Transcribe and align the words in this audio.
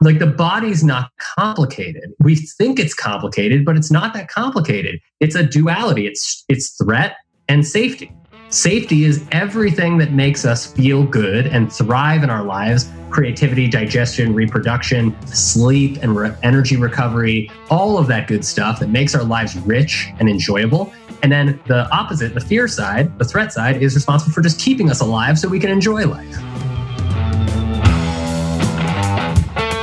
Like 0.00 0.18
the 0.18 0.26
body's 0.26 0.82
not 0.82 1.10
complicated. 1.36 2.12
We 2.20 2.36
think 2.36 2.78
it's 2.78 2.94
complicated, 2.94 3.64
but 3.64 3.76
it's 3.76 3.90
not 3.90 4.12
that 4.14 4.28
complicated. 4.28 5.00
It's 5.20 5.34
a 5.34 5.44
duality. 5.44 6.06
It's 6.06 6.44
it's 6.48 6.76
threat 6.76 7.16
and 7.48 7.66
safety. 7.66 8.12
Safety 8.48 9.04
is 9.04 9.24
everything 9.32 9.98
that 9.98 10.12
makes 10.12 10.44
us 10.44 10.72
feel 10.72 11.04
good 11.04 11.46
and 11.46 11.72
thrive 11.72 12.22
in 12.22 12.30
our 12.30 12.44
lives 12.44 12.90
creativity, 13.10 13.68
digestion, 13.68 14.34
reproduction, 14.34 15.14
sleep, 15.24 15.98
and 16.02 16.16
re- 16.16 16.34
energy 16.42 16.76
recovery, 16.76 17.48
all 17.70 17.96
of 17.96 18.08
that 18.08 18.26
good 18.26 18.44
stuff 18.44 18.80
that 18.80 18.88
makes 18.88 19.14
our 19.14 19.22
lives 19.22 19.56
rich 19.58 20.08
and 20.18 20.28
enjoyable. 20.28 20.92
And 21.22 21.30
then 21.30 21.60
the 21.68 21.88
opposite, 21.90 22.34
the 22.34 22.40
fear 22.40 22.66
side, 22.66 23.16
the 23.18 23.24
threat 23.24 23.52
side, 23.52 23.80
is 23.80 23.94
responsible 23.94 24.32
for 24.32 24.40
just 24.40 24.58
keeping 24.58 24.90
us 24.90 25.00
alive 25.00 25.38
so 25.38 25.48
we 25.48 25.60
can 25.60 25.70
enjoy 25.70 26.06
life. 26.06 26.53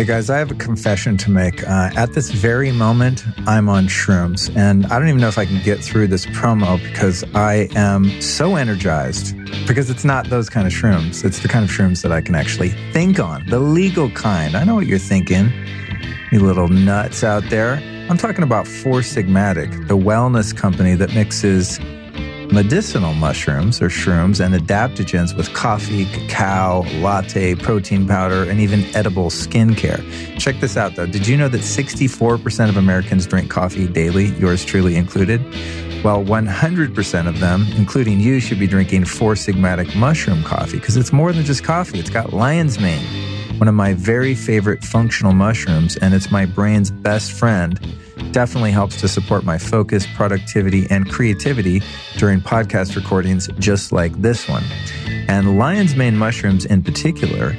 Hey 0.00 0.06
guys, 0.06 0.30
I 0.30 0.38
have 0.38 0.50
a 0.50 0.54
confession 0.54 1.18
to 1.18 1.30
make. 1.30 1.62
Uh, 1.62 1.90
at 1.94 2.14
this 2.14 2.30
very 2.30 2.72
moment, 2.72 3.22
I'm 3.46 3.68
on 3.68 3.84
shrooms, 3.84 4.50
and 4.56 4.86
I 4.86 4.98
don't 4.98 5.08
even 5.08 5.20
know 5.20 5.28
if 5.28 5.36
I 5.36 5.44
can 5.44 5.62
get 5.62 5.84
through 5.84 6.06
this 6.06 6.24
promo 6.24 6.82
because 6.82 7.22
I 7.34 7.68
am 7.74 8.18
so 8.22 8.56
energized. 8.56 9.36
Because 9.66 9.90
it's 9.90 10.02
not 10.02 10.30
those 10.30 10.48
kind 10.48 10.66
of 10.66 10.72
shrooms, 10.72 11.22
it's 11.22 11.40
the 11.40 11.48
kind 11.48 11.66
of 11.66 11.70
shrooms 11.70 12.00
that 12.00 12.12
I 12.12 12.22
can 12.22 12.34
actually 12.34 12.70
think 12.94 13.20
on, 13.20 13.44
the 13.48 13.60
legal 13.60 14.10
kind. 14.12 14.56
I 14.56 14.64
know 14.64 14.74
what 14.74 14.86
you're 14.86 14.98
thinking, 14.98 15.52
you 16.32 16.40
little 16.40 16.68
nuts 16.68 17.22
out 17.22 17.44
there. 17.50 17.74
I'm 18.08 18.16
talking 18.16 18.42
about 18.42 18.66
Four 18.66 19.00
Sigmatic, 19.00 19.86
the 19.86 19.98
wellness 19.98 20.56
company 20.56 20.94
that 20.94 21.14
mixes 21.14 21.78
medicinal 22.52 23.14
mushrooms 23.14 23.80
or 23.80 23.88
shrooms 23.88 24.44
and 24.44 24.54
adaptogens 24.54 25.36
with 25.36 25.52
coffee, 25.54 26.04
cacao, 26.06 26.82
latte, 27.00 27.54
protein 27.54 28.06
powder, 28.06 28.48
and 28.48 28.60
even 28.60 28.84
edible 28.94 29.30
skincare. 29.30 30.02
Check 30.38 30.58
this 30.60 30.76
out 30.76 30.96
though. 30.96 31.06
Did 31.06 31.26
you 31.26 31.36
know 31.36 31.48
that 31.48 31.60
64% 31.60 32.68
of 32.68 32.76
Americans 32.76 33.26
drink 33.26 33.50
coffee 33.50 33.86
daily, 33.86 34.26
yours 34.36 34.64
truly 34.64 34.96
included? 34.96 35.40
Well, 36.02 36.24
100% 36.24 37.28
of 37.28 37.40
them, 37.40 37.66
including 37.76 38.20
you, 38.20 38.40
should 38.40 38.58
be 38.58 38.66
drinking 38.66 39.04
Four 39.04 39.34
Sigmatic 39.34 39.94
mushroom 39.94 40.42
coffee 40.42 40.78
because 40.78 40.96
it's 40.96 41.12
more 41.12 41.32
than 41.32 41.44
just 41.44 41.62
coffee. 41.62 41.98
It's 41.98 42.10
got 42.10 42.32
lion's 42.32 42.80
mane, 42.80 43.04
one 43.58 43.68
of 43.68 43.74
my 43.74 43.92
very 43.94 44.34
favorite 44.34 44.82
functional 44.82 45.34
mushrooms, 45.34 45.96
and 45.98 46.14
it's 46.14 46.30
my 46.30 46.46
brain's 46.46 46.90
best 46.90 47.32
friend 47.32 47.78
definitely 48.32 48.70
helps 48.70 49.00
to 49.00 49.08
support 49.08 49.44
my 49.44 49.58
focus, 49.58 50.06
productivity, 50.14 50.86
and 50.90 51.10
creativity 51.10 51.82
during 52.16 52.40
podcast 52.40 52.96
recordings 52.96 53.48
just 53.58 53.92
like 53.92 54.12
this 54.22 54.48
one. 54.48 54.64
And 55.28 55.58
lion's 55.58 55.94
mane 55.94 56.16
mushrooms 56.16 56.64
in 56.64 56.82
particular 56.82 57.50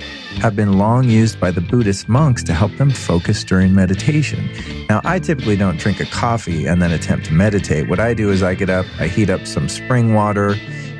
have 0.41 0.55
been 0.55 0.77
long 0.77 1.09
used 1.09 1.39
by 1.39 1.51
the 1.51 1.61
Buddhist 1.61 2.09
monks 2.09 2.43
to 2.43 2.53
help 2.53 2.75
them 2.77 2.89
focus 2.89 3.43
during 3.43 3.73
meditation. 3.73 4.49
Now, 4.89 5.01
I 5.03 5.19
typically 5.19 5.55
don't 5.55 5.77
drink 5.77 5.99
a 5.99 6.05
coffee 6.05 6.65
and 6.65 6.81
then 6.81 6.91
attempt 6.91 7.27
to 7.27 7.33
meditate. 7.33 7.87
What 7.89 7.99
I 7.99 8.13
do 8.13 8.29
is 8.31 8.43
I 8.43 8.55
get 8.55 8.69
up, 8.69 8.85
I 8.99 9.07
heat 9.07 9.29
up 9.29 9.45
some 9.45 9.69
spring 9.69 10.13
water 10.13 10.55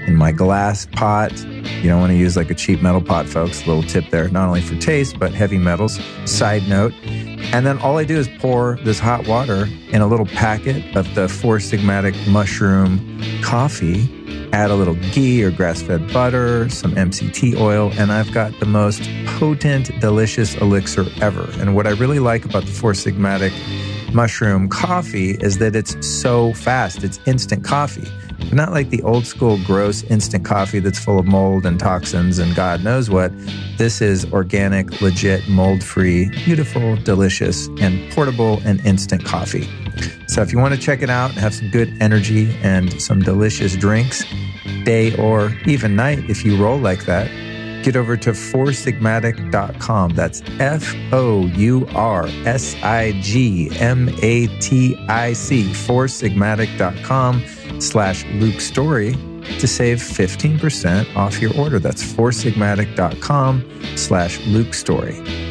in 0.08 0.16
my 0.16 0.32
glass 0.32 0.86
pot. 0.88 1.32
You 1.46 1.90
don't 1.90 2.00
want 2.00 2.12
to 2.12 2.18
use 2.18 2.36
like 2.38 2.50
a 2.50 2.56
cheap 2.56 2.82
metal 2.82 3.02
pot, 3.02 3.28
folks. 3.28 3.64
A 3.64 3.68
little 3.68 3.84
tip 3.84 4.10
there, 4.10 4.28
not 4.30 4.48
only 4.48 4.62
for 4.62 4.76
taste, 4.78 5.20
but 5.20 5.34
heavy 5.34 5.58
metals. 5.58 6.00
Side 6.26 6.68
note. 6.68 6.94
And 7.54 7.66
then 7.66 7.78
all 7.80 7.98
I 7.98 8.04
do 8.04 8.18
is 8.18 8.30
pour 8.40 8.78
this 8.84 9.00
hot 9.00 9.28
water 9.28 9.68
in 9.90 10.02
a 10.02 10.08
little 10.08 10.26
packet 10.26 10.96
of 10.96 11.14
the 11.16 11.28
Four 11.28 11.58
Sigmatic 11.58 12.16
mushroom 12.28 13.20
coffee, 13.42 14.08
add 14.54 14.72
a 14.72 14.76
little 14.76 14.96
ghee 15.12 15.44
or 15.44 15.52
grass 15.52 15.82
fed 15.82 16.12
butter, 16.14 16.70
some 16.70 16.94
MCT 16.94 17.60
oil, 17.60 17.92
and 17.98 18.12
I've 18.12 18.32
got 18.34 18.58
the 18.60 18.66
most 18.66 19.02
potent, 19.26 20.00
delicious 20.00 20.56
elixir 20.56 21.06
ever. 21.22 21.50
And 21.60 21.76
what 21.76 21.88
I 21.88 21.92
really 21.92 22.20
like 22.20 22.46
about 22.46 22.66
the 22.66 22.72
Four 22.72 22.94
Sigmatic 22.94 23.52
mushroom 24.14 24.70
coffee 24.70 25.32
is 25.42 25.58
that 25.60 25.76
it's 25.76 25.96
so 26.06 26.54
fast, 26.54 27.04
it's 27.04 27.20
instant 27.26 27.64
coffee. 27.64 28.08
Not 28.52 28.72
like 28.72 28.90
the 28.90 29.02
old 29.04 29.26
school 29.26 29.58
gross 29.64 30.04
instant 30.04 30.44
coffee 30.44 30.80
that's 30.80 31.00
full 31.00 31.20
of 31.20 31.26
mold 31.26 31.66
and 31.66 31.80
toxins 31.80 32.38
and 32.40 32.56
God 32.56 32.84
knows 32.84 33.10
what. 33.10 33.32
This 33.78 34.02
is 34.02 34.26
organic, 34.34 35.02
legit, 35.02 35.48
mold 35.48 35.84
free, 35.84 36.30
beautiful, 36.44 36.98
delicious, 36.98 37.68
and 37.80 38.12
portable 38.12 38.62
and 38.66 38.86
instant 38.86 39.24
coffee. 39.24 39.70
So 40.28 40.42
if 40.42 40.52
you 40.52 40.60
want 40.60 40.74
to 40.74 40.80
check 40.80 41.02
it 41.02 41.10
out, 41.10 41.32
have 41.32 41.54
some 41.54 41.70
good 41.70 41.94
energy 42.02 42.54
and 42.62 43.02
some 43.02 43.22
delicious 43.22 43.76
drinks, 43.76 44.26
day 44.84 45.16
or 45.18 45.56
even 45.66 45.96
night 45.96 46.30
if 46.30 46.44
you 46.44 46.62
roll 46.62 46.78
like 46.78 47.06
that, 47.06 47.30
get 47.84 47.96
over 47.96 48.18
to 48.18 48.32
foursigmatic.com. 48.32 50.12
That's 50.12 50.42
F 50.60 50.96
O 51.12 51.46
U 51.48 51.88
R 51.96 52.26
S 52.46 52.76
I 52.84 53.14
G 53.22 53.70
M 53.80 54.10
A 54.22 54.48
T 54.60 54.96
I 55.08 55.34
C, 55.34 55.72
foursigmatic.com 55.72 57.44
slash 57.80 58.26
Luke 58.34 58.62
Story 58.62 59.14
to 59.60 59.68
save 59.68 59.98
15% 59.98 61.16
off 61.16 61.42
your 61.42 61.56
order. 61.58 61.80
That's 61.80 62.04
foursigmatic.com 62.04 63.98
slash 63.98 64.40
Luke 64.46 64.74
Story. 64.74 65.51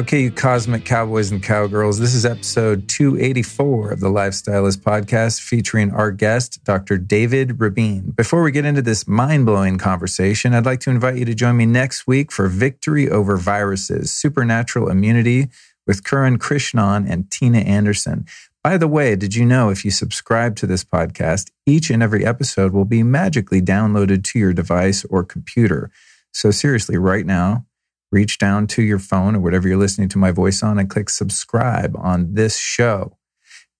Okay, 0.00 0.22
you 0.22 0.30
cosmic 0.30 0.86
cowboys 0.86 1.30
and 1.30 1.42
cowgirls, 1.42 1.98
this 1.98 2.14
is 2.14 2.24
episode 2.24 2.88
284 2.88 3.92
of 3.92 4.00
the 4.00 4.08
Lifestylist 4.08 4.78
podcast 4.78 5.42
featuring 5.42 5.90
our 5.90 6.10
guest, 6.10 6.64
Dr. 6.64 6.96
David 6.96 7.60
Rabin. 7.60 8.12
Before 8.12 8.42
we 8.42 8.50
get 8.50 8.64
into 8.64 8.80
this 8.80 9.06
mind 9.06 9.44
blowing 9.44 9.76
conversation, 9.76 10.54
I'd 10.54 10.64
like 10.64 10.80
to 10.80 10.90
invite 10.90 11.18
you 11.18 11.26
to 11.26 11.34
join 11.34 11.58
me 11.58 11.66
next 11.66 12.06
week 12.06 12.32
for 12.32 12.48
Victory 12.48 13.10
Over 13.10 13.36
Viruses 13.36 14.10
Supernatural 14.10 14.88
Immunity 14.88 15.48
with 15.86 16.02
Karan 16.02 16.38
Krishnan 16.38 17.06
and 17.06 17.30
Tina 17.30 17.58
Anderson. 17.58 18.24
By 18.64 18.78
the 18.78 18.88
way, 18.88 19.16
did 19.16 19.34
you 19.34 19.44
know 19.44 19.68
if 19.68 19.84
you 19.84 19.90
subscribe 19.90 20.56
to 20.56 20.66
this 20.66 20.82
podcast, 20.82 21.50
each 21.66 21.90
and 21.90 22.02
every 22.02 22.24
episode 22.24 22.72
will 22.72 22.86
be 22.86 23.02
magically 23.02 23.60
downloaded 23.60 24.24
to 24.24 24.38
your 24.38 24.54
device 24.54 25.04
or 25.10 25.24
computer? 25.24 25.90
So, 26.32 26.50
seriously, 26.50 26.96
right 26.96 27.26
now, 27.26 27.66
reach 28.10 28.38
down 28.38 28.66
to 28.68 28.82
your 28.82 28.98
phone 28.98 29.36
or 29.36 29.40
whatever 29.40 29.68
you're 29.68 29.76
listening 29.76 30.08
to 30.10 30.18
my 30.18 30.30
voice 30.30 30.62
on 30.62 30.78
and 30.78 30.90
click 30.90 31.08
subscribe 31.08 31.96
on 31.96 32.34
this 32.34 32.58
show. 32.58 33.16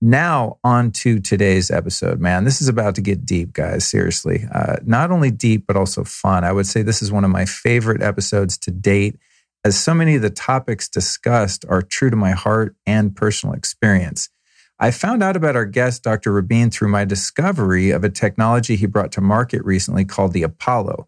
Now, 0.03 0.59
on 0.65 0.93
to 0.93 1.21
today's 1.21 1.71
episode. 1.71 2.21
Man, 2.21 2.45
this 2.45 2.63
is 2.63 2.69
about 2.69 2.95
to 2.95 3.03
get 3.03 3.27
deep, 3.27 3.53
guys. 3.53 3.87
Seriously. 3.87 4.47
Uh, 4.51 4.77
not 4.85 5.11
only 5.11 5.31
deep, 5.31 5.67
but 5.67 5.77
also 5.77 6.05
fun. 6.05 6.43
I 6.43 6.53
would 6.53 6.67
say 6.67 6.83
this 6.83 7.03
is 7.03 7.13
one 7.13 7.25
of 7.25 7.31
my 7.31 7.45
favorite 7.45 8.01
episodes 8.01 8.57
to 8.59 8.71
date 8.71 9.19
as 9.63 9.79
so 9.79 9.93
many 9.93 10.17
of 10.17 10.23
the 10.23 10.31
topics 10.31 10.89
discussed 10.89 11.67
are 11.69 11.83
true 11.83 12.09
to 12.09 12.17
my 12.17 12.31
heart 12.31 12.77
and 12.87 13.15
personal 13.15 13.55
experience. 13.55 14.31
I 14.79 14.91
found 14.91 15.23
out 15.23 15.37
about 15.37 15.57
our 15.57 15.67
guest, 15.67 16.03
Dr. 16.03 16.33
Rabin, 16.33 16.71
through 16.71 16.89
my 16.89 17.05
discovery 17.05 17.91
of 17.91 18.03
a 18.03 18.09
technology 18.09 18.77
he 18.77 18.87
brought 18.87 19.13
to 19.13 19.21
market 19.21 19.63
recently 19.63 20.07
called 20.07 20.33
the 20.33 20.43
Apollo, 20.43 21.07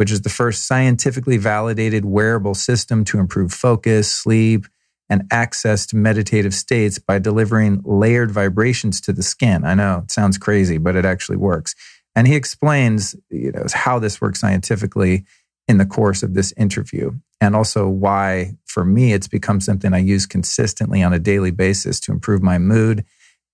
which 0.00 0.10
is 0.10 0.22
the 0.22 0.30
first 0.30 0.66
scientifically 0.66 1.36
validated 1.36 2.06
wearable 2.06 2.54
system 2.54 3.04
to 3.04 3.18
improve 3.18 3.52
focus, 3.52 4.10
sleep, 4.10 4.64
and 5.10 5.24
access 5.30 5.84
to 5.84 5.94
meditative 5.94 6.54
states 6.54 6.98
by 6.98 7.18
delivering 7.18 7.82
layered 7.84 8.30
vibrations 8.30 8.98
to 8.98 9.12
the 9.12 9.22
skin. 9.22 9.62
I 9.62 9.74
know 9.74 10.00
it 10.04 10.10
sounds 10.10 10.38
crazy, 10.38 10.78
but 10.78 10.96
it 10.96 11.04
actually 11.04 11.36
works. 11.36 11.74
And 12.16 12.26
he 12.26 12.34
explains 12.34 13.14
you 13.28 13.52
know, 13.52 13.66
how 13.74 13.98
this 13.98 14.22
works 14.22 14.40
scientifically 14.40 15.26
in 15.68 15.76
the 15.76 15.84
course 15.84 16.22
of 16.22 16.32
this 16.32 16.54
interview 16.56 17.10
and 17.38 17.54
also 17.54 17.86
why 17.86 18.52
for 18.64 18.86
me 18.86 19.12
it's 19.12 19.28
become 19.28 19.60
something 19.60 19.92
I 19.92 19.98
use 19.98 20.24
consistently 20.24 21.02
on 21.02 21.12
a 21.12 21.18
daily 21.18 21.50
basis 21.50 22.00
to 22.00 22.12
improve 22.12 22.42
my 22.42 22.56
mood 22.56 23.04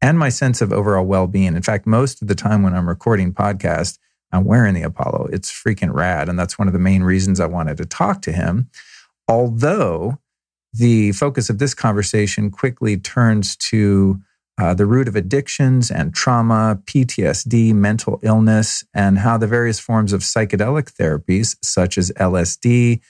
and 0.00 0.16
my 0.16 0.28
sense 0.28 0.60
of 0.60 0.72
overall 0.72 1.06
well-being. 1.06 1.56
In 1.56 1.62
fact, 1.62 1.88
most 1.88 2.22
of 2.22 2.28
the 2.28 2.36
time 2.36 2.62
when 2.62 2.72
I'm 2.72 2.88
recording 2.88 3.34
podcast, 3.34 3.98
I'm 4.32 4.44
wearing 4.44 4.74
the 4.74 4.82
Apollo. 4.82 5.28
It's 5.32 5.50
freaking 5.50 5.92
rad 5.92 6.28
and 6.28 6.38
that's 6.38 6.58
one 6.58 6.68
of 6.68 6.72
the 6.72 6.80
main 6.80 7.02
reasons 7.02 7.40
I 7.40 7.46
wanted 7.46 7.76
to 7.78 7.84
talk 7.86 8.22
to 8.22 8.32
him. 8.32 8.70
Although 9.28 10.18
the 10.72 11.12
focus 11.12 11.48
of 11.48 11.58
this 11.58 11.74
conversation 11.74 12.50
quickly 12.50 12.96
turns 12.96 13.56
to 13.56 14.20
uh, 14.58 14.74
the 14.74 14.86
root 14.86 15.08
of 15.08 15.16
addictions 15.16 15.90
and 15.90 16.14
trauma, 16.14 16.80
PTSD, 16.84 17.74
mental 17.74 18.18
illness, 18.22 18.84
and 18.94 19.18
how 19.18 19.36
the 19.36 19.46
various 19.46 19.78
forms 19.78 20.12
of 20.12 20.22
psychedelic 20.22 20.92
therapies, 20.94 21.56
such 21.62 21.98
as 21.98 22.10
LSD, 22.12 23.00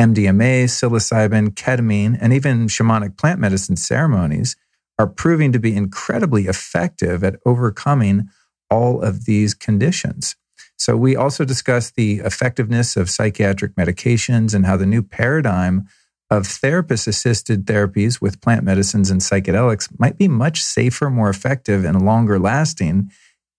MDMA, 0.00 0.64
psilocybin, 0.64 1.50
ketamine, 1.50 2.18
and 2.20 2.32
even 2.32 2.66
shamanic 2.66 3.16
plant 3.16 3.40
medicine 3.40 3.76
ceremonies, 3.76 4.56
are 4.98 5.06
proving 5.06 5.52
to 5.52 5.58
be 5.58 5.76
incredibly 5.76 6.46
effective 6.46 7.22
at 7.22 7.36
overcoming 7.46 8.28
all 8.70 9.00
of 9.00 9.26
these 9.26 9.54
conditions. 9.54 10.36
So, 10.76 10.96
we 10.96 11.16
also 11.16 11.44
discuss 11.44 11.90
the 11.90 12.16
effectiveness 12.18 12.96
of 12.96 13.10
psychiatric 13.10 13.74
medications 13.74 14.54
and 14.54 14.66
how 14.66 14.76
the 14.76 14.86
new 14.86 15.02
paradigm 15.02 15.88
of 16.30 16.46
therapist 16.46 17.06
assisted 17.06 17.66
therapies 17.66 18.20
with 18.20 18.40
plant 18.40 18.64
medicines 18.64 19.10
and 19.10 19.20
psychedelics 19.20 19.88
might 19.98 20.18
be 20.18 20.28
much 20.28 20.62
safer, 20.62 21.08
more 21.08 21.30
effective, 21.30 21.84
and 21.84 22.04
longer 22.04 22.38
lasting, 22.38 23.10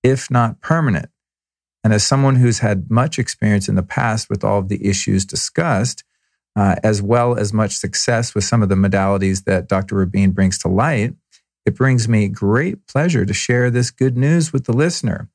if 0.04 0.30
not 0.30 0.62
permanent. 0.62 1.10
And 1.84 1.94
as 1.94 2.06
someone 2.06 2.36
who's 2.36 2.60
had 2.60 2.92
much 2.92 3.18
experience 3.18 3.70
in 3.70 3.76
the 3.76 3.84
past 3.84 4.30
with 4.30 4.44
all 4.44 4.60
of 4.60 4.68
the 4.68 4.86
issues 4.86 5.26
discussed, 5.26 6.04
uh, 6.58 6.76
as 6.84 7.02
well 7.02 7.38
as 7.38 7.54
much 7.54 7.72
success 7.72 8.36
with 8.36 8.44
some 8.44 8.62
of 8.62 8.70
the 8.70 8.76
modalities 8.76 9.46
that 9.46 9.70
Dr. 9.70 9.96
Rabin 9.96 10.32
brings 10.32 10.58
to 10.60 10.68
light, 10.68 11.14
it 11.66 11.76
brings 11.76 12.10
me 12.10 12.28
great 12.28 12.88
pleasure 12.88 13.26
to 13.26 13.34
share 13.34 13.70
this 13.70 13.92
good 13.92 14.18
news 14.18 14.52
with 14.52 14.66
the 14.66 14.74
listener. 14.74 15.30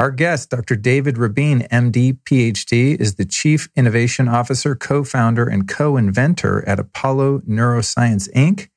Our 0.00 0.12
guest, 0.12 0.50
Dr. 0.50 0.76
David 0.76 1.18
Rabin, 1.18 1.66
MD, 1.72 2.18
PhD, 2.22 2.94
is 3.00 3.16
the 3.16 3.24
Chief 3.24 3.68
Innovation 3.74 4.28
Officer, 4.28 4.76
co 4.76 5.02
founder, 5.02 5.44
and 5.44 5.66
co 5.66 5.96
inventor 5.96 6.64
at 6.68 6.78
Apollo 6.78 7.40
Neuroscience, 7.40 8.32
Inc. 8.32 8.68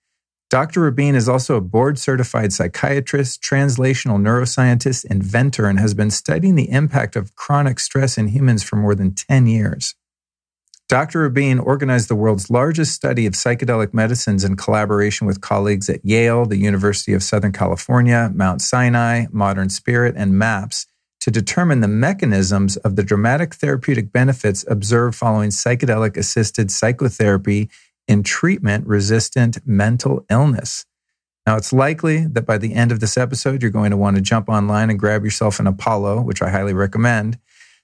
Dr. 0.49 0.81
Rabin 0.81 1.13
is 1.13 1.29
also 1.29 1.55
a 1.55 1.61
board 1.61 1.99
certified 1.99 2.53
psychiatrist, 2.53 3.39
translational 3.43 4.19
neuroscientist, 4.19 5.05
inventor, 5.05 5.67
and 5.67 5.79
has 5.79 5.93
been 5.93 6.09
studying 6.09 6.55
the 6.55 6.71
impact 6.71 7.15
of 7.15 7.35
chronic 7.35 7.79
stress 7.79 8.17
in 8.17 8.29
humans 8.29 8.63
for 8.63 8.77
more 8.77 8.95
than 8.95 9.13
10 9.13 9.45
years. 9.45 9.93
Dr. 10.89 11.21
Rabin 11.21 11.59
organized 11.59 12.09
the 12.09 12.15
world's 12.15 12.49
largest 12.49 12.95
study 12.95 13.27
of 13.27 13.33
psychedelic 13.33 13.93
medicines 13.93 14.43
in 14.43 14.57
collaboration 14.57 15.27
with 15.27 15.39
colleagues 15.39 15.87
at 15.87 16.03
Yale, 16.03 16.47
the 16.47 16.57
University 16.57 17.13
of 17.13 17.21
Southern 17.21 17.51
California, 17.53 18.31
Mount 18.33 18.61
Sinai, 18.61 19.27
Modern 19.31 19.69
Spirit, 19.69 20.15
and 20.17 20.37
MAPS 20.37 20.87
to 21.21 21.31
determine 21.31 21.79
the 21.79 21.87
mechanisms 21.87 22.75
of 22.77 22.95
the 22.95 23.03
dramatic 23.03 23.55
therapeutic 23.55 24.11
benefits 24.11 24.65
observed 24.67 25.15
following 25.15 25.51
psychedelic 25.51 26.17
assisted 26.17 26.71
psychotherapy 26.71 27.69
in 28.07 28.23
treatment 28.23 28.87
resistant 28.87 29.59
mental 29.65 30.25
illness. 30.29 30.85
Now, 31.45 31.57
it's 31.57 31.71
likely 31.71 32.25
that 32.27 32.45
by 32.45 32.57
the 32.57 32.73
end 32.73 32.91
of 32.91 32.99
this 32.99 33.17
episode, 33.17 33.61
you're 33.61 33.71
going 33.71 33.91
to 33.91 33.97
want 33.97 34.15
to 34.15 34.21
jump 34.21 34.49
online 34.49 34.89
and 34.89 34.99
grab 34.99 35.23
yourself 35.23 35.59
an 35.59 35.67
Apollo, 35.67 36.21
which 36.21 36.41
I 36.41 36.49
highly 36.49 36.73
recommend. 36.73 37.37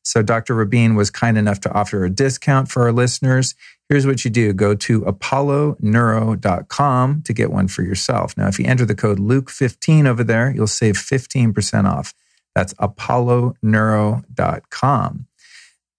So, 0.03 0.21
Dr. 0.21 0.55
Rabin 0.55 0.95
was 0.95 1.09
kind 1.09 1.37
enough 1.37 1.61
to 1.61 1.73
offer 1.73 2.03
a 2.05 2.09
discount 2.09 2.69
for 2.69 2.83
our 2.83 2.91
listeners. 2.91 3.55
Here's 3.89 4.05
what 4.05 4.25
you 4.25 4.31
do 4.31 4.53
go 4.53 4.75
to 4.75 5.01
apolloneuro.com 5.01 7.21
to 7.23 7.33
get 7.33 7.51
one 7.51 7.67
for 7.67 7.81
yourself. 7.83 8.37
Now, 8.37 8.47
if 8.47 8.59
you 8.59 8.65
enter 8.65 8.85
the 8.85 8.95
code 8.95 9.19
Luke15 9.19 10.07
over 10.07 10.23
there, 10.23 10.53
you'll 10.53 10.67
save 10.67 10.95
15% 10.95 11.91
off. 11.91 12.13
That's 12.57 12.74
apolloneuro.com. 12.74 15.27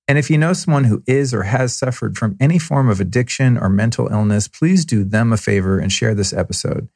And 0.08 0.18
if 0.18 0.28
you 0.28 0.38
know 0.38 0.52
someone 0.52 0.82
who 0.82 1.04
is 1.06 1.32
or 1.32 1.44
has 1.44 1.76
suffered 1.76 2.18
from 2.18 2.36
any 2.40 2.58
form 2.58 2.88
of 2.88 3.00
addiction 3.00 3.56
or 3.56 3.68
mental 3.68 4.08
illness, 4.08 4.48
please 4.48 4.84
do 4.84 5.04
them 5.04 5.32
a 5.32 5.36
favor 5.36 5.78
and 5.78 5.92
share 5.92 6.16
this 6.16 6.32
episode. 6.32 6.88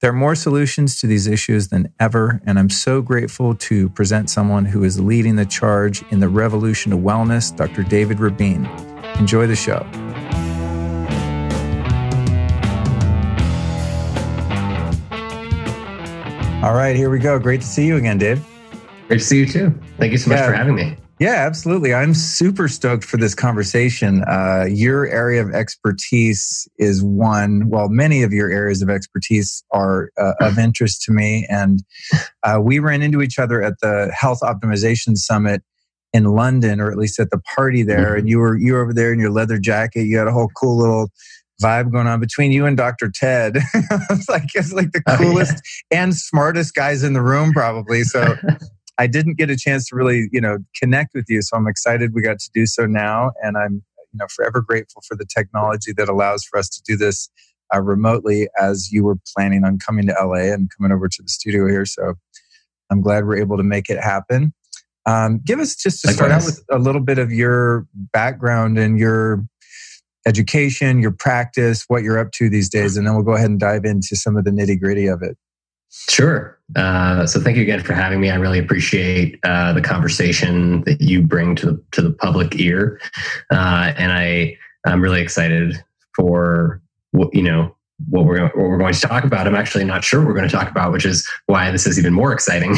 There 0.00 0.10
are 0.10 0.12
more 0.12 0.36
solutions 0.36 1.00
to 1.00 1.08
these 1.08 1.26
issues 1.26 1.70
than 1.70 1.92
ever, 1.98 2.40
and 2.46 2.56
I'm 2.56 2.70
so 2.70 3.02
grateful 3.02 3.56
to 3.56 3.88
present 3.88 4.30
someone 4.30 4.66
who 4.66 4.84
is 4.84 5.00
leading 5.00 5.34
the 5.34 5.44
charge 5.44 6.04
in 6.12 6.20
the 6.20 6.28
revolution 6.28 6.92
of 6.92 7.00
wellness, 7.00 7.56
Dr. 7.56 7.82
David 7.82 8.20
Rabin. 8.20 8.64
Enjoy 9.18 9.48
the 9.48 9.56
show. 9.56 9.84
All 16.62 16.74
right, 16.74 16.94
here 16.94 17.10
we 17.10 17.18
go. 17.18 17.40
Great 17.40 17.62
to 17.62 17.66
see 17.66 17.88
you 17.88 17.96
again, 17.96 18.16
Dave. 18.16 18.46
Great 19.10 19.18
to 19.18 19.24
see 19.24 19.38
you 19.40 19.46
too. 19.46 19.74
Thank 19.98 20.12
you 20.12 20.18
so 20.18 20.30
much 20.30 20.38
yeah. 20.38 20.46
for 20.46 20.52
having 20.52 20.76
me. 20.76 20.96
Yeah, 21.18 21.44
absolutely. 21.44 21.92
I'm 21.92 22.14
super 22.14 22.68
stoked 22.68 23.02
for 23.02 23.16
this 23.16 23.34
conversation. 23.34 24.22
Uh, 24.22 24.66
your 24.70 25.04
area 25.08 25.42
of 25.42 25.52
expertise 25.52 26.68
is 26.78 27.02
one, 27.02 27.68
well, 27.68 27.88
many 27.88 28.22
of 28.22 28.32
your 28.32 28.48
areas 28.52 28.82
of 28.82 28.88
expertise 28.88 29.64
are 29.72 30.12
uh, 30.16 30.34
of 30.40 30.60
interest 30.60 31.02
to 31.06 31.12
me. 31.12 31.44
And 31.50 31.82
uh, 32.44 32.60
we 32.62 32.78
ran 32.78 33.02
into 33.02 33.20
each 33.20 33.36
other 33.36 33.60
at 33.60 33.80
the 33.82 34.12
Health 34.16 34.42
Optimization 34.44 35.16
Summit 35.16 35.64
in 36.12 36.26
London, 36.26 36.80
or 36.80 36.92
at 36.92 36.96
least 36.96 37.18
at 37.18 37.30
the 37.30 37.40
party 37.56 37.82
there. 37.82 38.10
Mm-hmm. 38.10 38.18
And 38.20 38.28
you 38.28 38.38
were 38.38 38.56
you 38.56 38.74
were 38.74 38.82
over 38.82 38.94
there 38.94 39.12
in 39.12 39.18
your 39.18 39.30
leather 39.30 39.58
jacket. 39.58 40.04
You 40.04 40.18
had 40.18 40.28
a 40.28 40.32
whole 40.32 40.50
cool 40.54 40.78
little 40.78 41.10
vibe 41.60 41.92
going 41.92 42.06
on 42.06 42.20
between 42.20 42.52
you 42.52 42.64
and 42.64 42.76
Dr. 42.76 43.10
Ted. 43.12 43.56
it's 43.74 44.28
like 44.28 44.44
it's 44.54 44.72
like 44.72 44.92
the 44.92 45.02
coolest 45.02 45.54
oh, 45.56 45.60
yeah. 45.90 46.02
and 46.04 46.14
smartest 46.14 46.74
guys 46.74 47.02
in 47.02 47.12
the 47.12 47.22
room, 47.22 47.52
probably. 47.52 48.04
So 48.04 48.36
I 49.00 49.06
didn't 49.06 49.38
get 49.38 49.48
a 49.48 49.56
chance 49.56 49.88
to 49.88 49.96
really, 49.96 50.28
you 50.30 50.42
know, 50.42 50.58
connect 50.78 51.14
with 51.14 51.24
you. 51.28 51.40
So 51.40 51.56
I'm 51.56 51.66
excited 51.66 52.12
we 52.14 52.20
got 52.20 52.38
to 52.38 52.50
do 52.52 52.66
so 52.66 52.84
now. 52.84 53.32
And 53.42 53.56
I'm, 53.56 53.82
you 54.12 54.18
know, 54.18 54.26
forever 54.28 54.60
grateful 54.60 55.02
for 55.08 55.16
the 55.16 55.24
technology 55.24 55.94
that 55.96 56.06
allows 56.06 56.44
for 56.44 56.58
us 56.58 56.68
to 56.68 56.82
do 56.84 56.98
this 56.98 57.30
uh, 57.74 57.80
remotely 57.80 58.48
as 58.60 58.92
you 58.92 59.02
were 59.04 59.16
planning 59.34 59.64
on 59.64 59.78
coming 59.78 60.06
to 60.08 60.14
LA 60.20 60.52
and 60.52 60.68
coming 60.76 60.92
over 60.92 61.08
to 61.08 61.22
the 61.22 61.30
studio 61.30 61.66
here. 61.66 61.86
So 61.86 62.12
I'm 62.90 63.00
glad 63.00 63.24
we're 63.24 63.38
able 63.38 63.56
to 63.56 63.62
make 63.62 63.88
it 63.88 63.98
happen. 63.98 64.52
Um, 65.06 65.40
give 65.46 65.60
us 65.60 65.76
just 65.76 66.02
to 66.02 66.12
start 66.12 66.30
out 66.30 66.44
with 66.44 66.62
a 66.70 66.78
little 66.78 67.00
bit 67.00 67.18
of 67.18 67.32
your 67.32 67.86
background 67.94 68.78
and 68.78 68.98
your 68.98 69.42
education, 70.26 71.00
your 71.00 71.12
practice, 71.12 71.84
what 71.88 72.02
you're 72.02 72.18
up 72.18 72.32
to 72.32 72.50
these 72.50 72.68
days, 72.68 72.98
and 72.98 73.06
then 73.06 73.14
we'll 73.14 73.24
go 73.24 73.32
ahead 73.32 73.48
and 73.48 73.58
dive 73.58 73.86
into 73.86 74.14
some 74.14 74.36
of 74.36 74.44
the 74.44 74.50
nitty 74.50 74.78
gritty 74.78 75.06
of 75.06 75.22
it. 75.22 75.38
Sure. 75.90 76.58
Uh, 76.76 77.26
so 77.26 77.40
thank 77.40 77.56
you 77.56 77.62
again 77.62 77.80
for 77.82 77.94
having 77.94 78.20
me. 78.20 78.30
I 78.30 78.36
really 78.36 78.60
appreciate 78.60 79.38
uh, 79.42 79.72
the 79.72 79.82
conversation 79.82 80.82
that 80.82 81.00
you 81.00 81.20
bring 81.22 81.56
to 81.56 81.66
the 81.66 81.84
to 81.92 82.02
the 82.02 82.12
public 82.12 82.58
ear, 82.60 83.00
uh, 83.50 83.92
and 83.96 84.12
I 84.12 84.56
I'm 84.86 85.02
really 85.02 85.20
excited 85.20 85.82
for 86.14 86.80
what 87.10 87.34
you 87.34 87.42
know 87.42 87.74
what 88.08 88.24
we're 88.24 88.40
what 88.40 88.56
we're 88.56 88.78
going 88.78 88.94
to 88.94 89.00
talk 89.00 89.24
about. 89.24 89.48
I'm 89.48 89.56
actually 89.56 89.84
not 89.84 90.04
sure 90.04 90.24
we're 90.24 90.34
going 90.34 90.48
to 90.48 90.54
talk 90.54 90.70
about, 90.70 90.92
which 90.92 91.04
is 91.04 91.28
why 91.46 91.72
this 91.72 91.88
is 91.88 91.98
even 91.98 92.14
more 92.14 92.32
exciting. 92.32 92.76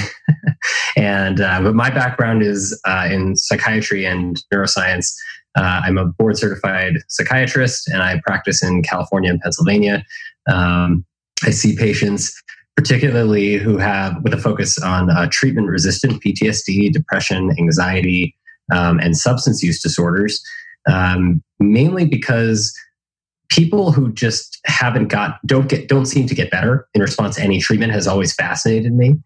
and 0.97 1.41
uh, 1.41 1.61
but 1.61 1.75
my 1.75 1.91
background 1.91 2.43
is 2.43 2.81
uh, 2.87 3.09
in 3.11 3.37
psychiatry 3.37 4.07
and 4.07 4.43
neuroscience. 4.53 5.15
Uh, 5.55 5.83
I'm 5.85 5.99
a 5.99 6.07
board 6.07 6.39
certified 6.39 6.95
psychiatrist, 7.09 7.89
and 7.89 8.03
I 8.03 8.23
practice 8.25 8.63
in 8.63 8.83
California 8.83 9.31
and 9.31 9.41
Pennsylvania. 9.41 10.03
Um, 10.51 11.05
I 11.45 11.51
see 11.51 11.77
patients 11.77 12.43
particularly 12.77 13.57
who 13.57 13.77
have 13.77 14.23
with 14.23 14.33
a 14.33 14.39
focus 14.39 14.79
on 14.79 15.11
uh, 15.11 15.29
treatment 15.31 15.69
resistant 15.69 16.23
PTSD, 16.23 16.93
depression, 16.93 17.55
anxiety, 17.59 18.35
um, 18.73 18.99
and 18.99 19.17
substance 19.17 19.63
use 19.63 19.83
disorders, 19.83 20.43
um, 20.91 21.43
mainly 21.61 22.07
because 22.07 22.75
people 23.49 23.93
who 23.93 24.11
just 24.13 24.59
haven't 24.65 25.09
got 25.09 25.39
don't 25.47 25.69
get 25.69 25.89
don't 25.89 26.07
seem 26.07 26.27
to 26.27 26.35
get 26.35 26.51
better 26.51 26.89
in 26.95 27.03
response 27.03 27.37
to 27.37 27.43
any 27.43 27.61
treatment 27.61 27.93
has 27.93 28.07
always 28.07 28.35
fascinated 28.35 28.95
me. 28.95 29.17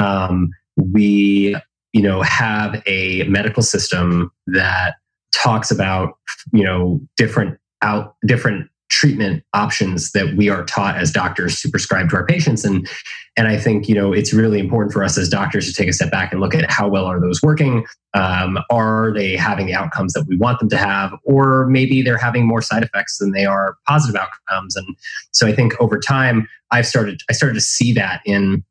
Um, 0.00 0.50
we 0.76 1.56
you 1.92 2.02
know 2.02 2.22
have 2.22 2.82
a 2.86 3.24
medical 3.24 3.62
system 3.62 4.30
that 4.46 4.94
talks 5.34 5.70
about 5.70 6.14
you 6.52 6.64
know 6.64 7.00
different 7.16 7.58
out 7.82 8.14
different 8.26 8.68
treatment 8.92 9.42
options 9.54 10.12
that 10.12 10.36
we 10.36 10.50
are 10.50 10.64
taught 10.64 10.98
as 10.98 11.10
doctors 11.10 11.62
to 11.62 11.70
prescribe 11.70 12.10
to 12.10 12.16
our 12.16 12.26
patients. 12.26 12.62
And 12.62 12.86
and 13.38 13.48
i 13.48 13.56
think 13.56 13.88
you 13.88 13.94
know 13.94 14.12
it's 14.12 14.34
really 14.34 14.58
important 14.60 14.92
for 14.92 15.02
us 15.02 15.16
as 15.16 15.26
doctors 15.26 15.66
to 15.66 15.72
take 15.72 15.88
a 15.88 15.92
step 15.94 16.10
back 16.10 16.32
and 16.32 16.40
look 16.42 16.54
at 16.54 16.70
how 16.70 16.86
well 16.86 17.06
are 17.06 17.18
those 17.18 17.40
working? 17.42 17.86
Um, 18.12 18.58
are 18.70 19.14
they 19.14 19.34
having 19.34 19.66
the 19.66 19.74
outcomes 19.74 20.12
that 20.12 20.26
we 20.28 20.36
want 20.36 20.60
them 20.60 20.68
to 20.68 20.76
have? 20.76 21.14
Or 21.24 21.66
maybe 21.66 22.02
they're 22.02 22.18
having 22.18 22.46
more 22.46 22.60
side 22.60 22.82
effects 22.82 23.16
than 23.16 23.32
they 23.32 23.46
are 23.46 23.76
positive 23.88 24.20
outcomes. 24.20 24.76
And 24.76 24.86
so 25.32 25.46
i 25.46 25.52
think 25.54 25.72
over 25.80 25.98
time 25.98 26.46
i've 26.70 26.86
started 26.86 27.22
i 27.30 27.32
started 27.32 27.54
to 27.54 27.62
see 27.62 27.94
that 27.94 28.20
in 28.26 28.62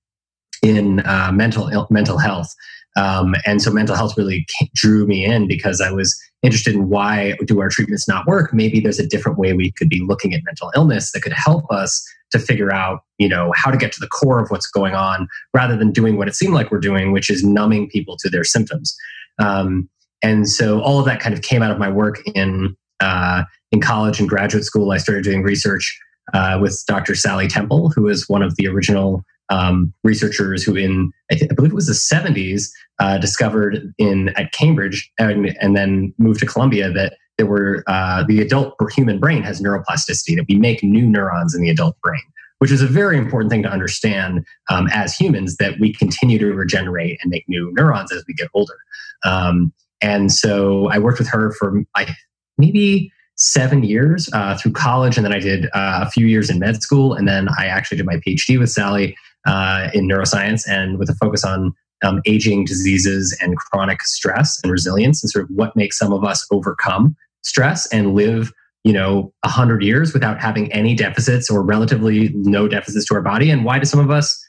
in 0.61 0.99
uh, 1.01 1.31
mental 1.33 1.87
mental 1.89 2.19
health. 2.19 2.53
Um, 2.95 3.35
and 3.45 3.61
so 3.61 3.71
mental 3.71 3.95
health 3.95 4.17
really 4.17 4.45
drew 4.75 5.07
me 5.07 5.25
in 5.25 5.47
because 5.47 5.79
I 5.79 5.91
was 5.91 6.13
interested 6.43 6.74
in 6.74 6.89
why 6.89 7.36
do 7.45 7.60
our 7.60 7.69
treatments 7.69 8.07
not 8.07 8.25
work? 8.25 8.53
Maybe 8.53 8.79
there's 8.79 9.00
a 9.00 9.07
different 9.07 9.38
way 9.38 9.53
we 9.53 9.71
could 9.71 9.89
be 9.89 10.01
looking 10.01 10.33
at 10.33 10.41
mental 10.43 10.71
illness 10.75 11.12
that 11.12 11.21
could 11.21 11.33
help 11.33 11.71
us 11.71 12.03
to 12.31 12.39
figure 12.39 12.74
out, 12.74 13.01
you 13.17 13.27
know, 13.27 13.53
how 13.55 13.69
to 13.69 13.77
get 13.77 13.91
to 13.93 14.00
the 14.00 14.07
core 14.07 14.39
of 14.39 14.50
what's 14.50 14.67
going 14.67 14.95
on 14.95 15.27
rather 15.53 15.77
than 15.77 15.91
doing 15.91 16.17
what 16.17 16.27
it 16.27 16.36
seemed 16.36 16.53
like 16.53 16.71
we're 16.71 16.79
doing, 16.79 17.12
which 17.12 17.29
is 17.29 17.43
numbing 17.43 17.89
people 17.89 18.17
to 18.17 18.29
their 18.29 18.43
symptoms. 18.43 18.95
Um, 19.39 19.89
and 20.24 20.50
so 20.50 20.81
all 20.81 21.00
of 21.00 21.05
that 21.05 21.19
kind 21.19 21.36
of 21.36 21.41
came 21.41 21.62
out 21.62 21.71
of 21.71 21.77
my 21.77 21.89
work 21.89 22.21
in 22.36 22.75
uh, 23.00 23.43
in 23.71 23.81
college 23.81 24.19
and 24.19 24.29
graduate 24.29 24.63
school. 24.63 24.91
I 24.91 24.98
started 24.98 25.24
doing 25.24 25.41
research 25.41 26.00
uh, 26.33 26.60
with 26.62 26.83
Dr. 26.88 27.15
Sally 27.15 27.48
Temple, 27.48 27.89
who 27.89 28.07
is 28.07 28.29
one 28.29 28.43
of 28.43 28.55
the 28.55 28.67
original 28.67 29.24
um, 29.51 29.93
researchers 30.03 30.63
who, 30.63 30.75
in 30.75 31.12
I, 31.31 31.36
th- 31.36 31.51
I, 31.51 31.53
believe 31.53 31.72
it 31.72 31.75
was 31.75 31.88
the 31.88 32.15
70s, 32.15 32.70
uh, 33.00 33.17
discovered 33.17 33.93
in 33.98 34.29
at 34.29 34.51
Cambridge 34.53 35.12
and, 35.20 35.55
and 35.62 35.75
then 35.75 36.13
moved 36.17 36.39
to 36.39 36.46
Columbia 36.46 36.91
that 36.91 37.17
there 37.38 37.46
were 37.46 37.84
uh, 37.88 38.24
the 38.27 38.41
adult 38.41 38.75
human 38.96 39.20
brain 39.20 39.43
has 39.43 39.62
neuroplasticity 39.62 40.36
that 40.36 40.46
we 40.48 40.55
make 40.55 40.84
new 40.84 41.05
neurons 41.05 41.53
in 41.53 41.62
the 41.62 41.70
adult 41.70 42.00
brain 42.01 42.22
which 42.62 42.72
is 42.72 42.84
a 42.84 42.88
very 42.88 43.17
important 43.17 43.50
thing 43.50 43.63
to 43.63 43.70
understand 43.70 44.46
um, 44.70 44.88
as 44.93 45.15
humans 45.15 45.58
that 45.58 45.79
we 45.79 45.91
continue 45.91 46.38
to 46.38 46.53
regenerate 46.53 47.17
and 47.24 47.31
make 47.31 47.43
new 47.48 47.72
neurons 47.74 48.12
as 48.12 48.24
we 48.27 48.36
get 48.36 48.50
older. 48.53 48.77
Um, 49.25 49.74
and 50.00 50.31
so 50.31 50.88
I 50.89 51.00
worked 51.00 51.17
with 51.17 51.27
her 51.29 51.53
for 51.53 51.81
I, 51.96 52.15
maybe 52.60 53.12
seven 53.36 53.84
years 53.84 54.29
uh, 54.31 54.55
through 54.58 54.74
college, 54.74 55.17
and 55.17 55.25
then 55.25 55.34
I 55.34 55.39
did 55.39 55.65
uh, 55.74 56.05
a 56.05 56.12
few 56.12 56.27
years 56.27 56.51
in 56.51 56.60
med 56.60 56.84
school, 56.84 57.15
and 57.15 57.27
then 57.27 57.48
I 57.58 57.65
actually 57.65 57.98
did 57.98 58.05
my 58.05 58.17
PhD 58.17 58.60
with 58.60 58.70
Sally 58.70 59.17
uh, 59.45 59.89
in 59.93 60.07
neuroscience 60.07 60.67
and 60.67 60.98
with 60.98 61.10
a 61.10 61.15
focus 61.15 61.43
on 61.43 61.74
um, 62.03 62.21
aging 62.25 62.65
diseases 62.65 63.38
and 63.41 63.57
chronic 63.57 64.01
stress 64.03 64.60
and 64.63 64.71
resilience, 64.71 65.24
and 65.24 65.29
sort 65.29 65.45
of 65.45 65.50
what 65.55 65.75
makes 65.75 65.98
some 65.98 66.12
of 66.13 66.24
us 66.24 66.45
overcome 66.51 67.15
stress 67.43 67.86
and 67.91 68.13
live 68.13 68.51
you 68.83 68.93
know, 68.93 69.31
a 69.43 69.50
hundred 69.50 69.83
years 69.83 70.13
without 70.13 70.41
having 70.41 70.71
any 70.71 70.95
deficits 70.95 71.50
or 71.50 71.62
relatively 71.62 72.31
no 72.33 72.67
deficits 72.67 73.05
to 73.07 73.15
our 73.15 73.21
body? 73.21 73.50
And 73.50 73.63
why 73.63 73.79
do 73.79 73.86
some 73.86 74.00
of 74.00 74.10
us, 74.10 74.43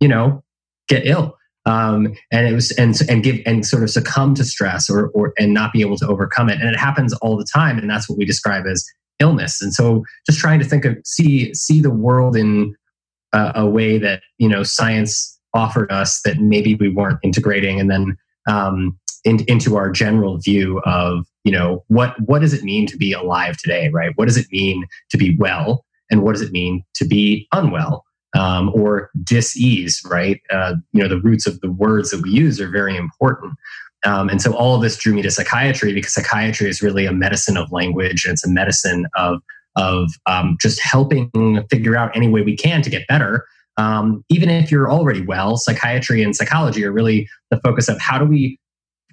you 0.00 0.08
know, 0.08 0.42
get 0.88 1.06
ill? 1.06 1.36
Um, 1.64 2.14
and 2.32 2.46
it 2.46 2.54
was 2.54 2.70
and 2.72 2.98
and 3.08 3.22
give 3.22 3.40
and 3.44 3.64
sort 3.64 3.82
of 3.82 3.90
succumb 3.90 4.34
to 4.36 4.44
stress 4.44 4.88
or 4.88 5.08
or 5.08 5.34
and 5.38 5.52
not 5.52 5.72
be 5.72 5.82
able 5.82 5.96
to 5.98 6.08
overcome 6.08 6.48
it. 6.48 6.60
And 6.60 6.70
it 6.70 6.78
happens 6.78 7.12
all 7.14 7.36
the 7.36 7.44
time, 7.44 7.78
and 7.78 7.90
that's 7.90 8.08
what 8.08 8.18
we 8.18 8.24
describe 8.24 8.64
as 8.66 8.84
illness. 9.20 9.60
And 9.60 9.74
so, 9.74 10.02
just 10.26 10.38
trying 10.38 10.60
to 10.60 10.64
think 10.64 10.84
of 10.84 10.96
see 11.04 11.52
see 11.54 11.80
the 11.80 11.90
world 11.90 12.36
in 12.36 12.74
a, 13.32 13.52
a 13.56 13.66
way 13.66 13.98
that 13.98 14.22
you 14.38 14.48
know 14.48 14.62
science 14.62 15.38
offered 15.54 15.90
us 15.90 16.20
that 16.22 16.38
maybe 16.38 16.74
we 16.74 16.88
weren't 16.88 17.18
integrating, 17.22 17.80
and 17.80 17.90
then 17.90 18.16
um, 18.48 18.98
in, 19.24 19.44
into 19.48 19.76
our 19.76 19.90
general 19.90 20.38
view 20.38 20.80
of 20.84 21.26
you 21.44 21.52
know 21.52 21.84
what 21.88 22.18
what 22.20 22.40
does 22.40 22.52
it 22.52 22.64
mean 22.64 22.86
to 22.86 22.96
be 22.96 23.12
alive 23.12 23.56
today 23.56 23.88
right? 23.88 24.12
What 24.16 24.26
does 24.26 24.36
it 24.36 24.46
mean 24.50 24.86
to 25.10 25.16
be 25.16 25.36
well? 25.38 25.84
And 26.10 26.22
what 26.22 26.32
does 26.32 26.42
it 26.42 26.52
mean 26.52 26.84
to 26.94 27.06
be 27.06 27.46
unwell 27.52 28.04
um, 28.34 28.70
or 28.74 29.10
dis-ease 29.24 30.02
right? 30.08 30.40
Uh, 30.50 30.74
you 30.92 31.02
know 31.02 31.08
the 31.08 31.20
roots 31.20 31.46
of 31.46 31.60
the 31.60 31.70
words 31.70 32.10
that 32.10 32.22
we 32.22 32.30
use 32.30 32.60
are 32.60 32.70
very 32.70 32.96
important. 32.96 33.54
Um, 34.04 34.28
and 34.28 34.40
so 34.40 34.54
all 34.54 34.76
of 34.76 34.82
this 34.82 34.96
drew 34.96 35.12
me 35.12 35.22
to 35.22 35.30
psychiatry 35.30 35.92
because 35.92 36.14
psychiatry 36.14 36.68
is 36.68 36.82
really 36.82 37.06
a 37.06 37.12
medicine 37.12 37.56
of 37.56 37.72
language. 37.72 38.24
And 38.24 38.34
it's 38.34 38.46
a 38.46 38.50
medicine 38.50 39.06
of 39.16 39.42
of 39.78 40.10
um, 40.26 40.56
just 40.60 40.80
helping 40.80 41.30
figure 41.70 41.96
out 41.96 42.14
any 42.14 42.28
way 42.28 42.42
we 42.42 42.56
can 42.56 42.82
to 42.82 42.90
get 42.90 43.06
better. 43.06 43.46
Um, 43.76 44.24
even 44.28 44.50
if 44.50 44.70
you're 44.70 44.90
already 44.90 45.22
well 45.22 45.56
psychiatry 45.56 46.22
and 46.22 46.34
psychology 46.34 46.84
are 46.84 46.92
really 46.92 47.28
the 47.50 47.60
focus 47.60 47.88
of 47.88 47.98
how 48.00 48.18
do 48.18 48.24
we 48.24 48.58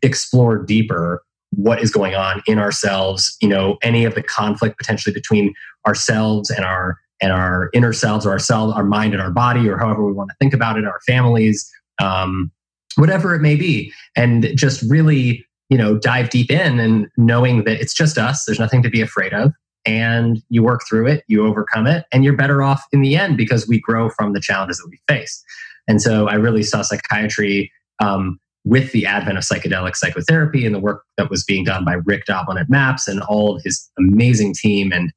explore 0.02 0.58
deeper 0.58 1.24
what 1.52 1.82
is 1.82 1.92
going 1.92 2.16
on 2.16 2.44
in 2.48 2.60
ourselves 2.60 3.38
you 3.42 3.48
know 3.48 3.78
any 3.82 4.04
of 4.04 4.14
the 4.14 4.22
conflict 4.22 4.78
potentially 4.78 5.14
between 5.14 5.54
ourselves 5.88 6.50
and 6.50 6.66
our 6.66 6.98
and 7.22 7.32
our 7.32 7.70
inner 7.74 7.94
selves 7.94 8.26
or 8.26 8.32
ourselves 8.32 8.74
our 8.74 8.84
mind 8.84 9.14
and 9.14 9.22
our 9.22 9.32
body 9.32 9.70
or 9.70 9.78
however 9.78 10.06
we 10.06 10.12
want 10.12 10.30
to 10.30 10.36
think 10.38 10.54
about 10.54 10.78
it 10.78 10.84
our 10.84 11.00
families 11.08 11.72
um, 12.02 12.52
whatever 12.96 13.36
it 13.36 13.42
may 13.42 13.56
be. 13.56 13.94
And 14.16 14.50
just 14.56 14.82
really 14.90 15.46
you 15.70 15.78
know 15.78 15.98
dive 15.98 16.30
deep 16.30 16.52
in 16.52 16.80
and 16.80 17.08
knowing 17.18 17.64
that 17.64 17.82
it's 17.82 17.94
just 17.94 18.20
us 18.20 18.46
there's 18.46 18.60
nothing 18.60 18.84
to 18.84 18.90
be 18.90 19.02
afraid 19.02 19.34
of 19.34 19.52
and 19.86 20.42
you 20.50 20.64
work 20.64 20.82
through 20.88 21.08
it 21.08 21.24
you 21.28 21.46
overcome 21.46 21.88
it 21.88 22.06
and 22.12 22.24
you're 22.24 22.36
better 22.36 22.62
off 22.62 22.84
in 22.92 23.02
the 23.02 23.16
end 23.16 23.38
because 23.38 23.68
we 23.68 23.80
grow 23.80 24.10
from 24.10 24.34
the 24.34 24.40
challenges 24.40 24.78
that 24.78 24.90
we 24.90 25.00
face 25.08 25.44
and 25.88 26.02
so 26.02 26.28
i 26.28 26.34
really 26.34 26.64
saw 26.64 26.82
psychiatry 26.82 27.72
um, 28.00 28.40
with 28.66 28.92
the 28.92 29.06
advent 29.06 29.38
of 29.38 29.44
psychedelic 29.44 29.96
psychotherapy 29.96 30.66
and 30.66 30.74
the 30.74 30.80
work 30.80 31.04
that 31.18 31.30
was 31.30 31.44
being 31.44 31.64
done 31.64 31.86
by 31.86 31.94
Rick 31.94 32.26
Doblin 32.26 32.58
at 32.58 32.68
MAPS 32.68 33.08
and 33.08 33.22
all 33.22 33.56
of 33.56 33.62
his 33.64 33.90
amazing 33.98 34.54
team 34.54 34.92
and 34.92 35.14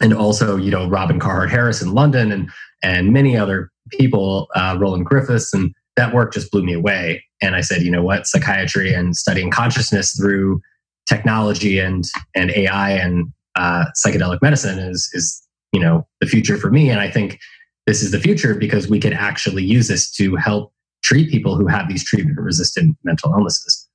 and 0.00 0.12
also 0.12 0.56
you 0.56 0.70
know 0.70 0.88
Robin 0.88 1.20
Carhart 1.20 1.48
Harris 1.48 1.80
in 1.80 1.94
London 1.94 2.32
and 2.32 2.50
and 2.82 3.12
many 3.12 3.36
other 3.36 3.70
people, 3.90 4.48
uh, 4.54 4.76
Roland 4.78 5.06
Griffiths, 5.06 5.54
and 5.54 5.72
that 5.96 6.14
work 6.14 6.32
just 6.32 6.50
blew 6.50 6.64
me 6.64 6.72
away. 6.72 7.24
And 7.40 7.54
I 7.54 7.60
said, 7.60 7.82
you 7.82 7.90
know 7.90 8.02
what, 8.02 8.26
psychiatry 8.26 8.92
and 8.92 9.16
studying 9.16 9.50
consciousness 9.50 10.16
through 10.16 10.60
technology 11.06 11.78
and 11.78 12.04
and 12.34 12.50
AI 12.50 12.90
and 12.90 13.32
uh, 13.56 13.86
psychedelic 14.04 14.40
medicine 14.42 14.78
is 14.78 15.10
is 15.12 15.42
you 15.72 15.80
know 15.80 16.06
the 16.20 16.26
future 16.26 16.56
for 16.56 16.70
me. 16.70 16.90
And 16.90 17.00
I 17.00 17.10
think 17.10 17.38
this 17.86 18.02
is 18.02 18.10
the 18.10 18.20
future 18.20 18.54
because 18.54 18.88
we 18.88 19.00
can 19.00 19.12
actually 19.12 19.64
use 19.64 19.88
this 19.88 20.10
to 20.12 20.36
help 20.36 20.72
treat 21.02 21.30
people 21.30 21.56
who 21.56 21.66
have 21.66 21.88
these 21.88 22.04
treatment 22.04 22.38
resistant 22.38 22.96
mental 23.04 23.32
illnesses. 23.32 23.88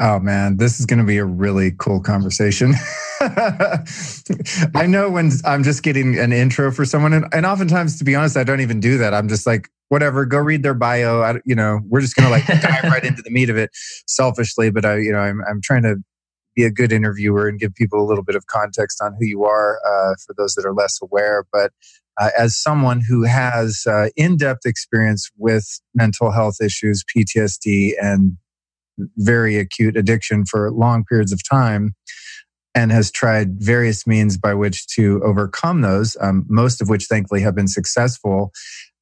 Oh 0.00 0.20
man, 0.20 0.58
this 0.58 0.78
is 0.78 0.86
going 0.86 1.00
to 1.00 1.04
be 1.04 1.18
a 1.18 1.24
really 1.24 1.72
cool 1.72 2.00
conversation. 2.00 2.74
I 3.20 4.86
know 4.86 5.10
when 5.10 5.32
I'm 5.44 5.64
just 5.64 5.82
getting 5.82 6.16
an 6.16 6.32
intro 6.32 6.70
for 6.70 6.84
someone, 6.84 7.12
and, 7.12 7.26
and, 7.32 7.44
oftentimes, 7.44 7.98
to 7.98 8.04
be 8.04 8.14
honest, 8.14 8.36
I 8.36 8.44
don't 8.44 8.60
even 8.60 8.78
do 8.78 8.98
that. 8.98 9.12
I'm 9.12 9.28
just 9.28 9.44
like, 9.44 9.68
whatever, 9.88 10.24
go 10.24 10.38
read 10.38 10.62
their 10.62 10.74
bio. 10.74 11.22
I, 11.22 11.40
you 11.44 11.56
know, 11.56 11.80
we're 11.88 12.00
just 12.00 12.14
going 12.14 12.26
to 12.26 12.30
like 12.30 12.46
dive 12.46 12.84
right 12.84 13.02
into 13.04 13.22
the 13.22 13.30
meat 13.30 13.50
of 13.50 13.56
it, 13.56 13.70
selfishly. 14.06 14.70
But 14.70 14.84
I, 14.84 14.98
you 14.98 15.10
know, 15.10 15.18
I'm 15.18 15.40
I'm 15.50 15.60
trying 15.60 15.82
to 15.82 15.96
be 16.58 16.64
a 16.64 16.70
good 16.72 16.90
interviewer 16.90 17.46
and 17.46 17.60
give 17.60 17.72
people 17.72 18.02
a 18.02 18.06
little 18.06 18.24
bit 18.24 18.34
of 18.34 18.46
context 18.46 19.00
on 19.00 19.14
who 19.16 19.24
you 19.24 19.44
are 19.44 19.78
uh, 19.86 20.14
for 20.26 20.34
those 20.36 20.54
that 20.54 20.66
are 20.66 20.74
less 20.74 20.98
aware. 21.00 21.44
But 21.52 21.70
uh, 22.20 22.30
as 22.36 22.60
someone 22.60 23.00
who 23.00 23.22
has 23.22 23.84
uh, 23.86 24.08
in 24.16 24.36
depth 24.36 24.66
experience 24.66 25.30
with 25.36 25.80
mental 25.94 26.32
health 26.32 26.56
issues, 26.60 27.04
PTSD, 27.16 27.92
and 28.02 28.36
very 29.18 29.56
acute 29.56 29.96
addiction 29.96 30.44
for 30.44 30.72
long 30.72 31.04
periods 31.04 31.32
of 31.32 31.48
time, 31.48 31.94
and 32.74 32.90
has 32.90 33.12
tried 33.12 33.62
various 33.62 34.04
means 34.04 34.36
by 34.36 34.52
which 34.52 34.88
to 34.88 35.22
overcome 35.24 35.82
those, 35.82 36.16
um, 36.20 36.44
most 36.48 36.80
of 36.82 36.88
which 36.88 37.04
thankfully 37.04 37.40
have 37.40 37.54
been 37.54 37.68
successful. 37.68 38.50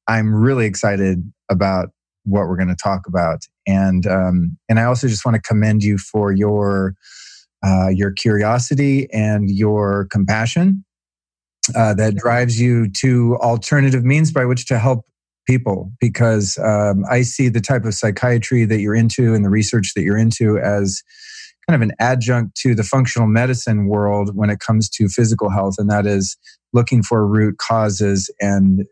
I'm 0.07 0.33
really 0.33 0.67
excited 0.67 1.23
about 1.49 1.89
what 2.23 2.47
we're 2.47 2.57
going 2.57 2.67
to 2.67 2.75
talk 2.75 3.07
about, 3.07 3.39
and 3.65 4.05
um, 4.05 4.57
and 4.69 4.79
I 4.79 4.83
also 4.83 5.07
just 5.07 5.25
want 5.25 5.33
to 5.33 5.41
commend 5.41 5.83
you 5.83 5.97
for 5.97 6.31
your 6.31 6.93
uh, 7.65 7.89
your 7.89 8.11
curiosity 8.11 9.07
and 9.11 9.49
your 9.49 10.07
compassion 10.11 10.83
uh, 11.75 11.93
that 11.95 12.15
drives 12.15 12.59
you 12.59 12.89
to 12.91 13.37
alternative 13.41 14.03
means 14.03 14.31
by 14.31 14.45
which 14.45 14.65
to 14.67 14.79
help 14.79 15.05
people. 15.45 15.91
Because 15.99 16.57
um, 16.59 17.03
I 17.09 17.21
see 17.21 17.49
the 17.49 17.61
type 17.61 17.85
of 17.85 17.93
psychiatry 17.93 18.65
that 18.65 18.79
you're 18.79 18.95
into 18.95 19.33
and 19.33 19.43
the 19.43 19.49
research 19.49 19.93
that 19.95 20.03
you're 20.03 20.17
into 20.17 20.59
as 20.59 21.01
kind 21.67 21.81
of 21.81 21.87
an 21.87 21.95
adjunct 21.99 22.55
to 22.55 22.73
the 22.73 22.83
functional 22.83 23.27
medicine 23.27 23.87
world 23.87 24.31
when 24.35 24.49
it 24.49 24.59
comes 24.59 24.89
to 24.89 25.09
physical 25.09 25.49
health, 25.49 25.75
and 25.77 25.89
that 25.89 26.05
is 26.05 26.37
looking 26.73 27.03
for 27.03 27.27
root 27.27 27.57
causes 27.57 28.33
and 28.39 28.85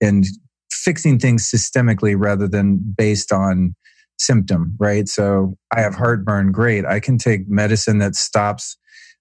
and 0.00 0.24
fixing 0.70 1.18
things 1.18 1.48
systemically 1.48 2.14
rather 2.16 2.46
than 2.46 2.78
based 2.96 3.32
on 3.32 3.74
symptom. 4.18 4.74
Right. 4.78 5.08
So 5.08 5.56
I 5.74 5.80
have 5.80 5.94
heartburn. 5.94 6.52
Great. 6.52 6.84
I 6.84 7.00
can 7.00 7.18
take 7.18 7.48
medicine 7.48 7.98
that 7.98 8.14
stops 8.14 8.76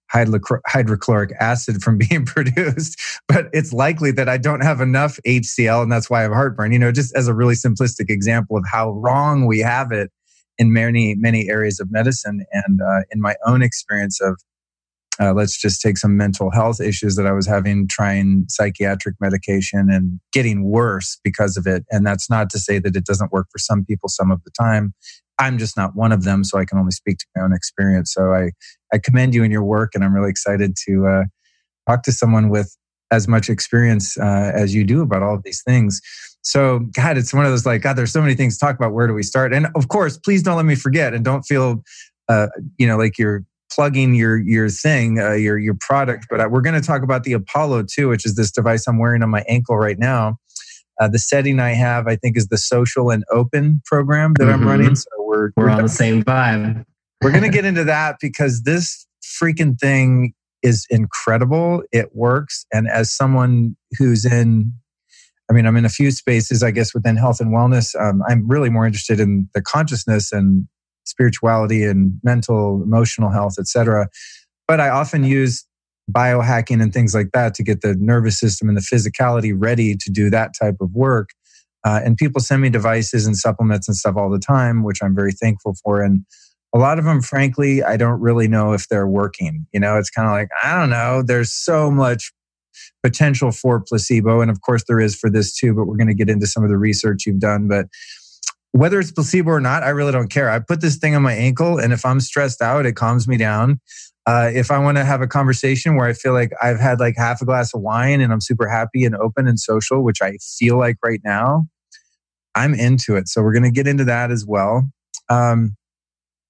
hydrochloric 0.09 1.31
acid 1.39 1.81
from 1.81 1.97
being 2.09 2.25
produced, 2.25 2.99
but 3.27 3.47
it's 3.53 3.73
likely 3.73 4.11
that 4.11 4.29
I 4.29 4.37
don't 4.37 4.61
have 4.61 4.79
enough 4.79 5.19
HCl 5.25 5.83
and 5.83 5.91
that's 5.91 6.09
why 6.09 6.19
I 6.19 6.23
have 6.23 6.31
heartburn. 6.31 6.71
You 6.71 6.79
know, 6.79 6.91
just 6.91 7.15
as 7.15 7.27
a 7.27 7.33
really 7.33 7.55
simplistic 7.55 8.09
example 8.09 8.57
of 8.57 8.63
how 8.71 8.91
wrong 8.91 9.45
we 9.45 9.59
have 9.59 9.91
it 9.91 10.11
in 10.57 10.71
many, 10.71 11.15
many 11.15 11.49
areas 11.49 11.79
of 11.79 11.91
medicine. 11.91 12.45
And 12.53 12.79
uh, 12.81 13.01
in 13.11 13.19
my 13.19 13.35
own 13.45 13.61
experience 13.61 14.21
of, 14.21 14.39
uh, 15.19 15.33
let's 15.33 15.59
just 15.59 15.81
take 15.81 15.97
some 15.97 16.17
mental 16.17 16.51
health 16.51 16.81
issues 16.81 17.15
that 17.15 17.25
I 17.25 17.31
was 17.31 17.47
having, 17.47 17.87
trying 17.87 18.45
psychiatric 18.49 19.15
medication 19.19 19.89
and 19.89 20.19
getting 20.33 20.63
worse 20.63 21.19
because 21.23 21.57
of 21.57 21.65
it. 21.65 21.85
And 21.89 22.05
that's 22.05 22.29
not 22.29 22.49
to 22.51 22.59
say 22.59 22.79
that 22.79 22.95
it 22.95 23.05
doesn't 23.05 23.31
work 23.31 23.47
for 23.51 23.59
some 23.59 23.85
people 23.85 24.09
some 24.09 24.31
of 24.31 24.43
the 24.43 24.51
time. 24.51 24.93
I'm 25.37 25.57
just 25.57 25.75
not 25.75 25.95
one 25.95 26.11
of 26.11 26.23
them, 26.23 26.43
so 26.43 26.57
I 26.57 26.65
can 26.65 26.77
only 26.77 26.91
speak 26.91 27.17
to 27.17 27.25
my 27.35 27.43
own 27.43 27.53
experience. 27.53 28.13
So 28.13 28.33
I, 28.33 28.51
I 28.93 28.97
commend 28.97 29.33
you 29.33 29.43
in 29.43 29.51
your 29.51 29.63
work, 29.63 29.91
and 29.93 30.03
I'm 30.03 30.13
really 30.13 30.29
excited 30.29 30.75
to 30.87 31.07
uh, 31.07 31.23
talk 31.87 32.03
to 32.03 32.11
someone 32.11 32.49
with 32.49 32.75
as 33.11 33.27
much 33.27 33.49
experience 33.49 34.17
uh, 34.17 34.51
as 34.55 34.73
you 34.73 34.83
do 34.83 35.01
about 35.01 35.23
all 35.23 35.35
of 35.35 35.43
these 35.43 35.61
things. 35.63 36.01
So, 36.41 36.79
God, 36.95 37.17
it's 37.17 37.33
one 37.33 37.45
of 37.45 37.51
those 37.51 37.65
like, 37.65 37.81
God, 37.81 37.95
there's 37.95 38.11
so 38.11 38.21
many 38.21 38.35
things 38.35 38.57
to 38.57 38.65
talk 38.65 38.75
about. 38.75 38.93
Where 38.93 39.07
do 39.07 39.13
we 39.13 39.23
start? 39.23 39.53
And 39.53 39.67
of 39.75 39.87
course, 39.87 40.17
please 40.17 40.43
don't 40.43 40.55
let 40.55 40.65
me 40.65 40.75
forget, 40.75 41.13
and 41.13 41.25
don't 41.25 41.43
feel, 41.43 41.83
uh, 42.29 42.47
you 42.77 42.87
know, 42.87 42.97
like 42.97 43.17
you're 43.17 43.43
plugging 43.71 44.15
your 44.15 44.37
your 44.37 44.69
thing, 44.69 45.19
uh, 45.19 45.33
your 45.33 45.57
your 45.57 45.75
product. 45.79 46.27
But 46.29 46.41
uh, 46.41 46.47
we're 46.49 46.61
going 46.61 46.79
to 46.79 46.85
talk 46.85 47.03
about 47.03 47.23
the 47.23 47.33
Apollo 47.33 47.85
too, 47.91 48.09
which 48.09 48.25
is 48.25 48.35
this 48.35 48.51
device 48.51 48.87
I'm 48.87 48.99
wearing 48.99 49.23
on 49.23 49.29
my 49.29 49.43
ankle 49.47 49.77
right 49.77 49.99
now. 49.99 50.37
Uh, 50.99 51.09
the 51.09 51.19
setting 51.19 51.59
I 51.59 51.71
have, 51.71 52.07
I 52.07 52.15
think, 52.15 52.37
is 52.37 52.47
the 52.47 52.57
social 52.57 53.09
and 53.09 53.23
open 53.31 53.81
program 53.85 54.33
that 54.37 54.45
mm-hmm. 54.45 54.53
I'm 54.53 54.67
running. 54.67 54.95
So 54.95 55.09
we're 55.19 55.51
we're, 55.57 55.65
we're 55.65 55.69
on 55.69 55.83
the 55.83 55.89
same 55.89 56.23
vibe. 56.23 56.85
we're 57.21 57.31
going 57.31 57.43
to 57.49 57.49
get 57.49 57.65
into 57.65 57.83
that 57.83 58.17
because 58.21 58.63
this 58.63 59.05
freaking 59.41 59.77
thing 59.77 60.33
is 60.63 60.85
incredible. 60.89 61.83
It 61.91 62.15
works, 62.15 62.65
and 62.73 62.87
as 62.87 63.11
someone 63.11 63.75
who's 63.97 64.25
in 64.25 64.73
I 65.49 65.53
mean, 65.53 65.67
I'm 65.67 65.77
in 65.77 65.85
a 65.85 65.89
few 65.89 66.11
spaces, 66.11 66.63
I 66.63 66.71
guess, 66.71 66.93
within 66.93 67.17
health 67.17 67.39
and 67.39 67.53
wellness. 67.53 67.93
Um, 67.99 68.23
I'm 68.27 68.47
really 68.47 68.69
more 68.69 68.85
interested 68.85 69.19
in 69.19 69.47
the 69.53 69.61
consciousness 69.61 70.31
and 70.31 70.67
spirituality 71.05 71.83
and 71.83 72.19
mental, 72.23 72.81
emotional 72.83 73.31
health, 73.31 73.55
etc. 73.59 74.09
But 74.67 74.79
I 74.79 74.89
often 74.89 75.23
use 75.23 75.65
biohacking 76.11 76.81
and 76.81 76.93
things 76.93 77.15
like 77.15 77.31
that 77.33 77.53
to 77.55 77.63
get 77.63 77.81
the 77.81 77.95
nervous 77.95 78.39
system 78.39 78.69
and 78.69 78.77
the 78.77 78.81
physicality 78.81 79.53
ready 79.55 79.95
to 79.95 80.11
do 80.11 80.29
that 80.29 80.51
type 80.59 80.75
of 80.79 80.93
work. 80.93 81.29
Uh, 81.83 82.01
and 82.03 82.17
people 82.17 82.41
send 82.41 82.61
me 82.61 82.69
devices 82.69 83.25
and 83.25 83.37
supplements 83.37 83.87
and 83.87 83.95
stuff 83.95 84.15
all 84.17 84.29
the 84.29 84.39
time, 84.39 84.83
which 84.83 85.03
I'm 85.03 85.15
very 85.15 85.31
thankful 85.31 85.75
for. 85.83 86.01
And 86.01 86.25
a 86.73 86.79
lot 86.79 86.99
of 86.99 87.05
them, 87.05 87.21
frankly, 87.21 87.83
I 87.83 87.95
don't 87.95 88.19
really 88.19 88.47
know 88.47 88.73
if 88.73 88.89
they're 88.89 89.07
working. 89.07 89.65
You 89.71 89.79
know, 89.79 89.97
it's 89.97 90.09
kind 90.09 90.27
of 90.27 90.33
like, 90.33 90.49
I 90.63 90.77
don't 90.79 90.89
know. 90.89 91.23
There's 91.25 91.51
so 91.51 91.89
much 91.91 92.33
potential 93.03 93.51
for 93.51 93.79
placebo. 93.79 94.41
And 94.41 94.51
of 94.51 94.61
course, 94.61 94.83
there 94.87 94.99
is 94.99 95.15
for 95.15 95.29
this 95.29 95.55
too, 95.55 95.73
but 95.73 95.85
we're 95.85 95.95
going 95.95 96.07
to 96.07 96.15
get 96.15 96.29
into 96.29 96.47
some 96.47 96.63
of 96.63 96.69
the 96.69 96.77
research 96.77 97.25
you've 97.25 97.39
done. 97.39 97.67
But 97.67 97.85
whether 98.75 98.99
it's 98.99 99.11
placebo 99.11 99.51
or 99.51 99.61
not, 99.61 99.83
I 99.83 99.89
really 99.89 100.11
don't 100.11 100.27
care. 100.27 100.49
I 100.49 100.59
put 100.59 100.81
this 100.81 100.97
thing 100.97 101.15
on 101.15 101.21
my 101.21 101.31
ankle, 101.31 101.79
and 101.79 101.93
if 101.93 102.05
I'm 102.05 102.19
stressed 102.19 102.61
out, 102.61 102.85
it 102.85 102.97
calms 102.97 103.25
me 103.25 103.37
down. 103.37 103.79
Uh, 104.25 104.51
if 104.53 104.69
I 104.69 104.79
want 104.79 104.97
to 104.97 105.05
have 105.05 105.21
a 105.21 105.27
conversation 105.27 105.95
where 105.95 106.07
I 106.07 106.11
feel 106.11 106.33
like 106.33 106.51
I've 106.61 106.79
had 106.79 106.99
like 106.99 107.15
half 107.15 107.41
a 107.41 107.45
glass 107.45 107.73
of 107.73 107.79
wine 107.79 108.19
and 108.19 108.33
I'm 108.33 108.41
super 108.41 108.67
happy 108.67 109.05
and 109.05 109.15
open 109.15 109.47
and 109.47 109.57
social, 109.57 110.03
which 110.03 110.21
I 110.21 110.33
feel 110.57 110.77
like 110.77 110.97
right 111.05 111.21
now, 111.23 111.67
I'm 112.53 112.73
into 112.73 113.15
it. 113.15 113.29
So 113.29 113.41
we're 113.41 113.53
going 113.53 113.63
to 113.63 113.71
get 113.71 113.87
into 113.87 114.03
that 114.05 114.29
as 114.29 114.45
well. 114.45 114.89
Um, 115.29 115.77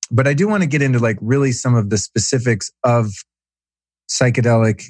but 0.10 0.28
I 0.28 0.34
do 0.34 0.48
want 0.48 0.64
to 0.64 0.68
get 0.68 0.82
into 0.82 0.98
like 0.98 1.18
really 1.22 1.52
some 1.52 1.76
of 1.76 1.92
the 1.92 1.98
specifics 1.98 2.72
of 2.84 3.12
psychedelic, 4.10 4.86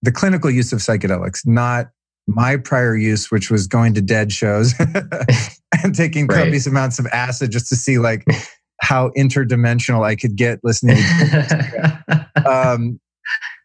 the 0.00 0.12
clinical 0.12 0.50
use 0.50 0.72
of 0.72 0.78
psychedelics, 0.78 1.40
not 1.44 1.88
my 2.26 2.56
prior 2.56 2.96
use, 2.96 3.30
which 3.30 3.50
was 3.50 3.66
going 3.66 3.94
to 3.94 4.02
dead 4.02 4.32
shows 4.32 4.74
and 5.84 5.94
taking 5.94 6.26
right. 6.26 6.44
copious 6.44 6.66
amounts 6.66 6.98
of 6.98 7.06
acid 7.06 7.50
just 7.50 7.68
to 7.68 7.76
see 7.76 7.98
like 7.98 8.24
how 8.80 9.10
interdimensional 9.16 10.04
I 10.04 10.16
could 10.16 10.36
get 10.36 10.60
listening. 10.62 10.98
um, 12.46 13.00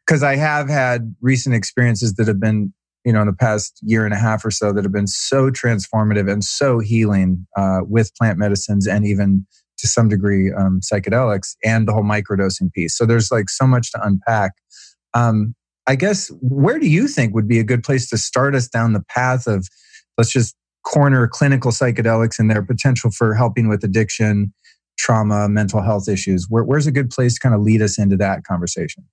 because 0.06 0.24
I 0.24 0.38
have 0.38 0.70
had 0.70 1.14
recent 1.22 1.54
experiences 1.54 2.14
that 2.14 2.28
have 2.28 2.40
been, 2.40 2.74
you 3.04 3.12
know, 3.12 3.22
in 3.22 3.28
the 3.28 3.34
past 3.34 3.80
year 3.82 4.06
and 4.06 4.14
a 4.14 4.18
half 4.18 4.46
or 4.46 4.52
so 4.52 4.72
that 4.72 4.86
have 4.86 4.94
been 4.94 5.08
so 5.08 5.50
transformative 5.50 6.32
and 6.32 6.44
so 6.44 6.80
healing 6.80 7.46
uh, 7.58 7.80
with 7.82 8.16
plant 8.16 8.40
medicines 8.40 8.88
and 8.88 9.06
even 9.06 9.46
to 9.80 9.88
some 9.88 10.08
degree 10.08 10.52
um, 10.54 10.80
psychedelics 10.80 11.56
and 11.64 11.88
the 11.88 11.94
whole 11.94 12.04
microdosing 12.04 12.72
piece. 12.72 12.98
So 12.98 13.06
there's 13.06 13.32
like 13.32 13.50
so 13.50 13.68
much 13.68 13.92
to 13.92 14.02
unpack. 14.02 14.54
Um, 15.14 15.56
I 15.88 15.96
guess 15.96 16.29
where 16.41 16.79
do 16.79 16.88
you 16.88 17.08
think 17.08 17.34
would 17.34 17.48
be 17.48 17.60
a 17.60 17.63
good 17.63 17.84
place 17.84 18.10
to 18.10 18.17
start 18.17 18.56
us 18.56 18.67
down 18.67 18.94
the 18.94 19.03
path 19.10 19.48
of 19.48 19.67
let's 20.17 20.32
just 20.32 20.56
corner 20.84 21.27
clinical 21.27 21.72
psychedelics 21.72 22.39
and 22.39 22.51
their 22.51 22.62
potential 22.62 23.10
for 23.10 23.34
helping 23.34 23.70
with 23.70 23.84
addiction, 23.84 24.53
trauma, 24.98 25.48
mental 25.48 25.82
health 25.82 26.10
issues? 26.10 26.48
Where, 26.50 26.63
where's 26.63 26.88
a 26.88 26.91
good 26.91 27.10
place 27.10 27.36
to 27.36 27.39
kind 27.39 27.56
of 27.56 27.62
lead 27.62 27.82
us 27.82 27.98
into 27.98 28.17
that 28.17 28.44
conversation? 28.44 29.06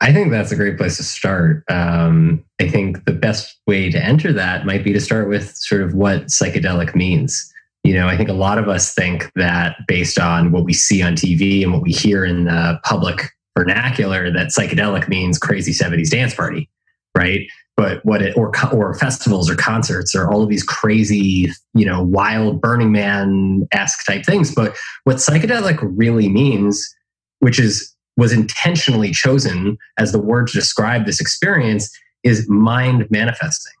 I 0.00 0.12
think 0.12 0.30
that's 0.30 0.50
a 0.50 0.56
great 0.56 0.76
place 0.76 0.96
to 0.96 1.04
start. 1.04 1.62
Um, 1.70 2.44
I 2.60 2.68
think 2.68 3.04
the 3.04 3.12
best 3.12 3.56
way 3.66 3.90
to 3.90 4.02
enter 4.02 4.32
that 4.32 4.66
might 4.66 4.82
be 4.82 4.92
to 4.92 5.00
start 5.00 5.28
with 5.28 5.56
sort 5.56 5.82
of 5.82 5.94
what 5.94 6.26
psychedelic 6.26 6.94
means. 6.94 7.50
You 7.84 7.94
know, 7.94 8.08
I 8.08 8.16
think 8.16 8.28
a 8.28 8.34
lot 8.34 8.58
of 8.58 8.68
us 8.68 8.92
think 8.92 9.30
that 9.36 9.76
based 9.86 10.18
on 10.18 10.50
what 10.50 10.64
we 10.64 10.72
see 10.72 11.02
on 11.02 11.14
TV 11.14 11.62
and 11.62 11.72
what 11.72 11.82
we 11.82 11.92
hear 11.92 12.24
in 12.24 12.44
the 12.44 12.80
public 12.82 13.30
vernacular 13.56 14.30
that 14.30 14.48
psychedelic 14.48 15.08
means 15.08 15.38
crazy 15.38 15.72
70s 15.72 16.10
dance 16.10 16.34
party, 16.34 16.68
right? 17.16 17.46
But 17.76 18.04
what 18.04 18.22
it 18.22 18.36
or 18.36 18.52
or 18.72 18.94
festivals 18.94 19.50
or 19.50 19.56
concerts 19.56 20.14
or 20.14 20.30
all 20.30 20.42
of 20.42 20.48
these 20.48 20.62
crazy, 20.62 21.50
you 21.74 21.84
know, 21.84 22.02
wild 22.02 22.60
Burning 22.60 22.92
Man 22.92 23.66
esque 23.72 24.06
type 24.06 24.24
things. 24.24 24.54
But 24.54 24.76
what 25.04 25.16
psychedelic 25.16 25.78
really 25.82 26.28
means, 26.28 26.94
which 27.40 27.58
is 27.58 27.92
was 28.16 28.32
intentionally 28.32 29.10
chosen 29.10 29.76
as 29.98 30.12
the 30.12 30.20
word 30.20 30.46
to 30.46 30.52
describe 30.52 31.04
this 31.04 31.20
experience, 31.20 31.90
is 32.22 32.48
mind 32.48 33.06
manifesting, 33.10 33.72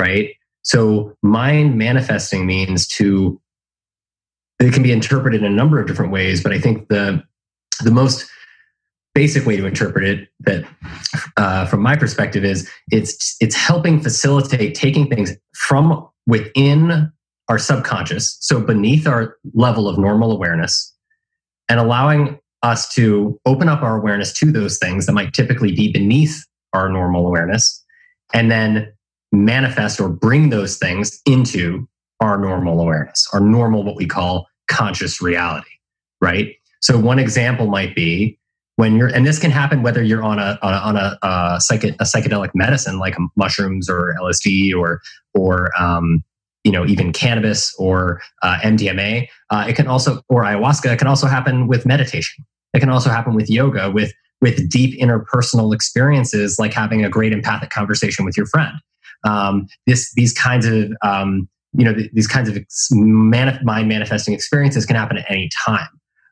right? 0.00 0.30
So 0.62 1.16
mind 1.22 1.76
manifesting 1.76 2.46
means 2.46 2.86
to 2.88 3.40
it 4.60 4.72
can 4.72 4.84
be 4.84 4.92
interpreted 4.92 5.42
in 5.42 5.52
a 5.52 5.54
number 5.54 5.80
of 5.80 5.88
different 5.88 6.12
ways, 6.12 6.40
but 6.40 6.52
I 6.52 6.60
think 6.60 6.88
the 6.88 7.22
the 7.80 7.90
most 7.90 8.30
basic 9.14 9.46
way 9.46 9.56
to 9.56 9.66
interpret 9.66 10.04
it 10.04 10.28
that 10.40 10.64
uh, 11.36 11.66
from 11.66 11.82
my 11.82 11.96
perspective 11.96 12.44
is 12.44 12.70
it's 12.90 13.36
it's 13.40 13.54
helping 13.54 14.00
facilitate 14.00 14.74
taking 14.74 15.08
things 15.08 15.32
from 15.54 16.08
within 16.26 17.10
our 17.48 17.58
subconscious 17.58 18.38
so 18.40 18.60
beneath 18.60 19.06
our 19.06 19.36
level 19.54 19.88
of 19.88 19.98
normal 19.98 20.32
awareness 20.32 20.94
and 21.68 21.78
allowing 21.78 22.38
us 22.62 22.92
to 22.94 23.38
open 23.44 23.68
up 23.68 23.82
our 23.82 23.98
awareness 23.98 24.32
to 24.32 24.50
those 24.52 24.78
things 24.78 25.06
that 25.06 25.12
might 25.12 25.32
typically 25.34 25.72
be 25.72 25.92
beneath 25.92 26.44
our 26.72 26.88
normal 26.88 27.26
awareness 27.26 27.84
and 28.32 28.50
then 28.50 28.90
manifest 29.32 30.00
or 30.00 30.08
bring 30.08 30.50
those 30.50 30.76
things 30.76 31.20
into 31.26 31.86
our 32.20 32.38
normal 32.38 32.80
awareness 32.80 33.28
our 33.32 33.40
normal 33.40 33.82
what 33.82 33.96
we 33.96 34.06
call 34.06 34.46
conscious 34.68 35.20
reality 35.20 35.68
right? 36.22 36.54
So 36.80 36.98
one 36.98 37.18
example 37.18 37.66
might 37.66 37.94
be 37.94 38.38
when 38.82 38.96
you're 38.96 39.06
and 39.06 39.24
this 39.24 39.38
can 39.38 39.52
happen 39.52 39.84
whether 39.84 40.02
you're 40.02 40.24
on 40.24 40.40
a 40.40 40.58
on 40.60 40.74
a, 40.74 40.76
on 40.78 40.96
a, 40.96 41.16
a, 41.22 41.60
psych, 41.60 41.84
a 41.84 41.92
psychedelic 42.02 42.50
medicine 42.52 42.98
like 42.98 43.14
mushrooms 43.36 43.88
or 43.88 44.16
LSD 44.18 44.74
or 44.74 45.00
or 45.34 45.70
um, 45.80 46.24
you 46.64 46.72
know 46.72 46.84
even 46.84 47.12
cannabis 47.12 47.72
or 47.78 48.20
uh, 48.42 48.58
MDMA. 48.64 49.28
Uh, 49.50 49.66
it 49.68 49.76
can 49.76 49.86
also 49.86 50.20
or 50.28 50.42
ayahuasca. 50.42 50.92
It 50.92 50.98
can 50.98 51.06
also 51.06 51.28
happen 51.28 51.68
with 51.68 51.86
meditation. 51.86 52.44
It 52.74 52.80
can 52.80 52.88
also 52.88 53.08
happen 53.08 53.34
with 53.34 53.48
yoga 53.48 53.88
with 53.88 54.12
with 54.40 54.68
deep 54.68 55.00
interpersonal 55.00 55.72
experiences 55.72 56.56
like 56.58 56.72
having 56.72 57.04
a 57.04 57.08
great 57.08 57.32
empathic 57.32 57.70
conversation 57.70 58.24
with 58.24 58.36
your 58.36 58.46
friend. 58.46 58.74
Um, 59.22 59.68
this 59.86 60.12
these 60.14 60.32
kinds 60.32 60.66
of 60.66 60.92
um, 61.02 61.48
you 61.72 61.84
know 61.84 61.94
th- 61.94 62.10
these 62.12 62.26
kinds 62.26 62.48
of 62.48 62.58
mind 62.90 63.88
manifesting 63.88 64.34
experiences 64.34 64.86
can 64.86 64.96
happen 64.96 65.18
at 65.18 65.30
any 65.30 65.48
time. 65.64 65.86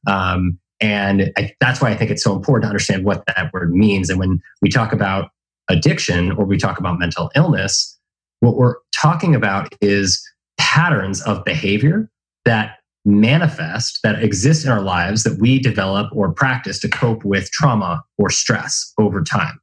Um, 0.08 0.58
and 0.80 1.32
I, 1.36 1.52
that's 1.60 1.80
why 1.80 1.90
I 1.90 1.96
think 1.96 2.10
it's 2.10 2.24
so 2.24 2.34
important 2.34 2.64
to 2.64 2.68
understand 2.68 3.04
what 3.04 3.24
that 3.26 3.52
word 3.52 3.72
means. 3.72 4.08
And 4.08 4.18
when 4.18 4.40
we 4.62 4.68
talk 4.68 4.92
about 4.92 5.30
addiction 5.68 6.32
or 6.32 6.44
we 6.44 6.56
talk 6.56 6.78
about 6.78 6.98
mental 6.98 7.30
illness, 7.36 7.98
what 8.40 8.56
we're 8.56 8.76
talking 8.94 9.34
about 9.34 9.74
is 9.80 10.26
patterns 10.58 11.22
of 11.22 11.44
behavior 11.44 12.10
that 12.44 12.76
manifest, 13.04 14.00
that 14.02 14.22
exist 14.22 14.64
in 14.64 14.70
our 14.70 14.80
lives 14.80 15.22
that 15.22 15.38
we 15.38 15.58
develop 15.58 16.10
or 16.14 16.32
practice 16.32 16.78
to 16.80 16.88
cope 16.88 17.24
with 17.24 17.50
trauma 17.50 18.02
or 18.18 18.30
stress 18.30 18.92
over 18.98 19.22
time. 19.22 19.58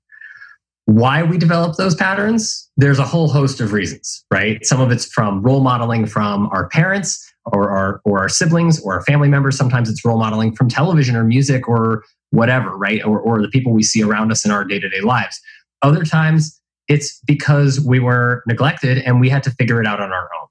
Why 0.86 1.22
we 1.22 1.38
develop 1.38 1.76
those 1.76 1.96
patterns? 1.96 2.70
There's 2.78 3.00
a 3.00 3.04
whole 3.04 3.28
host 3.28 3.60
of 3.60 3.74
reasons, 3.74 4.24
right? 4.32 4.66
Some 4.66 4.80
of 4.80 4.92
it's 4.92 5.06
from 5.06 5.42
role 5.42 5.60
modeling 5.60 6.06
from 6.06 6.48
our 6.48 6.70
parents 6.70 7.27
or 7.54 7.70
our 7.70 8.02
or 8.04 8.20
our 8.20 8.30
siblings 8.30 8.80
or 8.82 8.94
our 8.94 9.04
family 9.04 9.28
members. 9.28 9.58
Sometimes 9.58 9.90
it's 9.90 10.04
role 10.04 10.18
modeling 10.18 10.56
from 10.56 10.70
television 10.70 11.16
or 11.16 11.24
music 11.24 11.68
or 11.68 12.04
whatever, 12.32 12.78
right? 12.78 13.04
Or, 13.06 13.20
or 13.20 13.42
the 13.42 13.48
people 13.48 13.72
we 13.72 13.84
see 13.84 14.04
around 14.04 14.32
us 14.32 14.46
in 14.46 14.52
our 14.52 14.66
day 14.66 14.80
to 14.80 14.90
day 14.90 15.02
lives. 15.02 15.40
Other 15.82 16.04
times 16.04 16.60
it's 16.88 17.20
because 17.26 17.80
we 17.80 18.00
were 18.00 18.44
neglected 18.48 19.00
and 19.00 19.20
we 19.20 19.30
had 19.30 19.44
to 19.44 19.52
figure 19.52 19.82
it 19.82 19.88
out 19.88 20.00
on 20.00 20.12
our 20.12 20.30
own, 20.40 20.48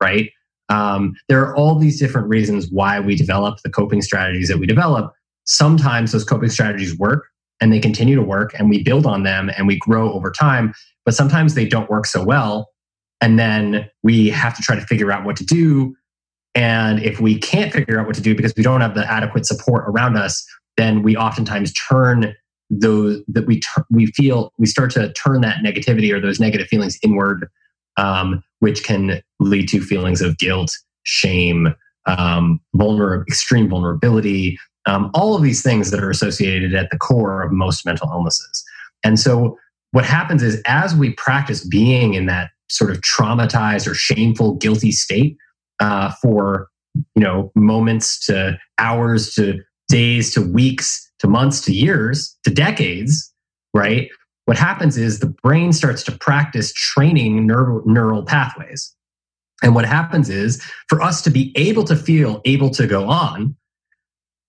right? 0.00 0.30
Um, 0.68 1.14
there 1.28 1.40
are 1.42 1.54
all 1.56 1.74
these 1.74 1.98
different 1.98 2.28
reasons 2.28 2.68
why 2.70 3.00
we 3.00 3.14
develop 3.14 3.58
the 3.62 3.70
coping 3.70 4.00
strategies 4.00 4.48
that 4.48 4.58
we 4.58 4.66
develop. 4.66 5.12
Sometimes 5.44 6.12
those 6.12 6.24
coping 6.24 6.48
strategies 6.48 6.96
work 6.96 7.26
and 7.60 7.72
they 7.72 7.80
continue 7.80 8.14
to 8.14 8.22
work 8.22 8.54
and 8.58 8.70
we 8.70 8.82
build 8.82 9.06
on 9.06 9.22
them 9.22 9.50
and 9.56 9.66
we 9.66 9.78
grow 9.78 10.12
over 10.12 10.30
time, 10.30 10.72
but 11.04 11.14
sometimes 11.14 11.54
they 11.54 11.66
don't 11.66 11.90
work 11.90 12.06
so 12.06 12.24
well. 12.24 12.70
And 13.20 13.38
then 13.38 13.88
we 14.02 14.28
have 14.30 14.56
to 14.56 14.62
try 14.62 14.74
to 14.74 14.82
figure 14.82 15.12
out 15.12 15.24
what 15.24 15.36
to 15.36 15.44
do 15.44 15.94
and 16.54 17.02
if 17.02 17.20
we 17.20 17.38
can't 17.38 17.72
figure 17.72 17.98
out 17.98 18.06
what 18.06 18.14
to 18.16 18.22
do 18.22 18.34
because 18.34 18.52
we 18.56 18.62
don't 18.62 18.80
have 18.80 18.94
the 18.94 19.10
adequate 19.10 19.46
support 19.46 19.84
around 19.88 20.16
us, 20.16 20.44
then 20.76 21.02
we 21.02 21.16
oftentimes 21.16 21.72
turn 21.72 22.34
those 22.70 23.22
that 23.28 23.46
we 23.46 23.60
we 23.90 24.06
feel 24.06 24.52
we 24.58 24.66
start 24.66 24.90
to 24.92 25.12
turn 25.12 25.42
that 25.42 25.58
negativity 25.58 26.12
or 26.12 26.20
those 26.20 26.40
negative 26.40 26.66
feelings 26.68 26.98
inward, 27.02 27.48
um, 27.96 28.42
which 28.60 28.84
can 28.84 29.22
lead 29.40 29.68
to 29.68 29.80
feelings 29.80 30.20
of 30.22 30.38
guilt, 30.38 30.70
shame, 31.04 31.74
um, 32.06 32.60
vulner- 32.74 33.26
extreme 33.28 33.68
vulnerability, 33.68 34.58
um, 34.86 35.10
all 35.14 35.34
of 35.34 35.42
these 35.42 35.62
things 35.62 35.90
that 35.90 36.02
are 36.02 36.10
associated 36.10 36.74
at 36.74 36.90
the 36.90 36.98
core 36.98 37.42
of 37.42 37.52
most 37.52 37.84
mental 37.84 38.08
illnesses. 38.10 38.64
And 39.04 39.18
so, 39.18 39.58
what 39.92 40.04
happens 40.04 40.42
is 40.42 40.60
as 40.66 40.94
we 40.94 41.12
practice 41.12 41.66
being 41.66 42.14
in 42.14 42.26
that 42.26 42.50
sort 42.68 42.90
of 42.90 43.02
traumatized 43.02 43.86
or 43.86 43.94
shameful, 43.94 44.54
guilty 44.54 44.92
state, 44.92 45.36
uh, 45.80 46.12
for 46.20 46.68
you 47.14 47.22
know 47.22 47.50
moments 47.54 48.24
to 48.26 48.58
hours 48.78 49.34
to 49.34 49.60
days 49.88 50.32
to 50.34 50.40
weeks 50.40 51.10
to 51.18 51.26
months 51.26 51.60
to 51.60 51.72
years 51.72 52.36
to 52.44 52.50
decades 52.50 53.32
right 53.74 54.08
what 54.46 54.58
happens 54.58 54.96
is 54.96 55.20
the 55.20 55.34
brain 55.42 55.72
starts 55.72 56.02
to 56.04 56.12
practice 56.12 56.72
training 56.72 57.46
neural, 57.46 57.82
neural 57.86 58.24
pathways. 58.24 58.94
And 59.62 59.74
what 59.74 59.84
happens 59.84 60.28
is 60.28 60.62
for 60.88 61.00
us 61.00 61.22
to 61.22 61.30
be 61.30 61.52
able 61.56 61.84
to 61.84 61.94
feel 61.94 62.40
able 62.44 62.70
to 62.70 62.86
go 62.86 63.08
on, 63.08 63.56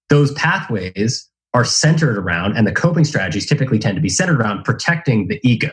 those 0.09 0.31
pathways 0.33 1.29
are 1.53 1.63
centered 1.63 2.17
around, 2.17 2.57
and 2.57 2.65
the 2.65 2.71
coping 2.71 3.03
strategies 3.03 3.45
typically 3.45 3.77
tend 3.77 3.95
to 3.95 4.01
be 4.01 4.09
centered 4.09 4.39
around 4.39 4.63
protecting 4.63 5.27
the 5.27 5.39
ego. 5.43 5.71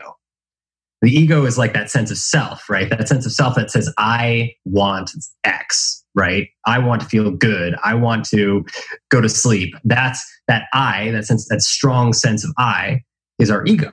The 1.01 1.11
ego 1.11 1.45
is 1.45 1.57
like 1.57 1.73
that 1.73 1.89
sense 1.89 2.11
of 2.11 2.17
self, 2.17 2.69
right? 2.69 2.89
That 2.89 3.07
sense 3.07 3.25
of 3.25 3.31
self 3.31 3.55
that 3.55 3.71
says, 3.71 3.91
I 3.97 4.53
want 4.65 5.11
X, 5.43 6.03
right? 6.13 6.47
I 6.67 6.77
want 6.77 7.01
to 7.01 7.07
feel 7.07 7.31
good. 7.31 7.75
I 7.83 7.95
want 7.95 8.25
to 8.25 8.63
go 9.09 9.19
to 9.19 9.29
sleep. 9.29 9.73
That's 9.83 10.23
that 10.47 10.65
I, 10.73 11.09
that 11.11 11.25
sense, 11.25 11.47
that 11.47 11.61
strong 11.61 12.13
sense 12.13 12.45
of 12.45 12.53
I 12.57 13.01
is 13.39 13.49
our 13.49 13.65
ego. 13.65 13.91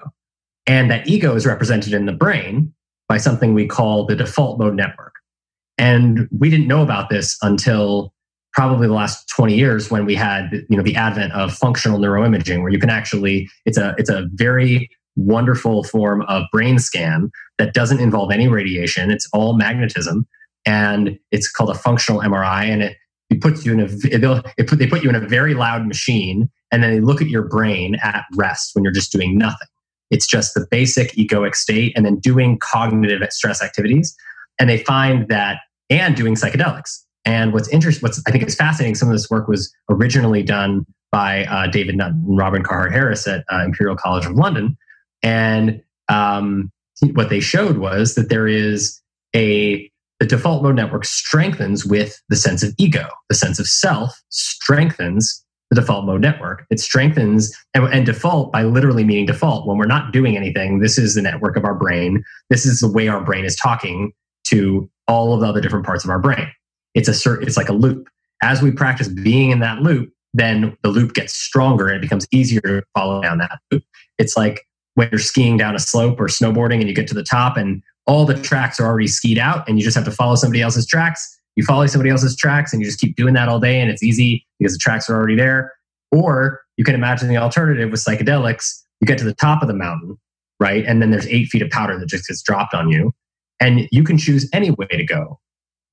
And 0.66 0.90
that 0.90 1.09
ego 1.09 1.35
is 1.35 1.47
represented 1.47 1.94
in 1.94 2.05
the 2.05 2.12
brain 2.12 2.75
by 3.09 3.16
something 3.16 3.55
we 3.55 3.66
call 3.66 4.05
the 4.05 4.14
default 4.14 4.59
mode 4.59 4.75
network. 4.75 5.14
And 5.79 6.29
we 6.37 6.51
didn't 6.51 6.66
know 6.66 6.83
about 6.83 7.09
this 7.09 7.38
until 7.40 8.12
probably 8.53 8.87
the 8.87 8.94
last 8.94 9.29
20 9.29 9.55
years 9.55 9.90
when 9.90 10.05
we 10.05 10.14
had 10.14 10.64
you 10.68 10.77
know 10.77 10.83
the 10.83 10.97
advent 10.97 11.33
of 11.33 11.53
functional 11.55 11.99
neuroimaging 11.99 12.61
where 12.61 12.73
you 12.73 12.79
can 12.79 12.90
actually 12.90 13.49
it's 13.66 13.79
a 13.79 13.94
it's 13.99 14.11
a 14.11 14.27
very 14.33 14.90
wonderful 15.18 15.85
form 15.85 16.22
of 16.22 16.44
brain 16.52 16.78
scan 16.78 17.31
that 17.59 17.74
doesn't 17.74 18.00
involve 18.00 18.31
any 18.31 18.48
radiation 18.48 19.11
it's 19.11 19.28
all 19.33 19.57
magnetism 19.57 20.26
and 20.64 21.18
it's 21.31 21.50
called 21.50 21.70
a 21.70 21.74
functional 21.74 22.20
mri 22.20 22.64
and 22.64 22.83
it, 22.83 22.96
it 23.31 23.40
puts 23.40 23.66
you 23.66 23.72
in 23.72 23.81
a 23.81 23.88
it 24.57 24.66
put, 24.66 24.78
they 24.78 24.87
put 24.87 25.02
you 25.02 25.09
in 25.09 25.14
a 25.14 25.20
very 25.20 25.54
loud 25.54 25.87
machine 25.87 26.48
and 26.70 26.83
then 26.83 26.90
they 26.90 27.00
look 27.00 27.20
at 27.20 27.28
your 27.28 27.42
brain 27.42 27.96
at 28.02 28.24
rest 28.37 28.70
when 28.74 28.85
you're 28.85 28.92
just 28.92 29.12
doing 29.12 29.37
nothing 29.37 29.68
it's 30.11 30.26
just 30.26 30.54
the 30.54 30.66
basic 30.70 31.12
egoic 31.12 31.54
state 31.54 31.92
and 31.96 32.04
then 32.04 32.16
doing 32.18 32.59
cognitive 32.59 33.22
stress 33.31 33.62
activities. 33.62 34.16
And 34.59 34.68
they 34.68 34.78
find 34.78 35.28
that, 35.28 35.59
and 35.90 36.16
doing 36.16 36.35
psychedelics. 36.35 36.98
And 37.24 37.52
what's 37.52 37.68
interesting, 37.68 38.02
what's 38.02 38.22
I 38.26 38.31
think 38.31 38.46
is 38.46 38.54
fascinating, 38.54 38.94
some 38.94 39.09
of 39.09 39.14
this 39.14 39.31
work 39.31 39.48
was 39.48 39.72
originally 39.88 40.42
done 40.42 40.85
by 41.11 41.44
uh, 41.44 41.66
David 41.66 41.96
Nutt 41.96 42.12
and 42.12 42.37
Robin 42.37 42.62
Carhart 42.62 42.92
Harris 42.92 43.26
at 43.26 43.44
uh, 43.50 43.62
Imperial 43.64 43.96
College 43.96 44.26
of 44.26 44.33
London. 44.33 44.76
And 45.22 45.83
um, 46.09 46.70
what 47.12 47.31
they 47.31 47.40
showed 47.40 47.78
was 47.78 48.14
that 48.14 48.28
there 48.28 48.48
is 48.48 49.00
a 49.35 49.90
the 50.20 50.26
default 50.26 50.64
mode 50.64 50.74
network 50.74 51.04
strengthens 51.04 51.87
with 51.87 52.20
the 52.28 52.35
sense 52.35 52.64
of 52.64 52.74
ego. 52.76 53.07
The 53.28 53.37
sense 53.37 53.61
of 53.61 53.68
self 53.68 54.20
strengthens 54.31 55.44
the 55.70 55.76
default 55.81 56.07
mode 56.07 56.22
network. 56.22 56.64
It 56.70 56.81
strengthens 56.81 57.54
and, 57.74 57.85
and, 57.92 58.07
default 58.07 58.52
by 58.52 58.62
literally 58.62 59.04
meaning 59.04 59.26
default. 59.26 59.66
When 59.66 59.76
we're 59.76 59.87
not 59.87 60.12
doing 60.12 60.37
anything, 60.37 60.78
this 60.78 60.96
is 60.96 61.14
the 61.14 61.22
network 61.22 61.57
of 61.57 61.64
our 61.64 61.74
brain. 61.74 62.24
This 62.48 62.64
is 62.64 62.81
the 62.81 62.90
way 62.90 63.09
our 63.09 63.20
brain 63.20 63.44
is 63.44 63.54
talking 63.54 64.12
to 64.44 64.90
all 65.07 65.35
of 65.35 65.40
the 65.40 65.46
other 65.46 65.61
different 65.61 65.85
parts 65.85 66.04
of 66.04 66.11
our 66.11 66.18
brain. 66.18 66.50
It's 66.94 67.09
a 67.09 67.35
it's 67.40 67.57
like 67.57 67.68
a 67.68 67.74
loop. 67.74 68.09
As 68.42 68.62
we 68.62 68.70
practice 68.70 69.09
being 69.09 69.50
in 69.50 69.61
that 69.61 69.83
loop, 69.83 70.11
then 70.33 70.76
the 70.83 70.88
loop 70.88 71.12
gets 71.14 71.35
stronger 71.35 71.88
and 71.88 71.96
it 71.96 72.00
becomes 72.00 72.26
easier 72.31 72.61
to 72.62 72.83
follow 72.94 73.20
down 73.20 73.38
that 73.38 73.59
loop. 73.70 73.85
It's 74.18 74.37
like 74.37 74.66
when 74.98 75.08
you're 75.11 75.18
skiing 75.18 75.56
down 75.56 75.74
a 75.74 75.78
slope 75.78 76.20
or 76.20 76.26
snowboarding 76.26 76.80
and 76.80 76.88
you 76.88 76.94
get 76.94 77.06
to 77.06 77.14
the 77.14 77.22
top 77.22 77.56
and 77.56 77.82
all 78.06 78.24
the 78.24 78.34
tracks 78.34 78.80
are 78.80 78.87
already 78.87 79.06
skied 79.06 79.38
out 79.38 79.68
and 79.68 79.78
you 79.78 79.84
just 79.84 79.96
have 79.96 80.04
to 80.04 80.11
follow 80.11 80.34
somebody 80.34 80.61
else's 80.61 80.87
tracks 80.87 81.38
you 81.58 81.64
follow 81.64 81.84
somebody 81.88 82.11
else's 82.11 82.37
tracks 82.37 82.72
and 82.72 82.80
you 82.80 82.87
just 82.87 83.00
keep 83.00 83.16
doing 83.16 83.34
that 83.34 83.48
all 83.48 83.58
day 83.58 83.80
and 83.80 83.90
it's 83.90 84.00
easy 84.00 84.46
because 84.61 84.74
the 84.74 84.78
tracks 84.78 85.11
are 85.11 85.16
already 85.16 85.34
there. 85.34 85.72
Or 86.12 86.61
you 86.76 86.84
can 86.84 86.94
imagine 86.94 87.26
the 87.26 87.37
alternative 87.37 87.90
with 87.90 88.00
psychedelics. 88.00 88.80
You 89.00 89.08
get 89.08 89.18
to 89.18 89.24
the 89.24 89.34
top 89.34 89.61
of 89.61 89.66
the 89.66 89.74
mountain, 89.74 90.16
right? 90.61 90.84
And 90.87 91.02
then 91.02 91.11
there's 91.11 91.26
eight 91.26 91.46
feet 91.46 91.61
of 91.62 91.70
powder 91.70 91.98
that 91.98 92.06
just 92.06 92.28
gets 92.28 92.42
dropped 92.42 92.74
on 92.74 92.88
you. 92.88 93.12
And 93.58 93.88
you 93.90 94.04
can 94.04 94.18
choose 94.18 94.48
any 94.52 94.70
way 94.70 94.87
to 94.87 95.02
go. 95.02 95.40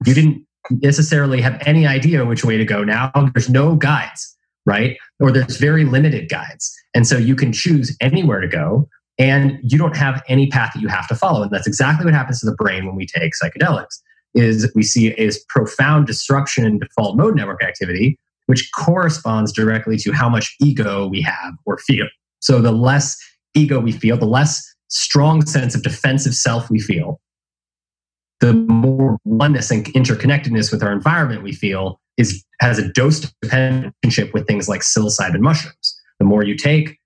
You 0.05 0.13
didn't 0.13 0.45
necessarily 0.69 1.41
have 1.41 1.59
any 1.65 1.87
idea 1.87 2.23
which 2.25 2.45
way 2.45 2.57
to 2.57 2.65
go. 2.65 2.83
Now 2.83 3.11
there's 3.33 3.49
no 3.49 3.75
guides, 3.75 4.37
right? 4.67 4.97
Or 5.19 5.31
there's 5.31 5.57
very 5.57 5.83
limited 5.83 6.29
guides. 6.29 6.71
And 6.95 7.05
so 7.05 7.17
you 7.17 7.35
can 7.35 7.53
choose 7.53 7.95
anywhere 8.01 8.41
to 8.41 8.47
go 8.47 8.89
and 9.19 9.59
you 9.61 9.77
don't 9.77 9.95
have 9.95 10.23
any 10.27 10.47
path 10.47 10.71
that 10.73 10.81
you 10.81 10.87
have 10.87 11.07
to 11.09 11.15
follow. 11.15 11.43
And 11.43 11.51
that's 11.51 11.67
exactly 11.67 12.05
what 12.05 12.13
happens 12.13 12.39
to 12.39 12.45
the 12.47 12.55
brain 12.55 12.85
when 12.85 12.95
we 12.95 13.05
take 13.05 13.33
psychedelics 13.41 13.99
is 14.33 14.69
we 14.75 14.83
see 14.83 15.07
is 15.07 15.43
profound 15.47 16.07
disruption 16.07 16.65
in 16.65 16.79
default 16.79 17.17
mode 17.17 17.35
network 17.35 17.63
activity, 17.63 18.17
which 18.47 18.69
corresponds 18.73 19.51
directly 19.51 19.97
to 19.97 20.11
how 20.11 20.27
much 20.27 20.55
ego 20.59 21.07
we 21.07 21.21
have 21.21 21.53
or 21.65 21.77
feel. 21.77 22.07
So 22.41 22.61
the 22.61 22.71
less 22.71 23.17
ego 23.53 23.79
we 23.79 23.91
feel, 23.91 24.17
the 24.17 24.25
less 24.25 24.61
strong 24.89 25.45
sense 25.45 25.75
of 25.75 25.83
defensive 25.83 26.35
self 26.35 26.69
we 26.69 26.79
feel, 26.79 27.19
the 28.41 28.53
more 28.53 29.17
oneness 29.23 29.71
and 29.71 29.85
interconnectedness 29.87 30.71
with 30.71 30.83
our 30.83 30.91
environment 30.91 31.41
we 31.43 31.53
feel 31.53 31.99
is 32.17 32.43
has 32.59 32.77
a 32.77 32.87
dose 32.91 33.19
dependent 33.41 33.93
relationship 34.03 34.33
with 34.33 34.47
things 34.47 34.69
like 34.69 34.81
psilocybin 34.81 35.39
mushrooms. 35.39 35.94
The 36.19 36.25
more 36.25 36.43
you 36.43 36.55
take, 36.55 36.97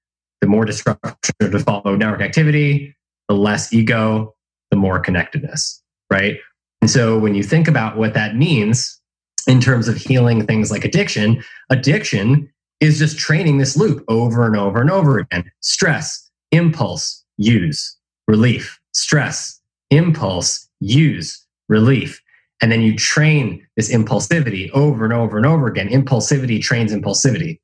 the 0.41 0.47
more 0.47 0.65
disruption 0.65 1.33
default 1.39 1.85
mode 1.85 1.99
network 1.99 2.21
activity, 2.21 2.95
the 3.27 3.35
less 3.35 3.73
ego, 3.73 4.35
the 4.71 4.77
more 4.77 4.99
connectedness, 4.99 5.81
right? 6.11 6.37
And 6.81 6.89
so 6.89 7.17
when 7.17 7.35
you 7.35 7.43
think 7.43 7.67
about 7.67 7.97
what 7.97 8.13
that 8.13 8.35
means 8.35 8.99
in 9.47 9.59
terms 9.59 9.87
of 9.87 9.97
healing 9.97 10.45
things 10.45 10.71
like 10.71 10.85
addiction, 10.85 11.43
addiction 11.69 12.49
is 12.79 12.99
just 12.99 13.17
training 13.17 13.57
this 13.57 13.75
loop 13.75 14.03
over 14.07 14.45
and 14.45 14.55
over 14.55 14.79
and 14.79 14.89
over 14.89 15.19
again. 15.19 15.51
Stress, 15.61 16.29
impulse, 16.51 17.23
use, 17.37 17.97
relief, 18.27 18.79
stress, 18.93 19.59
impulse, 19.89 20.67
use, 20.79 21.45
relief. 21.67 22.21
And 22.61 22.71
then 22.71 22.81
you 22.81 22.95
train 22.95 23.65
this 23.75 23.91
impulsivity 23.91 24.69
over 24.71 25.03
and 25.03 25.13
over 25.13 25.37
and 25.37 25.45
over 25.45 25.67
again. 25.67 25.89
Impulsivity 25.89 26.61
trains 26.61 26.93
impulsivity. 26.93 27.59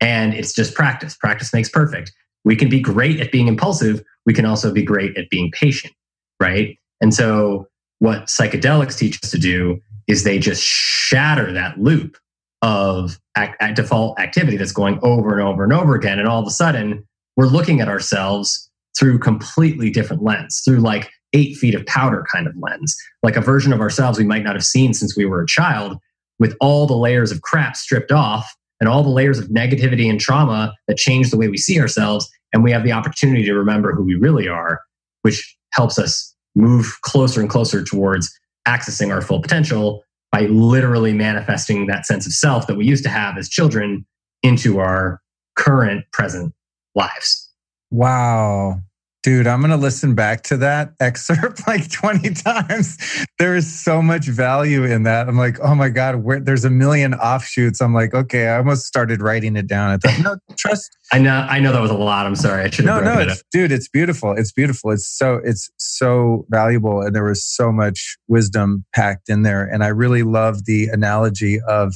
And 0.00 0.34
it's 0.34 0.52
just 0.52 0.74
practice. 0.74 1.16
Practice 1.16 1.52
makes 1.52 1.68
perfect. 1.68 2.12
We 2.44 2.56
can 2.56 2.68
be 2.68 2.80
great 2.80 3.20
at 3.20 3.32
being 3.32 3.48
impulsive. 3.48 4.02
We 4.26 4.32
can 4.32 4.46
also 4.46 4.72
be 4.72 4.82
great 4.82 5.16
at 5.16 5.28
being 5.30 5.50
patient, 5.52 5.92
right? 6.40 6.78
And 7.00 7.12
so 7.12 7.68
what 7.98 8.26
psychedelics 8.26 8.96
teach 8.96 9.22
us 9.22 9.30
to 9.30 9.38
do 9.38 9.80
is 10.06 10.24
they 10.24 10.38
just 10.38 10.62
shatter 10.62 11.52
that 11.52 11.78
loop 11.78 12.16
of 12.62 13.18
act, 13.36 13.76
default 13.76 14.18
activity 14.18 14.56
that's 14.56 14.72
going 14.72 14.98
over 15.02 15.38
and 15.38 15.46
over 15.46 15.64
and 15.64 15.72
over 15.72 15.94
again. 15.94 16.18
And 16.18 16.28
all 16.28 16.40
of 16.40 16.46
a 16.46 16.50
sudden, 16.50 17.06
we're 17.36 17.46
looking 17.46 17.80
at 17.80 17.88
ourselves 17.88 18.70
through 18.98 19.18
completely 19.18 19.90
different 19.90 20.22
lens, 20.22 20.62
through 20.64 20.80
like 20.80 21.10
eight 21.32 21.56
feet 21.56 21.74
of 21.74 21.86
powder 21.86 22.24
kind 22.30 22.46
of 22.46 22.54
lens, 22.58 22.96
like 23.22 23.36
a 23.36 23.40
version 23.40 23.72
of 23.72 23.80
ourselves 23.80 24.18
we 24.18 24.24
might 24.24 24.42
not 24.42 24.56
have 24.56 24.64
seen 24.64 24.92
since 24.92 25.16
we 25.16 25.24
were 25.24 25.42
a 25.42 25.46
child, 25.46 25.96
with 26.38 26.56
all 26.60 26.86
the 26.86 26.96
layers 26.96 27.30
of 27.30 27.42
crap 27.42 27.76
stripped 27.76 28.10
off 28.10 28.52
and 28.80 28.88
all 28.88 29.02
the 29.02 29.10
layers 29.10 29.38
of 29.38 29.48
negativity 29.48 30.08
and 30.08 30.18
trauma 30.18 30.74
that 30.88 30.96
change 30.96 31.30
the 31.30 31.36
way 31.36 31.48
we 31.48 31.58
see 31.58 31.80
ourselves. 31.80 32.28
And 32.52 32.64
we 32.64 32.72
have 32.72 32.82
the 32.82 32.92
opportunity 32.92 33.44
to 33.44 33.54
remember 33.54 33.92
who 33.92 34.04
we 34.04 34.14
really 34.14 34.48
are, 34.48 34.80
which 35.22 35.56
helps 35.72 35.98
us 35.98 36.34
move 36.56 36.98
closer 37.02 37.40
and 37.40 37.48
closer 37.48 37.84
towards 37.84 38.30
accessing 38.66 39.12
our 39.12 39.20
full 39.20 39.40
potential 39.40 40.02
by 40.32 40.42
literally 40.42 41.12
manifesting 41.12 41.86
that 41.86 42.06
sense 42.06 42.26
of 42.26 42.32
self 42.32 42.66
that 42.66 42.76
we 42.76 42.84
used 42.84 43.04
to 43.04 43.10
have 43.10 43.36
as 43.36 43.48
children 43.48 44.06
into 44.42 44.78
our 44.78 45.20
current 45.56 46.04
present 46.12 46.54
lives. 46.94 47.50
Wow. 47.90 48.80
Dude, 49.22 49.46
I'm 49.46 49.60
going 49.60 49.70
to 49.70 49.76
listen 49.76 50.14
back 50.14 50.42
to 50.44 50.56
that 50.58 50.94
excerpt 51.00 51.66
like 51.66 51.90
20 51.90 52.30
times. 52.34 53.26
There 53.38 53.54
is 53.54 53.70
so 53.70 54.00
much 54.00 54.26
value 54.26 54.84
in 54.84 55.02
that. 55.02 55.28
I'm 55.28 55.36
like, 55.36 55.58
oh 55.60 55.74
my 55.74 55.90
God, 55.90 56.16
where, 56.16 56.40
there's 56.40 56.64
a 56.64 56.70
million 56.70 57.12
offshoots. 57.14 57.82
I'm 57.82 57.92
like, 57.92 58.14
okay, 58.14 58.48
I 58.48 58.56
almost 58.56 58.86
started 58.86 59.20
writing 59.20 59.56
it 59.56 59.66
down. 59.66 59.90
I 59.90 59.96
thought, 59.98 60.24
no, 60.24 60.54
trust. 60.56 60.96
I 61.12 61.18
know, 61.18 61.46
I 61.50 61.58
know 61.58 61.72
that 61.72 61.82
was 61.82 61.90
a 61.90 61.94
lot. 61.94 62.24
I'm 62.24 62.36
sorry. 62.36 62.64
I 62.64 62.70
should 62.70 62.86
have. 62.86 63.04
No, 63.04 63.14
no, 63.14 63.20
it 63.20 63.42
dude, 63.52 63.72
it's 63.72 63.88
beautiful. 63.88 64.32
It's 64.32 64.52
beautiful. 64.52 64.90
It's 64.90 65.06
so, 65.06 65.40
it's 65.44 65.70
so 65.76 66.46
valuable. 66.48 67.02
And 67.02 67.14
there 67.14 67.24
was 67.24 67.44
so 67.44 67.72
much 67.72 68.16
wisdom 68.28 68.86
packed 68.94 69.28
in 69.28 69.42
there. 69.42 69.64
And 69.64 69.84
I 69.84 69.88
really 69.88 70.22
love 70.22 70.64
the 70.64 70.86
analogy 70.86 71.60
of, 71.68 71.94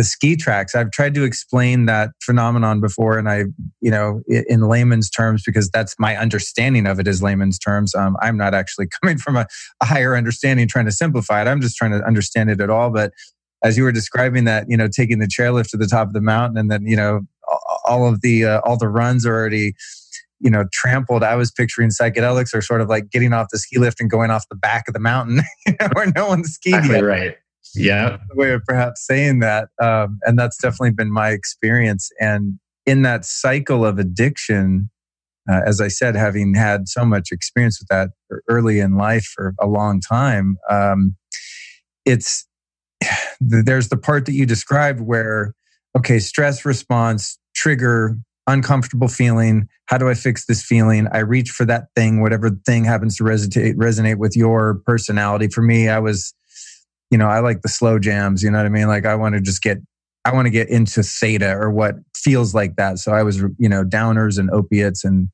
the 0.00 0.04
ski 0.04 0.34
tracks. 0.34 0.74
I've 0.74 0.90
tried 0.90 1.12
to 1.12 1.24
explain 1.24 1.84
that 1.84 2.12
phenomenon 2.22 2.80
before, 2.80 3.18
and 3.18 3.28
I, 3.28 3.44
you 3.82 3.90
know, 3.90 4.22
in 4.28 4.62
layman's 4.62 5.10
terms, 5.10 5.42
because 5.44 5.68
that's 5.68 5.94
my 5.98 6.16
understanding 6.16 6.86
of 6.86 6.98
it 6.98 7.06
is 7.06 7.22
layman's 7.22 7.58
terms. 7.58 7.94
Um, 7.94 8.16
I'm 8.22 8.38
not 8.38 8.54
actually 8.54 8.88
coming 9.02 9.18
from 9.18 9.36
a, 9.36 9.46
a, 9.82 9.84
higher 9.84 10.16
understanding 10.16 10.66
trying 10.68 10.86
to 10.86 10.90
simplify 10.90 11.42
it. 11.42 11.48
I'm 11.48 11.60
just 11.60 11.76
trying 11.76 11.90
to 11.90 12.02
understand 12.02 12.48
it 12.48 12.62
at 12.62 12.70
all. 12.70 12.88
But 12.88 13.12
as 13.62 13.76
you 13.76 13.82
were 13.82 13.92
describing 13.92 14.44
that, 14.44 14.64
you 14.70 14.76
know, 14.76 14.88
taking 14.88 15.18
the 15.18 15.26
chairlift 15.26 15.68
to 15.72 15.76
the 15.76 15.86
top 15.86 16.06
of 16.06 16.14
the 16.14 16.22
mountain, 16.22 16.56
and 16.56 16.70
then 16.70 16.86
you 16.86 16.96
know, 16.96 17.20
all 17.84 18.08
of 18.08 18.22
the 18.22 18.46
uh, 18.46 18.60
all 18.64 18.78
the 18.78 18.88
runs 18.88 19.26
are 19.26 19.34
already 19.34 19.74
you 20.42 20.50
know 20.50 20.64
trampled 20.72 21.22
i 21.22 21.36
was 21.36 21.50
picturing 21.50 21.90
psychedelics 21.90 22.54
are 22.54 22.62
sort 22.62 22.80
of 22.80 22.88
like 22.88 23.10
getting 23.10 23.34
off 23.34 23.48
the 23.52 23.58
ski 23.58 23.78
lift 23.78 24.00
and 24.00 24.10
going 24.10 24.30
off 24.30 24.48
the 24.48 24.56
back 24.56 24.88
of 24.88 24.94
the 24.94 25.00
mountain 25.00 25.42
where 25.92 26.10
no 26.16 26.28
one's 26.28 26.54
skied 26.54 26.76
exactly 26.76 26.96
yet. 26.96 27.04
right 27.04 27.36
yeah 27.74 28.18
way 28.34 28.52
of 28.52 28.62
perhaps 28.64 29.06
saying 29.06 29.40
that 29.40 29.68
um, 29.82 30.18
and 30.22 30.38
that's 30.38 30.56
definitely 30.56 30.90
been 30.90 31.12
my 31.12 31.30
experience 31.30 32.10
and 32.20 32.58
in 32.86 33.02
that 33.02 33.24
cycle 33.24 33.84
of 33.84 33.98
addiction 33.98 34.90
uh, 35.50 35.62
as 35.66 35.80
I 35.80 35.88
said, 35.88 36.14
having 36.14 36.54
had 36.54 36.86
so 36.86 37.04
much 37.04 37.32
experience 37.32 37.80
with 37.80 37.88
that 37.88 38.10
early 38.48 38.78
in 38.78 38.96
life 38.96 39.24
for 39.24 39.54
a 39.60 39.66
long 39.66 40.00
time, 40.00 40.58
um, 40.68 41.16
it's 42.04 42.46
there's 43.40 43.88
the 43.88 43.96
part 43.96 44.26
that 44.26 44.32
you 44.32 44.46
described 44.46 45.00
where 45.00 45.54
okay, 45.96 46.18
stress 46.18 46.64
response 46.64 47.38
trigger 47.54 48.16
uncomfortable 48.46 49.08
feeling. 49.08 49.68
How 49.86 49.98
do 49.98 50.08
I 50.08 50.14
fix 50.14 50.46
this 50.46 50.62
feeling? 50.62 51.06
I 51.12 51.18
reach 51.18 51.50
for 51.50 51.64
that 51.66 51.86
thing, 51.96 52.20
whatever 52.20 52.50
thing 52.66 52.84
happens 52.84 53.16
to 53.16 53.24
resonate 53.24 53.74
resonate 53.74 54.18
with 54.18 54.36
your 54.36 54.80
personality. 54.86 55.48
For 55.48 55.62
me, 55.62 55.88
I 55.88 55.98
was, 55.98 56.34
you 57.10 57.18
know, 57.18 57.26
I 57.26 57.40
like 57.40 57.62
the 57.62 57.68
slow 57.68 57.98
jams. 57.98 58.42
You 58.42 58.50
know 58.50 58.58
what 58.58 58.66
I 58.66 58.70
mean? 58.70 58.88
Like 58.88 59.06
I 59.06 59.14
want 59.14 59.34
to 59.34 59.40
just 59.40 59.62
get 59.62 59.78
I 60.24 60.32
want 60.32 60.46
to 60.46 60.50
get 60.50 60.68
into 60.68 61.02
theta 61.02 61.56
or 61.56 61.70
what 61.70 61.96
feels 62.14 62.54
like 62.54 62.76
that. 62.76 62.98
So 62.98 63.12
I 63.12 63.22
was, 63.22 63.38
you 63.58 63.68
know, 63.68 63.84
downers 63.84 64.38
and 64.38 64.50
opiates 64.50 65.04
and 65.04 65.28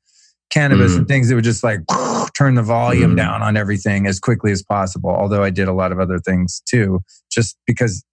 cannabis 0.49 0.93
mm. 0.93 0.99
and 0.99 1.07
things 1.07 1.27
that 1.27 1.35
would 1.35 1.43
just 1.43 1.63
like 1.63 1.81
turn 2.37 2.55
the 2.55 2.63
volume 2.63 3.13
mm. 3.13 3.17
down 3.17 3.41
on 3.41 3.57
everything 3.57 4.07
as 4.07 4.19
quickly 4.19 4.51
as 4.51 4.63
possible. 4.63 5.09
Although 5.09 5.43
I 5.43 5.49
did 5.49 5.67
a 5.67 5.73
lot 5.73 5.91
of 5.91 5.99
other 5.99 6.19
things 6.19 6.61
too, 6.65 7.01
just 7.29 7.57
because 7.65 8.03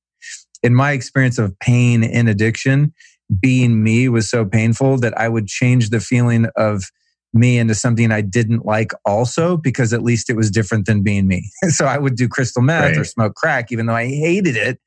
in 0.63 0.75
my 0.75 0.93
experience 0.93 1.39
of 1.39 1.57
pain 1.61 2.03
in 2.03 2.27
addiction, 2.27 2.93
being 3.41 3.83
me 3.83 4.09
was 4.09 4.29
so 4.29 4.45
painful 4.45 4.99
that 4.99 5.17
I 5.19 5.29
would 5.29 5.47
change 5.47 5.91
the 5.91 6.01
feeling 6.01 6.47
of 6.57 6.85
me 7.35 7.59
into 7.59 7.75
something 7.75 8.13
I 8.13 8.21
didn't 8.21 8.65
like 8.65 8.93
also 9.05 9.57
because 9.57 9.93
at 9.93 10.03
least 10.03 10.31
it 10.31 10.37
was 10.37 10.51
different 10.51 10.87
than 10.87 11.03
being 11.03 11.27
me. 11.27 11.51
so 11.69 11.87
I 11.87 11.99
would 11.99 12.17
do 12.17 12.29
crystal 12.29 12.63
meth 12.63 12.85
right. 12.85 12.97
or 12.97 13.05
smoke 13.05 13.35
crack, 13.35 13.73
even 13.73 13.87
though 13.87 13.95
I 13.95 14.07
hated 14.07 14.57
it 14.57 14.79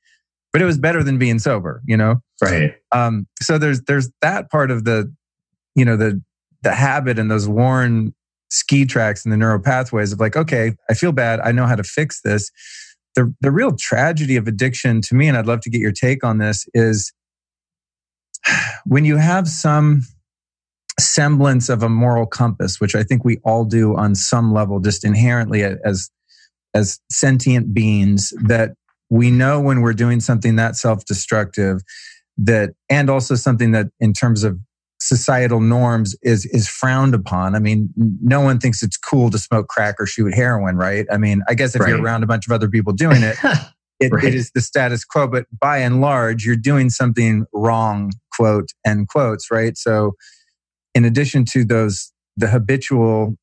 but 0.58 0.62
it 0.62 0.66
was 0.66 0.78
better 0.80 1.04
than 1.04 1.18
being 1.18 1.40
sober, 1.40 1.82
you 1.86 1.98
know? 1.98 2.16
Right. 2.42 2.76
Um, 2.92 3.28
so 3.40 3.58
there's, 3.58 3.82
there's 3.84 4.10
that 4.22 4.50
part 4.50 4.72
of 4.72 4.86
the, 4.86 5.14
you 5.76 5.86
know, 5.86 5.98
the, 5.98 6.20
the 6.64 6.74
habit 6.74 7.20
and 7.20 7.30
those 7.30 7.48
worn 7.48 8.14
ski 8.50 8.86
tracks 8.86 9.24
and 9.24 9.32
the 9.32 9.38
neural 9.38 9.60
pathways 9.60 10.12
of 10.12 10.20
like, 10.20 10.36
okay, 10.36 10.74
I 10.90 10.94
feel 10.94 11.12
bad. 11.12 11.40
I 11.42 11.52
know 11.52 11.66
how 11.66 11.76
to 11.76 11.84
fix 11.84 12.22
this. 12.22 12.50
The, 13.16 13.34
the 13.42 13.52
real 13.52 13.76
tragedy 13.76 14.36
of 14.36 14.48
addiction 14.48 15.02
to 15.02 15.14
me, 15.16 15.28
and 15.28 15.38
I'd 15.38 15.46
love 15.46 15.62
to 15.62 15.70
get 15.70 15.82
your 15.82 15.92
take 15.92 16.24
on 16.24 16.38
this, 16.38 16.66
is 16.74 17.14
when 18.86 19.06
you 19.06 19.18
have 19.18 19.48
some 19.48 20.02
semblance 21.00 21.70
of 21.70 21.84
a 21.84 21.90
moral 21.90 22.26
compass, 22.26 22.80
which 22.80 22.96
I 22.96 23.04
think 23.04 23.24
we 23.24 23.38
all 23.44 23.66
do 23.66 23.96
on 23.96 24.16
some 24.16 24.54
level, 24.54 24.80
just 24.80 25.04
inherently 25.04 25.64
as 25.64 26.10
as 26.74 27.00
sentient 27.10 27.74
beings, 27.74 28.34
that 28.46 28.74
we 29.10 29.32
know 29.32 29.60
when 29.60 29.82
we're 29.82 29.94
doing 29.94 30.20
something 30.20 30.56
that 30.58 30.76
self-destructive 30.76 31.82
that 32.38 32.72
and 32.90 33.10
also 33.10 33.36
something 33.36 33.72
that 33.72 33.88
in 34.00 34.14
terms 34.14 34.44
of 34.44 34.60
societal 35.00 35.62
norms 35.62 36.16
is 36.24 36.46
is 36.48 36.68
frowned 36.68 37.14
upon 37.14 37.56
i 37.56 37.60
mean 37.60 37.90
no 37.96 38.42
one 38.42 38.60
thinks 38.60 38.82
it's 38.82 38.98
cool 38.98 39.30
to 39.30 39.38
smoke 39.38 39.68
crack 39.68 39.96
or 40.00 40.08
shoot 40.08 40.34
heroin 40.34 40.76
right 40.76 41.06
i 41.12 41.18
mean 41.18 41.44
i 41.48 41.54
guess 41.54 41.76
if 41.76 41.82
right. 41.82 41.90
you're 41.90 42.02
around 42.02 42.24
a 42.24 42.28
bunch 42.28 42.48
of 42.48 42.52
other 42.52 42.68
people 42.68 42.92
doing 42.92 43.22
it 43.22 43.38
it, 44.00 44.12
right. 44.12 44.24
it 44.24 44.34
is 44.34 44.52
the 44.52 44.62
status 44.62 45.06
quo 45.06 45.28
but 45.28 45.46
by 45.60 45.78
and 45.78 46.02
large 46.02 46.46
you're 46.46 46.56
doing 46.56 46.90
something 46.90 47.46
wrong 47.54 48.12
quote 48.36 48.70
end 48.86 49.08
quotes 49.08 49.52
right 49.52 49.78
so 49.78 50.14
in 50.98 51.06
addition 51.06 51.46
to 51.46 51.64
those 51.64 52.12
the 52.38 52.48
habitual 52.48 53.36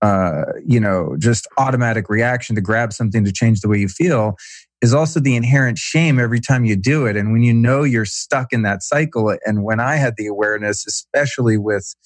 uh, 0.00 0.44
you 0.64 0.78
know, 0.78 1.16
just 1.18 1.48
automatic 1.58 2.08
reaction 2.08 2.54
to 2.54 2.60
grab 2.62 2.92
something 2.92 3.24
to 3.24 3.32
change 3.32 3.60
the 3.60 3.68
way 3.68 3.78
you 3.78 3.88
feel 3.88 4.36
is 4.80 4.94
also 4.94 5.18
the 5.18 5.34
inherent 5.34 5.76
shame 5.76 6.20
every 6.20 6.40
time 6.40 6.64
you 6.64 6.76
do 6.76 7.04
it. 7.04 7.16
And 7.16 7.32
when 7.32 7.42
you 7.42 7.52
know 7.52 7.82
you're 7.82 8.04
stuck 8.04 8.52
in 8.52 8.62
that 8.62 8.82
cycle, 8.82 9.36
and 9.44 9.64
when 9.64 9.80
I 9.80 9.96
had 9.96 10.14
the 10.16 10.28
awareness, 10.28 10.86
especially 10.86 11.56
with 11.56 11.96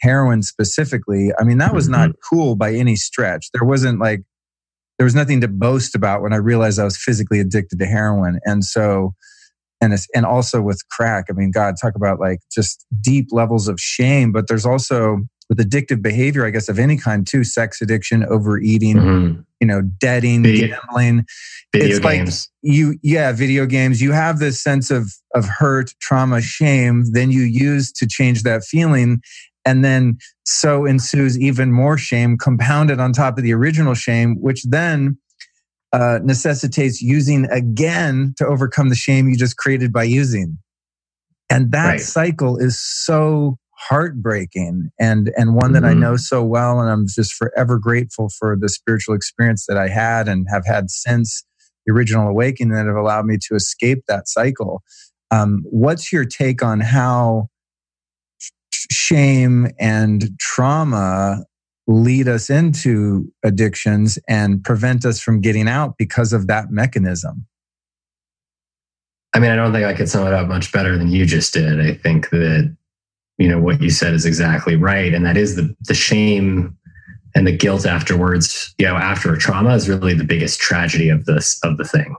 heroin 0.00 0.42
specifically, 0.42 1.32
I 1.36 1.42
mean, 1.42 1.58
that 1.58 1.74
was 1.74 1.88
not 1.88 2.10
mm-hmm. 2.10 2.36
cool 2.36 2.54
by 2.54 2.74
any 2.74 2.94
stretch. 2.94 3.48
There 3.52 3.66
wasn't 3.66 3.98
like, 3.98 4.20
there 4.98 5.04
was 5.04 5.16
nothing 5.16 5.40
to 5.40 5.48
boast 5.48 5.96
about 5.96 6.22
when 6.22 6.32
I 6.32 6.36
realized 6.36 6.78
I 6.78 6.84
was 6.84 6.96
physically 6.96 7.40
addicted 7.40 7.80
to 7.80 7.86
heroin. 7.86 8.38
And 8.44 8.64
so, 8.64 9.14
and 9.82 9.92
it's, 9.92 10.06
and 10.14 10.24
also 10.24 10.62
with 10.62 10.80
crack, 10.90 11.26
I 11.28 11.32
mean, 11.32 11.50
God, 11.50 11.74
talk 11.80 11.96
about 11.96 12.20
like 12.20 12.38
just 12.50 12.86
deep 13.00 13.28
levels 13.32 13.66
of 13.66 13.80
shame, 13.80 14.30
but 14.30 14.46
there's 14.46 14.64
also 14.64 15.18
with 15.48 15.58
addictive 15.58 16.00
behavior, 16.00 16.46
I 16.46 16.50
guess, 16.50 16.68
of 16.68 16.78
any 16.78 16.96
kind 16.96 17.26
too, 17.26 17.42
sex 17.42 17.82
addiction, 17.82 18.24
overeating, 18.24 18.96
mm-hmm. 18.96 19.40
you 19.60 19.66
know, 19.66 19.82
debting, 19.82 20.44
video, 20.44 20.68
gambling. 20.68 21.26
Video 21.72 21.96
it's 21.96 21.98
games. 21.98 22.48
Like 22.62 22.72
you, 22.74 22.98
yeah, 23.02 23.32
video 23.32 23.66
games. 23.66 24.00
You 24.00 24.12
have 24.12 24.38
this 24.38 24.62
sense 24.62 24.90
of, 24.90 25.12
of 25.34 25.46
hurt, 25.46 25.92
trauma, 26.00 26.40
shame, 26.40 27.12
then 27.12 27.32
you 27.32 27.42
use 27.42 27.90
to 27.92 28.06
change 28.06 28.44
that 28.44 28.62
feeling. 28.62 29.20
And 29.64 29.84
then 29.84 30.18
so 30.44 30.86
ensues 30.86 31.38
even 31.38 31.72
more 31.72 31.98
shame 31.98 32.38
compounded 32.38 33.00
on 33.00 33.12
top 33.12 33.36
of 33.36 33.44
the 33.44 33.52
original 33.52 33.94
shame, 33.94 34.40
which 34.40 34.62
then 34.64 35.18
uh, 35.92 36.20
necessitates 36.22 37.02
using 37.02 37.46
again 37.50 38.34
to 38.38 38.46
overcome 38.46 38.88
the 38.88 38.94
shame 38.94 39.28
you 39.28 39.36
just 39.36 39.56
created 39.56 39.92
by 39.92 40.04
using. 40.04 40.58
And 41.50 41.70
that 41.72 41.86
right. 41.86 42.00
cycle 42.00 42.56
is 42.56 42.80
so 42.80 43.58
heartbreaking 43.88 44.90
and 44.98 45.32
and 45.36 45.56
one 45.56 45.72
that 45.72 45.82
mm-hmm. 45.82 45.98
I 45.98 46.00
know 46.00 46.16
so 46.16 46.44
well 46.44 46.80
and 46.80 46.88
I'm 46.88 47.06
just 47.08 47.34
forever 47.34 47.78
grateful 47.78 48.30
for 48.38 48.56
the 48.58 48.68
spiritual 48.68 49.14
experience 49.14 49.66
that 49.66 49.76
I 49.76 49.88
had 49.88 50.28
and 50.28 50.46
have 50.50 50.64
had 50.64 50.88
since 50.88 51.44
the 51.84 51.92
original 51.92 52.28
awakening 52.28 52.74
that 52.74 52.86
have 52.86 52.96
allowed 52.96 53.26
me 53.26 53.38
to 53.48 53.54
escape 53.56 54.04
that 54.06 54.28
cycle. 54.28 54.82
Um, 55.32 55.62
what's 55.64 56.12
your 56.12 56.24
take 56.24 56.62
on 56.62 56.80
how 56.80 57.48
shame 58.90 59.68
and 59.80 60.30
trauma 60.38 61.44
lead 61.86 62.28
us 62.28 62.48
into 62.48 63.32
addictions 63.42 64.18
and 64.28 64.62
prevent 64.62 65.04
us 65.04 65.20
from 65.20 65.40
getting 65.40 65.68
out 65.68 65.96
because 65.98 66.32
of 66.32 66.46
that 66.46 66.70
mechanism? 66.70 67.46
I 69.34 69.38
mean, 69.38 69.50
I 69.50 69.56
don't 69.56 69.72
think 69.72 69.86
I 69.86 69.94
could 69.94 70.08
sum 70.08 70.26
it 70.26 70.34
up 70.34 70.46
much 70.46 70.72
better 70.72 70.98
than 70.98 71.08
you 71.08 71.24
just 71.24 71.54
did. 71.54 71.80
I 71.80 71.94
think 71.94 72.30
that 72.30 72.76
you 73.38 73.48
know 73.48 73.58
what 73.58 73.80
you 73.80 73.90
said 73.90 74.14
is 74.14 74.24
exactly 74.24 74.76
right 74.76 75.12
and 75.12 75.24
that 75.24 75.36
is 75.36 75.56
the 75.56 75.74
the 75.82 75.94
shame 75.94 76.76
and 77.34 77.46
the 77.46 77.56
guilt 77.56 77.86
afterwards 77.86 78.74
you 78.78 78.86
know 78.86 78.96
after 78.96 79.32
a 79.32 79.38
trauma 79.38 79.74
is 79.74 79.88
really 79.88 80.14
the 80.14 80.24
biggest 80.24 80.60
tragedy 80.60 81.08
of 81.08 81.24
this 81.24 81.58
of 81.64 81.76
the 81.76 81.84
thing 81.84 82.14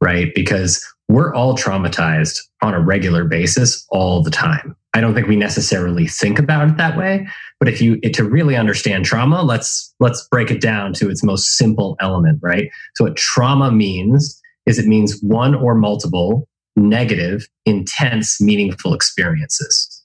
right 0.00 0.32
because 0.34 0.86
we're 1.08 1.34
all 1.34 1.56
traumatized 1.56 2.38
on 2.62 2.74
a 2.74 2.80
regular 2.80 3.24
basis 3.24 3.86
all 3.90 4.22
the 4.22 4.30
time 4.30 4.76
i 4.98 5.00
don't 5.00 5.14
think 5.14 5.26
we 5.26 5.36
necessarily 5.36 6.06
think 6.06 6.38
about 6.38 6.68
it 6.68 6.76
that 6.76 6.96
way 6.96 7.26
but 7.58 7.68
if 7.68 7.80
you 7.80 7.98
to 8.00 8.24
really 8.24 8.56
understand 8.56 9.04
trauma 9.04 9.42
let's 9.42 9.94
let's 10.00 10.26
break 10.30 10.50
it 10.50 10.60
down 10.60 10.92
to 10.92 11.08
its 11.08 11.22
most 11.22 11.56
simple 11.56 11.96
element 12.00 12.38
right 12.42 12.70
so 12.94 13.04
what 13.04 13.16
trauma 13.16 13.70
means 13.70 14.40
is 14.66 14.78
it 14.78 14.86
means 14.86 15.18
one 15.22 15.54
or 15.54 15.74
multiple 15.74 16.46
negative 16.76 17.46
intense 17.64 18.40
meaningful 18.40 18.92
experiences 18.92 19.98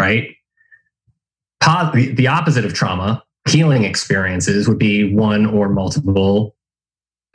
right? 0.00 0.34
the 1.94 2.26
opposite 2.28 2.64
of 2.64 2.72
trauma, 2.72 3.22
healing 3.48 3.84
experiences 3.84 4.68
would 4.68 4.78
be 4.78 5.14
one 5.14 5.46
or 5.46 5.68
multiple 5.68 6.54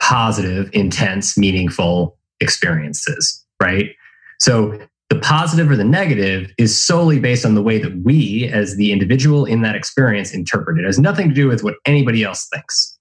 positive, 0.00 0.68
intense, 0.72 1.38
meaningful 1.38 2.16
experiences, 2.40 3.44
right? 3.62 3.94
So 4.40 4.78
the 5.14 5.20
positive 5.20 5.70
or 5.70 5.76
the 5.76 5.84
negative 5.84 6.52
is 6.58 6.80
solely 6.80 7.20
based 7.20 7.46
on 7.46 7.54
the 7.54 7.62
way 7.62 7.78
that 7.78 8.02
we, 8.02 8.50
as 8.52 8.76
the 8.76 8.90
individual 8.90 9.44
in 9.44 9.62
that 9.62 9.76
experience, 9.76 10.34
interpret 10.34 10.76
it. 10.76 10.82
It 10.82 10.86
has 10.86 10.98
nothing 10.98 11.28
to 11.28 11.34
do 11.34 11.46
with 11.46 11.62
what 11.62 11.76
anybody 11.86 12.24
else 12.24 12.48
thinks. 12.52 12.98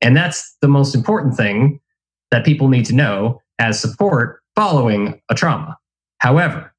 And 0.00 0.16
that's 0.16 0.56
the 0.62 0.68
most 0.68 0.94
important 0.94 1.36
thing 1.36 1.80
that 2.30 2.44
people 2.44 2.68
need 2.68 2.86
to 2.86 2.94
know 2.94 3.42
as 3.58 3.78
support 3.78 4.40
following 4.54 5.20
a 5.30 5.34
trauma. 5.34 5.76
However, 6.18 6.72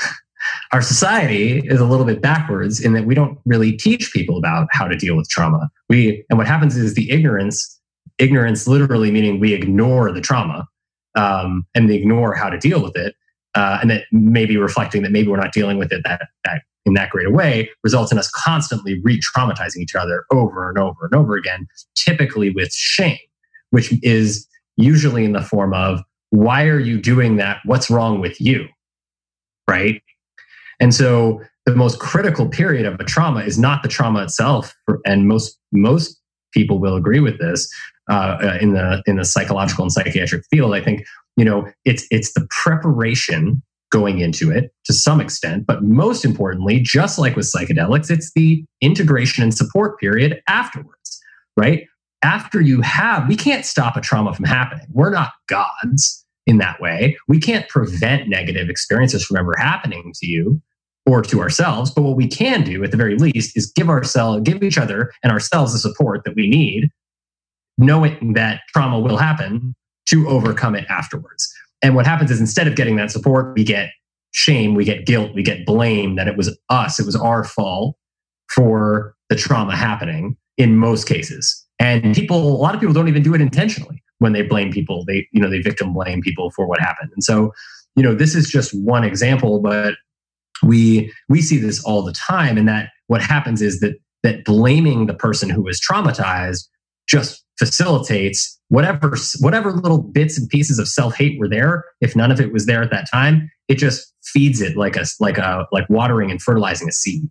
our 0.72 0.82
society 0.82 1.58
is 1.64 1.80
a 1.80 1.86
little 1.86 2.06
bit 2.06 2.22
backwards 2.22 2.80
in 2.80 2.92
that 2.92 3.04
we 3.06 3.14
don't 3.14 3.38
really 3.44 3.72
teach 3.72 4.12
people 4.12 4.38
about 4.38 4.68
how 4.70 4.86
to 4.86 4.96
deal 4.96 5.16
with 5.16 5.28
trauma. 5.28 5.70
We 5.88 6.24
and 6.30 6.38
what 6.38 6.46
happens 6.46 6.76
is 6.76 6.94
the 6.94 7.10
ignorance, 7.10 7.80
ignorance 8.18 8.68
literally 8.68 9.10
meaning 9.10 9.40
we 9.40 9.54
ignore 9.54 10.12
the 10.12 10.20
trauma 10.20 10.68
um, 11.16 11.66
and 11.74 11.90
ignore 11.90 12.34
how 12.34 12.48
to 12.48 12.58
deal 12.58 12.80
with 12.80 12.96
it, 12.96 13.14
uh, 13.54 13.78
and 13.80 13.90
that 13.90 14.04
maybe 14.12 14.56
reflecting 14.56 15.02
that 15.02 15.12
maybe 15.12 15.28
we're 15.28 15.36
not 15.36 15.52
dealing 15.52 15.78
with 15.78 15.92
it 15.92 16.02
that 16.04 16.28
that 16.44 16.62
in 16.86 16.94
that 16.94 17.10
great 17.10 17.26
a 17.26 17.30
way 17.30 17.70
results 17.82 18.12
in 18.12 18.18
us 18.18 18.30
constantly 18.30 19.00
re-traumatizing 19.02 19.78
each 19.78 19.94
other 19.94 20.24
over 20.30 20.68
and 20.68 20.78
over 20.78 21.06
and 21.06 21.14
over 21.14 21.34
again, 21.34 21.66
typically 21.94 22.50
with 22.50 22.72
shame, 22.72 23.18
which 23.70 23.92
is 24.02 24.46
usually 24.76 25.24
in 25.24 25.32
the 25.32 25.42
form 25.42 25.72
of 25.72 26.02
why 26.30 26.64
are 26.64 26.80
you 26.80 27.00
doing 27.00 27.36
that? 27.36 27.60
What's 27.64 27.90
wrong 27.90 28.20
with 28.20 28.40
you? 28.40 28.68
Right? 29.68 30.02
And 30.80 30.94
so 30.94 31.40
the 31.64 31.74
most 31.74 32.00
critical 32.00 32.48
period 32.48 32.84
of 32.84 33.00
a 33.00 33.04
trauma 33.04 33.40
is 33.40 33.58
not 33.58 33.82
the 33.82 33.88
trauma 33.88 34.22
itself, 34.22 34.74
and 35.06 35.26
most 35.26 35.58
most 35.72 36.20
people 36.52 36.78
will 36.78 36.96
agree 36.96 37.20
with 37.20 37.38
this 37.38 37.72
uh, 38.10 38.36
uh, 38.42 38.58
in 38.60 38.74
the 38.74 39.02
in 39.06 39.16
the 39.16 39.24
psychological 39.24 39.84
and 39.84 39.92
psychiatric 39.92 40.44
field. 40.50 40.74
I 40.74 40.80
think 40.82 41.06
you 41.36 41.44
know 41.44 41.66
it's 41.84 42.06
it's 42.10 42.32
the 42.34 42.46
preparation 42.62 43.62
going 43.94 44.18
into 44.18 44.50
it 44.50 44.72
to 44.84 44.92
some 44.92 45.20
extent. 45.20 45.64
But 45.66 45.84
most 45.84 46.24
importantly, 46.24 46.80
just 46.80 47.16
like 47.16 47.36
with 47.36 47.50
psychedelics, 47.50 48.10
it's 48.10 48.32
the 48.34 48.64
integration 48.80 49.44
and 49.44 49.54
support 49.54 50.00
period 50.00 50.42
afterwards, 50.48 51.20
right? 51.56 51.86
After 52.22 52.60
you 52.60 52.80
have, 52.80 53.28
we 53.28 53.36
can't 53.36 53.64
stop 53.64 53.96
a 53.96 54.00
trauma 54.00 54.34
from 54.34 54.46
happening. 54.46 54.86
We're 54.90 55.12
not 55.12 55.30
gods 55.48 56.24
in 56.44 56.58
that 56.58 56.80
way. 56.80 57.16
We 57.28 57.38
can't 57.38 57.68
prevent 57.68 58.28
negative 58.28 58.68
experiences 58.68 59.24
from 59.24 59.36
ever 59.36 59.54
happening 59.56 60.12
to 60.16 60.26
you 60.26 60.60
or 61.06 61.22
to 61.22 61.40
ourselves. 61.40 61.92
But 61.92 62.02
what 62.02 62.16
we 62.16 62.26
can 62.26 62.64
do 62.64 62.82
at 62.82 62.90
the 62.90 62.96
very 62.96 63.16
least 63.16 63.56
is 63.56 63.70
give 63.70 63.88
ourselves, 63.88 64.42
give 64.42 64.62
each 64.64 64.78
other 64.78 65.12
and 65.22 65.30
ourselves 65.30 65.72
the 65.72 65.78
support 65.78 66.24
that 66.24 66.34
we 66.34 66.48
need, 66.48 66.90
knowing 67.78 68.32
that 68.32 68.62
trauma 68.72 68.98
will 68.98 69.18
happen 69.18 69.76
to 70.06 70.28
overcome 70.28 70.74
it 70.74 70.84
afterwards. 70.88 71.52
And 71.82 71.94
what 71.94 72.06
happens 72.06 72.30
is 72.30 72.40
instead 72.40 72.66
of 72.66 72.76
getting 72.76 72.96
that 72.96 73.10
support, 73.10 73.54
we 73.54 73.64
get 73.64 73.90
shame, 74.32 74.74
we 74.74 74.84
get 74.84 75.06
guilt, 75.06 75.32
we 75.34 75.42
get 75.42 75.64
blame 75.64 76.16
that 76.16 76.28
it 76.28 76.36
was 76.36 76.56
us, 76.68 76.98
it 76.98 77.06
was 77.06 77.16
our 77.16 77.44
fault 77.44 77.96
for 78.48 79.14
the 79.28 79.36
trauma 79.36 79.76
happening 79.76 80.36
in 80.56 80.76
most 80.76 81.06
cases. 81.06 81.64
And 81.78 82.14
people, 82.14 82.38
a 82.38 82.56
lot 82.56 82.74
of 82.74 82.80
people 82.80 82.94
don't 82.94 83.08
even 83.08 83.22
do 83.22 83.34
it 83.34 83.40
intentionally 83.40 84.02
when 84.18 84.32
they 84.32 84.42
blame 84.42 84.72
people. 84.72 85.04
They, 85.06 85.26
you 85.32 85.40
know, 85.40 85.50
they 85.50 85.60
victim 85.60 85.92
blame 85.92 86.20
people 86.20 86.50
for 86.50 86.66
what 86.66 86.80
happened. 86.80 87.10
And 87.14 87.22
so, 87.22 87.52
you 87.96 88.02
know, 88.02 88.14
this 88.14 88.34
is 88.34 88.48
just 88.48 88.72
one 88.72 89.04
example, 89.04 89.60
but 89.60 89.94
we 90.62 91.12
we 91.28 91.42
see 91.42 91.58
this 91.58 91.82
all 91.84 92.02
the 92.02 92.12
time 92.12 92.56
and 92.56 92.68
that 92.68 92.90
what 93.08 93.20
happens 93.20 93.60
is 93.60 93.80
that 93.80 93.96
that 94.22 94.44
blaming 94.44 95.06
the 95.06 95.14
person 95.14 95.50
who 95.50 95.62
was 95.62 95.80
traumatized 95.80 96.66
just 97.06 97.43
facilitates 97.58 98.58
whatever 98.68 99.16
whatever 99.40 99.72
little 99.72 100.02
bits 100.02 100.38
and 100.38 100.48
pieces 100.48 100.78
of 100.78 100.88
self-hate 100.88 101.38
were 101.38 101.48
there 101.48 101.84
if 102.00 102.16
none 102.16 102.32
of 102.32 102.40
it 102.40 102.52
was 102.52 102.66
there 102.66 102.82
at 102.82 102.90
that 102.90 103.08
time 103.10 103.50
it 103.68 103.76
just 103.76 104.12
feeds 104.24 104.60
it 104.60 104.76
like 104.76 104.96
a 104.96 105.04
like 105.20 105.38
a 105.38 105.66
like 105.70 105.88
watering 105.88 106.30
and 106.30 106.42
fertilizing 106.42 106.88
a 106.88 106.92
seed 106.92 107.22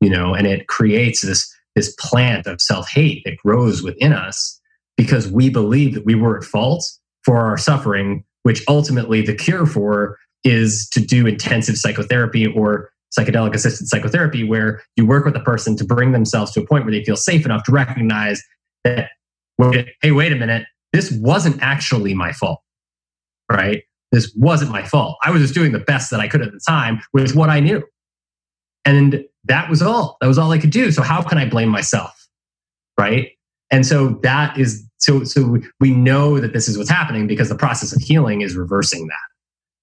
you 0.00 0.10
know 0.10 0.34
and 0.34 0.46
it 0.46 0.66
creates 0.68 1.22
this 1.22 1.50
this 1.74 1.94
plant 1.98 2.46
of 2.46 2.60
self-hate 2.60 3.22
that 3.24 3.36
grows 3.38 3.82
within 3.82 4.12
us 4.12 4.60
because 4.96 5.28
we 5.28 5.48
believe 5.48 5.94
that 5.94 6.04
we 6.04 6.14
were 6.14 6.38
at 6.38 6.44
fault 6.44 6.84
for 7.24 7.38
our 7.38 7.56
suffering 7.56 8.24
which 8.42 8.62
ultimately 8.68 9.22
the 9.22 9.34
cure 9.34 9.66
for 9.66 10.18
is 10.44 10.86
to 10.92 11.00
do 11.00 11.26
intensive 11.26 11.76
psychotherapy 11.76 12.46
or 12.46 12.90
psychedelic 13.18 13.54
assisted 13.54 13.88
psychotherapy 13.88 14.44
where 14.44 14.82
you 14.96 15.06
work 15.06 15.24
with 15.24 15.36
a 15.36 15.40
person 15.40 15.76
to 15.76 15.84
bring 15.84 16.12
themselves 16.12 16.52
to 16.52 16.60
a 16.60 16.66
point 16.66 16.84
where 16.84 16.92
they 16.92 17.04
feel 17.04 17.16
safe 17.16 17.44
enough 17.44 17.62
to 17.64 17.72
recognize 17.72 18.42
that 18.82 19.10
hey 20.02 20.12
wait 20.12 20.32
a 20.32 20.36
minute 20.36 20.66
this 20.92 21.10
wasn't 21.12 21.60
actually 21.62 22.14
my 22.14 22.32
fault 22.32 22.60
right 23.50 23.82
this 24.12 24.32
wasn't 24.36 24.70
my 24.70 24.82
fault 24.82 25.16
i 25.24 25.30
was 25.30 25.42
just 25.42 25.54
doing 25.54 25.72
the 25.72 25.78
best 25.78 26.10
that 26.10 26.20
i 26.20 26.28
could 26.28 26.42
at 26.42 26.52
the 26.52 26.60
time 26.66 27.00
with 27.12 27.34
what 27.34 27.50
i 27.50 27.60
knew 27.60 27.82
and 28.84 29.24
that 29.44 29.68
was 29.70 29.82
all 29.82 30.16
that 30.20 30.26
was 30.26 30.38
all 30.38 30.50
i 30.50 30.58
could 30.58 30.70
do 30.70 30.90
so 30.90 31.02
how 31.02 31.22
can 31.22 31.38
i 31.38 31.48
blame 31.48 31.68
myself 31.68 32.28
right 32.98 33.32
and 33.70 33.86
so 33.86 34.20
that 34.22 34.58
is 34.58 34.84
so 34.98 35.24
so 35.24 35.58
we 35.80 35.90
know 35.90 36.40
that 36.40 36.52
this 36.52 36.68
is 36.68 36.78
what's 36.78 36.90
happening 36.90 37.26
because 37.26 37.48
the 37.48 37.56
process 37.56 37.94
of 37.94 38.02
healing 38.02 38.40
is 38.40 38.56
reversing 38.56 39.06
that 39.06 39.34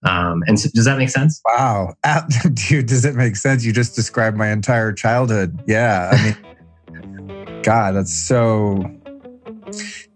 um, 0.04 0.44
and 0.48 0.60
so, 0.60 0.70
does 0.74 0.86
that 0.86 0.98
make 0.98 1.10
sense? 1.10 1.40
Wow, 1.46 1.94
dude, 2.54 2.88
does 2.88 3.06
it 3.06 3.16
make 3.16 3.36
sense? 3.36 3.64
You 3.64 3.72
just 3.72 3.96
described 3.96 4.36
my 4.36 4.50
entire 4.50 4.92
childhood. 4.94 5.64
Yeah, 5.68 6.10
I 6.12 6.24
mean, 6.24 7.62
God, 7.62 7.96
that's 7.96 8.14
so. 8.14 8.84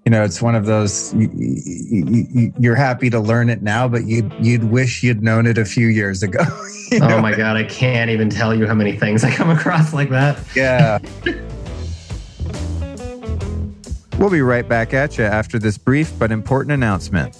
You 0.05 0.11
know, 0.11 0.23
it's 0.23 0.41
one 0.41 0.55
of 0.55 0.65
those. 0.65 1.13
You, 1.15 2.71
are 2.71 2.75
happy 2.75 3.09
to 3.09 3.19
learn 3.19 3.49
it 3.49 3.63
now, 3.63 3.87
but 3.87 4.05
you'd 4.05 4.31
you'd 4.39 4.65
wish 4.65 5.01
you'd 5.01 5.23
known 5.23 5.47
it 5.47 5.57
a 5.57 5.65
few 5.65 5.87
years 5.87 6.21
ago. 6.21 6.41
you 6.91 6.99
oh 7.01 7.07
know? 7.07 7.17
Oh 7.17 7.21
my 7.21 7.35
God, 7.35 7.57
I 7.57 7.63
can't 7.63 8.11
even 8.11 8.29
tell 8.29 8.53
you 8.53 8.67
how 8.67 8.75
many 8.75 8.97
things 8.97 9.23
I 9.23 9.31
come 9.31 9.49
across 9.49 9.93
like 9.93 10.09
that. 10.11 10.39
Yeah. 10.55 10.99
we'll 14.19 14.29
be 14.29 14.41
right 14.41 14.67
back 14.67 14.93
at 14.93 15.17
you 15.17 15.23
after 15.23 15.57
this 15.57 15.77
brief 15.77 16.13
but 16.19 16.31
important 16.31 16.71
announcement. 16.71 17.35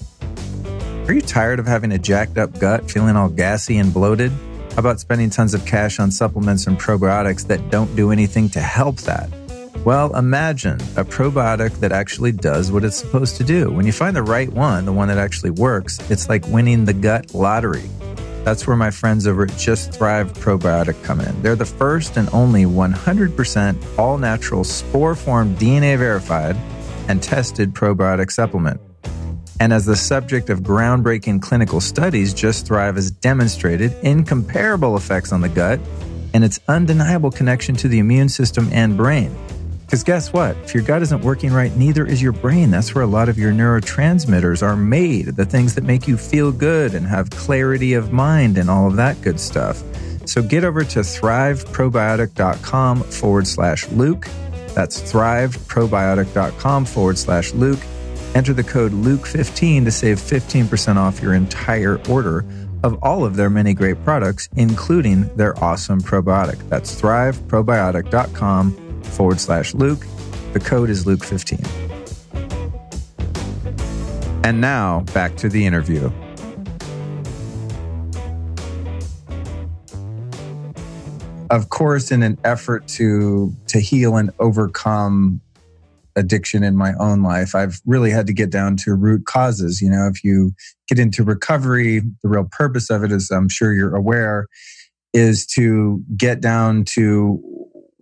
Are 1.08 1.13
you 1.13 1.21
tired 1.21 1.60
of 1.60 1.67
having 1.67 1.91
a 1.91 1.99
jacked 1.99 2.39
up 2.39 2.58
gut, 2.60 2.89
feeling 2.89 3.15
all 3.15 3.30
gassy 3.30 3.78
and 3.78 3.93
bloated? 3.93 4.32
How 4.71 4.80
about 4.80 4.99
spending 4.99 5.30
tons 5.30 5.54
of 5.54 5.63
cash 5.67 5.99
on 5.99 6.10
supplements 6.10 6.65
and 6.65 6.80
probiotics 6.80 7.45
that 7.47 7.69
don't 7.69 7.95
do 7.95 8.12
anything 8.12 8.49
to 8.49 8.60
help 8.60 8.97
that? 9.01 9.30
Well, 9.84 10.16
imagine 10.16 10.80
a 10.96 11.04
probiotic 11.04 11.80
that 11.80 11.92
actually 11.92 12.32
does 12.32 12.72
what 12.72 12.84
it's 12.84 12.98
supposed 12.98 13.38
to 13.38 13.44
do. 13.44 13.72
When 13.72 13.86
you 13.86 13.92
find 13.92 14.16
the 14.16 14.24
right 14.24 14.52
one, 14.52 14.86
the 14.86 14.94
one 14.94 15.10
that 15.10 15.18
actually 15.18 15.52
works, 15.52 16.00
it's 16.10 16.30
like 16.30 16.48
winning 16.48 16.86
the 16.86 16.94
gut 16.94 17.34
lottery. 17.36 17.84
That's 18.44 18.68
where 18.68 18.76
my 18.76 18.92
friends 18.92 19.26
over 19.26 19.44
at 19.44 19.58
Just 19.58 19.92
Thrive 19.92 20.32
Probiotic 20.34 21.04
come 21.04 21.20
in. 21.20 21.42
They're 21.42 21.56
the 21.56 21.66
first 21.66 22.18
and 22.18 22.30
only 22.32 22.64
100% 22.64 23.98
all 23.98 24.18
natural 24.18 24.64
spore 24.64 25.16
form 25.16 25.56
DNA 25.56 25.98
verified 25.98 26.56
and 27.08 27.22
tested 27.22 27.74
probiotic 27.74 28.32
supplement. 28.32 28.80
And 29.60 29.72
as 29.72 29.86
the 29.86 29.96
subject 29.96 30.50
of 30.50 30.60
groundbreaking 30.60 31.42
clinical 31.42 31.80
studies, 31.80 32.34
Just 32.34 32.68
Thrive 32.68 32.96
has 32.96 33.10
demonstrated 33.10 33.94
incomparable 34.04 34.98
effects 34.98 35.32
on 35.32 35.42
the 35.42 35.50
gut 35.50 35.80
and 36.34 36.44
its 36.44 36.60
undeniable 36.68 37.32
connection 37.32 37.76
to 37.78 37.88
the 37.88 38.00
immune 38.00 38.30
system 38.30 38.70
and 38.72 38.98
brain. 38.98 39.36
Because 39.86 40.04
guess 40.04 40.34
what? 40.34 40.58
If 40.58 40.74
your 40.74 40.84
gut 40.84 41.02
isn't 41.04 41.21
working 41.21 41.54
right, 41.54 41.76
neither 41.76 42.06
is 42.06 42.21
your 42.21 42.32
brain. 42.32 42.71
That's 42.71 42.95
where 42.95 43.04
a 43.04 43.08
lot 43.08 43.30
of 43.30 43.38
your 43.38 43.54
neurotransmitters 43.54 44.62
are 44.62 44.76
made, 44.76 45.28
the 45.28 45.45
things 45.45 45.76
that 45.76 45.84
make 45.84 46.08
you 46.08 46.17
feel 46.17 46.52
good 46.52 46.93
and 46.93 47.08
have 47.08 47.30
clarity 47.30 47.93
of 47.93 48.12
mind 48.12 48.58
and 48.58 48.69
all 48.69 48.88
of 48.88 48.95
that 48.95 49.21
good 49.21 49.39
stuff. 49.39 49.84
So 50.26 50.41
get 50.41 50.63
over 50.63 50.84
to 50.84 51.00
thriveprobiotic.com 51.00 53.04
forward 53.04 53.48
slash 53.48 53.88
Luke. 53.89 54.28
That's 54.74 55.02
thriveprobiotic.com 55.02 56.86
forward 56.86 57.17
slash 57.17 57.54
Luke 57.54 57.80
Enter 58.36 58.54
the 58.54 58.63
code 58.63 58.91
Luke15 58.91 59.86
to 59.86 59.91
save 59.91 60.19
15% 60.19 60.98
off 60.98 61.21
your 61.21 61.34
entire 61.34 62.02
order 62.10 62.45
of 62.84 63.02
all 63.02 63.24
of 63.24 63.38
their 63.38 63.50
many 63.50 63.74
great 63.74 64.04
products, 64.04 64.50
including 64.58 65.34
their 65.38 65.58
awesome 65.63 66.02
probiotic. 66.02 66.58
That's 66.67 67.02
thriveprobiotic.com 67.02 68.85
forward 69.06 69.39
slash 69.39 69.74
Luke. 69.74 70.06
The 70.54 70.60
code 70.60 70.89
is 70.89 71.06
Luke15. 71.06 71.86
And 74.46 74.62
now 74.62 75.02
back 75.13 75.36
to 75.38 75.50
the 75.50 75.65
interview. 75.65 76.12
Of 81.50 81.70
course, 81.70 82.12
in 82.12 82.24
an 82.24 82.38
effort 82.44 82.88
to 82.89 83.56
to 83.68 83.80
heal 83.80 84.18
and 84.18 84.32
overcome 84.39 85.41
addiction 86.15 86.63
in 86.63 86.76
my 86.76 86.94
own 87.00 87.22
life, 87.24 87.56
I've 87.56 87.82
really 87.86 88.12
had 88.12 88.28
to 88.28 88.34
get 88.34 88.50
down 88.50 88.78
to 88.78 88.94
root 88.94 89.26
causes. 89.26 89.82
You 89.82 89.89
know, 89.89 90.08
if 90.08 90.24
you 90.24 90.54
get 90.88 91.00
into 91.00 91.24
recovery, 91.24 92.02
the 92.24 92.30
real 92.30 92.48
purpose 92.52 92.89
of 92.89 93.04
it, 93.04 93.12
as 93.12 93.30
I'm 93.32 93.50
sure 93.50 93.74
you're 93.74 93.96
aware, 93.96 94.48
is 95.13 95.46
to 95.48 96.04
get 96.18 96.41
down 96.41 96.84
to 96.89 97.41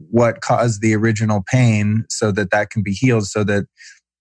what 0.09 0.41
caused 0.41 0.81
the 0.81 0.95
original 0.95 1.43
pain 1.47 2.05
so 2.09 2.31
that 2.31 2.51
that 2.51 2.69
can 2.69 2.83
be 2.83 2.91
healed 2.91 3.25
so 3.25 3.43
that 3.43 3.65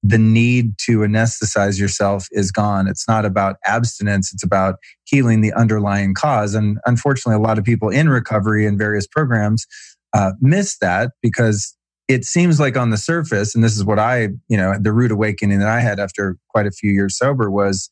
the 0.02 0.18
need 0.18 0.76
to 0.78 0.98
anesthetize 0.98 1.78
yourself 1.78 2.26
is 2.32 2.50
gone. 2.50 2.88
It's 2.88 3.06
not 3.06 3.24
about 3.24 3.56
abstinence, 3.64 4.32
it's 4.32 4.42
about 4.42 4.76
healing 5.04 5.40
the 5.40 5.52
underlying 5.52 6.14
cause. 6.14 6.54
And 6.54 6.78
unfortunately, 6.86 7.36
a 7.36 7.46
lot 7.46 7.58
of 7.58 7.64
people 7.64 7.88
in 7.88 8.08
recovery 8.08 8.66
and 8.66 8.76
various 8.76 9.06
programs 9.06 9.66
uh, 10.12 10.32
miss 10.40 10.78
that 10.78 11.12
because 11.22 11.76
it 12.08 12.24
seems 12.24 12.58
like 12.58 12.76
on 12.76 12.90
the 12.90 12.96
surface, 12.96 13.54
and 13.54 13.62
this 13.62 13.76
is 13.76 13.84
what 13.84 13.98
I, 13.98 14.28
you 14.48 14.56
know, 14.56 14.74
the 14.78 14.92
rude 14.92 15.12
awakening 15.12 15.60
that 15.60 15.68
I 15.68 15.80
had 15.80 16.00
after 16.00 16.36
quite 16.48 16.66
a 16.66 16.72
few 16.72 16.90
years 16.90 17.16
sober 17.16 17.50
was 17.50 17.90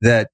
that 0.00 0.30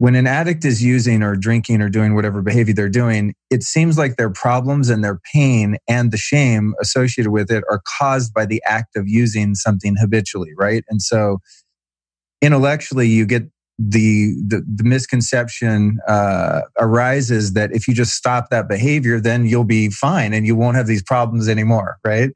when 0.00 0.14
an 0.14 0.26
addict 0.26 0.64
is 0.64 0.82
using 0.82 1.22
or 1.22 1.36
drinking 1.36 1.82
or 1.82 1.90
doing 1.90 2.14
whatever 2.14 2.40
behavior 2.40 2.72
they're 2.72 2.88
doing, 2.88 3.34
it 3.50 3.62
seems 3.62 3.98
like 3.98 4.16
their 4.16 4.30
problems 4.30 4.88
and 4.88 5.04
their 5.04 5.20
pain 5.30 5.76
and 5.86 6.10
the 6.10 6.16
shame 6.16 6.72
associated 6.80 7.30
with 7.30 7.50
it 7.50 7.64
are 7.70 7.82
caused 7.98 8.32
by 8.32 8.46
the 8.46 8.62
act 8.64 8.96
of 8.96 9.06
using 9.06 9.54
something 9.54 9.96
habitually, 9.96 10.52
right? 10.56 10.84
And 10.88 11.02
so 11.02 11.40
intellectually, 12.40 13.08
you 13.08 13.26
get 13.26 13.42
the, 13.78 14.32
the, 14.48 14.64
the 14.74 14.84
misconception 14.84 15.98
uh, 16.08 16.62
arises 16.78 17.52
that 17.52 17.70
if 17.74 17.86
you 17.86 17.92
just 17.92 18.14
stop 18.14 18.48
that 18.48 18.70
behavior, 18.70 19.20
then 19.20 19.44
you'll 19.44 19.64
be 19.64 19.90
fine 19.90 20.32
and 20.32 20.46
you 20.46 20.56
won't 20.56 20.78
have 20.78 20.86
these 20.86 21.02
problems 21.02 21.46
anymore, 21.46 21.98
right? 22.06 22.30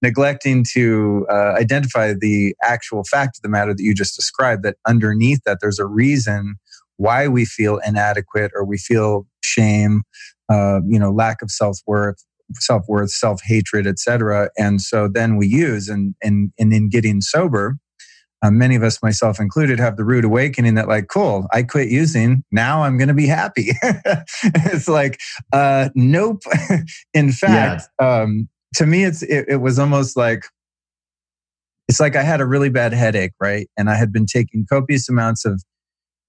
Neglecting 0.00 0.64
to 0.72 1.26
uh, 1.30 1.52
identify 1.58 2.14
the 2.18 2.56
actual 2.62 3.04
fact 3.04 3.36
of 3.36 3.42
the 3.42 3.50
matter 3.50 3.74
that 3.74 3.82
you 3.82 3.92
just 3.92 4.16
described, 4.16 4.62
that 4.62 4.76
underneath 4.86 5.40
that 5.44 5.58
there's 5.60 5.78
a 5.78 5.84
reason 5.84 6.56
why 6.96 7.28
we 7.28 7.44
feel 7.44 7.80
inadequate 7.86 8.52
or 8.54 8.64
we 8.64 8.78
feel 8.78 9.26
shame, 9.42 10.02
uh, 10.50 10.80
you 10.86 10.98
know, 10.98 11.10
lack 11.10 11.42
of 11.42 11.50
self 11.50 11.78
worth, 11.86 12.22
self 12.54 12.84
worth, 12.88 13.10
self 13.10 13.40
hatred, 13.44 13.86
etc. 13.86 14.50
And 14.58 14.80
so 14.80 15.08
then 15.08 15.36
we 15.36 15.46
use 15.46 15.88
and 15.88 16.14
and 16.22 16.52
and 16.58 16.72
in 16.72 16.88
getting 16.88 17.20
sober, 17.20 17.76
uh, 18.42 18.50
many 18.50 18.76
of 18.76 18.82
us, 18.82 19.02
myself 19.02 19.40
included, 19.40 19.78
have 19.78 19.96
the 19.96 20.04
rude 20.04 20.24
awakening 20.24 20.74
that, 20.74 20.88
like, 20.88 21.08
cool, 21.08 21.46
I 21.52 21.62
quit 21.62 21.88
using. 21.88 22.44
Now 22.52 22.82
I'm 22.82 22.98
going 22.98 23.08
to 23.08 23.14
be 23.14 23.26
happy. 23.26 23.70
it's 23.82 24.88
like, 24.88 25.18
uh, 25.52 25.88
nope. 25.94 26.42
In 27.14 27.32
fact, 27.32 27.88
yeah. 27.98 28.20
um, 28.22 28.48
to 28.74 28.86
me, 28.86 29.04
it's 29.04 29.22
it, 29.22 29.46
it 29.48 29.56
was 29.56 29.78
almost 29.78 30.16
like 30.16 30.44
it's 31.88 32.00
like 32.00 32.14
I 32.14 32.22
had 32.22 32.40
a 32.40 32.46
really 32.46 32.68
bad 32.68 32.92
headache, 32.92 33.32
right? 33.40 33.68
And 33.76 33.88
I 33.88 33.94
had 33.94 34.12
been 34.12 34.26
taking 34.26 34.66
copious 34.68 35.08
amounts 35.08 35.44
of 35.44 35.62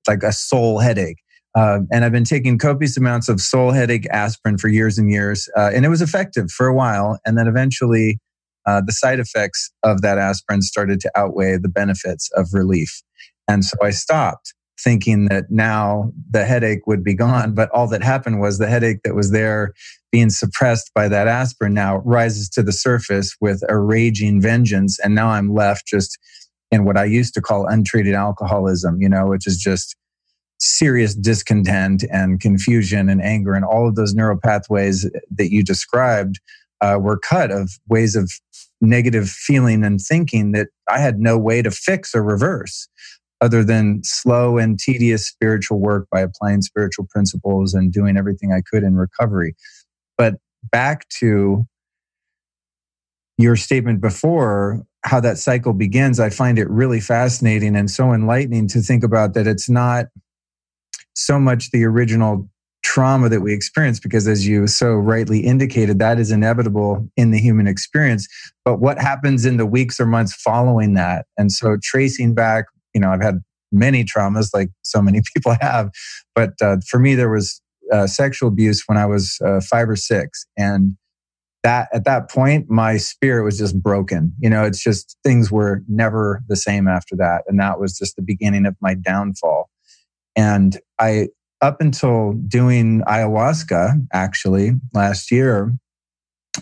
like 0.07 0.23
a 0.23 0.31
soul 0.31 0.79
headache. 0.79 1.17
Um, 1.55 1.87
and 1.91 2.05
I've 2.05 2.11
been 2.11 2.23
taking 2.23 2.57
copious 2.57 2.97
amounts 2.97 3.29
of 3.29 3.41
soul 3.41 3.71
headache 3.71 4.05
aspirin 4.11 4.57
for 4.57 4.67
years 4.67 4.97
and 4.97 5.09
years. 5.09 5.49
Uh, 5.57 5.71
and 5.73 5.85
it 5.85 5.89
was 5.89 6.01
effective 6.01 6.51
for 6.51 6.67
a 6.67 6.73
while. 6.73 7.19
And 7.25 7.37
then 7.37 7.47
eventually, 7.47 8.19
uh, 8.67 8.81
the 8.85 8.91
side 8.91 9.19
effects 9.19 9.71
of 9.83 10.01
that 10.01 10.17
aspirin 10.17 10.61
started 10.61 10.99
to 10.99 11.11
outweigh 11.15 11.57
the 11.57 11.69
benefits 11.69 12.29
of 12.35 12.49
relief. 12.53 13.01
And 13.47 13.63
so 13.63 13.77
I 13.81 13.91
stopped 13.91 14.53
thinking 14.79 15.25
that 15.29 15.45
now 15.49 16.11
the 16.29 16.45
headache 16.45 16.85
would 16.85 17.03
be 17.03 17.15
gone. 17.15 17.55
But 17.55 17.69
all 17.71 17.87
that 17.87 18.03
happened 18.03 18.39
was 18.39 18.57
the 18.57 18.67
headache 18.67 18.99
that 19.03 19.15
was 19.15 19.31
there 19.31 19.73
being 20.11 20.29
suppressed 20.29 20.91
by 20.93 21.07
that 21.07 21.27
aspirin 21.27 21.73
now 21.73 21.97
rises 21.99 22.49
to 22.49 22.61
the 22.61 22.71
surface 22.71 23.35
with 23.41 23.63
a 23.69 23.77
raging 23.77 24.41
vengeance. 24.41 24.99
And 24.99 25.15
now 25.15 25.29
I'm 25.29 25.53
left 25.53 25.87
just 25.87 26.17
in 26.71 26.85
what 26.85 26.97
I 26.97 27.05
used 27.05 27.33
to 27.35 27.41
call 27.41 27.65
untreated 27.65 28.13
alcoholism, 28.13 29.01
you 29.01 29.09
know, 29.09 29.27
which 29.27 29.47
is 29.47 29.57
just 29.57 29.95
serious 30.59 31.15
discontent 31.15 32.03
and 32.11 32.39
confusion 32.39 33.09
and 33.09 33.21
anger 33.21 33.53
and 33.53 33.63
all 33.63 33.87
of 33.87 33.95
those 33.95 34.13
neural 34.13 34.39
pathways 34.43 35.09
that 35.29 35.51
you 35.51 35.63
described 35.63 36.39
uh, 36.81 36.97
were 36.99 37.17
cut 37.17 37.51
of 37.51 37.71
ways 37.87 38.15
of 38.15 38.31
negative 38.81 39.29
feeling 39.29 39.83
and 39.83 39.99
thinking 40.01 40.51
that 40.51 40.67
I 40.89 40.99
had 40.99 41.19
no 41.19 41.37
way 41.37 41.61
to 41.61 41.71
fix 41.71 42.13
or 42.13 42.23
reverse 42.23 42.87
other 43.41 43.63
than 43.63 44.01
slow 44.03 44.57
and 44.57 44.79
tedious 44.79 45.27
spiritual 45.27 45.79
work 45.79 46.07
by 46.11 46.21
applying 46.21 46.61
spiritual 46.61 47.07
principles 47.09 47.73
and 47.73 47.91
doing 47.91 48.17
everything 48.17 48.51
I 48.51 48.61
could 48.61 48.83
in 48.83 48.95
recovery. 48.95 49.55
But 50.17 50.35
back 50.71 51.07
to 51.19 51.65
your 53.37 53.55
statement 53.55 54.01
before, 54.01 54.81
how 55.07 55.19
that 55.21 55.37
cycle 55.37 55.73
begins, 55.73 56.19
I 56.19 56.29
find 56.29 56.59
it 56.59 56.69
really 56.69 56.99
fascinating 56.99 57.75
and 57.75 57.89
so 57.89 58.13
enlightening 58.13 58.67
to 58.69 58.81
think 58.81 59.03
about 59.03 59.33
that 59.33 59.47
it's 59.47 59.69
not 59.69 60.05
so 61.15 61.39
much 61.39 61.71
the 61.71 61.83
original 61.83 62.49
trauma 62.83 63.27
that 63.27 63.41
we 63.41 63.53
experience 63.53 63.99
because 63.99 64.27
as 64.27 64.47
you 64.47 64.67
so 64.67 64.93
rightly 64.93 65.39
indicated 65.39 65.99
that 65.99 66.19
is 66.19 66.31
inevitable 66.31 67.07
in 67.17 67.31
the 67.31 67.39
human 67.39 67.67
experience. 67.67 68.27
But 68.63 68.79
what 68.79 68.99
happens 68.99 69.45
in 69.45 69.57
the 69.57 69.65
weeks 69.65 69.99
or 69.99 70.05
months 70.05 70.33
following 70.33 70.93
that? 70.93 71.25
And 71.37 71.51
so 71.51 71.77
tracing 71.83 72.33
back 72.33 72.65
you 72.97 73.01
know 73.01 73.11
i've 73.11 73.21
had 73.21 73.41
many 73.71 74.03
traumas 74.03 74.49
like 74.55 74.69
so 74.81 75.01
many 75.01 75.21
people 75.35 75.55
have 75.61 75.91
but 76.33 76.53
uh, 76.61 76.77
for 76.89 76.99
me 76.99 77.13
there 77.13 77.29
was 77.29 77.61
uh, 77.93 78.07
sexual 78.07 78.49
abuse 78.49 78.83
when 78.87 78.97
i 78.97 79.05
was 79.05 79.37
uh, 79.45 79.61
five 79.61 79.87
or 79.87 79.95
six. 79.95 80.45
And 80.57 80.97
that 81.67 81.89
at 81.93 82.05
that 82.05 82.29
point 82.31 82.69
my 82.69 82.95
spirit 82.97 83.43
was 83.43 83.57
just 83.57 83.81
broken. 83.81 84.33
You 84.39 84.49
know 84.49 84.63
it's 84.63 84.81
just 84.81 85.17
things 85.23 85.51
were 85.51 85.83
never 85.87 86.41
the 86.47 86.55
same 86.55 86.87
after 86.87 87.15
that. 87.17 87.43
And 87.47 87.59
that 87.59 87.79
was 87.79 87.97
just 87.97 88.15
the 88.15 88.21
beginning 88.21 88.65
of 88.65 88.75
my 88.81 88.93
downfall. 88.93 89.69
And 90.37 90.77
I, 90.99 91.29
up 91.61 91.81
until 91.81 92.33
doing 92.47 93.01
ayahuasca, 93.07 94.07
actually 94.13 94.73
last 94.93 95.31
year, 95.31 95.73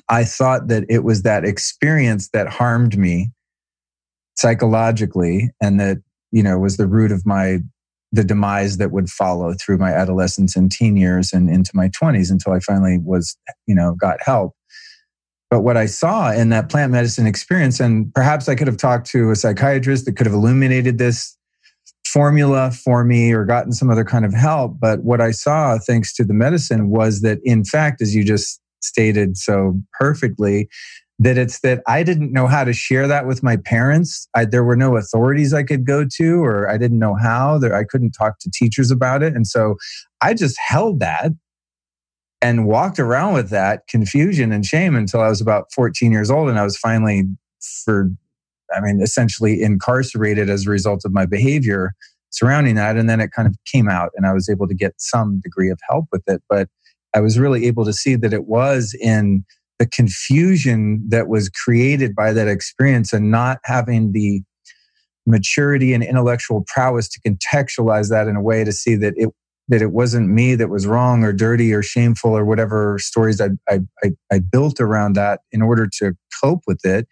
I 0.10 0.24
thought 0.24 0.70
that 0.70 0.86
it 0.90 1.04
was 1.04 1.24
that 1.24 1.44
experience 1.44 2.30
that 2.30 2.48
harmed 2.48 2.98
me 2.98 3.32
psychologically 4.38 5.52
and 5.62 5.80
that, 5.80 5.98
you 6.32 6.42
know, 6.42 6.58
was 6.58 6.78
the 6.78 6.88
root 6.88 7.12
of 7.12 7.26
my 7.26 7.60
the 8.12 8.24
demise 8.24 8.78
that 8.78 8.92
would 8.92 9.10
follow 9.10 9.54
through 9.54 9.78
my 9.78 9.92
adolescence 9.92 10.56
and 10.56 10.72
teen 10.72 10.96
years 10.96 11.34
and 11.34 11.50
into 11.50 11.72
my 11.74 11.90
20s 11.90 12.32
until 12.32 12.54
I 12.54 12.60
finally 12.60 12.98
was, 13.04 13.38
you 13.68 13.76
know, 13.76 13.94
got 14.00 14.20
help. 14.22 14.55
But 15.50 15.62
what 15.62 15.78
I 15.78 15.86
saw 15.86 16.32
in 16.32 16.50
that 16.50 16.70
plant 16.70 16.92
medicine 16.92 17.28
experience, 17.28 17.80
and 17.80 18.14
perhaps 18.14 18.50
I 18.50 18.56
could 18.56 18.68
have 18.68 18.78
talked 18.78 19.08
to 19.12 19.32
a 19.32 19.36
psychiatrist 19.36 20.06
that 20.06 20.18
could 20.18 20.26
have 20.26 20.34
illuminated 20.34 20.98
this 20.98 21.38
formula 22.06 22.72
for 22.72 23.04
me 23.04 23.32
or 23.34 23.46
gotten 23.46 23.74
some 23.74 23.90
other 23.90 24.06
kind 24.06 24.26
of 24.26 24.34
help. 24.34 24.80
But 24.80 25.04
what 25.04 25.22
I 25.22 25.32
saw, 25.32 25.78
thanks 25.78 26.14
to 26.16 26.24
the 26.24 26.34
medicine, 26.34 26.90
was 26.90 27.22
that 27.22 27.40
in 27.44 27.64
fact, 27.64 28.02
as 28.02 28.16
you 28.16 28.24
just 28.24 28.60
stated 28.82 29.38
so 29.38 29.80
perfectly, 30.00 30.70
that 31.20 31.38
it's 31.38 31.62
that 31.62 31.82
I 31.88 32.04
didn't 32.04 32.34
know 32.34 32.48
how 32.48 32.64
to 32.64 32.74
share 32.74 33.08
that 33.08 33.26
with 33.26 33.42
my 33.42 33.56
parents. 33.58 34.28
I, 34.36 34.46
there 34.46 34.64
were 34.64 34.76
no 34.76 34.98
authorities 34.98 35.54
I 35.54 35.64
could 35.64 35.86
go 35.86 36.06
to, 36.18 36.44
or 36.44 36.70
I 36.70 36.78
didn't 36.78 37.00
know 37.00 37.16
how. 37.16 37.58
There, 37.58 37.76
I 37.76 37.84
couldn't 37.86 38.12
talk 38.12 38.40
to 38.40 38.52
teachers 38.54 38.92
about 38.92 39.24
it. 39.24 39.34
And 39.34 39.48
so 39.48 39.76
I 40.22 40.34
just 40.34 40.58
held 40.60 41.00
that 41.00 41.32
and 42.46 42.68
walked 42.68 43.00
around 43.00 43.34
with 43.34 43.50
that 43.50 43.88
confusion 43.88 44.52
and 44.52 44.64
shame 44.64 44.96
until 44.96 45.20
I 45.20 45.30
was 45.30 45.42
about 45.42 45.74
14 45.74 46.12
years 46.12 46.30
old. 46.30 46.48
And 46.48 46.60
I 46.60 46.64
was 46.64 46.78
finally, 46.78 47.24
for 47.84 48.12
I 48.72 48.82
mean, 48.82 49.02
essentially 49.02 49.64
incarcerated 49.64 50.48
as 50.48 50.68
a 50.68 50.70
result 50.70 51.06
of 51.06 51.12
my 51.12 51.26
behavior 51.26 51.94
surrounding 52.30 52.76
that. 52.76 52.98
And 52.98 53.10
then 53.10 53.20
it 53.20 53.32
kind 53.32 53.48
of 53.48 53.56
came 53.66 53.90
out 53.90 54.12
and 54.16 54.28
I 54.28 54.34
was 54.34 54.48
able 54.48 54.68
to 54.68 54.76
get 54.76 54.94
some 55.00 55.40
degree 55.40 55.72
of 55.72 55.80
help 55.90 56.06
with 56.12 56.22
it. 56.28 56.44
But 56.48 56.68
I 57.16 57.20
was 57.20 57.40
really 57.40 57.66
able 57.66 57.84
to 57.84 57.94
see 57.94 58.16
that 58.16 58.34
it 58.34 58.46
was 58.46 58.96
in 59.02 59.44
the 59.80 59.88
confusion 59.88 61.04
that 61.10 61.28
was 61.28 61.50
created 61.50 62.14
by 62.14 62.32
that 62.32 62.48
experience 62.48 63.12
and 63.12 63.32
not 63.32 63.58
having 63.64 64.12
the 64.12 64.44
maturity 65.26 65.94
and 65.94 66.04
intellectual 66.04 66.64
prowess 66.68 67.10
to 67.10 67.20
contextualize 67.22 68.12
that 68.12 68.28
in 68.28 68.36
a 68.36 68.42
way 68.42 68.64
to 68.64 68.72
see 68.72 68.96
that 68.98 69.16
it 69.18 69.30
that 69.68 69.82
it 69.82 69.92
wasn't 69.92 70.30
me 70.30 70.56
that 70.56 70.70
was 70.70 70.86
wrong 70.86 71.24
or 71.24 71.34
dirty 71.34 71.74
or 71.74 71.82
shameful 71.82 72.38
or 72.38 72.46
whatever 72.46 73.00
stories 73.00 73.42
I, 73.42 73.50
I, 73.70 73.80
I, 74.04 74.12
I 74.32 74.40
built 74.40 74.80
around 74.80 75.14
that 75.14 75.42
in 75.52 75.62
order 75.62 75.90
to 76.00 76.14
cope 76.42 76.62
with 76.68 76.86
it. 76.86 77.08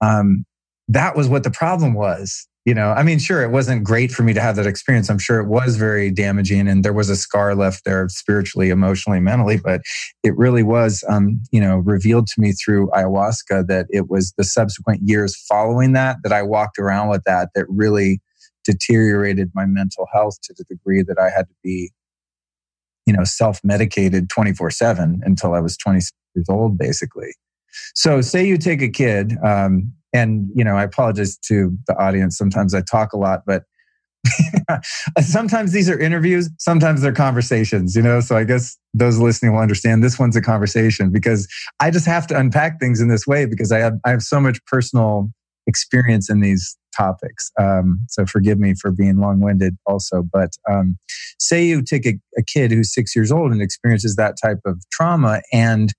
Um, 0.00 0.44
that 0.88 1.16
was 1.16 1.28
what 1.28 1.44
the 1.44 1.50
problem 1.50 1.94
was 1.94 2.48
you 2.68 2.74
know 2.74 2.90
i 2.90 3.02
mean 3.02 3.18
sure 3.18 3.42
it 3.42 3.50
wasn't 3.50 3.82
great 3.82 4.10
for 4.10 4.22
me 4.22 4.34
to 4.34 4.40
have 4.42 4.56
that 4.56 4.66
experience 4.66 5.08
i'm 5.08 5.18
sure 5.18 5.40
it 5.40 5.48
was 5.48 5.76
very 5.76 6.10
damaging 6.10 6.68
and 6.68 6.84
there 6.84 6.92
was 6.92 7.08
a 7.08 7.16
scar 7.16 7.54
left 7.54 7.84
there 7.84 8.06
spiritually 8.10 8.68
emotionally 8.68 9.20
mentally 9.20 9.56
but 9.56 9.80
it 10.22 10.36
really 10.36 10.62
was 10.62 11.02
um, 11.08 11.40
you 11.50 11.60
know 11.60 11.78
revealed 11.78 12.26
to 12.26 12.40
me 12.40 12.52
through 12.52 12.88
ayahuasca 12.88 13.66
that 13.66 13.86
it 13.88 14.10
was 14.10 14.34
the 14.36 14.44
subsequent 14.44 15.00
years 15.02 15.34
following 15.48 15.94
that 15.94 16.16
that 16.22 16.32
i 16.32 16.42
walked 16.42 16.78
around 16.78 17.08
with 17.08 17.22
that 17.24 17.48
that 17.54 17.64
really 17.68 18.20
deteriorated 18.68 19.50
my 19.54 19.64
mental 19.64 20.06
health 20.12 20.36
to 20.42 20.54
the 20.58 20.64
degree 20.64 21.02
that 21.02 21.18
i 21.18 21.30
had 21.30 21.48
to 21.48 21.54
be 21.64 21.90
you 23.06 23.14
know 23.14 23.24
self-medicated 23.24 24.28
24-7 24.28 25.20
until 25.22 25.54
i 25.54 25.60
was 25.60 25.76
26 25.78 26.12
years 26.34 26.46
old 26.50 26.76
basically. 26.78 27.30
So 27.94 28.20
say 28.20 28.46
you 28.46 28.58
take 28.58 28.82
a 28.82 28.88
kid 28.88 29.32
um, 29.44 29.92
and 30.12 30.50
you 30.54 30.64
know 30.64 30.76
i 30.76 30.82
apologize 30.82 31.38
to 31.48 31.76
the 31.86 31.96
audience. 31.96 32.36
Sometimes 32.36 32.74
i 32.74 32.82
talk 32.82 33.12
a 33.12 33.16
lot 33.16 33.42
but 33.46 33.62
sometimes 35.20 35.72
these 35.72 35.88
are 35.88 35.98
interviews 35.98 36.50
sometimes 36.58 37.00
they're 37.00 37.12
conversations 37.12 37.94
you 37.96 38.02
know? 38.02 38.20
So 38.20 38.36
i 38.36 38.44
guess 38.44 38.76
those 38.92 39.18
listening 39.18 39.52
will 39.52 39.60
understand 39.60 40.04
this 40.04 40.18
one's 40.18 40.36
a 40.36 40.42
conversation 40.42 41.10
because 41.10 41.48
i 41.80 41.90
just 41.90 42.04
have 42.06 42.26
to 42.26 42.38
unpack 42.38 42.78
things 42.78 43.00
in 43.00 43.08
this 43.08 43.26
way 43.26 43.46
because 43.46 43.72
i 43.72 43.78
have 43.78 43.94
i 44.04 44.10
have 44.10 44.22
so 44.22 44.40
much 44.40 44.62
personal 44.66 45.30
experience 45.68 46.28
in 46.28 46.40
these 46.40 46.76
topics. 46.96 47.52
Um, 47.60 48.00
so 48.08 48.26
forgive 48.26 48.58
me 48.58 48.74
for 48.74 48.90
being 48.90 49.18
long-winded 49.18 49.76
also 49.86 50.24
but 50.32 50.50
um, 50.68 50.98
say 51.38 51.64
you 51.64 51.82
take 51.82 52.06
a, 52.06 52.14
a 52.36 52.42
kid 52.42 52.72
who's 52.72 52.92
six 52.92 53.14
years 53.14 53.30
old 53.30 53.52
and 53.52 53.62
experiences 53.62 54.16
that 54.16 54.34
type 54.42 54.58
of 54.64 54.82
trauma 54.90 55.40
and 55.52 55.92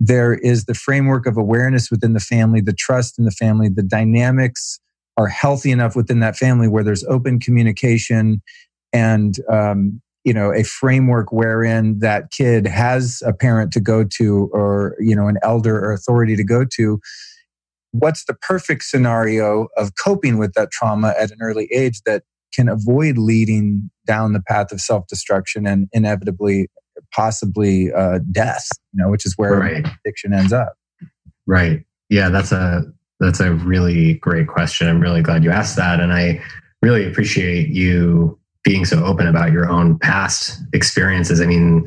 there 0.00 0.34
is 0.34 0.64
the 0.64 0.74
framework 0.74 1.26
of 1.26 1.36
awareness 1.36 1.90
within 1.90 2.12
the 2.12 2.20
family, 2.20 2.60
the 2.60 2.74
trust 2.74 3.18
in 3.18 3.24
the 3.24 3.30
family, 3.30 3.68
the 3.68 3.82
dynamics 3.82 4.78
are 5.16 5.28
healthy 5.28 5.70
enough 5.70 5.96
within 5.96 6.20
that 6.20 6.36
family 6.36 6.68
where 6.68 6.84
there's 6.84 7.04
open 7.04 7.40
communication 7.40 8.42
and 8.92 9.36
um, 9.50 10.00
you 10.24 10.34
know 10.34 10.52
a 10.52 10.62
framework 10.62 11.32
wherein 11.32 11.98
that 12.00 12.30
kid 12.30 12.66
has 12.66 13.22
a 13.24 13.32
parent 13.32 13.72
to 13.72 13.80
go 13.80 14.04
to 14.04 14.50
or 14.52 14.94
you 14.98 15.16
know 15.16 15.28
an 15.28 15.38
elder 15.42 15.76
or 15.76 15.92
authority 15.92 16.36
to 16.36 16.44
go 16.44 16.64
to 16.64 17.00
what's 17.98 18.24
the 18.24 18.34
perfect 18.34 18.82
scenario 18.82 19.68
of 19.76 19.92
coping 20.02 20.38
with 20.38 20.52
that 20.54 20.70
trauma 20.70 21.14
at 21.18 21.30
an 21.30 21.38
early 21.40 21.68
age 21.72 22.00
that 22.06 22.22
can 22.52 22.68
avoid 22.68 23.18
leading 23.18 23.90
down 24.06 24.32
the 24.32 24.40
path 24.40 24.72
of 24.72 24.80
self-destruction 24.80 25.66
and 25.66 25.88
inevitably 25.92 26.68
possibly 27.12 27.92
uh, 27.92 28.20
death, 28.30 28.66
you 28.92 29.02
know, 29.02 29.10
which 29.10 29.26
is 29.26 29.34
where 29.36 29.58
right. 29.58 29.86
addiction 30.04 30.32
ends 30.32 30.52
up. 30.52 30.74
Right. 31.46 31.84
Yeah, 32.08 32.28
that's 32.28 32.52
a 32.52 32.82
that's 33.20 33.40
a 33.40 33.52
really 33.52 34.14
great 34.14 34.48
question. 34.48 34.88
I'm 34.88 35.00
really 35.00 35.22
glad 35.22 35.42
you 35.42 35.50
asked 35.50 35.76
that, 35.76 36.00
and 36.00 36.12
I 36.12 36.42
really 36.82 37.06
appreciate 37.06 37.68
you 37.68 38.38
being 38.62 38.84
so 38.84 39.04
open 39.04 39.26
about 39.26 39.52
your 39.52 39.70
own 39.70 39.98
past 39.98 40.60
experiences. 40.72 41.40
I 41.40 41.46
mean, 41.46 41.86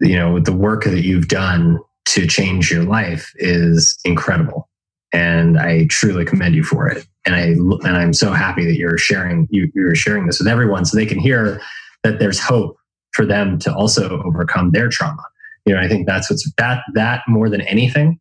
you 0.00 0.16
know, 0.16 0.40
the 0.40 0.52
work 0.52 0.84
that 0.84 1.02
you've 1.02 1.28
done 1.28 1.78
to 2.06 2.26
change 2.26 2.70
your 2.70 2.84
life 2.84 3.32
is 3.36 3.98
incredible. 4.04 4.68
And 5.12 5.58
I 5.58 5.86
truly 5.88 6.24
commend 6.24 6.54
you 6.54 6.62
for 6.62 6.88
it. 6.88 7.06
And 7.24 7.34
I 7.34 7.40
and 7.86 7.96
I'm 7.96 8.12
so 8.12 8.32
happy 8.32 8.64
that 8.64 8.76
you're 8.76 8.98
sharing 8.98 9.48
you, 9.50 9.70
you're 9.74 9.94
sharing 9.94 10.26
this 10.26 10.38
with 10.38 10.48
everyone 10.48 10.84
so 10.84 10.96
they 10.96 11.06
can 11.06 11.18
hear 11.18 11.60
that 12.02 12.18
there's 12.18 12.40
hope 12.40 12.78
for 13.12 13.26
them 13.26 13.58
to 13.60 13.74
also 13.74 14.22
overcome 14.22 14.70
their 14.70 14.88
trauma. 14.88 15.22
You 15.66 15.74
know, 15.74 15.80
I 15.80 15.88
think 15.88 16.06
that's 16.06 16.30
what's 16.30 16.50
that 16.56 16.82
that 16.94 17.22
more 17.28 17.48
than 17.48 17.60
anything 17.62 18.18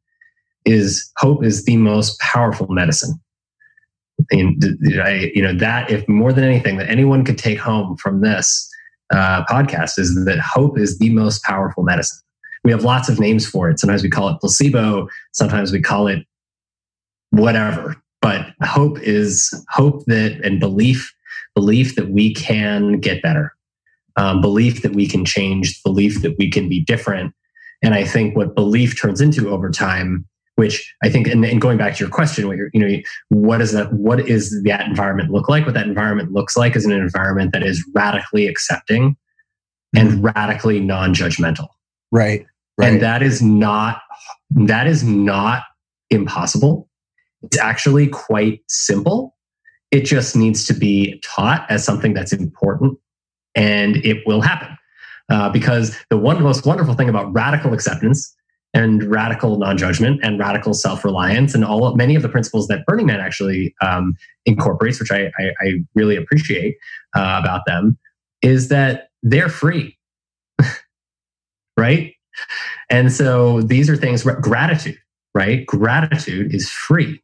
is 0.65 1.09
hope 1.17 1.43
is 1.43 1.65
the 1.65 1.77
most 1.77 2.19
powerful 2.19 2.67
medicine. 2.69 3.19
And 4.31 4.61
I, 5.01 5.31
you 5.33 5.41
know, 5.41 5.53
that 5.53 5.89
if 5.89 6.07
more 6.09 6.33
than 6.33 6.43
anything 6.43 6.77
that 6.77 6.89
anyone 6.89 7.23
could 7.23 7.37
take 7.37 7.59
home 7.59 7.95
from 7.97 8.21
this 8.21 8.69
uh, 9.13 9.45
podcast 9.45 9.97
is 9.97 10.13
that 10.25 10.39
hope 10.39 10.77
is 10.77 10.97
the 10.97 11.11
most 11.11 11.43
powerful 11.43 11.83
medicine. 11.83 12.19
We 12.63 12.71
have 12.71 12.83
lots 12.83 13.07
of 13.07 13.19
names 13.19 13.47
for 13.47 13.69
it. 13.69 13.79
Sometimes 13.79 14.03
we 14.03 14.09
call 14.09 14.27
it 14.29 14.39
placebo. 14.41 15.07
Sometimes 15.31 15.71
we 15.71 15.81
call 15.81 16.07
it 16.07 16.25
whatever. 17.31 17.95
But 18.21 18.47
hope 18.63 18.99
is 19.01 19.53
hope 19.69 20.05
that 20.05 20.39
and 20.43 20.59
belief, 20.59 21.13
belief 21.55 21.95
that 21.95 22.09
we 22.09 22.33
can 22.33 22.99
get 22.99 23.21
better, 23.21 23.53
um, 24.15 24.41
belief 24.41 24.81
that 24.81 24.93
we 24.93 25.07
can 25.07 25.23
change, 25.23 25.81
belief 25.83 26.21
that 26.23 26.35
we 26.37 26.49
can 26.49 26.67
be 26.67 26.83
different. 26.83 27.33
And 27.83 27.93
I 27.93 28.03
think 28.03 28.35
what 28.35 28.55
belief 28.55 28.99
turns 28.99 29.21
into 29.21 29.49
over 29.49 29.69
time, 29.69 30.25
which 30.55 30.93
I 31.03 31.09
think, 31.09 31.27
and, 31.27 31.45
and 31.45 31.61
going 31.61 31.77
back 31.77 31.95
to 31.95 32.03
your 32.03 32.09
question, 32.09 32.47
what 32.47 32.57
you're, 32.57 32.71
you 32.73 32.79
know, 32.79 32.97
what 33.29 33.61
is 33.61 33.71
that? 33.73 33.93
What 33.93 34.19
is 34.19 34.63
that 34.63 34.87
environment 34.87 35.29
look 35.29 35.47
like? 35.47 35.65
What 35.65 35.75
that 35.75 35.87
environment 35.87 36.31
looks 36.31 36.57
like 36.57 36.75
is 36.75 36.85
an 36.85 36.91
environment 36.91 37.53
that 37.53 37.61
is 37.61 37.87
radically 37.93 38.47
accepting 38.47 39.15
and 39.95 40.09
mm-hmm. 40.09 40.25
radically 40.25 40.79
non-judgmental. 40.79 41.67
Right. 42.11 42.45
Right. 42.79 42.93
And 42.93 43.01
that 43.01 43.23
is 43.23 43.41
not 43.41 44.01
that 44.51 44.87
is 44.87 45.03
not 45.03 45.63
impossible. 46.09 46.86
It's 47.43 47.57
actually 47.57 48.07
quite 48.07 48.61
simple. 48.67 49.35
It 49.91 50.01
just 50.01 50.35
needs 50.35 50.65
to 50.65 50.73
be 50.73 51.21
taught 51.23 51.65
as 51.69 51.83
something 51.83 52.13
that's 52.13 52.33
important 52.33 52.97
and 53.55 53.97
it 53.97 54.25
will 54.25 54.41
happen. 54.41 54.77
Uh, 55.29 55.49
because 55.49 55.97
the 56.09 56.17
one 56.17 56.41
most 56.41 56.65
wonderful 56.65 56.93
thing 56.93 57.09
about 57.09 57.33
radical 57.33 57.73
acceptance 57.73 58.33
and 58.73 59.03
radical 59.03 59.57
non-judgment 59.57 60.21
and 60.23 60.39
radical 60.39 60.73
self-reliance 60.73 61.53
and 61.53 61.65
all 61.65 61.93
many 61.95 62.15
of 62.15 62.21
the 62.21 62.29
principles 62.29 62.67
that 62.67 62.85
Burning 62.85 63.07
Man 63.07 63.19
actually 63.19 63.75
um, 63.81 64.15
incorporates, 64.45 64.99
which 64.99 65.11
I, 65.11 65.31
I, 65.37 65.51
I 65.59 65.73
really 65.95 66.15
appreciate 66.15 66.77
uh, 67.15 67.41
about 67.43 67.61
them, 67.65 67.97
is 68.41 68.69
that 68.69 69.09
they're 69.23 69.49
free, 69.49 69.97
right? 71.77 72.13
And 72.89 73.11
so 73.11 73.61
these 73.61 73.89
are 73.89 73.97
things. 73.97 74.23
Gratitude, 74.23 74.97
right? 75.33 75.65
Gratitude 75.65 76.53
is 76.53 76.69
free. 76.69 77.21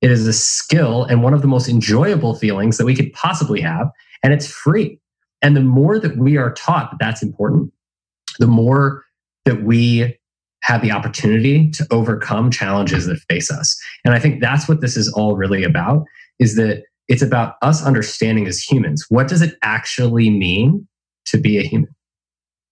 It 0.00 0.10
is 0.10 0.26
a 0.26 0.32
skill 0.32 1.04
and 1.04 1.22
one 1.22 1.34
of 1.34 1.42
the 1.42 1.48
most 1.48 1.68
enjoyable 1.68 2.34
feelings 2.34 2.78
that 2.78 2.86
we 2.86 2.94
could 2.94 3.12
possibly 3.12 3.60
have, 3.60 3.90
and 4.22 4.32
it's 4.32 4.46
free. 4.46 4.98
And 5.42 5.56
the 5.56 5.60
more 5.60 5.98
that 5.98 6.16
we 6.16 6.36
are 6.36 6.52
taught 6.52 6.90
that 6.90 6.98
that's 6.98 7.22
important, 7.22 7.72
the 8.38 8.46
more 8.46 9.04
that 9.44 9.62
we 9.62 10.16
have 10.62 10.82
the 10.82 10.92
opportunity 10.92 11.70
to 11.70 11.86
overcome 11.90 12.50
challenges 12.50 13.06
that 13.06 13.18
face 13.30 13.50
us. 13.50 13.78
And 14.04 14.14
I 14.14 14.18
think 14.18 14.40
that's 14.40 14.68
what 14.68 14.80
this 14.80 14.96
is 14.96 15.10
all 15.12 15.36
really 15.36 15.64
about 15.64 16.04
is 16.38 16.56
that 16.56 16.84
it's 17.08 17.22
about 17.22 17.54
us 17.62 17.84
understanding 17.84 18.46
as 18.46 18.60
humans 18.60 19.04
what 19.08 19.26
does 19.26 19.42
it 19.42 19.56
actually 19.62 20.30
mean 20.30 20.86
to 21.26 21.38
be 21.38 21.58
a 21.58 21.62
human? 21.62 21.90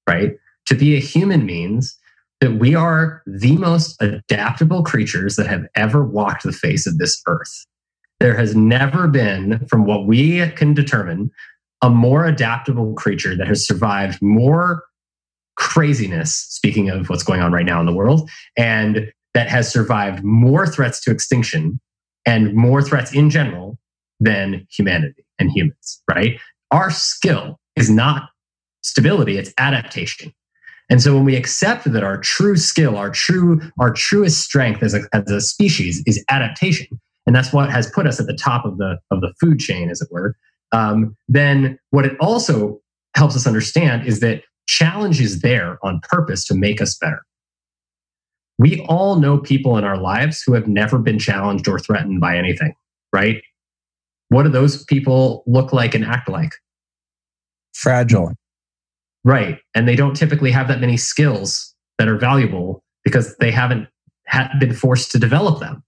Right? 0.09 0.33
To 0.67 0.75
be 0.75 0.97
a 0.97 1.01
human 1.01 1.47
means 1.47 1.97
that 2.41 2.59
we 2.59 2.75
are 2.75 3.23
the 3.27 3.57
most 3.57 4.01
adaptable 4.01 4.83
creatures 4.83 5.37
that 5.37 5.47
have 5.47 5.67
ever 5.75 6.05
walked 6.05 6.45
the 6.45 6.53
face 6.53 6.87
of 6.87 6.99
this 6.99 7.21
earth. 7.27 7.67
There 8.21 8.37
has 8.37 8.55
never 8.55 9.09
been, 9.09 9.67
from 9.69 9.85
what 9.85 10.07
we 10.07 10.49
can 10.51 10.75
determine, 10.75 11.31
a 11.83 11.91
more 11.91 12.25
adaptable 12.25 12.95
creature 12.95 13.37
that 13.37 13.47
has 13.47 13.67
survived 13.67 14.21
more 14.21 14.85
craziness, 15.57 16.35
speaking 16.35 16.91
of 16.91 17.09
what's 17.09 17.23
going 17.23 17.41
on 17.41 17.53
right 17.53 17.67
now 17.67 17.81
in 17.81 17.87
the 17.87 17.93
world, 17.93 18.29
and 18.57 19.13
that 19.35 19.49
has 19.49 19.71
survived 19.71 20.23
more 20.25 20.67
threats 20.67 21.01
to 21.01 21.11
extinction 21.11 21.81
and 22.27 22.55
more 22.55 22.83
threats 22.83 23.13
in 23.13 23.31
general 23.31 23.79
than 24.21 24.67
humanity 24.71 25.25
and 25.39 25.51
humans, 25.51 26.03
right? 26.09 26.41
Our 26.71 26.91
skill 26.91 27.59
is 27.77 27.89
not 27.89 28.31
stability, 28.83 29.39
it's 29.39 29.53
adaptation. 29.59 30.33
And 30.91 31.03
so 31.03 31.15
when 31.15 31.25
we 31.25 31.37
accept 31.37 31.91
that 31.93 32.03
our 32.03 32.19
true 32.19 32.57
skill, 32.57 32.97
our 32.97 33.11
true, 33.11 33.61
our 33.79 33.93
truest 33.93 34.41
strength 34.41 34.83
as 34.83 34.95
a, 34.95 35.01
as 35.13 35.31
a 35.31 35.41
species 35.41 36.03
is 36.07 36.25
adaptation, 36.31 36.99
and 37.27 37.37
that's 37.37 37.53
what 37.53 37.71
has 37.71 37.91
put 37.91 38.07
us 38.07 38.19
at 38.19 38.27
the 38.27 38.35
top 38.37 38.65
of 38.65 38.79
the 38.79 38.99
of 39.11 39.21
the 39.21 39.33
food 39.41 39.59
chain, 39.59 39.91
as 39.91 40.01
it 40.01 40.09
were, 40.11 40.35
um, 40.73 41.15
then 41.29 41.79
what 41.91 42.07
it 42.07 42.17
also 42.21 42.81
helps 43.17 43.37
us 43.37 43.47
understand 43.47 44.07
is 44.07 44.21
that 44.21 44.43
challenge 44.67 45.21
is 45.21 45.41
there 45.41 45.79
on 45.83 46.01
purpose 46.09 46.47
to 46.47 46.55
make 46.55 46.81
us 46.81 46.97
better. 46.97 47.23
We 48.59 48.85
all 48.89 49.17
know 49.17 49.39
people 49.39 49.77
in 49.77 49.85
our 49.85 49.97
lives 49.97 50.43
who 50.43 50.55
have 50.55 50.67
never 50.67 50.99
been 50.99 51.19
challenged 51.19 51.69
or 51.69 51.79
threatened 51.79 52.21
by 52.21 52.37
anything, 52.37 52.75
right? 53.13 53.43
What 54.31 54.43
do 54.43 54.49
those 54.49 54.85
people 54.85 55.43
look 55.47 55.73
like 55.73 55.95
and 55.95 56.05
act 56.05 56.29
like? 56.29 56.53
Fragile. 57.73 58.33
Right. 59.25 59.59
And 59.75 59.89
they 59.89 59.97
don't 59.97 60.15
typically 60.15 60.51
have 60.51 60.69
that 60.69 60.81
many 60.81 60.97
skills 60.97 61.75
that 61.99 62.09
are 62.09 62.17
valuable 62.17 62.83
because 63.05 63.37
they 63.39 63.51
haven't 63.51 63.89
ha- 64.29 64.51
been 64.59 64.73
forced 64.73 65.11
to 65.13 65.19
develop 65.19 65.61
them. 65.61 65.83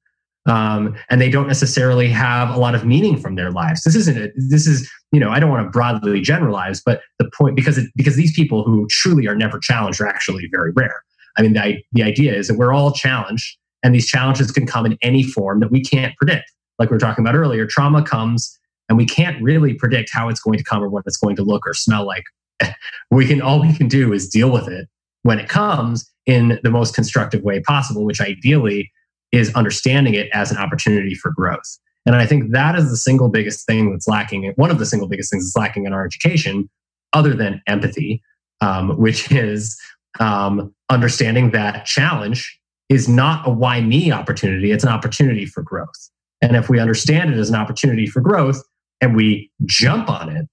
Um, 0.47 0.97
and 1.11 1.21
they 1.21 1.31
don't 1.31 1.47
necessarily 1.47 2.09
have 2.09 2.49
a 2.51 2.59
lot 2.59 2.75
of 2.75 2.85
meaning 2.85 3.19
from 3.19 3.35
their 3.35 3.51
lives. 3.51 3.83
This 3.85 3.95
isn't. 3.95 4.33
This 4.37 4.67
is 4.67 4.91
you 5.13 5.21
know 5.21 5.31
I 5.31 5.39
don't 5.39 5.51
want 5.51 5.67
to 5.67 5.71
broadly 5.71 6.21
generalize, 6.23 6.81
but 6.85 7.03
the 7.19 7.31
point 7.37 7.57
because 7.57 7.77
it, 7.77 7.91
because 7.95 8.17
these 8.17 8.33
people 8.35 8.65
who 8.65 8.87
truly 8.89 9.29
are 9.29 9.35
never 9.35 9.59
challenged 9.59 10.01
are 10.01 10.07
actually 10.07 10.49
very 10.51 10.73
rare. 10.75 11.03
I 11.37 11.43
mean 11.43 11.53
the 11.53 11.83
the 11.93 12.03
idea 12.03 12.35
is 12.35 12.49
that 12.49 12.57
we're 12.57 12.73
all 12.73 12.91
challenged, 12.91 13.59
and 13.83 13.95
these 13.95 14.07
challenges 14.07 14.51
can 14.51 14.67
come 14.67 14.87
in 14.87 14.97
any 15.03 15.23
form 15.23 15.61
that 15.61 15.71
we 15.71 15.83
can't 15.83 16.17
predict. 16.17 16.51
Like 16.79 16.91
we 16.91 16.95
were 16.95 17.01
talking 17.01 17.23
about 17.23 17.35
earlier, 17.35 17.67
trauma 17.67 18.03
comes, 18.03 18.59
and 18.89 18.97
we 18.97 19.05
can't 19.05 19.41
really 19.43 19.75
predict 19.75 20.09
how 20.11 20.31
it's 20.31 20.41
going 20.41 20.57
to 20.57 20.65
come 20.65 20.83
or 20.83 20.89
what 20.89 21.05
it's 21.07 21.19
going 21.19 21.37
to 21.37 21.43
look 21.43 21.67
or 21.67 21.75
smell 21.75 22.07
like 22.07 22.25
we 23.11 23.27
can 23.27 23.41
all 23.43 23.61
we 23.61 23.73
can 23.73 23.89
do 23.89 24.13
is 24.13 24.29
deal 24.29 24.51
with 24.51 24.69
it 24.69 24.89
when 25.23 25.39
it 25.39 25.49
comes 25.49 26.11
in 26.27 26.59
the 26.63 26.71
most 26.71 26.95
constructive 26.95 27.43
way 27.43 27.61
possible, 27.61 28.05
which 28.05 28.21
ideally 28.21 28.91
is 29.33 29.55
understanding 29.55 30.15
it 30.15 30.29
as 30.33 30.51
an 30.51 30.59
opportunity 30.59 31.15
for 31.15 31.31
growth. 31.31 31.79
And 32.07 32.17
I 32.17 32.27
think 32.27 32.53
that 32.53 32.77
is 32.77 32.91
the 32.91 32.97
single 32.97 33.29
biggest 33.29 33.67
thing 33.67 33.91
that's 33.91 34.09
lacking. 34.09 34.53
One 34.57 34.71
of 34.71 34.79
the 34.79 34.87
single 34.87 35.09
biggest 35.09 35.31
things 35.31 35.45
that's 35.45 35.57
lacking 35.57 35.85
in 35.85 35.93
our 35.93 36.05
education, 36.05 36.69
other 37.13 37.35
than 37.35 37.61
empathy, 37.67 38.23
um, 38.61 38.97
which 38.99 39.31
is 39.31 39.79
um, 40.19 40.75
understanding 40.89 41.51
that 41.51 41.85
challenge 41.85 42.59
is 42.89 43.09
not 43.09 43.47
a 43.47 43.51
why 43.51 43.81
me 43.81 44.11
opportunity, 44.11 44.73
it's 44.73 44.83
an 44.83 44.91
opportunity 44.91 45.47
for 45.47 45.63
growth. 45.63 46.11
And 46.43 46.57
if 46.57 46.69
we 46.69 46.81
understand 46.81 47.33
it 47.33 47.39
as 47.39 47.51
an 47.51 47.57
opportunity 47.57 48.07
for 48.07 48.21
growth 48.21 48.63
and 49.01 49.15
we 49.15 49.51
jump 49.67 50.09
on 50.09 50.29
it, 50.35 50.47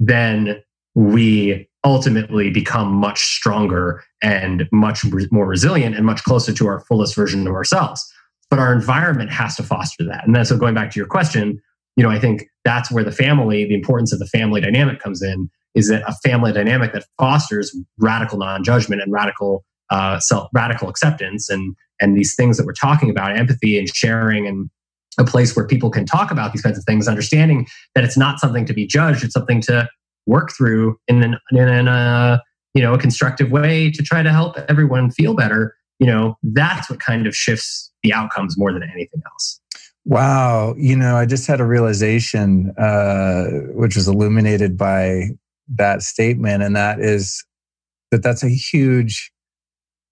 then 0.00 0.62
we 0.94 1.68
ultimately 1.84 2.50
become 2.50 2.92
much 2.92 3.20
stronger 3.20 4.02
and 4.22 4.68
much 4.72 5.04
more 5.30 5.46
resilient 5.46 5.96
and 5.96 6.06
much 6.06 6.22
closer 6.22 6.52
to 6.52 6.66
our 6.66 6.80
fullest 6.80 7.16
version 7.16 7.46
of 7.46 7.54
ourselves. 7.54 8.04
But 8.50 8.58
our 8.58 8.72
environment 8.72 9.30
has 9.30 9.56
to 9.56 9.62
foster 9.62 10.04
that. 10.04 10.24
And 10.26 10.36
then, 10.36 10.44
so 10.44 10.56
going 10.56 10.74
back 10.74 10.90
to 10.92 11.00
your 11.00 11.06
question, 11.06 11.60
you 11.96 12.02
know, 12.02 12.10
I 12.10 12.18
think 12.18 12.44
that's 12.64 12.90
where 12.90 13.04
the 13.04 13.12
family, 13.12 13.64
the 13.64 13.74
importance 13.74 14.12
of 14.12 14.18
the 14.18 14.26
family 14.26 14.60
dynamic 14.60 15.00
comes 15.00 15.22
in, 15.22 15.50
is 15.74 15.88
that 15.88 16.02
a 16.06 16.12
family 16.26 16.52
dynamic 16.52 16.92
that 16.92 17.04
fosters 17.18 17.74
radical 17.98 18.38
non-judgment 18.38 19.00
and 19.02 19.12
radical 19.12 19.64
uh, 19.90 20.20
self, 20.20 20.48
radical 20.52 20.88
acceptance, 20.88 21.48
and 21.48 21.74
and 22.00 22.16
these 22.16 22.34
things 22.34 22.56
that 22.56 22.66
we're 22.66 22.72
talking 22.72 23.10
about, 23.10 23.36
empathy 23.36 23.78
and 23.78 23.88
sharing, 23.94 24.46
and 24.46 24.70
a 25.18 25.24
place 25.24 25.54
where 25.54 25.66
people 25.66 25.90
can 25.90 26.06
talk 26.06 26.30
about 26.30 26.52
these 26.52 26.62
kinds 26.62 26.78
of 26.78 26.84
things, 26.84 27.08
understanding 27.08 27.66
that 27.94 28.04
it's 28.04 28.16
not 28.16 28.38
something 28.38 28.64
to 28.66 28.72
be 28.72 28.86
judged, 28.86 29.24
it's 29.24 29.34
something 29.34 29.60
to 29.60 29.88
work 30.26 30.52
through 30.52 30.96
in 31.08 31.22
an 31.22 31.38
in 31.50 31.88
a 31.88 32.40
you 32.74 32.82
know 32.82 32.94
a 32.94 32.98
constructive 32.98 33.50
way 33.50 33.90
to 33.90 34.02
try 34.02 34.22
to 34.22 34.30
help 34.30 34.56
everyone 34.68 35.10
feel 35.10 35.34
better 35.34 35.74
you 35.98 36.06
know 36.06 36.36
that's 36.42 36.90
what 36.90 37.00
kind 37.00 37.26
of 37.26 37.34
shifts 37.34 37.90
the 38.02 38.12
outcomes 38.12 38.58
more 38.58 38.72
than 38.72 38.82
anything 38.82 39.22
else. 39.26 39.60
Wow. 40.04 40.74
You 40.76 40.96
know 40.96 41.16
i 41.16 41.26
just 41.26 41.46
had 41.46 41.60
a 41.60 41.64
realization 41.64 42.72
uh, 42.76 43.46
which 43.74 43.96
was 43.96 44.08
illuminated 44.08 44.76
by 44.76 45.28
that 45.68 46.02
statement 46.02 46.62
and 46.62 46.74
that 46.74 46.98
is 47.00 47.44
that 48.10 48.22
that's 48.22 48.42
a 48.42 48.48
huge 48.48 49.32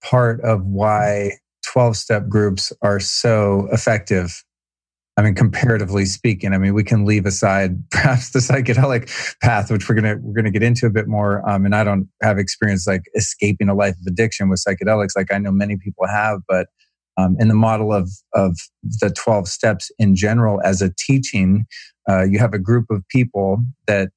part 0.01 0.41
of 0.41 0.65
why 0.65 1.33
12 1.71 1.95
step 1.95 2.27
groups 2.27 2.73
are 2.81 2.99
so 2.99 3.67
effective 3.71 4.43
I 5.21 5.23
mean, 5.23 5.35
comparatively 5.35 6.05
speaking, 6.05 6.51
I 6.51 6.57
mean, 6.57 6.73
we 6.73 6.83
can 6.83 7.05
leave 7.05 7.27
aside 7.27 7.77
perhaps 7.91 8.31
the 8.31 8.39
psychedelic 8.39 9.07
path, 9.39 9.69
which 9.69 9.87
we're 9.87 9.93
gonna 9.93 10.17
we're 10.19 10.33
gonna 10.33 10.49
get 10.49 10.63
into 10.63 10.87
a 10.87 10.89
bit 10.89 11.07
more. 11.07 11.47
Um, 11.47 11.63
and 11.63 11.75
I 11.75 11.83
don't 11.83 12.09
have 12.23 12.39
experience 12.39 12.87
like 12.87 13.03
escaping 13.13 13.69
a 13.69 13.75
life 13.75 13.93
of 13.93 14.07
addiction 14.07 14.49
with 14.49 14.63
psychedelics, 14.67 15.11
like 15.15 15.31
I 15.31 15.37
know 15.37 15.51
many 15.51 15.77
people 15.77 16.07
have. 16.07 16.39
But 16.49 16.69
um, 17.17 17.35
in 17.39 17.49
the 17.49 17.53
model 17.53 17.93
of 17.93 18.09
of 18.33 18.57
the 18.83 19.11
12 19.11 19.47
steps 19.47 19.91
in 19.99 20.15
general 20.15 20.59
as 20.63 20.81
a 20.81 20.91
teaching 20.97 21.65
uh, 22.09 22.23
you 22.23 22.39
have 22.39 22.53
a 22.53 22.59
group 22.59 22.85
of 22.89 23.07
people 23.09 23.63
that 23.85 24.09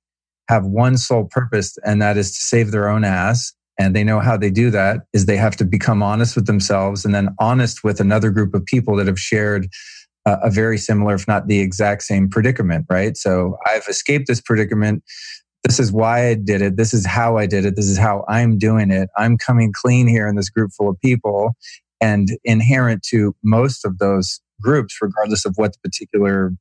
have 0.49 0.65
one 0.65 0.97
sole 0.97 1.25
purpose 1.31 1.77
and 1.85 2.01
that 2.01 2.17
is 2.17 2.31
to 2.33 2.43
save 2.43 2.71
their 2.71 2.89
own 2.89 3.05
ass 3.05 3.53
and 3.79 3.95
they 3.95 4.05
know 4.05 4.21
how 4.21 4.37
they 4.37 4.51
do 4.51 4.71
that 4.71 5.01
is 5.13 5.27
they 5.27 5.37
have 5.37 5.57
to 5.57 5.65
become 5.65 6.03
honest 6.03 6.37
with 6.37 6.47
themselves 6.47 7.05
and 7.05 7.15
then 7.15 7.35
honest 7.41 7.83
with 7.83 8.01
another 8.01 8.31
group 8.31 8.55
of 8.55 8.65
people 8.65 8.97
that 8.97 9.07
have 9.07 9.19
shared 9.19 9.69
a 10.27 10.51
very 10.51 10.79
similar 10.79 11.15
if 11.15 11.29
not 11.29 11.49
the 11.49 11.61
exact 11.61 12.03
same 12.03 12.29
predicament 12.29 12.87
right 12.89 13.17
so 13.17 13.57
i've 13.67 13.87
escaped 13.89 14.27
this 14.27 14.41
predicament 14.41 15.03
this 15.65 15.81
is 15.81 15.91
why 15.91 16.29
I 16.29 16.35
did 16.35 16.61
it. 16.61 16.77
This 16.77 16.93
is 16.93 17.07
how 17.07 17.39
I 17.39 17.47
did 17.47 17.65
it. 17.65 17.75
This 17.75 17.87
is 17.87 17.97
how 17.97 18.25
I'm 18.29 18.59
doing 18.59 18.91
it. 18.91 19.09
I'm 19.17 19.39
coming 19.39 19.73
clean 19.75 20.07
here 20.07 20.29
in 20.29 20.37
this 20.37 20.51
group 20.51 20.73
full 20.77 20.91
of 20.91 21.01
people. 21.01 21.57
And 22.01 22.29
inherent 22.45 23.03
to 23.05 23.35
most 23.43 23.85
of 23.85 23.99
those 23.99 24.41
groups, 24.61 24.99
regardless 25.01 25.47
of 25.47 25.55
what 25.57 25.73
the 25.73 25.79
particular 25.83 26.53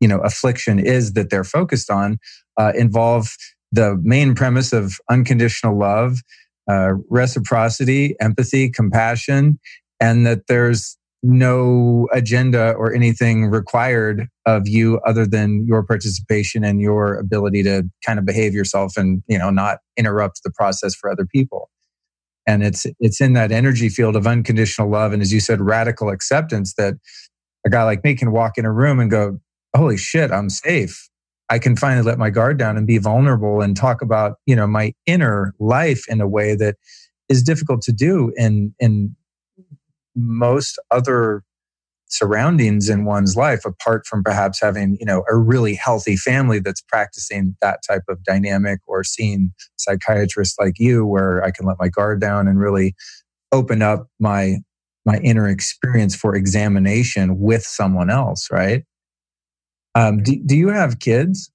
you 0.00 0.08
know 0.08 0.18
affliction 0.18 0.78
is 0.78 1.14
that 1.14 1.30
they're 1.30 1.44
focused 1.44 1.90
on, 1.90 2.18
uh, 2.58 2.72
involve 2.76 3.28
the 3.70 3.98
main 4.02 4.34
premise 4.34 4.72
of 4.72 4.98
unconditional 5.08 5.78
love, 5.78 6.18
uh, 6.68 6.92
reciprocity, 7.08 8.14
empathy, 8.20 8.68
compassion, 8.68 9.58
and 9.98 10.26
that 10.26 10.46
there's 10.48 10.98
no 11.22 12.08
agenda 12.12 12.72
or 12.72 12.92
anything 12.92 13.46
required 13.46 14.26
of 14.44 14.66
you 14.66 15.00
other 15.06 15.24
than 15.24 15.64
your 15.66 15.84
participation 15.84 16.64
and 16.64 16.80
your 16.80 17.14
ability 17.14 17.62
to 17.62 17.84
kind 18.04 18.18
of 18.18 18.24
behave 18.24 18.54
yourself 18.54 18.96
and 18.96 19.22
you 19.28 19.38
know 19.38 19.50
not 19.50 19.78
interrupt 19.96 20.40
the 20.44 20.50
process 20.50 20.94
for 20.94 21.10
other 21.10 21.26
people. 21.26 21.70
And 22.46 22.64
it's 22.64 22.86
it's 22.98 23.20
in 23.20 23.34
that 23.34 23.52
energy 23.52 23.88
field 23.88 24.16
of 24.16 24.26
unconditional 24.26 24.90
love 24.90 25.12
and 25.12 25.22
as 25.22 25.32
you 25.32 25.38
said 25.40 25.60
radical 25.60 26.10
acceptance 26.10 26.74
that 26.74 26.94
a 27.64 27.70
guy 27.70 27.84
like 27.84 28.02
me 28.02 28.16
can 28.16 28.32
walk 28.32 28.58
in 28.58 28.64
a 28.64 28.72
room 28.72 28.98
and 28.98 29.10
go 29.10 29.38
holy 29.76 29.96
shit 29.96 30.32
i'm 30.32 30.50
safe. 30.50 31.08
I 31.48 31.58
can 31.58 31.76
finally 31.76 32.04
let 32.04 32.18
my 32.18 32.30
guard 32.30 32.58
down 32.58 32.76
and 32.76 32.86
be 32.86 32.98
vulnerable 32.98 33.60
and 33.60 33.76
talk 33.76 34.02
about 34.02 34.38
you 34.46 34.56
know 34.56 34.66
my 34.66 34.92
inner 35.06 35.54
life 35.60 36.04
in 36.08 36.20
a 36.20 36.26
way 36.26 36.56
that 36.56 36.76
is 37.28 37.44
difficult 37.44 37.82
to 37.82 37.92
do 37.92 38.32
in 38.36 38.74
in 38.80 39.14
most 40.14 40.78
other 40.90 41.42
surroundings 42.08 42.90
in 42.90 43.06
one's 43.06 43.36
life 43.36 43.64
apart 43.64 44.06
from 44.06 44.22
perhaps 44.22 44.60
having 44.60 44.98
you 45.00 45.06
know 45.06 45.24
a 45.30 45.36
really 45.36 45.74
healthy 45.74 46.14
family 46.14 46.58
that's 46.58 46.82
practicing 46.82 47.56
that 47.62 47.80
type 47.88 48.02
of 48.06 48.22
dynamic 48.24 48.80
or 48.86 49.02
seeing 49.02 49.50
psychiatrists 49.76 50.58
like 50.58 50.74
you 50.78 51.06
where 51.06 51.42
i 51.42 51.50
can 51.50 51.64
let 51.64 51.78
my 51.80 51.88
guard 51.88 52.20
down 52.20 52.46
and 52.46 52.60
really 52.60 52.94
open 53.52 53.80
up 53.80 54.08
my 54.20 54.56
my 55.04 55.16
inner 55.18 55.48
experience 55.48 56.14
for 56.14 56.34
examination 56.34 57.38
with 57.38 57.62
someone 57.62 58.10
else 58.10 58.48
right? 58.50 58.84
Um, 59.94 60.22
do, 60.22 60.40
do 60.46 60.56
you 60.56 60.68
have 60.68 61.00
kids? 61.00 61.50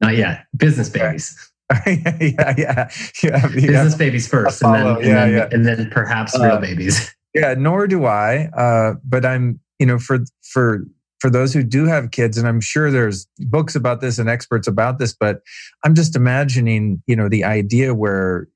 Not 0.00 0.16
yet. 0.16 0.46
Business 0.56 0.88
babies. 0.88 1.36
Yeah, 1.86 2.54
yeah, 2.56 2.90
yeah. 3.22 3.46
business 3.48 3.94
babies 3.94 4.26
first 4.26 4.62
and 4.62 4.74
then, 4.74 4.86
and, 4.86 5.04
yeah, 5.04 5.14
then, 5.14 5.32
yeah. 5.34 5.48
and 5.52 5.66
then 5.66 5.90
perhaps 5.90 6.34
real 6.38 6.52
uh, 6.52 6.60
babies 6.60 7.14
yeah, 7.34 7.54
nor 7.56 7.86
do 7.86 8.04
I. 8.06 8.48
Uh, 8.56 8.94
but 9.04 9.24
I'm, 9.24 9.60
you 9.78 9.86
know, 9.86 9.98
for 9.98 10.20
for 10.42 10.84
for 11.20 11.30
those 11.30 11.52
who 11.52 11.62
do 11.62 11.84
have 11.84 12.10
kids, 12.10 12.38
and 12.38 12.46
I'm 12.46 12.60
sure 12.60 12.90
there's 12.90 13.26
books 13.38 13.74
about 13.74 14.00
this 14.00 14.18
and 14.18 14.28
experts 14.28 14.68
about 14.68 14.98
this, 14.98 15.14
but 15.18 15.40
I'm 15.84 15.94
just 15.94 16.14
imagining, 16.14 17.02
you 17.06 17.16
know, 17.16 17.28
the 17.28 17.44
idea 17.44 17.94
where 17.94 18.48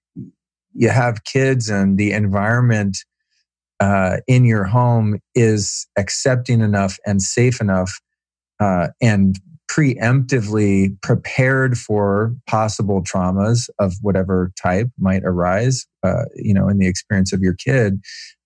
you 0.75 0.89
have 0.89 1.25
kids 1.25 1.69
and 1.69 1.99
the 1.99 2.13
environment 2.13 2.99
uh, 3.81 4.19
in 4.27 4.45
your 4.45 4.65
home 4.65 5.19
is 5.35 5.87
accepting 5.99 6.61
enough 6.61 6.99
and 7.05 7.21
safe 7.21 7.61
enough 7.61 8.01
uh, 8.61 8.89
and 9.01 9.41
preemptively 9.71 11.01
prepared 11.01 11.79
for 11.79 12.35
possible 12.47 13.03
traumas 13.03 13.71
of 13.79 13.95
whatever 14.03 14.53
type 14.61 14.89
might 14.99 15.23
arise, 15.25 15.87
uh, 16.05 16.25
you 16.37 16.53
know, 16.53 16.69
in 16.69 16.79
the 16.79 16.87
experience 16.87 17.33
of 17.33 17.41
your 17.41 17.55
kid, 17.55 17.99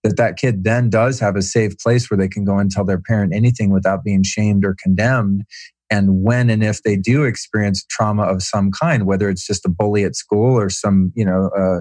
that 0.07 0.17
that 0.17 0.37
kid 0.37 0.63
then 0.65 0.89
does 0.89 1.19
have 1.19 1.37
a 1.37 1.43
safe 1.43 1.77
place 1.79 2.09
where 2.11 2.19
they 2.19 2.29
can 2.29 2.45
go 2.45 2.59
and 2.59 2.71
tell 2.71 2.85
their 2.85 3.01
parent 3.01 3.35
anything 3.35 3.73
without 3.73 4.05
being 4.05 4.23
shamed 4.23 4.65
or 4.65 4.77
condemned. 4.81 5.45
And 5.91 6.23
when 6.23 6.49
and 6.49 6.63
if 6.63 6.83
they 6.83 6.97
do 6.97 7.25
experience 7.25 7.85
trauma 7.89 8.23
of 8.23 8.43
some 8.43 8.71
kind, 8.71 9.07
whether 9.07 9.29
it's 9.29 9.47
just 9.47 9.67
a 9.67 9.69
bully 9.69 10.05
at 10.05 10.17
school 10.17 10.59
or 10.59 10.71
some, 10.71 11.13
you 11.15 11.25
know, 11.25 11.51
uh, 11.57 11.81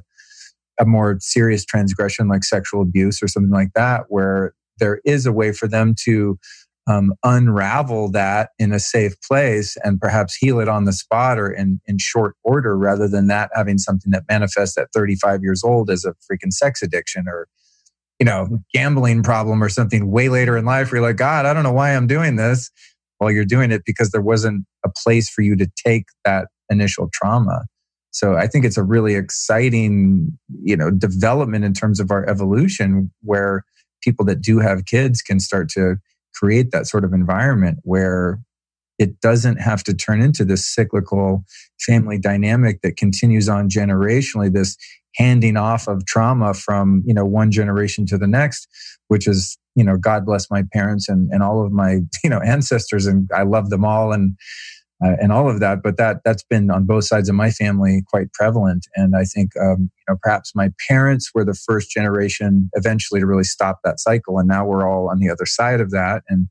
a 0.79 0.85
more 0.85 1.17
serious 1.19 1.65
transgression 1.65 2.27
like 2.27 2.43
sexual 2.43 2.81
abuse 2.81 3.21
or 3.21 3.27
something 3.27 3.51
like 3.51 3.71
that, 3.75 4.05
where 4.09 4.53
there 4.79 4.99
is 5.05 5.25
a 5.25 5.31
way 5.31 5.51
for 5.51 5.67
them 5.67 5.95
to 6.03 6.37
um, 6.87 7.13
unravel 7.23 8.11
that 8.11 8.49
in 8.59 8.71
a 8.71 8.79
safe 8.79 9.13
place 9.21 9.75
and 9.83 9.99
perhaps 9.99 10.35
heal 10.35 10.59
it 10.59 10.67
on 10.67 10.85
the 10.85 10.93
spot 10.93 11.39
or 11.39 11.51
in, 11.51 11.79
in 11.87 11.97
short 11.97 12.35
order 12.43 12.77
rather 12.77 13.07
than 13.07 13.27
that 13.27 13.49
having 13.55 13.77
something 13.77 14.11
that 14.11 14.23
manifests 14.29 14.77
at 14.77 14.89
35 14.93 15.41
years 15.41 15.63
old 15.63 15.89
as 15.89 16.05
a 16.05 16.13
freaking 16.31 16.51
sex 16.51 16.83
addiction 16.83 17.25
or 17.27 17.47
you 18.19 18.25
know 18.25 18.59
gambling 18.73 19.23
problem 19.23 19.63
or 19.63 19.69
something 19.69 20.11
way 20.11 20.29
later 20.29 20.57
in 20.57 20.65
life 20.65 20.91
where 20.91 21.01
you're 21.01 21.07
like 21.07 21.17
god 21.17 21.45
i 21.45 21.53
don't 21.53 21.63
know 21.63 21.73
why 21.73 21.95
i'm 21.95 22.07
doing 22.07 22.35
this. 22.35 22.71
Well 23.19 23.31
you're 23.31 23.45
doing 23.45 23.71
it 23.71 23.83
because 23.85 24.11
there 24.11 24.21
wasn't 24.21 24.65
a 24.85 24.89
place 25.03 25.29
for 25.29 25.41
you 25.41 25.55
to 25.55 25.67
take 25.85 26.05
that 26.25 26.47
initial 26.69 27.09
trauma. 27.13 27.65
So 28.11 28.35
i 28.35 28.47
think 28.47 28.65
it's 28.65 28.77
a 28.77 28.83
really 28.83 29.15
exciting 29.15 30.37
you 30.63 30.75
know 30.75 30.91
development 30.91 31.65
in 31.65 31.73
terms 31.73 31.99
of 31.99 32.11
our 32.11 32.27
evolution 32.29 33.11
where 33.21 33.63
people 34.01 34.25
that 34.25 34.41
do 34.41 34.59
have 34.59 34.85
kids 34.85 35.21
can 35.21 35.39
start 35.39 35.69
to 35.69 35.97
create 36.35 36.71
that 36.71 36.85
sort 36.85 37.03
of 37.03 37.13
environment 37.13 37.79
where 37.83 38.39
it 38.97 39.19
doesn't 39.19 39.57
have 39.57 39.83
to 39.83 39.93
turn 39.93 40.21
into 40.21 40.45
this 40.45 40.65
cyclical 40.65 41.43
family 41.79 42.17
dynamic 42.17 42.81
that 42.81 42.97
continues 42.97 43.49
on 43.49 43.69
generationally 43.69 44.51
this 44.51 44.77
handing 45.15 45.57
off 45.57 45.87
of 45.87 46.05
trauma 46.05 46.53
from 46.53 47.03
you 47.05 47.13
know 47.13 47.25
one 47.25 47.51
generation 47.51 48.05
to 48.05 48.17
the 48.17 48.27
next 48.27 48.67
which 49.07 49.27
is 49.27 49.57
you 49.75 49.83
know 49.83 49.97
god 49.97 50.25
bless 50.25 50.49
my 50.49 50.63
parents 50.73 51.07
and, 51.09 51.29
and 51.31 51.43
all 51.43 51.65
of 51.65 51.71
my 51.71 51.99
you 52.23 52.29
know 52.29 52.39
ancestors 52.39 53.05
and 53.05 53.29
i 53.35 53.43
love 53.43 53.69
them 53.69 53.85
all 53.85 54.11
and 54.11 54.35
uh, 55.03 55.15
and 55.21 55.33
all 55.33 55.49
of 55.49 55.59
that 55.59 55.83
but 55.83 55.97
that 55.97 56.21
that's 56.23 56.43
been 56.43 56.71
on 56.71 56.85
both 56.85 57.03
sides 57.03 57.27
of 57.27 57.35
my 57.35 57.51
family 57.51 58.01
quite 58.07 58.31
prevalent. 58.33 58.87
And 58.95 59.15
i 59.15 59.23
think 59.25 59.51
um, 59.61 59.91
you 59.97 60.05
know 60.13 60.17
perhaps 60.21 60.53
my 60.55 60.69
parents 60.87 61.31
were 61.35 61.43
the 61.43 61.53
first 61.53 61.89
generation 61.89 62.69
eventually 62.73 63.19
to 63.19 63.25
really 63.25 63.43
stop 63.43 63.79
that 63.83 63.99
cycle 63.99 64.39
and 64.39 64.47
now 64.47 64.65
we're 64.65 64.89
all 64.89 65.09
on 65.09 65.19
the 65.19 65.29
other 65.29 65.45
side 65.45 65.81
of 65.81 65.91
that. 65.91 66.23
And 66.29 66.47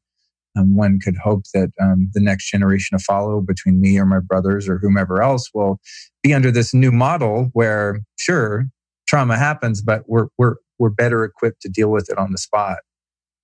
um, 0.57 0.76
one 0.76 0.98
could 1.00 1.16
hope 1.16 1.44
that 1.52 1.70
um, 1.80 2.11
the 2.14 2.20
next 2.20 2.50
generation 2.50 2.96
to 2.96 3.05
follow 3.05 3.40
between 3.40 3.80
me 3.80 3.98
or 3.98 4.07
my 4.07 4.20
brothers 4.20 4.68
or 4.68 4.78
whomever 4.78 5.22
else 5.22 5.50
will 5.55 5.80
be 6.22 6.32
under 6.32 6.50
this 6.50 6.72
new 6.72 6.92
model 6.92 7.50
where 7.52 8.00
sure 8.16 8.66
trauma 9.07 9.36
happens 9.36 9.82
but 9.82 10.02
we're 10.07 10.28
we're 10.38 10.57
we're 10.78 10.90
better 10.90 11.24
equipped 11.24 11.61
to 11.62 11.68
deal 11.68 11.90
with 11.90 12.09
it 12.11 12.18
on 12.18 12.32
the 12.32 12.38
spot 12.38 12.78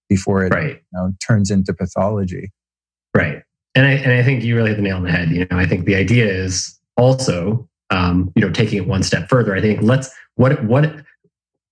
before 0.08 0.44
it 0.44 0.52
right. 0.52 0.74
you 0.74 0.80
know, 0.92 1.12
turns 1.26 1.50
into 1.50 1.72
pathology. 1.72 2.50
Right. 3.14 3.42
And 3.74 3.86
I, 3.86 3.92
and 3.92 4.12
I 4.12 4.24
think 4.24 4.42
you 4.42 4.56
really 4.56 4.70
hit 4.70 4.76
the 4.76 4.82
nail 4.82 4.96
on 4.96 5.04
the 5.04 5.12
head. 5.12 5.30
You 5.30 5.46
know 5.50 5.56
i 5.56 5.64
think 5.64 5.84
the 5.84 5.94
idea 5.94 6.26
is 6.26 6.78
also 6.96 7.68
um, 7.90 8.32
you 8.36 8.42
know 8.42 8.50
taking 8.52 8.78
it 8.78 8.86
one 8.86 9.02
step 9.02 9.28
further. 9.28 9.54
I 9.54 9.60
think 9.60 9.82
let's 9.82 10.10
what 10.36 10.62
what 10.64 10.94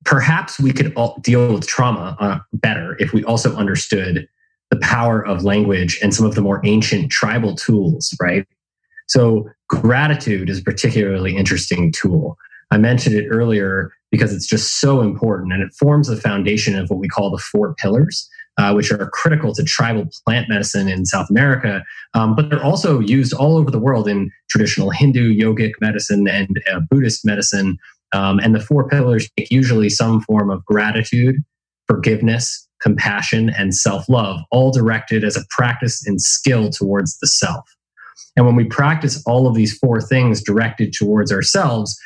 perhaps 0.05 0.59
we 0.59 0.73
could 0.73 0.93
all 0.95 1.19
deal 1.23 1.53
with 1.53 1.67
trauma 1.67 2.17
uh, 2.21 2.39
better 2.53 2.97
if 2.99 3.13
we 3.13 3.25
also 3.25 3.55
understood 3.57 4.29
the 4.71 4.79
power 4.79 5.25
of 5.27 5.45
language 5.45 5.99
and 6.03 6.15
some 6.15 6.27
of 6.27 6.35
the 6.35 6.41
more 6.41 6.61
ancient 6.65 7.11
tribal 7.11 7.55
tools, 7.55 8.15
right? 8.21 8.47
So 9.07 9.49
gratitude 9.69 10.51
is 10.51 10.59
a 10.59 10.63
particularly 10.63 11.37
interesting 11.37 11.93
tool. 11.93 12.37
I 12.71 12.77
mentioned 12.77 13.17
it 13.17 13.29
earlier 13.29 13.91
because 14.11 14.35
it's 14.35 14.47
just 14.47 14.81
so 14.81 15.01
important 15.01 15.53
and 15.53 15.63
it 15.63 15.73
forms 15.79 16.09
the 16.09 16.17
foundation 16.17 16.79
of 16.79 16.91
what 16.91 16.99
we 16.99 17.09
call 17.09 17.31
the 17.31 17.39
four 17.39 17.75
pillars, 17.75 18.29
uh, 18.59 18.73
which 18.73 18.93
are 18.93 19.09
critical 19.11 19.55
to 19.55 19.63
tribal 19.63 20.09
plant 20.27 20.49
medicine 20.49 20.89
in 20.89 21.07
South 21.07 21.29
America. 21.31 21.83
Um, 22.15 22.35
but 22.35 22.51
they're 22.51 22.63
also 22.63 23.01
used 23.01 23.33
all 23.33 23.57
over 23.57 23.71
the 23.71 23.79
world 23.79 24.09
in 24.09 24.31
traditional 24.51 24.91
Hindu 24.91 25.35
yogic 25.35 25.73
medicine 25.81 26.29
and 26.29 26.63
uh, 26.71 26.81
Buddhist 26.91 27.25
medicine. 27.25 27.79
Um, 28.13 28.39
and 28.39 28.55
the 28.55 28.61
four 28.61 28.89
pillars 28.89 29.29
take 29.39 29.51
usually 29.51 29.89
some 29.89 30.21
form 30.23 30.51
of 30.51 30.65
gratitude, 30.65 31.37
forgiveness, 31.87 32.68
compassion, 32.81 33.51
and 33.51 33.75
self 33.75 34.09
love, 34.09 34.41
all 34.51 34.71
directed 34.71 35.25
as 35.25 35.37
a 35.37 35.45
practice 35.51 36.07
and 36.07 36.21
skill 36.21 36.71
towards 36.71 37.19
the 37.19 37.27
self. 37.27 37.65
And 38.37 38.47
when 38.47 38.57
we 38.57 38.65
practice 38.65 39.23
all 39.27 39.47
of 39.47 39.55
these 39.55 39.77
four 39.79 40.01
things 40.01 40.43
directed 40.43 40.93
towards 40.93 41.33
ourselves, 41.33 41.99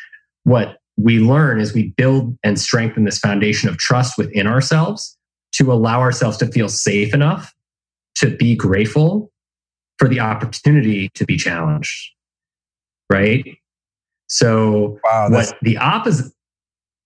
what 0.45 0.79
we 0.97 1.19
learn 1.19 1.61
is 1.61 1.75
we 1.75 1.93
build 1.97 2.37
and 2.43 2.59
strengthen 2.59 3.05
this 3.05 3.19
foundation 3.19 3.69
of 3.69 3.79
trust 3.79 4.19
within 4.19 4.47
ourselves 4.47 5.17
to 5.53 5.73
allow 5.73 6.01
ourselves 6.01 6.37
to 6.39 6.47
feel 6.47 6.69
safe 6.69 7.13
enough 7.13 7.55
to 8.17 8.35
be 8.37 8.55
grateful 8.55 9.31
for 9.99 10.09
the 10.09 10.21
opportunity 10.21 11.11
to 11.15 11.25
be 11.25 11.37
challenged. 11.37 12.11
Right? 13.11 13.59
So, 14.29 14.99
wow, 15.05 15.29
what 15.29 15.55
the 15.61 15.77
opposite 15.77 16.33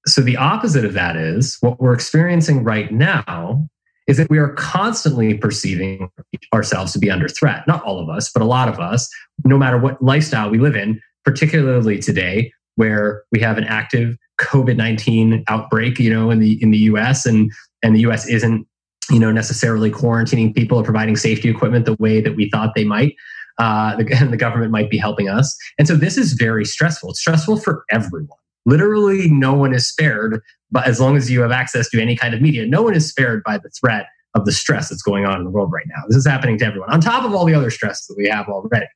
so 0.06 0.20
the 0.20 0.36
opposite 0.36 0.84
of 0.84 0.92
that 0.94 1.16
is 1.16 1.56
what 1.60 1.80
we're 1.80 1.94
experiencing 1.94 2.62
right 2.62 2.92
now 2.92 3.68
is 4.06 4.16
that 4.18 4.30
we 4.30 4.38
are 4.38 4.50
constantly 4.50 5.34
perceiving 5.34 6.08
ourselves 6.54 6.92
to 6.92 6.98
be 6.98 7.10
under 7.10 7.28
threat. 7.28 7.66
Not 7.66 7.82
all 7.82 7.98
of 7.98 8.08
us, 8.08 8.30
but 8.32 8.40
a 8.40 8.44
lot 8.44 8.68
of 8.68 8.78
us, 8.78 9.08
no 9.44 9.58
matter 9.58 9.78
what 9.78 10.00
lifestyle 10.00 10.48
we 10.48 10.58
live 10.58 10.76
in, 10.76 11.00
particularly 11.24 11.98
today, 11.98 12.52
where 12.76 13.24
we 13.32 13.40
have 13.40 13.58
an 13.58 13.64
active 13.64 14.16
COVID 14.40 14.76
nineteen 14.76 15.42
outbreak, 15.48 15.98
you 15.98 16.12
know, 16.12 16.30
in 16.30 16.38
the 16.38 16.62
in 16.62 16.70
the 16.70 16.78
U.S. 16.78 17.26
and 17.26 17.50
and 17.82 17.96
the 17.96 18.00
U.S. 18.00 18.28
isn't, 18.28 18.66
you 19.10 19.18
know, 19.18 19.32
necessarily 19.32 19.90
quarantining 19.90 20.54
people 20.54 20.78
or 20.78 20.84
providing 20.84 21.16
safety 21.16 21.48
equipment 21.48 21.84
the 21.84 21.96
way 21.98 22.20
that 22.20 22.36
we 22.36 22.48
thought 22.50 22.74
they 22.76 22.84
might. 22.84 23.16
Uh, 23.58 23.96
and 23.98 24.32
the 24.32 24.36
government 24.36 24.70
might 24.70 24.90
be 24.90 24.98
helping 24.98 25.28
us, 25.28 25.56
and 25.78 25.88
so 25.88 25.96
this 25.96 26.16
is 26.16 26.34
very 26.34 26.64
stressful. 26.64 27.10
It's 27.10 27.20
stressful 27.20 27.58
for 27.58 27.84
everyone. 27.90 28.38
Literally, 28.66 29.30
no 29.30 29.54
one 29.54 29.72
is 29.72 29.88
spared. 29.88 30.40
But 30.70 30.86
as 30.86 31.00
long 31.00 31.16
as 31.16 31.30
you 31.30 31.40
have 31.40 31.52
access 31.52 31.88
to 31.90 32.02
any 32.02 32.16
kind 32.16 32.34
of 32.34 32.42
media, 32.42 32.66
no 32.66 32.82
one 32.82 32.94
is 32.94 33.08
spared 33.08 33.42
by 33.44 33.58
the 33.58 33.70
threat 33.70 34.06
of 34.34 34.44
the 34.44 34.52
stress 34.52 34.90
that's 34.90 35.02
going 35.02 35.24
on 35.24 35.38
in 35.38 35.44
the 35.44 35.50
world 35.50 35.72
right 35.72 35.86
now. 35.88 36.02
This 36.08 36.18
is 36.18 36.26
happening 36.26 36.58
to 36.58 36.66
everyone, 36.66 36.92
on 36.92 37.00
top 37.00 37.24
of 37.24 37.34
all 37.34 37.46
the 37.46 37.54
other 37.54 37.70
stress 37.70 38.06
that 38.06 38.16
we 38.18 38.28
have 38.28 38.48
already. 38.48 38.86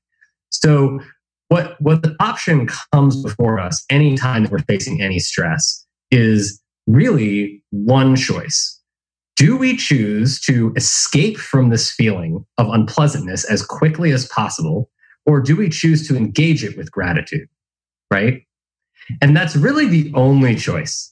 So 0.50 1.00
what 1.50 1.80
what 1.80 2.02
the 2.02 2.16
option 2.20 2.66
comes 2.92 3.22
before 3.22 3.60
us 3.60 3.84
anytime 3.90 4.44
that 4.44 4.52
we're 4.52 4.60
facing 4.60 5.02
any 5.02 5.18
stress 5.18 5.84
is 6.10 6.60
really 6.86 7.62
one 7.70 8.16
choice 8.16 8.80
do 9.36 9.56
we 9.56 9.76
choose 9.76 10.40
to 10.40 10.72
escape 10.76 11.36
from 11.36 11.70
this 11.70 11.90
feeling 11.90 12.44
of 12.58 12.68
unpleasantness 12.68 13.44
as 13.44 13.64
quickly 13.64 14.12
as 14.12 14.26
possible 14.28 14.90
or 15.26 15.40
do 15.40 15.56
we 15.56 15.68
choose 15.68 16.06
to 16.08 16.16
engage 16.16 16.64
it 16.64 16.76
with 16.76 16.90
gratitude 16.90 17.48
right 18.10 18.42
and 19.20 19.36
that's 19.36 19.56
really 19.56 19.86
the 19.86 20.12
only 20.14 20.54
choice 20.54 21.10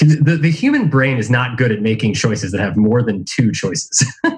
the, 0.00 0.38
the 0.40 0.50
human 0.50 0.88
brain 0.88 1.18
is 1.18 1.30
not 1.30 1.56
good 1.56 1.72
at 1.72 1.80
making 1.80 2.14
choices 2.14 2.52
that 2.52 2.60
have 2.60 2.76
more 2.76 3.02
than 3.02 3.24
two 3.24 3.52
choices 3.52 4.06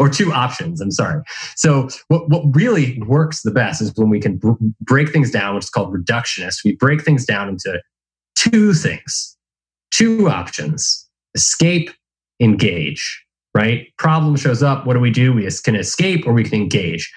or 0.00 0.08
two 0.08 0.32
options. 0.32 0.80
I'm 0.80 0.90
sorry. 0.90 1.22
So 1.56 1.88
what, 2.08 2.28
what 2.28 2.44
really 2.54 3.00
works 3.02 3.42
the 3.42 3.50
best 3.50 3.82
is 3.82 3.92
when 3.96 4.08
we 4.08 4.20
can 4.20 4.36
br- 4.38 4.52
break 4.80 5.10
things 5.10 5.30
down, 5.30 5.54
which 5.54 5.64
is 5.64 5.70
called 5.70 5.94
reductionist. 5.94 6.64
We 6.64 6.76
break 6.76 7.04
things 7.04 7.24
down 7.24 7.48
into 7.48 7.80
two 8.34 8.72
things, 8.72 9.36
two 9.90 10.28
options: 10.28 11.08
escape, 11.34 11.90
engage. 12.40 13.22
Right? 13.54 13.86
Problem 13.98 14.34
shows 14.34 14.64
up. 14.64 14.84
What 14.84 14.94
do 14.94 15.00
we 15.00 15.12
do? 15.12 15.32
We 15.32 15.48
can 15.62 15.76
escape 15.76 16.26
or 16.26 16.32
we 16.32 16.42
can 16.42 16.54
engage. 16.54 17.12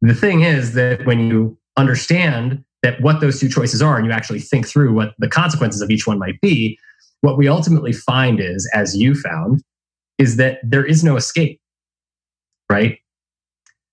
The 0.00 0.14
thing 0.14 0.40
is 0.40 0.74
that 0.74 1.06
when 1.06 1.20
you 1.20 1.56
understand 1.76 2.64
that 2.82 3.00
what 3.00 3.20
those 3.20 3.40
two 3.40 3.48
choices 3.48 3.82
are 3.82 3.96
and 3.96 4.06
you 4.06 4.12
actually 4.12 4.40
think 4.40 4.66
through 4.66 4.92
what 4.92 5.14
the 5.18 5.28
consequences 5.28 5.80
of 5.80 5.90
each 5.90 6.06
one 6.06 6.18
might 6.18 6.40
be, 6.40 6.78
what 7.22 7.36
we 7.36 7.48
ultimately 7.48 7.92
find 7.92 8.40
is, 8.40 8.70
as 8.72 8.96
you 8.96 9.14
found, 9.14 9.62
is 10.18 10.36
that 10.36 10.58
there 10.62 10.84
is 10.84 11.02
no 11.02 11.16
escape 11.16 11.60
right? 12.70 12.98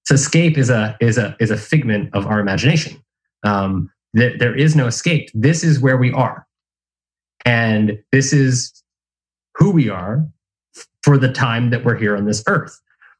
So 0.06 0.16
escape 0.16 0.58
is 0.58 0.70
a 0.70 0.98
is 1.00 1.18
a 1.18 1.36
is 1.40 1.52
a 1.52 1.58
figment 1.58 2.14
of 2.14 2.28
our 2.28 2.40
imagination. 2.40 3.02
Um, 3.44 3.92
that 4.14 4.40
there 4.40 4.56
is 4.56 4.76
no 4.76 4.88
escape. 4.88 5.30
This 5.34 5.64
is 5.64 5.80
where 5.80 5.98
we 5.98 6.12
are, 6.12 6.48
and 7.46 8.00
this 8.12 8.34
is 8.34 8.84
who 9.56 9.72
we 9.72 9.90
are 9.90 10.26
for 11.04 11.18
the 11.18 11.32
time 11.32 11.70
that 11.70 11.84
we're 11.84 11.96
here 11.96 12.16
on 12.16 12.26
this 12.26 12.44
earth. 12.48 12.80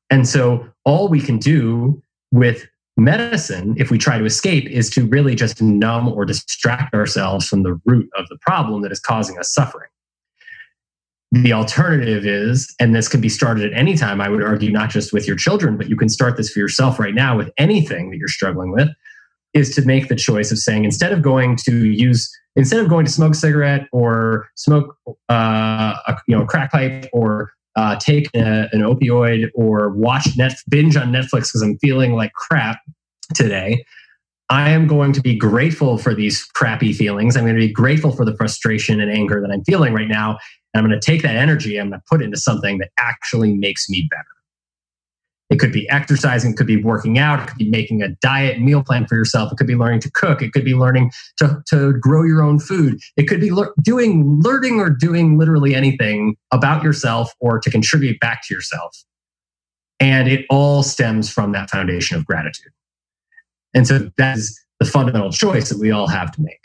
And 0.10 0.28
so 0.28 0.68
all 0.84 1.08
we 1.08 1.20
can 1.20 1.38
do 1.38 2.02
with 2.32 2.68
medicine, 2.98 3.76
if 3.78 3.92
we 3.92 3.98
try 3.98 4.18
to 4.18 4.26
escape, 4.26 4.68
is 4.70 4.90
to 4.92 5.06
really 5.06 5.36
just 5.36 5.62
numb 5.62 6.08
or 6.08 6.26
distract 6.26 6.94
ourselves 6.94 7.48
from 7.48 7.64
the 7.64 7.80
root 7.86 8.10
of 8.18 8.28
the 8.30 8.38
problem 8.42 8.82
that 8.82 8.92
is 8.92 9.00
causing 9.00 9.38
us 9.38 9.54
suffering. 9.54 9.90
The 11.32 11.52
alternative 11.52 12.26
is, 12.26 12.74
and 12.80 12.96
this 12.96 13.10
can 13.10 13.20
be 13.20 13.28
started 13.28 13.74
at 13.74 13.78
any 13.78 13.98
time, 13.98 14.22
I 14.22 14.30
would 14.30 14.44
argue, 14.44 14.72
not 14.72 14.90
just 14.90 15.12
with 15.12 15.28
your 15.28 15.36
children, 15.36 15.76
but 15.76 15.90
you 15.90 15.98
can 15.98 16.08
start 16.08 16.38
this 16.38 16.50
for 16.50 16.60
yourself 16.60 16.98
right 17.00 17.14
now 17.14 17.36
with 17.36 17.52
anything 17.58 18.12
that 18.12 18.18
you're 18.18 18.28
struggling 18.30 18.72
with, 18.72 18.88
is 19.54 19.76
to 19.76 19.82
make 19.82 20.08
the 20.08 20.16
choice 20.16 20.52
of 20.52 20.60
saying, 20.60 20.86
instead 20.86 21.12
of 21.12 21.22
going 21.22 21.58
to 21.58 21.88
use, 21.92 22.32
instead 22.56 22.80
of 22.80 22.88
going 22.88 23.06
to 23.06 23.12
smoke 23.12 23.34
a 23.34 23.36
cigarette 23.36 23.88
or 23.92 24.50
smoke 24.56 24.96
uh, 25.30 25.96
a 26.08 26.18
you 26.28 26.38
know, 26.38 26.46
crack 26.46 26.72
pipe 26.72 27.10
or 27.12 27.52
uh, 27.76 27.96
take 27.98 28.30
a, 28.36 28.70
an 28.72 28.82
opioid 28.82 29.50
or 29.54 29.90
watch 29.90 30.38
net, 30.38 30.54
binge 30.70 30.96
on 30.96 31.12
Netflix 31.12 31.48
because 31.48 31.62
I'm 31.62 31.78
feeling 31.80 32.14
like 32.14 32.34
crap 32.34 32.80
today, 33.34 33.84
I 34.50 34.70
am 34.70 34.88
going 34.88 35.12
to 35.14 35.22
be 35.22 35.36
grateful 35.36 35.98
for 35.98 36.14
these 36.14 36.44
crappy 36.44 36.94
feelings. 36.94 37.36
I'm 37.36 37.44
going 37.44 37.56
to 37.56 37.60
be 37.60 37.72
grateful 37.72 38.12
for 38.12 38.26
the 38.26 38.36
frustration 38.38 39.02
and 39.02 39.12
anger 39.12 39.42
that 39.42 39.52
I'm 39.52 39.64
feeling 39.64 39.94
right 39.94 40.08
now. 40.08 40.38
And 40.74 40.84
I'm 40.84 40.88
going 40.88 41.00
to 41.00 41.06
take 41.06 41.22
that 41.24 41.36
energy, 41.36 41.78
I'm 41.78 41.90
going 41.90 42.00
to 42.00 42.04
put 42.10 42.22
it 42.22 42.26
into 42.26 42.38
something 42.38 42.78
that 42.80 42.90
actually 43.00 43.56
makes 43.56 43.90
me 43.90 44.08
better. 44.10 44.35
It 45.50 45.60
could 45.60 45.72
be 45.72 45.88
exercising, 45.90 46.52
it 46.52 46.58
could 46.58 46.66
be 46.66 46.82
working 46.82 47.20
out, 47.20 47.40
it 47.40 47.48
could 47.48 47.58
be 47.58 47.70
making 47.70 48.02
a 48.02 48.10
diet 48.10 48.60
meal 48.60 48.84
plan 48.84 49.06
for 49.06 49.16
yourself, 49.16 49.52
it 49.52 49.58
could 49.58 49.68
be 49.68 49.76
learning 49.76 50.00
to 50.02 50.12
cook, 50.12 50.42
it 50.42 50.54
could 50.54 50.66
be 50.66 50.74
learning 50.74 51.12
to, 51.38 51.62
to 51.68 51.94
grow 52.00 52.24
your 52.24 52.42
own 52.42 52.60
food, 52.60 53.00
it 53.16 53.24
could 53.26 53.40
be 53.40 53.52
le- 53.52 53.72
doing, 53.82 54.42
learning 54.42 54.80
or 54.80 54.90
doing 54.90 55.38
literally 55.38 55.76
anything 55.76 56.36
about 56.52 56.84
yourself 56.84 57.32
or 57.40 57.60
to 57.60 57.70
contribute 57.70 58.20
back 58.20 58.42
to 58.48 58.54
yourself. 58.54 58.98
And 60.00 60.28
it 60.28 60.46
all 60.50 60.82
stems 60.82 61.30
from 61.30 61.52
that 61.52 61.70
foundation 61.70 62.18
of 62.18 62.26
gratitude. 62.26 62.72
And 63.74 63.88
so 63.88 64.10
that 64.18 64.38
is 64.38 64.60
the 64.80 64.86
fundamental 64.86 65.32
choice 65.32 65.70
that 65.70 65.80
we 65.80 65.92
all 65.92 66.08
have 66.08 66.32
to 66.32 66.42
make 66.42 66.62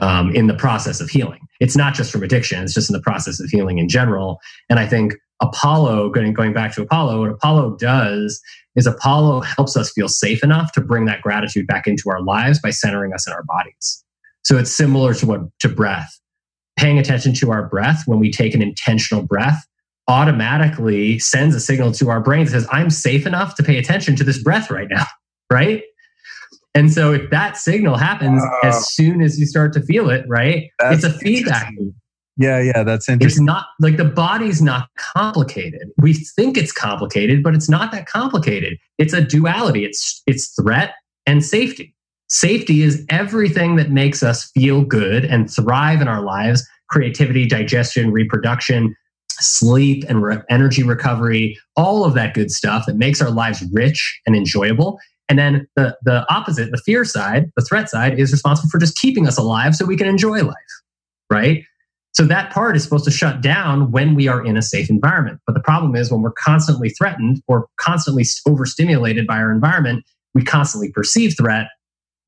um, 0.00 0.34
in 0.34 0.46
the 0.46 0.54
process 0.54 1.00
of 1.00 1.08
healing. 1.08 1.40
It's 1.60 1.76
not 1.76 1.94
just 1.94 2.12
from 2.12 2.22
addiction, 2.22 2.62
it's 2.62 2.74
just 2.74 2.90
in 2.90 2.94
the 2.94 3.02
process 3.02 3.40
of 3.40 3.48
healing 3.48 3.78
in 3.78 3.88
general. 3.88 4.38
And 4.68 4.78
I 4.78 4.86
think 4.86 5.14
Apollo, 5.40 6.10
going, 6.10 6.32
going 6.32 6.52
back 6.52 6.74
to 6.74 6.82
Apollo, 6.82 7.20
what 7.20 7.30
Apollo 7.30 7.76
does 7.76 8.40
is 8.76 8.86
Apollo 8.86 9.40
helps 9.42 9.76
us 9.76 9.90
feel 9.90 10.08
safe 10.08 10.42
enough 10.42 10.72
to 10.72 10.80
bring 10.80 11.04
that 11.06 11.22
gratitude 11.22 11.66
back 11.66 11.86
into 11.86 12.10
our 12.10 12.22
lives 12.22 12.60
by 12.60 12.70
centering 12.70 13.12
us 13.12 13.26
in 13.26 13.32
our 13.32 13.44
bodies. 13.44 14.04
So 14.42 14.56
it's 14.56 14.70
similar 14.70 15.14
to 15.14 15.26
what 15.26 15.40
to 15.60 15.68
breath. 15.68 16.18
Paying 16.76 16.98
attention 16.98 17.34
to 17.34 17.50
our 17.50 17.66
breath 17.66 18.04
when 18.06 18.18
we 18.18 18.30
take 18.30 18.54
an 18.54 18.62
intentional 18.62 19.22
breath 19.22 19.66
automatically 20.06 21.18
sends 21.18 21.54
a 21.54 21.60
signal 21.60 21.92
to 21.92 22.08
our 22.08 22.20
brain 22.20 22.46
that 22.46 22.52
says, 22.52 22.66
I'm 22.70 22.88
safe 22.88 23.26
enough 23.26 23.54
to 23.56 23.62
pay 23.62 23.78
attention 23.78 24.16
to 24.16 24.24
this 24.24 24.42
breath 24.42 24.70
right 24.70 24.88
now. 24.90 25.04
Right. 25.50 25.82
And 26.74 26.92
so 26.92 27.14
if 27.14 27.30
that 27.30 27.56
signal 27.56 27.96
happens 27.96 28.42
as 28.62 28.92
soon 28.92 29.22
as 29.22 29.40
you 29.40 29.46
start 29.46 29.72
to 29.72 29.80
feel 29.80 30.10
it, 30.10 30.26
right? 30.28 30.70
It's 30.78 31.04
a 31.04 31.10
feedback 31.10 31.72
Yeah, 32.38 32.60
yeah, 32.60 32.84
that's 32.84 33.08
interesting. 33.08 33.26
It's 33.26 33.40
not 33.40 33.66
like 33.80 33.96
the 33.96 34.04
body's 34.04 34.62
not 34.62 34.88
complicated. 34.96 35.88
We 35.98 36.14
think 36.14 36.56
it's 36.56 36.70
complicated, 36.70 37.42
but 37.42 37.54
it's 37.54 37.68
not 37.68 37.90
that 37.90 38.06
complicated. 38.06 38.78
It's 38.96 39.12
a 39.12 39.20
duality. 39.20 39.84
It's 39.84 40.22
it's 40.26 40.54
threat 40.54 40.94
and 41.26 41.44
safety. 41.44 41.94
Safety 42.28 42.82
is 42.82 43.04
everything 43.08 43.76
that 43.76 43.90
makes 43.90 44.22
us 44.22 44.50
feel 44.52 44.84
good 44.84 45.24
and 45.24 45.50
thrive 45.50 46.00
in 46.00 46.06
our 46.06 46.22
lives. 46.22 46.64
Creativity, 46.88 47.46
digestion, 47.46 48.12
reproduction, 48.12 48.94
sleep 49.40 50.04
and 50.08 50.22
re- 50.22 50.38
energy 50.48 50.82
recovery, 50.82 51.58
all 51.76 52.04
of 52.04 52.14
that 52.14 52.34
good 52.34 52.50
stuff 52.50 52.86
that 52.86 52.96
makes 52.96 53.20
our 53.20 53.30
lives 53.30 53.64
rich 53.72 54.20
and 54.26 54.36
enjoyable. 54.36 54.98
And 55.28 55.38
then 55.38 55.66
the, 55.76 55.96
the 56.04 56.24
opposite, 56.32 56.70
the 56.70 56.80
fear 56.84 57.04
side, 57.04 57.50
the 57.56 57.64
threat 57.64 57.90
side, 57.90 58.18
is 58.18 58.32
responsible 58.32 58.70
for 58.70 58.78
just 58.78 58.96
keeping 58.96 59.26
us 59.26 59.36
alive 59.36 59.74
so 59.74 59.84
we 59.84 59.96
can 59.96 60.06
enjoy 60.06 60.42
life, 60.42 60.54
right? 61.30 61.64
So 62.12 62.24
that 62.24 62.52
part 62.52 62.76
is 62.76 62.82
supposed 62.82 63.04
to 63.04 63.10
shut 63.10 63.40
down 63.40 63.92
when 63.92 64.14
we 64.14 64.28
are 64.28 64.44
in 64.44 64.56
a 64.56 64.62
safe 64.62 64.90
environment. 64.90 65.40
But 65.46 65.54
the 65.54 65.60
problem 65.60 65.94
is 65.94 66.10
when 66.10 66.22
we're 66.22 66.32
constantly 66.32 66.90
threatened 66.90 67.42
or 67.46 67.68
constantly 67.76 68.24
overstimulated 68.46 69.26
by 69.26 69.36
our 69.36 69.52
environment, 69.52 70.04
we 70.34 70.42
constantly 70.42 70.90
perceive 70.90 71.36
threat. 71.36 71.68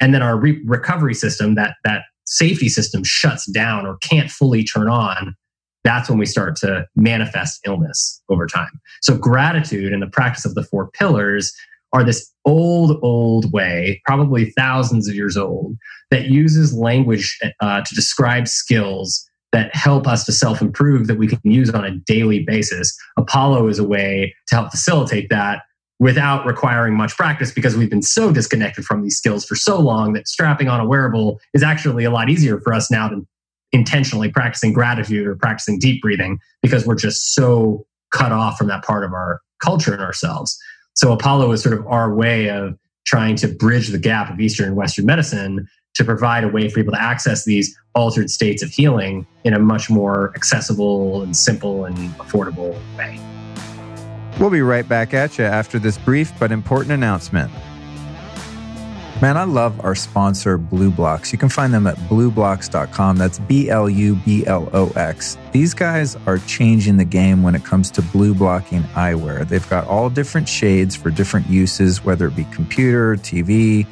And 0.00 0.14
then 0.14 0.22
our 0.22 0.38
re- 0.38 0.62
recovery 0.64 1.14
system, 1.14 1.54
that, 1.56 1.74
that 1.84 2.02
safety 2.24 2.68
system 2.68 3.02
shuts 3.04 3.50
down 3.50 3.86
or 3.86 3.96
can't 3.98 4.30
fully 4.30 4.64
turn 4.64 4.88
on. 4.88 5.34
That's 5.82 6.08
when 6.08 6.18
we 6.18 6.26
start 6.26 6.56
to 6.56 6.86
manifest 6.94 7.60
illness 7.66 8.22
over 8.28 8.46
time. 8.46 8.80
So 9.00 9.16
gratitude 9.16 9.92
and 9.92 10.02
the 10.02 10.08
practice 10.08 10.44
of 10.44 10.54
the 10.54 10.62
four 10.62 10.90
pillars 10.90 11.52
are 11.92 12.04
this 12.04 12.30
old, 12.44 12.98
old 13.02 13.52
way, 13.52 14.00
probably 14.04 14.50
thousands 14.50 15.08
of 15.08 15.14
years 15.14 15.36
old, 15.36 15.76
that 16.10 16.26
uses 16.26 16.72
language 16.72 17.38
uh, 17.60 17.82
to 17.82 17.94
describe 17.94 18.46
skills 18.46 19.26
that 19.52 19.74
help 19.74 20.06
us 20.06 20.24
to 20.24 20.32
self 20.32 20.60
improve 20.60 21.06
that 21.06 21.18
we 21.18 21.26
can 21.26 21.40
use 21.44 21.70
on 21.70 21.84
a 21.84 21.96
daily 21.96 22.44
basis. 22.44 22.96
Apollo 23.16 23.68
is 23.68 23.78
a 23.78 23.84
way 23.84 24.34
to 24.48 24.54
help 24.54 24.70
facilitate 24.70 25.28
that 25.30 25.62
without 25.98 26.46
requiring 26.46 26.96
much 26.96 27.14
practice 27.16 27.52
because 27.52 27.76
we've 27.76 27.90
been 27.90 28.02
so 28.02 28.32
disconnected 28.32 28.84
from 28.84 29.02
these 29.02 29.16
skills 29.16 29.44
for 29.44 29.54
so 29.54 29.78
long 29.78 30.14
that 30.14 30.26
strapping 30.26 30.68
on 30.68 30.80
a 30.80 30.86
wearable 30.86 31.38
is 31.52 31.62
actually 31.62 32.04
a 32.04 32.10
lot 32.10 32.30
easier 32.30 32.58
for 32.60 32.72
us 32.72 32.90
now 32.90 33.08
than 33.08 33.26
intentionally 33.72 34.30
practicing 34.30 34.72
gratitude 34.72 35.26
or 35.26 35.36
practicing 35.36 35.78
deep 35.78 36.00
breathing 36.00 36.38
because 36.62 36.86
we're 36.86 36.94
just 36.94 37.34
so 37.34 37.86
cut 38.12 38.32
off 38.32 38.56
from 38.56 38.66
that 38.66 38.82
part 38.82 39.04
of 39.04 39.12
our 39.12 39.40
culture 39.62 39.92
and 39.92 40.02
ourselves. 40.02 40.58
So 40.94 41.12
Apollo 41.12 41.52
is 41.52 41.62
sort 41.62 41.78
of 41.78 41.86
our 41.86 42.12
way 42.12 42.48
of 42.48 42.76
trying 43.06 43.36
to 43.36 43.48
bridge 43.48 43.88
the 43.88 43.98
gap 43.98 44.32
of 44.32 44.40
Eastern 44.40 44.68
and 44.68 44.76
Western 44.76 45.06
medicine 45.06 45.68
to 45.94 46.04
provide 46.04 46.44
a 46.44 46.48
way 46.48 46.68
for 46.68 46.76
people 46.76 46.92
to 46.92 47.00
access 47.00 47.44
these 47.44 47.76
altered 47.94 48.30
states 48.30 48.62
of 48.62 48.70
healing 48.70 49.26
in 49.44 49.54
a 49.54 49.58
much 49.58 49.90
more 49.90 50.32
accessible 50.36 51.22
and 51.22 51.36
simple 51.36 51.84
and 51.84 51.96
affordable 52.18 52.78
way. 52.96 53.18
We'll 54.38 54.50
be 54.50 54.62
right 54.62 54.88
back 54.88 55.12
at 55.12 55.38
you 55.38 55.44
after 55.44 55.78
this 55.78 55.98
brief 55.98 56.32
but 56.38 56.52
important 56.52 56.92
announcement. 56.92 57.50
Man, 59.20 59.36
I 59.36 59.44
love 59.44 59.78
our 59.84 59.94
sponsor, 59.94 60.56
BLUblox. 60.56 61.30
You 61.30 61.36
can 61.36 61.50
find 61.50 61.74
them 61.74 61.86
at 61.86 61.94
blublox.com. 62.08 63.16
That's 63.16 63.38
B 63.38 63.68
L 63.68 63.90
U 63.90 64.14
B 64.14 64.46
L 64.46 64.70
O 64.72 64.88
X. 64.96 65.36
These 65.52 65.74
guys 65.74 66.16
are 66.24 66.38
changing 66.38 66.96
the 66.96 67.04
game 67.04 67.42
when 67.42 67.54
it 67.54 67.62
comes 67.62 67.90
to 67.90 68.02
blue 68.02 68.32
blocking 68.32 68.82
eyewear. 68.94 69.46
They've 69.46 69.68
got 69.68 69.86
all 69.86 70.08
different 70.08 70.48
shades 70.48 70.96
for 70.96 71.10
different 71.10 71.50
uses, 71.50 72.02
whether 72.02 72.28
it 72.28 72.36
be 72.36 72.44
computer, 72.44 73.16
TV, 73.16 73.86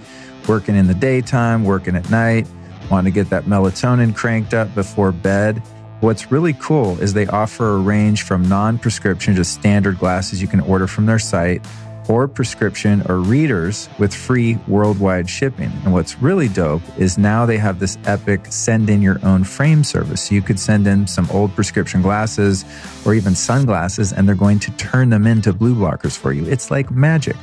working 0.49 0.75
in 0.75 0.87
the 0.87 0.95
daytime, 0.95 1.65
working 1.65 1.95
at 1.95 2.09
night, 2.11 2.47
want 2.91 3.07
to 3.07 3.11
get 3.11 3.31
that 3.31 3.45
melatonin 3.45 4.15
cranked 4.15 4.55
up 4.55 4.75
before 4.75 5.13
bed. 5.13 5.63
What's 6.01 6.31
really 6.31 6.55
cool 6.55 6.99
is 7.01 7.13
they 7.13 7.27
offer 7.27 7.75
a 7.75 7.79
range 7.79 8.23
from 8.23 8.49
non 8.49 8.79
prescription 8.79 9.35
to 9.35 9.45
standard 9.45 9.99
glasses 9.99 10.41
you 10.41 10.49
can 10.49 10.61
order 10.61 10.87
from 10.87 11.07
their 11.07 11.19
site 11.19 11.65
or 12.09 12.27
prescription 12.27 13.03
or 13.09 13.19
readers 13.19 13.89
with 13.99 14.15
free 14.15 14.57
worldwide 14.67 15.29
shipping. 15.29 15.71
And 15.85 15.93
what's 15.93 16.21
really 16.23 16.49
dope 16.49 16.83
is 16.99 17.19
now 17.19 17.45
they 17.45 17.59
have 17.59 17.79
this 17.79 17.99
epic 18.07 18.47
send 18.51 18.89
in 18.89 19.03
your 19.03 19.19
own 19.25 19.45
frame 19.45 19.85
service. 19.85 20.23
So 20.23 20.35
you 20.35 20.43
could 20.43 20.59
send 20.59 20.87
in 20.87 21.07
some 21.07 21.29
old 21.31 21.55
prescription 21.55 22.01
glasses 22.01 22.65
or 23.05 23.15
even 23.15 23.35
sunglasses, 23.35 24.13
and 24.13 24.27
they're 24.27 24.35
going 24.35 24.59
to 24.61 24.71
turn 24.73 25.11
them 25.11 25.27
into 25.27 25.53
blue 25.53 25.75
blockers 25.75 26.17
for 26.17 26.33
you. 26.33 26.47
It's 26.47 26.71
like 26.71 26.91
magic. 26.91 27.37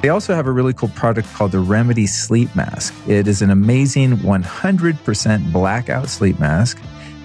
They 0.00 0.10
also 0.10 0.32
have 0.32 0.46
a 0.46 0.52
really 0.52 0.74
cool 0.74 0.90
product 0.90 1.32
called 1.34 1.50
the 1.50 1.58
Remedy 1.58 2.06
Sleep 2.06 2.54
Mask. 2.54 2.94
It 3.08 3.26
is 3.26 3.42
an 3.42 3.50
amazing 3.50 4.18
100% 4.18 5.52
blackout 5.52 6.08
sleep 6.08 6.38
mask, 6.38 6.78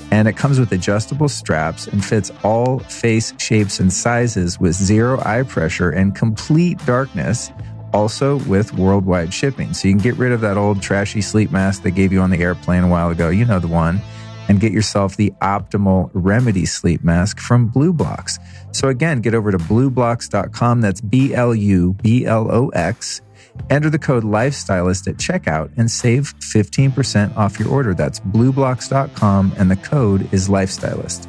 and 0.10 0.28
it 0.28 0.38
comes 0.38 0.60
with 0.60 0.72
adjustable 0.72 1.30
straps 1.30 1.86
and 1.86 2.04
fits 2.04 2.32
all 2.44 2.80
face 2.80 3.32
shapes 3.38 3.80
and 3.80 3.94
sizes 3.94 4.60
with 4.60 4.74
zero 4.74 5.22
eye 5.24 5.44
pressure 5.44 5.92
and 5.92 6.16
complete 6.16 6.84
darkness, 6.84 7.52
also 7.94 8.38
with 8.46 8.74
worldwide 8.74 9.32
shipping. 9.32 9.74
So 9.74 9.88
you 9.88 9.94
can 9.94 10.02
get 10.02 10.16
rid 10.16 10.32
of 10.32 10.42
that 10.42 10.58
old 10.58 10.82
trashy 10.82 11.22
sleep 11.22 11.52
mask 11.52 11.84
they 11.84 11.92
gave 11.92 12.12
you 12.12 12.22
on 12.22 12.32
the 12.32 12.40
airplane 12.40 12.84
a 12.84 12.88
while 12.88 13.12
ago. 13.12 13.30
You 13.30 13.46
know 13.46 13.60
the 13.60 13.68
one 13.68 14.02
and 14.50 14.60
get 14.60 14.72
yourself 14.72 15.16
the 15.16 15.32
optimal 15.42 16.10
remedy 16.14 16.66
sleep 16.66 17.04
mask 17.04 17.40
from 17.40 17.72
BLUblox. 17.72 18.40
So 18.74 18.90
again, 18.90 19.22
get 19.22 19.34
over 19.34 19.52
to 19.52 19.58
blublox.com. 19.58 20.82
That's 20.82 21.00
B 21.02 21.34
L 21.34 21.56
U 21.56 21.94
B 22.02 22.26
L 22.26 22.52
O 22.52 22.70
X. 22.70 23.22
Enter 23.70 23.90
the 23.90 24.00
code 24.00 24.24
lifestylist 24.24 25.08
at 25.08 25.16
checkout 25.18 25.72
and 25.78 25.90
save 25.90 26.34
15% 26.40 27.38
off 27.38 27.60
your 27.60 27.70
order. 27.70 27.94
That's 27.94 28.20
blublox.com 28.20 29.54
and 29.58 29.70
the 29.70 29.76
code 29.76 30.34
is 30.34 30.50
lifestylist. 30.50 31.28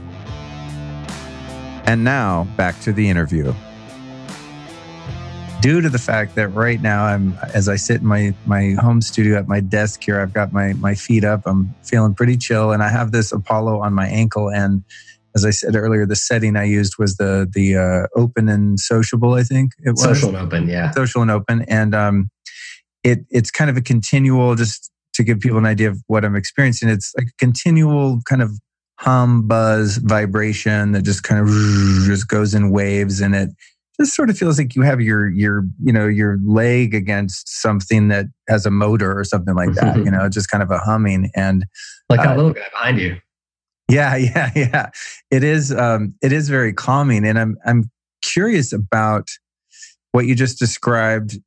And 1.86 2.02
now 2.02 2.44
back 2.56 2.80
to 2.80 2.92
the 2.92 3.08
interview 3.08 3.52
due 5.64 5.80
to 5.80 5.88
the 5.88 5.98
fact 5.98 6.34
that 6.34 6.48
right 6.48 6.82
now 6.82 7.06
I'm 7.06 7.38
as 7.54 7.70
I 7.70 7.76
sit 7.76 8.02
in 8.02 8.06
my 8.06 8.34
my 8.44 8.72
home 8.72 9.00
studio 9.00 9.38
at 9.38 9.48
my 9.48 9.60
desk 9.60 10.04
here, 10.04 10.20
I've 10.20 10.34
got 10.34 10.52
my 10.52 10.74
my 10.74 10.94
feet 10.94 11.24
up. 11.24 11.46
I'm 11.46 11.74
feeling 11.82 12.14
pretty 12.14 12.36
chill, 12.36 12.72
and 12.72 12.82
I 12.82 12.90
have 12.90 13.12
this 13.12 13.32
Apollo 13.32 13.80
on 13.80 13.94
my 13.94 14.06
ankle. 14.06 14.50
And 14.50 14.84
as 15.34 15.44
I 15.44 15.50
said 15.50 15.74
earlier, 15.74 16.06
the 16.06 16.16
setting 16.16 16.56
I 16.56 16.64
used 16.64 16.94
was 16.98 17.16
the 17.16 17.48
the 17.52 17.76
uh, 17.76 18.06
open 18.18 18.48
and 18.48 18.78
sociable. 18.78 19.34
I 19.34 19.42
think 19.42 19.72
it 19.84 19.90
was 19.90 20.02
social 20.02 20.28
and 20.28 20.38
open, 20.38 20.68
yeah, 20.68 20.90
social 20.92 21.22
and 21.22 21.30
open, 21.30 21.62
and 21.62 21.94
um, 21.94 22.30
it 23.02 23.20
it's 23.30 23.50
kind 23.50 23.68
of 23.68 23.76
a 23.76 23.82
continual 23.82 24.54
just 24.54 24.90
to 25.14 25.22
give 25.22 25.40
people 25.40 25.58
an 25.58 25.66
idea 25.66 25.88
of 25.88 26.02
what 26.06 26.24
I'm 26.24 26.36
experiencing. 26.36 26.88
It's 26.88 27.12
like 27.16 27.28
a 27.28 27.36
continual 27.38 28.20
kind 28.28 28.42
of 28.42 28.52
hum, 29.00 29.46
buzz, 29.46 29.96
vibration 29.98 30.92
that 30.92 31.02
just 31.02 31.24
kind 31.24 31.40
of 31.40 31.48
just 32.06 32.28
goes 32.28 32.54
in 32.54 32.70
waves, 32.70 33.20
and 33.20 33.34
it 33.34 33.50
just 34.00 34.14
sort 34.14 34.30
of 34.30 34.38
feels 34.38 34.58
like 34.58 34.76
you 34.76 34.82
have 34.82 35.00
your 35.00 35.28
your 35.28 35.64
you 35.82 35.92
know 35.92 36.06
your 36.06 36.38
leg 36.46 36.94
against 36.94 37.60
something 37.60 38.06
that 38.08 38.26
has 38.48 38.66
a 38.66 38.70
motor 38.70 39.18
or 39.18 39.24
something 39.24 39.54
like 39.54 39.72
that 39.74 39.96
you 39.98 40.10
know 40.10 40.28
just 40.28 40.50
kind 40.50 40.62
of 40.62 40.70
a 40.70 40.78
humming 40.78 41.30
and 41.36 41.64
like 42.08 42.20
that 42.20 42.32
uh, 42.32 42.36
little 42.36 42.52
guy 42.52 42.68
behind 42.72 42.98
you 42.98 43.16
yeah 43.88 44.16
yeah 44.16 44.50
yeah. 44.54 44.90
It 45.30 45.44
is 45.44 45.72
um 45.72 46.14
it 46.22 46.32
is 46.32 46.48
very 46.48 46.72
calming 46.72 47.24
and 47.24 47.38
i'm 47.38 47.56
i'm 47.66 47.90
curious 48.22 48.72
about 48.72 49.28
what 50.12 50.26
you 50.26 50.34
just 50.34 50.58
described 50.58 51.38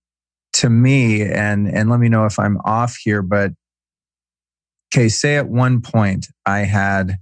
to 0.53 0.69
me 0.69 1.23
and 1.23 1.67
and 1.67 1.89
let 1.89 1.99
me 1.99 2.09
know 2.09 2.25
if 2.25 2.39
i'm 2.39 2.57
off 2.65 2.97
here 3.03 3.21
but 3.21 3.51
okay 4.93 5.09
say 5.09 5.38
at 5.38 5.49
one 5.49 5.81
point 5.81 6.27
i 6.45 6.59
had 6.59 7.17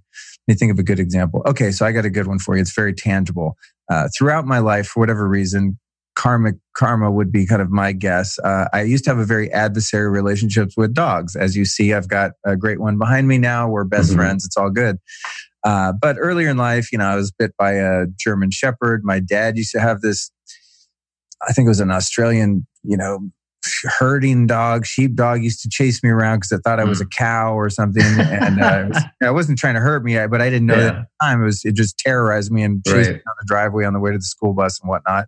let 0.48 0.54
me 0.54 0.58
think 0.58 0.72
of 0.72 0.80
a 0.80 0.84
good 0.84 1.00
example. 1.00 1.42
Okay 1.46 1.72
so 1.72 1.86
i 1.86 1.92
got 1.92 2.06
a 2.06 2.10
good 2.10 2.28
one 2.28 2.40
for 2.40 2.56
you. 2.56 2.62
It's 2.62 2.76
very 2.76 2.94
tangible. 2.94 3.58
Uh, 3.90 4.08
throughout 4.18 4.46
my 4.46 4.60
life, 4.60 4.88
for 4.88 5.00
whatever 5.00 5.28
reason, 5.28 5.80
karmic 6.16 6.56
karma 6.76 7.12
would 7.12 7.32
be 7.32 7.46
kind 7.46 7.62
of 7.62 7.70
my 7.70 7.92
guess. 7.92 8.40
Uh, 8.40 8.68
I 8.74 8.84
used 8.84 9.04
to 9.06 9.10
have 9.10 9.20
a 9.20 9.26
very 9.26 9.52
adversary 9.52 10.10
relationships 10.10 10.76
with 10.78 10.94
dogs. 10.94 11.36
As 11.36 11.56
you 11.56 11.66
see, 11.66 11.94
I've 11.94 12.08
got 12.08 12.32
a 12.46 12.56
great 12.56 12.80
one 12.80 12.98
behind 12.98 13.28
me 13.28 13.38
now. 13.38 13.68
We're 13.68 13.84
best 13.84 14.10
mm-hmm. 14.10 14.20
friends. 14.20 14.46
It's 14.46 14.58
all 14.58 14.70
good. 14.70 14.98
Uh, 15.64 15.94
but 16.00 16.16
earlier 16.20 16.50
in 16.50 16.58
life, 16.58 16.92
you 16.92 16.98
know, 16.98 17.06
I 17.06 17.16
was 17.16 17.32
bit 17.32 17.52
by 17.58 17.74
a 17.74 18.06
German 18.18 18.52
Shepherd. 18.52 19.02
My 19.04 19.20
dad 19.20 19.58
used 19.58 19.72
to 19.72 19.82
have 19.82 20.02
this. 20.02 20.32
I 21.48 21.52
think 21.52 21.66
it 21.66 21.70
was 21.70 21.80
an 21.80 21.92
Australian, 21.92 22.66
you 22.84 22.96
know, 22.98 23.20
herding 23.84 24.48
dog, 24.48 24.86
sheep 24.86 25.16
dog 25.16 25.44
used 25.44 25.62
to 25.64 25.70
chase 25.70 26.04
me 26.04 26.10
around 26.10 26.38
because 26.38 26.52
I 26.52 26.58
thought 26.58 26.80
I 26.80 26.84
was 26.84 27.02
a 27.02 27.06
mm. 27.06 27.12
cow 27.12 27.56
or 27.56 27.70
something. 27.70 28.04
And 28.04 28.62
uh, 28.62 28.86
was, 28.90 29.04
I 29.24 29.32
wasn't 29.32 29.58
trying 29.58 29.74
to 29.74 29.80
hurt 29.80 30.04
me, 30.04 30.16
but 30.28 30.42
I 30.42 30.50
didn't 30.50 30.68
know 30.68 30.76
yeah. 30.76 30.82
that 30.82 30.96
at 30.96 31.02
the 31.02 31.26
time. 31.26 31.42
It 31.42 31.46
was 31.46 31.62
it 31.66 31.76
just 31.76 31.98
terrorized 31.98 32.52
me 32.52 32.64
and 32.64 32.84
chased 32.86 33.10
right. 33.10 33.16
me 33.16 33.22
on 33.28 33.36
the 33.40 33.46
driveway 33.48 33.86
on 33.86 33.94
the 33.94 34.00
way 34.00 34.12
to 34.12 34.18
the 34.18 34.24
school 34.24 34.54
bus 34.54 34.80
and 34.82 34.90
whatnot. 34.90 35.26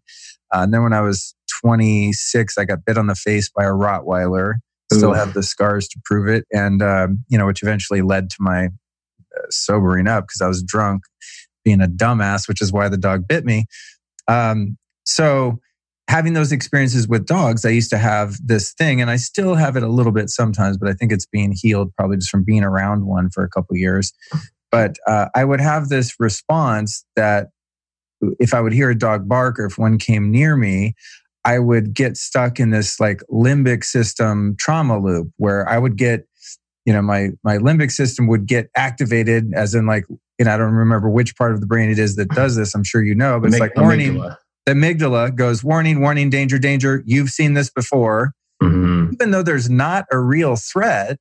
Uh, 0.53 0.59
and 0.61 0.73
then 0.73 0.83
when 0.83 0.93
I 0.93 1.01
was 1.01 1.35
26, 1.61 2.57
I 2.57 2.65
got 2.65 2.85
bit 2.85 2.97
on 2.97 3.07
the 3.07 3.15
face 3.15 3.49
by 3.49 3.63
a 3.63 3.71
Rottweiler. 3.71 4.55
Still 4.91 5.11
Ooh. 5.11 5.13
have 5.13 5.33
the 5.33 5.43
scars 5.43 5.87
to 5.89 5.99
prove 6.05 6.29
it, 6.29 6.45
and 6.53 6.81
um, 6.81 7.25
you 7.27 7.37
know, 7.37 7.45
which 7.45 7.61
eventually 7.61 8.01
led 8.01 8.29
to 8.29 8.37
my 8.39 8.67
uh, 8.67 9.41
sobering 9.49 10.07
up 10.07 10.25
because 10.27 10.41
I 10.41 10.47
was 10.47 10.63
drunk, 10.63 11.03
being 11.65 11.81
a 11.81 11.87
dumbass, 11.87 12.47
which 12.47 12.61
is 12.61 12.71
why 12.71 12.87
the 12.87 12.97
dog 12.97 13.27
bit 13.27 13.43
me. 13.43 13.65
Um, 14.29 14.77
so 15.03 15.59
having 16.07 16.33
those 16.33 16.53
experiences 16.53 17.07
with 17.07 17.25
dogs, 17.25 17.65
I 17.65 17.69
used 17.69 17.89
to 17.89 17.97
have 17.97 18.37
this 18.41 18.73
thing, 18.73 19.01
and 19.01 19.11
I 19.11 19.17
still 19.17 19.55
have 19.55 19.75
it 19.75 19.83
a 19.83 19.89
little 19.89 20.13
bit 20.13 20.29
sometimes, 20.29 20.77
but 20.77 20.89
I 20.89 20.93
think 20.93 21.11
it's 21.11 21.25
being 21.25 21.53
healed 21.53 21.93
probably 21.97 22.17
just 22.17 22.29
from 22.29 22.45
being 22.45 22.63
around 22.63 23.05
one 23.05 23.29
for 23.29 23.43
a 23.43 23.49
couple 23.49 23.75
years. 23.75 24.13
But 24.71 24.97
uh, 25.05 25.27
I 25.35 25.43
would 25.43 25.61
have 25.61 25.89
this 25.89 26.15
response 26.19 27.05
that 27.15 27.47
if 28.39 28.53
I 28.53 28.61
would 28.61 28.73
hear 28.73 28.89
a 28.89 28.97
dog 28.97 29.27
bark 29.27 29.59
or 29.59 29.65
if 29.65 29.77
one 29.77 29.97
came 29.97 30.31
near 30.31 30.55
me, 30.55 30.95
I 31.45 31.59
would 31.59 31.93
get 31.93 32.17
stuck 32.17 32.59
in 32.59 32.71
this 32.71 32.99
like 32.99 33.21
limbic 33.31 33.83
system 33.83 34.55
trauma 34.59 34.99
loop 34.99 35.29
where 35.37 35.67
I 35.67 35.77
would 35.77 35.95
get, 35.97 36.27
you 36.85 36.93
know, 36.93 37.01
my 37.01 37.29
my 37.43 37.57
limbic 37.57 37.91
system 37.91 38.27
would 38.27 38.45
get 38.45 38.69
activated, 38.75 39.53
as 39.55 39.73
in 39.73 39.85
like, 39.85 40.05
you 40.09 40.45
know, 40.45 40.53
I 40.53 40.57
don't 40.57 40.73
remember 40.73 41.09
which 41.09 41.35
part 41.37 41.53
of 41.53 41.61
the 41.61 41.67
brain 41.67 41.89
it 41.89 41.99
is 41.99 42.15
that 42.17 42.29
does 42.29 42.55
this. 42.55 42.75
I'm 42.75 42.83
sure 42.83 43.03
you 43.03 43.15
know, 43.15 43.39
but 43.39 43.47
it's 43.47 43.59
like 43.59 43.75
warning 43.77 44.21
the 44.67 44.73
amygdala 44.73 45.33
goes 45.33 45.63
warning, 45.63 46.01
warning, 46.01 46.29
danger, 46.29 46.59
danger. 46.59 47.01
You've 47.05 47.29
seen 47.29 47.53
this 47.53 47.69
before. 47.69 48.33
Mm-hmm. 48.61 49.13
Even 49.13 49.31
though 49.31 49.43
there's 49.43 49.69
not 49.69 50.05
a 50.11 50.19
real 50.19 50.57
threat, 50.57 51.17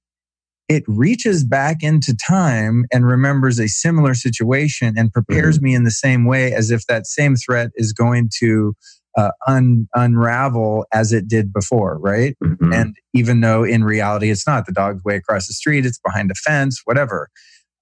it 0.69 0.83
reaches 0.87 1.45
back 1.45 1.83
into 1.83 2.15
time 2.15 2.85
and 2.93 3.07
remembers 3.07 3.59
a 3.59 3.69
similar 3.69 4.15
situation 4.15 4.95
and 4.97 5.13
prepares 5.13 5.57
mm-hmm. 5.59 5.65
me 5.65 5.75
in 5.75 5.85
the 5.85 5.91
same 5.91 6.25
way 6.25 6.53
as 6.53 6.71
if 6.71 6.87
that 6.87 7.07
same 7.07 7.37
threat 7.37 7.71
is 7.77 7.93
going 7.93 8.31
to 8.39 8.75
uh, 9.17 9.31
un- 9.47 9.89
unravel 9.95 10.85
as 10.93 11.13
it 11.13 11.29
did 11.29 11.53
before, 11.53 11.99
right? 11.99 12.37
Mm-hmm. 12.43 12.73
And 12.73 12.97
even 13.15 13.41
though 13.41 13.65
in 13.65 13.85
reality 13.85 14.31
it's 14.31 14.47
not, 14.47 14.67
the 14.67 14.73
dog's 14.73 15.05
way 15.05 15.17
across 15.17 15.47
the 15.47 15.55
street, 15.55 15.87
it's 15.87 15.99
behind 15.99 16.31
a 16.31 16.35
fence, 16.35 16.83
whatever. 16.85 17.29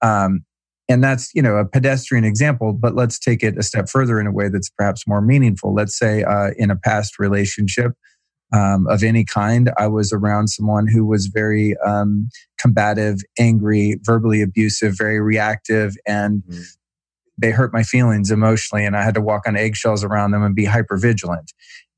Um, 0.03 0.45
and 0.89 1.03
that's 1.03 1.35
you 1.35 1.43
know 1.43 1.57
a 1.57 1.65
pedestrian 1.65 2.25
example 2.25 2.73
but 2.73 2.95
let's 2.95 3.19
take 3.19 3.43
it 3.43 3.57
a 3.59 3.63
step 3.63 3.89
further 3.89 4.21
in 4.21 4.27
a 4.27 4.33
way 4.33 4.49
that's 4.49 4.69
perhaps 4.69 5.07
more 5.07 5.21
meaningful 5.21 5.75
let's 5.75 5.97
say 5.99 6.23
uh, 6.23 6.51
in 6.59 6.71
a 6.71 6.77
past 6.77 7.19
relationship 7.19 7.93
um, 8.55 8.87
of 8.89 9.03
any 9.03 9.25
kind 9.25 9.71
i 9.79 9.87
was 9.87 10.13
around 10.13 10.49
someone 10.49 10.87
who 10.87 11.05
was 11.07 11.27
very 11.27 11.77
um, 11.85 12.29
combative 12.59 13.19
angry 13.39 13.97
verbally 14.03 14.41
abusive 14.43 14.95
very 14.97 15.21
reactive 15.21 15.95
and 16.07 16.43
mm-hmm. 16.43 16.63
they 17.39 17.51
hurt 17.51 17.73
my 17.73 17.83
feelings 17.83 18.31
emotionally 18.31 18.85
and 18.85 18.97
i 18.97 19.03
had 19.03 19.15
to 19.15 19.21
walk 19.21 19.43
on 19.47 19.57
eggshells 19.57 20.05
around 20.05 20.31
them 20.31 20.43
and 20.43 20.55
be 20.55 20.65
hyper 20.65 20.97
vigilant 20.97 21.53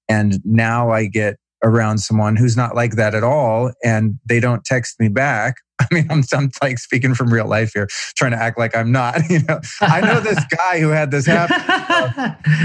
and 0.09 0.41
now 0.45 0.91
i 0.91 1.07
get 1.07 1.37
around 1.65 1.99
someone 1.99 2.37
who's 2.37 2.57
not 2.57 2.75
like 2.75 2.93
that 2.93 3.15
at 3.15 3.25
all 3.25 3.73
and 3.83 4.19
they 4.29 4.41
don't 4.41 4.65
text 4.65 5.01
me 5.01 5.09
back 5.09 5.57
I 5.81 5.87
mean, 5.93 6.07
I'm, 6.11 6.23
I'm 6.33 6.51
like 6.63 6.79
speaking 6.79 7.15
from 7.15 7.33
real 7.33 7.47
life 7.47 7.73
here, 7.75 7.87
trying 8.17 8.31
to 8.31 8.39
act 8.39 8.59
like 8.59 8.75
I'm 8.75 8.93
not. 8.93 9.21
You 9.29 9.41
know, 9.49 9.61
I 9.81 10.01
know 10.01 10.21
this 10.21 10.43
guy 10.57 10.79
who 10.79 10.89
had 10.89 11.11
this 11.11 11.27
happen, 11.27 11.57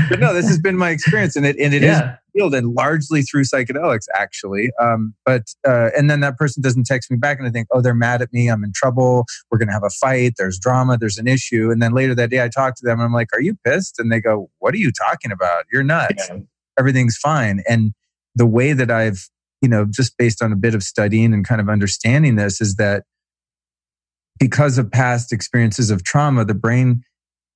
but 0.10 0.20
no, 0.20 0.34
this 0.34 0.48
has 0.48 0.60
been 0.60 0.78
my 0.78 0.92
experience, 0.92 1.36
and 1.36 1.46
it 1.46 1.58
and 1.60 1.74
it 1.74 1.82
yeah. 1.82 2.14
is 2.14 2.18
healed 2.34 2.53
and 2.53 2.73
largely 2.73 3.21
through 3.21 3.43
psychedelics 3.43 4.05
actually. 4.15 4.71
Um, 4.79 5.13
but 5.25 5.43
uh, 5.67 5.89
and 5.97 6.09
then 6.09 6.19
that 6.21 6.38
person 6.38 6.61
doesn't 6.61 6.86
text 6.86 7.11
me 7.11 7.17
back 7.17 7.38
and 7.38 7.47
i 7.47 7.51
think 7.51 7.67
oh 7.71 7.82
they're 7.82 7.93
mad 7.93 8.21
at 8.21 8.32
me. 8.34 8.49
I'm 8.49 8.63
in 8.63 8.71
trouble. 8.73 9.25
We're 9.49 9.57
going 9.57 9.67
to 9.67 9.73
have 9.73 9.84
a 9.84 9.89
fight. 9.89 10.34
There's 10.38 10.59
drama. 10.59 10.97
There's 10.97 11.17
an 11.17 11.27
issue. 11.27 11.71
And 11.71 11.82
then 11.82 11.93
later 11.93 12.15
that 12.15 12.29
day 12.29 12.43
i 12.43 12.49
talk 12.49 12.75
to 12.75 12.86
them 12.86 12.99
and 12.99 13.05
i'm 13.05 13.13
like 13.13 13.29
are 13.34 13.41
you 13.41 13.55
pissed? 13.65 13.99
And 13.99 14.11
they 14.11 14.19
go 14.19 14.49
what 14.59 14.73
are 14.73 14.77
you 14.77 14.91
talking 14.91 15.32
about? 15.32 15.65
You're 15.71 15.84
nuts. 15.84 16.27
Yeah. 16.29 16.39
everything's 16.79 17.17
fine. 17.17 17.63
And 17.67 17.93
the 18.36 18.45
way 18.45 18.73
that 18.73 18.89
i've 18.89 19.29
you 19.61 19.69
know 19.69 19.86
just 19.86 20.17
based 20.17 20.41
on 20.41 20.51
a 20.51 20.55
bit 20.55 20.75
of 20.75 20.84
studying 20.84 21.34
and 21.34 21.47
kind 21.47 21.61
of 21.61 21.69
understanding 21.69 22.36
this 22.36 22.61
is 22.61 22.75
that 22.75 23.03
because 24.39 24.77
of 24.77 24.91
past 24.91 25.32
experiences 25.32 25.91
of 25.91 26.03
trauma 26.03 26.43
the 26.45 26.53
brain 26.53 27.03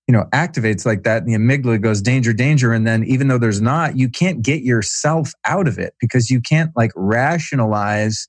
you 0.07 0.11
know 0.11 0.25
activates 0.33 0.85
like 0.85 1.03
that 1.03 1.23
and 1.23 1.31
the 1.31 1.37
amygdala 1.37 1.81
goes 1.81 2.01
danger 2.01 2.33
danger 2.33 2.71
and 2.71 2.85
then 2.85 3.03
even 3.05 3.27
though 3.27 3.37
there's 3.37 3.61
not 3.61 3.97
you 3.97 4.09
can't 4.09 4.41
get 4.41 4.61
yourself 4.61 5.33
out 5.45 5.67
of 5.67 5.77
it 5.77 5.93
because 5.99 6.29
you 6.29 6.41
can't 6.41 6.71
like 6.75 6.91
rationalize 6.95 8.27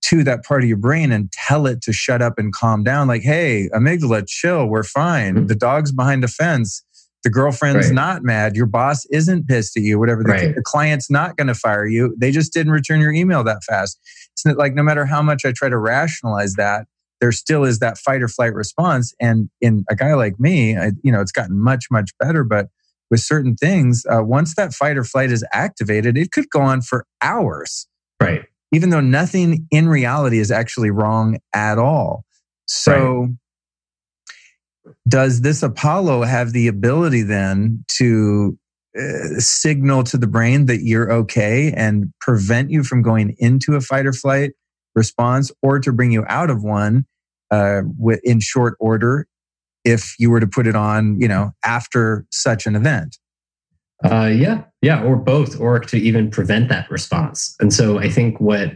to 0.00 0.22
that 0.24 0.44
part 0.44 0.62
of 0.62 0.68
your 0.68 0.78
brain 0.78 1.10
and 1.10 1.30
tell 1.32 1.66
it 1.66 1.82
to 1.82 1.92
shut 1.92 2.22
up 2.22 2.38
and 2.38 2.52
calm 2.52 2.82
down 2.82 3.06
like 3.08 3.22
hey 3.22 3.68
amygdala 3.74 4.26
chill 4.26 4.66
we're 4.66 4.82
fine 4.82 5.34
mm-hmm. 5.34 5.46
the 5.46 5.54
dog's 5.54 5.92
behind 5.92 6.22
the 6.22 6.28
fence 6.28 6.84
the 7.24 7.30
girlfriend's 7.30 7.86
right. 7.86 7.94
not 7.94 8.22
mad 8.22 8.56
your 8.56 8.66
boss 8.66 9.04
isn't 9.06 9.46
pissed 9.46 9.76
at 9.76 9.82
you 9.82 9.98
whatever 9.98 10.22
the, 10.22 10.30
right. 10.30 10.54
the 10.54 10.62
client's 10.62 11.10
not 11.10 11.36
going 11.36 11.48
to 11.48 11.54
fire 11.54 11.86
you 11.86 12.14
they 12.18 12.30
just 12.30 12.52
didn't 12.52 12.72
return 12.72 13.00
your 13.00 13.12
email 13.12 13.44
that 13.44 13.62
fast 13.64 13.98
it's 14.32 14.44
like 14.56 14.74
no 14.74 14.82
matter 14.82 15.04
how 15.04 15.22
much 15.22 15.44
i 15.44 15.52
try 15.52 15.68
to 15.68 15.78
rationalize 15.78 16.54
that 16.54 16.86
there 17.20 17.32
still 17.32 17.64
is 17.64 17.78
that 17.80 17.98
fight 17.98 18.22
or 18.22 18.28
flight 18.28 18.54
response. 18.54 19.14
And 19.20 19.50
in 19.60 19.84
a 19.90 19.96
guy 19.96 20.14
like 20.14 20.38
me, 20.38 20.76
I, 20.76 20.92
you 21.02 21.12
know, 21.12 21.20
it's 21.20 21.32
gotten 21.32 21.58
much, 21.58 21.86
much 21.90 22.10
better. 22.20 22.44
But 22.44 22.68
with 23.10 23.20
certain 23.20 23.56
things, 23.56 24.04
uh, 24.10 24.22
once 24.22 24.54
that 24.54 24.72
fight 24.72 24.96
or 24.96 25.04
flight 25.04 25.30
is 25.30 25.44
activated, 25.52 26.16
it 26.16 26.32
could 26.32 26.50
go 26.50 26.60
on 26.60 26.82
for 26.82 27.06
hours. 27.22 27.86
Right. 28.20 28.44
Even 28.72 28.90
though 28.90 29.00
nothing 29.00 29.66
in 29.70 29.88
reality 29.88 30.38
is 30.38 30.50
actually 30.50 30.90
wrong 30.90 31.38
at 31.54 31.78
all. 31.78 32.24
So, 32.66 33.28
right. 34.84 34.94
does 35.08 35.40
this 35.40 35.62
Apollo 35.62 36.24
have 36.24 36.52
the 36.52 36.68
ability 36.68 37.22
then 37.22 37.84
to 37.96 38.58
uh, 38.98 39.38
signal 39.38 40.04
to 40.04 40.18
the 40.18 40.26
brain 40.26 40.66
that 40.66 40.82
you're 40.82 41.10
okay 41.10 41.72
and 41.72 42.12
prevent 42.20 42.70
you 42.70 42.82
from 42.82 43.00
going 43.00 43.34
into 43.38 43.74
a 43.74 43.80
fight 43.80 44.06
or 44.06 44.12
flight 44.12 44.52
response 44.98 45.50
or 45.62 45.78
to 45.80 45.92
bring 45.92 46.12
you 46.12 46.24
out 46.28 46.50
of 46.50 46.62
one 46.62 47.06
uh, 47.50 47.82
in 48.22 48.40
short 48.40 48.76
order 48.78 49.26
if 49.84 50.14
you 50.18 50.30
were 50.30 50.40
to 50.40 50.46
put 50.46 50.66
it 50.66 50.76
on, 50.76 51.18
you 51.20 51.28
know, 51.28 51.52
after 51.64 52.26
such 52.30 52.66
an 52.66 52.76
event. 52.76 53.16
Uh, 54.04 54.30
yeah, 54.32 54.62
yeah, 54.82 55.02
or 55.02 55.16
both, 55.16 55.58
or 55.58 55.80
to 55.80 55.96
even 55.96 56.30
prevent 56.30 56.68
that 56.68 56.88
response. 56.90 57.56
And 57.58 57.72
so 57.72 57.98
I 57.98 58.08
think 58.08 58.40
what 58.40 58.72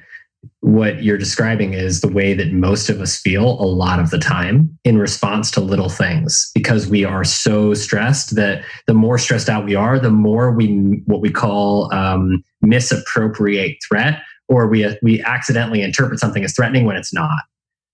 what 0.60 1.02
you're 1.02 1.18
describing 1.18 1.72
is 1.72 2.00
the 2.00 2.08
way 2.08 2.34
that 2.34 2.52
most 2.52 2.88
of 2.88 3.00
us 3.00 3.16
feel 3.16 3.60
a 3.60 3.66
lot 3.66 4.00
of 4.00 4.10
the 4.10 4.18
time 4.18 4.76
in 4.84 4.98
response 4.98 5.50
to 5.52 5.60
little 5.60 5.88
things 5.88 6.50
because 6.52 6.88
we 6.88 7.04
are 7.04 7.22
so 7.22 7.74
stressed 7.74 8.34
that 8.34 8.64
the 8.88 8.94
more 8.94 9.18
stressed 9.18 9.48
out 9.48 9.64
we 9.64 9.76
are 9.76 10.00
the 10.00 10.10
more 10.10 10.50
we 10.50 11.00
what 11.06 11.20
we 11.20 11.30
call 11.30 11.92
um, 11.94 12.42
misappropriate 12.60 13.76
threat 13.86 14.20
or 14.52 14.66
we 14.66 14.86
we 15.02 15.22
accidentally 15.22 15.80
interpret 15.80 16.20
something 16.20 16.44
as 16.44 16.54
threatening 16.54 16.84
when 16.84 16.96
it's 16.96 17.12
not. 17.12 17.40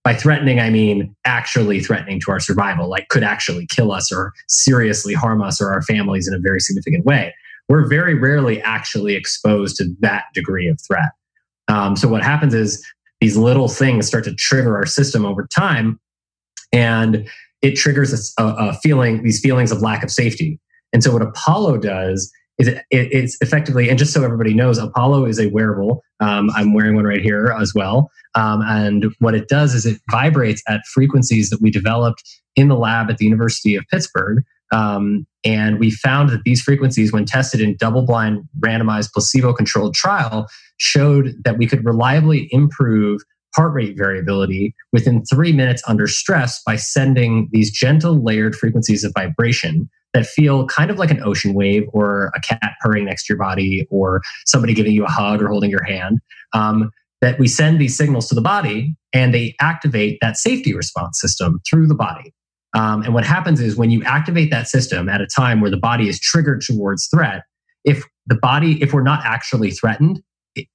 By 0.02 0.14
threatening, 0.14 0.58
I 0.58 0.70
mean 0.70 1.14
actually 1.24 1.80
threatening 1.80 2.20
to 2.24 2.32
our 2.32 2.40
survival, 2.40 2.88
like 2.88 3.08
could 3.08 3.22
actually 3.22 3.66
kill 3.66 3.92
us 3.92 4.10
or 4.10 4.32
seriously 4.48 5.14
harm 5.14 5.40
us 5.40 5.60
or 5.60 5.72
our 5.72 5.82
families 5.82 6.26
in 6.26 6.34
a 6.34 6.38
very 6.38 6.60
significant 6.60 7.04
way. 7.04 7.32
We're 7.68 7.86
very 7.86 8.14
rarely 8.14 8.60
actually 8.62 9.14
exposed 9.14 9.76
to 9.76 9.84
that 10.00 10.24
degree 10.34 10.66
of 10.66 10.80
threat. 10.86 11.10
Um, 11.68 11.94
so 11.94 12.08
what 12.08 12.24
happens 12.24 12.54
is 12.54 12.84
these 13.20 13.36
little 13.36 13.68
things 13.68 14.06
start 14.06 14.24
to 14.24 14.34
trigger 14.34 14.76
our 14.76 14.86
system 14.86 15.24
over 15.24 15.46
time, 15.46 16.00
and 16.72 17.28
it 17.62 17.76
triggers 17.76 18.34
a, 18.38 18.44
a 18.44 18.74
feeling, 18.74 19.22
these 19.22 19.40
feelings 19.40 19.70
of 19.70 19.82
lack 19.82 20.02
of 20.02 20.10
safety. 20.10 20.58
And 20.92 21.04
so 21.04 21.12
what 21.12 21.22
Apollo 21.22 21.78
does 21.78 22.32
is 22.58 22.68
it, 22.68 22.78
it, 22.90 23.12
it's 23.12 23.36
effectively, 23.40 23.88
and 23.88 23.98
just 23.98 24.12
so 24.12 24.24
everybody 24.24 24.54
knows, 24.54 24.78
Apollo 24.78 25.26
is 25.26 25.38
a 25.38 25.48
wearable. 25.48 26.02
Um, 26.20 26.50
I'm 26.54 26.74
wearing 26.74 26.96
one 26.96 27.04
right 27.04 27.20
here 27.20 27.54
as 27.58 27.72
well. 27.74 28.10
Um, 28.34 28.62
and 28.62 29.06
what 29.20 29.34
it 29.34 29.48
does 29.48 29.74
is 29.74 29.86
it 29.86 30.00
vibrates 30.10 30.62
at 30.68 30.80
frequencies 30.92 31.50
that 31.50 31.60
we 31.60 31.70
developed 31.70 32.22
in 32.56 32.68
the 32.68 32.76
lab 32.76 33.10
at 33.10 33.18
the 33.18 33.24
University 33.24 33.76
of 33.76 33.84
Pittsburgh. 33.90 34.42
Um, 34.72 35.26
and 35.44 35.78
we 35.78 35.90
found 35.90 36.30
that 36.30 36.42
these 36.44 36.60
frequencies, 36.60 37.12
when 37.12 37.24
tested 37.24 37.60
in 37.60 37.76
double 37.76 38.02
blind, 38.02 38.42
randomized, 38.60 39.12
placebo 39.12 39.52
controlled 39.52 39.94
trial, 39.94 40.48
showed 40.78 41.34
that 41.44 41.56
we 41.56 41.66
could 41.66 41.84
reliably 41.84 42.48
improve 42.50 43.22
heart 43.54 43.72
rate 43.72 43.96
variability 43.96 44.74
within 44.92 45.24
three 45.24 45.52
minutes 45.52 45.82
under 45.88 46.06
stress 46.06 46.62
by 46.64 46.76
sending 46.76 47.48
these 47.50 47.70
gentle 47.70 48.22
layered 48.22 48.54
frequencies 48.54 49.04
of 49.04 49.12
vibration 49.14 49.88
that 50.18 50.26
feel 50.26 50.66
kind 50.66 50.90
of 50.90 50.98
like 50.98 51.12
an 51.12 51.22
ocean 51.22 51.54
wave 51.54 51.84
or 51.92 52.32
a 52.34 52.40
cat 52.40 52.72
purring 52.82 53.04
next 53.04 53.26
to 53.26 53.34
your 53.34 53.38
body 53.38 53.86
or 53.88 54.20
somebody 54.46 54.74
giving 54.74 54.92
you 54.92 55.04
a 55.04 55.08
hug 55.08 55.40
or 55.40 55.46
holding 55.48 55.70
your 55.70 55.84
hand. 55.84 56.18
Um, 56.52 56.90
that 57.20 57.38
we 57.38 57.48
send 57.48 57.80
these 57.80 57.96
signals 57.96 58.28
to 58.28 58.34
the 58.34 58.40
body 58.40 58.94
and 59.12 59.34
they 59.34 59.54
activate 59.60 60.18
that 60.20 60.36
safety 60.36 60.72
response 60.74 61.20
system 61.20 61.60
through 61.68 61.86
the 61.88 61.94
body. 61.94 62.32
Um, 62.76 63.02
and 63.02 63.12
what 63.12 63.24
happens 63.24 63.60
is 63.60 63.76
when 63.76 63.90
you 63.90 64.04
activate 64.04 64.50
that 64.50 64.68
system 64.68 65.08
at 65.08 65.20
a 65.20 65.26
time 65.26 65.60
where 65.60 65.70
the 65.70 65.78
body 65.78 66.08
is 66.08 66.20
triggered 66.20 66.60
towards 66.60 67.08
threat, 67.08 67.42
if 67.84 68.04
the 68.26 68.36
body, 68.36 68.80
if 68.82 68.92
we're 68.92 69.02
not 69.02 69.20
actually 69.24 69.70
threatened, 69.70 70.22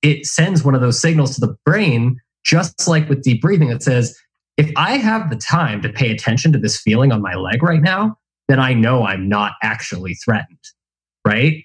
it, 0.02 0.26
sends 0.26 0.64
one 0.64 0.76
of 0.76 0.82
those 0.82 1.00
signals 1.00 1.36
to 1.36 1.42
the 1.42 1.56
brain, 1.66 2.18
just 2.44 2.88
like 2.88 3.08
with 3.08 3.22
deep 3.22 3.42
breathing, 3.42 3.70
that 3.70 3.84
says, 3.84 4.18
if 4.58 4.72
I 4.76 4.98
have 4.98 5.30
the 5.30 5.36
time 5.36 5.82
to 5.82 5.90
pay 5.90 6.12
attention 6.12 6.52
to 6.54 6.60
this 6.60 6.80
feeling 6.80 7.12
on 7.12 7.22
my 7.22 7.36
leg 7.36 7.64
right 7.64 7.82
now, 7.82 8.18
then 8.48 8.60
I 8.60 8.74
know 8.74 9.04
I'm 9.04 9.30
not 9.30 9.54
actually 9.62 10.16
threatened, 10.16 10.60
right? 11.26 11.64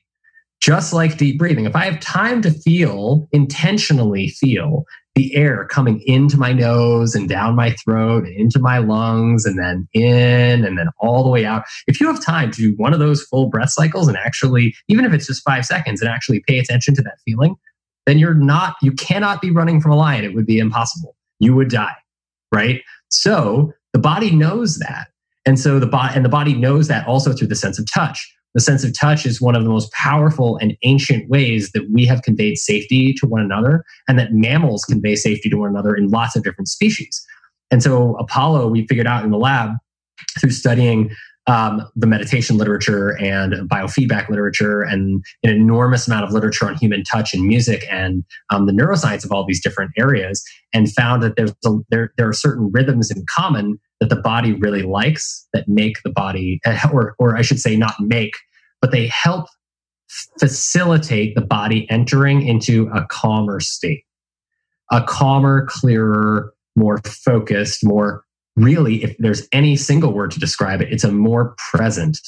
Just 0.60 0.92
like 0.92 1.16
deep 1.16 1.38
breathing. 1.38 1.66
If 1.66 1.76
I 1.76 1.84
have 1.84 2.00
time 2.00 2.42
to 2.42 2.50
feel, 2.50 3.28
intentionally 3.32 4.28
feel 4.28 4.84
the 5.14 5.34
air 5.34 5.66
coming 5.66 6.00
into 6.06 6.36
my 6.36 6.52
nose 6.52 7.14
and 7.14 7.28
down 7.28 7.56
my 7.56 7.72
throat 7.84 8.24
and 8.24 8.34
into 8.36 8.60
my 8.60 8.78
lungs 8.78 9.44
and 9.44 9.58
then 9.58 9.88
in 9.92 10.64
and 10.64 10.78
then 10.78 10.88
all 11.00 11.24
the 11.24 11.28
way 11.28 11.44
out. 11.44 11.64
If 11.88 12.00
you 12.00 12.06
have 12.06 12.22
time 12.22 12.52
to 12.52 12.60
do 12.60 12.74
one 12.76 12.92
of 12.92 13.00
those 13.00 13.22
full 13.24 13.48
breath 13.48 13.70
cycles 13.70 14.06
and 14.06 14.16
actually, 14.16 14.76
even 14.86 15.04
if 15.04 15.12
it's 15.12 15.26
just 15.26 15.42
five 15.42 15.66
seconds 15.66 16.00
and 16.00 16.08
actually 16.08 16.40
pay 16.46 16.60
attention 16.60 16.94
to 16.94 17.02
that 17.02 17.18
feeling, 17.24 17.56
then 18.06 18.18
you're 18.18 18.32
not, 18.32 18.76
you 18.80 18.92
cannot 18.92 19.42
be 19.42 19.50
running 19.50 19.80
from 19.80 19.90
a 19.90 19.96
lion. 19.96 20.24
It 20.24 20.34
would 20.34 20.46
be 20.46 20.58
impossible. 20.58 21.16
You 21.40 21.54
would 21.56 21.68
die, 21.68 21.96
right? 22.54 22.82
So 23.10 23.72
the 23.92 23.98
body 23.98 24.30
knows 24.30 24.78
that. 24.78 25.08
And 25.48 25.58
so 25.58 25.78
the 25.78 25.86
body 25.86 26.12
and 26.14 26.26
the 26.26 26.28
body 26.28 26.52
knows 26.52 26.88
that 26.88 27.08
also 27.08 27.32
through 27.32 27.46
the 27.46 27.54
sense 27.54 27.78
of 27.78 27.90
touch. 27.90 28.30
The 28.52 28.60
sense 28.60 28.84
of 28.84 28.92
touch 28.92 29.24
is 29.24 29.40
one 29.40 29.56
of 29.56 29.64
the 29.64 29.70
most 29.70 29.90
powerful 29.92 30.58
and 30.58 30.76
ancient 30.82 31.30
ways 31.30 31.72
that 31.72 31.88
we 31.90 32.04
have 32.04 32.20
conveyed 32.20 32.58
safety 32.58 33.14
to 33.14 33.26
one 33.26 33.40
another 33.40 33.82
and 34.06 34.18
that 34.18 34.34
mammals 34.34 34.84
convey 34.84 35.16
safety 35.16 35.48
to 35.48 35.56
one 35.56 35.70
another 35.70 35.94
in 35.94 36.08
lots 36.08 36.36
of 36.36 36.44
different 36.44 36.68
species. 36.68 37.24
And 37.70 37.82
so 37.82 38.14
Apollo, 38.16 38.68
we 38.68 38.86
figured 38.86 39.06
out 39.06 39.24
in 39.24 39.30
the 39.30 39.38
lab 39.38 39.70
through 40.38 40.50
studying 40.50 41.12
um, 41.46 41.82
the 41.96 42.06
meditation 42.06 42.58
literature 42.58 43.16
and 43.18 43.54
biofeedback 43.70 44.28
literature 44.28 44.82
and 44.82 45.24
an 45.44 45.50
enormous 45.50 46.06
amount 46.06 46.26
of 46.26 46.30
literature 46.30 46.66
on 46.66 46.74
human 46.76 47.04
touch 47.04 47.32
and 47.32 47.46
music 47.46 47.86
and 47.90 48.22
um, 48.50 48.66
the 48.66 48.72
neuroscience 48.72 49.24
of 49.24 49.32
all 49.32 49.46
these 49.46 49.62
different 49.62 49.92
areas 49.96 50.44
and 50.74 50.92
found 50.92 51.22
that 51.22 51.36
there's 51.36 51.54
a, 51.64 51.70
there, 51.88 52.12
there 52.18 52.28
are 52.28 52.34
certain 52.34 52.70
rhythms 52.70 53.10
in 53.10 53.24
common 53.30 53.80
that 54.00 54.08
the 54.08 54.16
body 54.16 54.52
really 54.52 54.82
likes 54.82 55.46
that 55.52 55.68
make 55.68 56.02
the 56.02 56.10
body, 56.10 56.60
or, 56.92 57.14
or 57.18 57.36
I 57.36 57.42
should 57.42 57.60
say, 57.60 57.76
not 57.76 57.94
make, 58.00 58.34
but 58.80 58.92
they 58.92 59.08
help 59.08 59.46
facilitate 60.38 61.34
the 61.34 61.40
body 61.40 61.88
entering 61.90 62.46
into 62.46 62.88
a 62.94 63.04
calmer 63.06 63.60
state, 63.60 64.04
a 64.90 65.02
calmer, 65.02 65.66
clearer, 65.66 66.54
more 66.76 66.98
focused, 66.98 67.84
more 67.84 68.24
really, 68.56 69.02
if 69.04 69.16
there's 69.18 69.46
any 69.52 69.76
single 69.76 70.12
word 70.12 70.30
to 70.32 70.40
describe 70.40 70.80
it, 70.80 70.92
it's 70.92 71.04
a 71.04 71.12
more 71.12 71.54
present, 71.70 72.18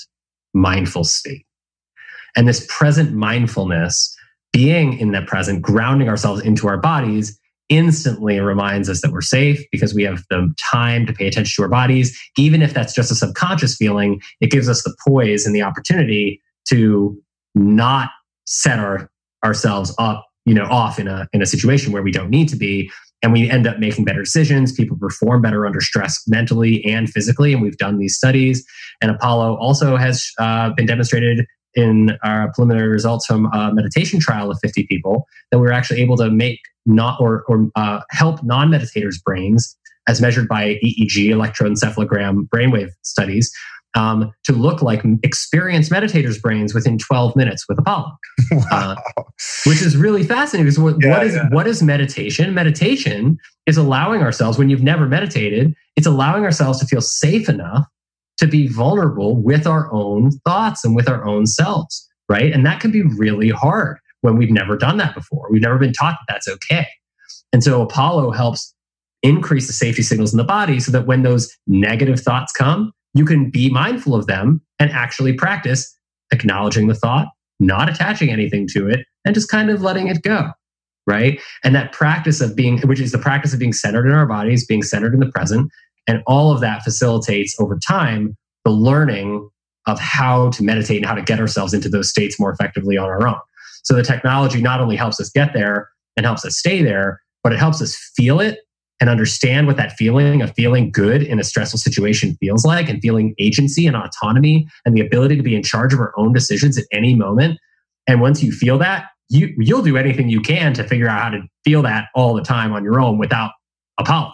mindful 0.54 1.04
state. 1.04 1.46
And 2.36 2.46
this 2.46 2.66
present 2.68 3.12
mindfulness, 3.12 4.16
being 4.52 4.98
in 4.98 5.12
the 5.12 5.22
present, 5.22 5.62
grounding 5.62 6.08
ourselves 6.08 6.42
into 6.42 6.68
our 6.68 6.76
bodies, 6.76 7.39
instantly 7.70 8.40
reminds 8.40 8.90
us 8.90 9.00
that 9.00 9.12
we're 9.12 9.22
safe 9.22 9.64
because 9.72 9.94
we 9.94 10.02
have 10.02 10.24
the 10.28 10.52
time 10.70 11.06
to 11.06 11.12
pay 11.12 11.26
attention 11.26 11.52
to 11.56 11.62
our 11.62 11.68
bodies. 11.68 12.18
Even 12.36 12.60
if 12.60 12.74
that's 12.74 12.92
just 12.92 13.10
a 13.10 13.14
subconscious 13.14 13.76
feeling, 13.76 14.20
it 14.40 14.50
gives 14.50 14.68
us 14.68 14.82
the 14.82 14.94
poise 15.06 15.46
and 15.46 15.54
the 15.54 15.62
opportunity 15.62 16.42
to 16.68 17.16
not 17.54 18.10
set 18.44 18.78
our 18.78 19.08
ourselves 19.44 19.94
up, 19.98 20.26
you 20.44 20.52
know, 20.52 20.64
off 20.64 20.98
in 20.98 21.08
a 21.08 21.26
in 21.32 21.40
a 21.40 21.46
situation 21.46 21.92
where 21.92 22.02
we 22.02 22.12
don't 22.12 22.28
need 22.28 22.48
to 22.48 22.56
be. 22.56 22.90
And 23.22 23.32
we 23.34 23.50
end 23.50 23.66
up 23.66 23.78
making 23.78 24.06
better 24.06 24.22
decisions. 24.22 24.72
People 24.72 24.96
perform 24.96 25.42
better 25.42 25.66
under 25.66 25.80
stress 25.82 26.22
mentally 26.26 26.82
and 26.86 27.08
physically. 27.08 27.52
And 27.52 27.60
we've 27.60 27.76
done 27.76 27.98
these 27.98 28.16
studies. 28.16 28.64
And 29.02 29.10
Apollo 29.10 29.56
also 29.58 29.96
has 29.96 30.30
uh, 30.38 30.70
been 30.70 30.86
demonstrated 30.86 31.46
in 31.74 32.18
our 32.22 32.52
preliminary 32.52 32.88
results 32.88 33.26
from 33.26 33.46
a 33.52 33.72
meditation 33.72 34.20
trial 34.20 34.50
of 34.50 34.58
50 34.62 34.86
people 34.86 35.26
that 35.50 35.58
we 35.58 35.66
were 35.66 35.72
actually 35.72 36.00
able 36.00 36.16
to 36.16 36.30
make 36.30 36.60
not 36.86 37.20
or, 37.20 37.44
or 37.48 37.70
uh, 37.76 38.00
help 38.10 38.42
non-meditators 38.42 39.22
brains 39.24 39.76
as 40.08 40.20
measured 40.20 40.48
by 40.48 40.80
eeg 40.84 41.28
electroencephalogram 41.28 42.48
brainwave 42.48 42.90
studies 43.02 43.52
um, 43.94 44.32
to 44.44 44.52
look 44.52 44.82
like 44.82 45.02
experienced 45.22 45.90
meditators' 45.90 46.40
brains 46.40 46.74
within 46.74 46.96
12 46.98 47.34
minutes 47.34 47.68
with 47.68 47.78
Apollo, 47.78 48.16
wow. 48.52 48.96
uh, 49.18 49.22
which 49.66 49.82
is 49.82 49.96
really 49.96 50.22
fascinating. 50.22 50.66
Because 50.66 50.78
what, 50.78 50.96
yeah, 51.00 51.10
what 51.10 51.26
is 51.26 51.34
yeah. 51.34 51.48
what 51.50 51.66
is 51.66 51.82
meditation? 51.82 52.54
Meditation 52.54 53.38
is 53.66 53.76
allowing 53.76 54.22
ourselves 54.22 54.58
when 54.58 54.70
you've 54.70 54.82
never 54.82 55.06
meditated. 55.06 55.74
It's 55.96 56.06
allowing 56.06 56.44
ourselves 56.44 56.78
to 56.80 56.86
feel 56.86 57.00
safe 57.00 57.48
enough 57.48 57.84
to 58.41 58.47
be 58.47 58.66
vulnerable 58.66 59.36
with 59.36 59.66
our 59.66 59.93
own 59.93 60.30
thoughts 60.47 60.84
and 60.84 60.97
with 60.97 61.09
our 61.09 61.24
own 61.24 61.47
selves, 61.47 62.09
right? 62.28 62.53
And 62.53 62.66
that 62.66 62.80
can 62.80 62.91
be 62.91 63.03
really 63.03 63.51
hard 63.51 63.99
when 64.22 64.36
we've 64.36 64.51
never 64.51 64.76
done 64.76 64.97
that 64.97 65.14
before. 65.14 65.49
We've 65.51 65.62
never 65.62 65.78
been 65.78 65.93
taught 65.93 66.16
that 66.18 66.32
that's 66.32 66.49
okay. 66.49 66.86
And 67.53 67.62
so 67.62 67.82
Apollo 67.82 68.32
helps 68.32 68.74
increase 69.22 69.66
the 69.66 69.72
safety 69.72 70.03
signals 70.03 70.32
in 70.32 70.38
the 70.38 70.45
body 70.45 70.80
so 70.80 70.91
that 70.93 71.07
when 71.07 71.22
those 71.22 71.55
negative 71.66 72.18
thoughts 72.20 72.53
come, 72.53 72.93
you 73.14 73.24
can 73.24 73.51
be 73.51 73.68
mindful 73.68 74.14
of 74.14 74.26
them 74.26 74.62
and 74.78 74.91
actually 74.91 75.34
practice 75.34 75.95
acknowledging 76.32 76.86
the 76.86 76.95
thought, 76.95 77.28
not 77.59 77.91
attaching 77.91 78.30
anything 78.30 78.66
to 78.68 78.88
it, 78.88 79.05
and 79.24 79.34
just 79.34 79.51
kind 79.51 79.68
of 79.68 79.82
letting 79.82 80.09
it 80.09 80.22
go. 80.22 80.51
Right. 81.07 81.41
And 81.64 81.74
that 81.74 81.93
practice 81.93 82.41
of 82.41 82.55
being, 82.55 82.78
which 82.82 83.01
is 83.01 83.11
the 83.11 83.18
practice 83.18 83.53
of 83.53 83.59
being 83.59 83.72
centered 83.72 84.07
in 84.07 84.12
our 84.12 84.26
bodies, 84.26 84.64
being 84.64 84.82
centered 84.82 85.12
in 85.12 85.20
the 85.20 85.30
present, 85.30 85.70
and 86.07 86.22
all 86.26 86.53
of 86.53 86.61
that 86.61 86.82
facilitates 86.82 87.59
over 87.61 87.78
time 87.78 88.36
the 88.64 88.70
learning 88.70 89.48
of 89.86 89.98
how 89.98 90.51
to 90.51 90.62
meditate 90.62 90.98
and 90.98 91.07
how 91.07 91.14
to 91.14 91.22
get 91.22 91.40
ourselves 91.40 91.72
into 91.72 91.88
those 91.88 92.11
states 92.11 92.38
more 92.38 92.51
effectively 92.51 92.96
on 92.96 93.09
our 93.09 93.26
own. 93.26 93.38
So 93.82 93.94
the 93.94 94.03
technology 94.03 94.61
not 94.61 94.80
only 94.80 94.96
helps 94.96 95.20
us 95.20 95.30
get 95.30 95.53
there 95.55 95.88
and 96.16 96.26
helps 96.26 96.44
us 96.44 96.59
stay 96.59 96.82
there, 96.82 97.20
but 97.42 97.53
it 97.53 97.59
helps 97.59 97.80
us 97.80 97.96
feel 98.14 98.40
it 98.40 98.59
and 99.01 99.09
understand 99.09 99.66
what 99.66 99.78
that 99.78 99.92
feeling 99.92 100.42
of 100.42 100.53
feeling 100.55 100.90
good 100.90 101.22
in 101.22 101.40
a 101.40 101.44
stressful 101.44 101.78
situation 101.78 102.36
feels 102.38 102.66
like 102.66 102.88
and 102.88 103.01
feeling 103.01 103.34
agency 103.38 103.86
and 103.86 103.96
autonomy 103.96 104.68
and 104.84 104.94
the 104.94 105.01
ability 105.01 105.36
to 105.36 105.42
be 105.42 105.57
in 105.57 105.62
charge 105.62 105.94
of 105.94 106.01
our 106.01 106.12
own 106.18 106.32
decisions 106.34 106.76
at 106.76 106.84
any 106.92 107.14
moment. 107.14 107.59
And 108.07 108.20
once 108.20 108.42
you 108.42 108.53
feel 108.53 108.76
that, 108.78 109.07
you, 109.30 109.55
you'll 109.57 109.82
do 109.82 109.96
anything 109.96 110.28
you 110.28 110.40
can 110.40 110.74
to 110.74 110.84
figure 110.84 111.09
out 111.09 111.22
how 111.22 111.30
to 111.30 111.40
feel 111.64 111.82
that 111.82 112.09
all 112.14 112.34
the 112.34 112.42
time 112.42 112.72
on 112.72 112.84
your 112.84 113.01
own 113.01 113.16
without 113.16 113.53
Apollo. 113.98 114.32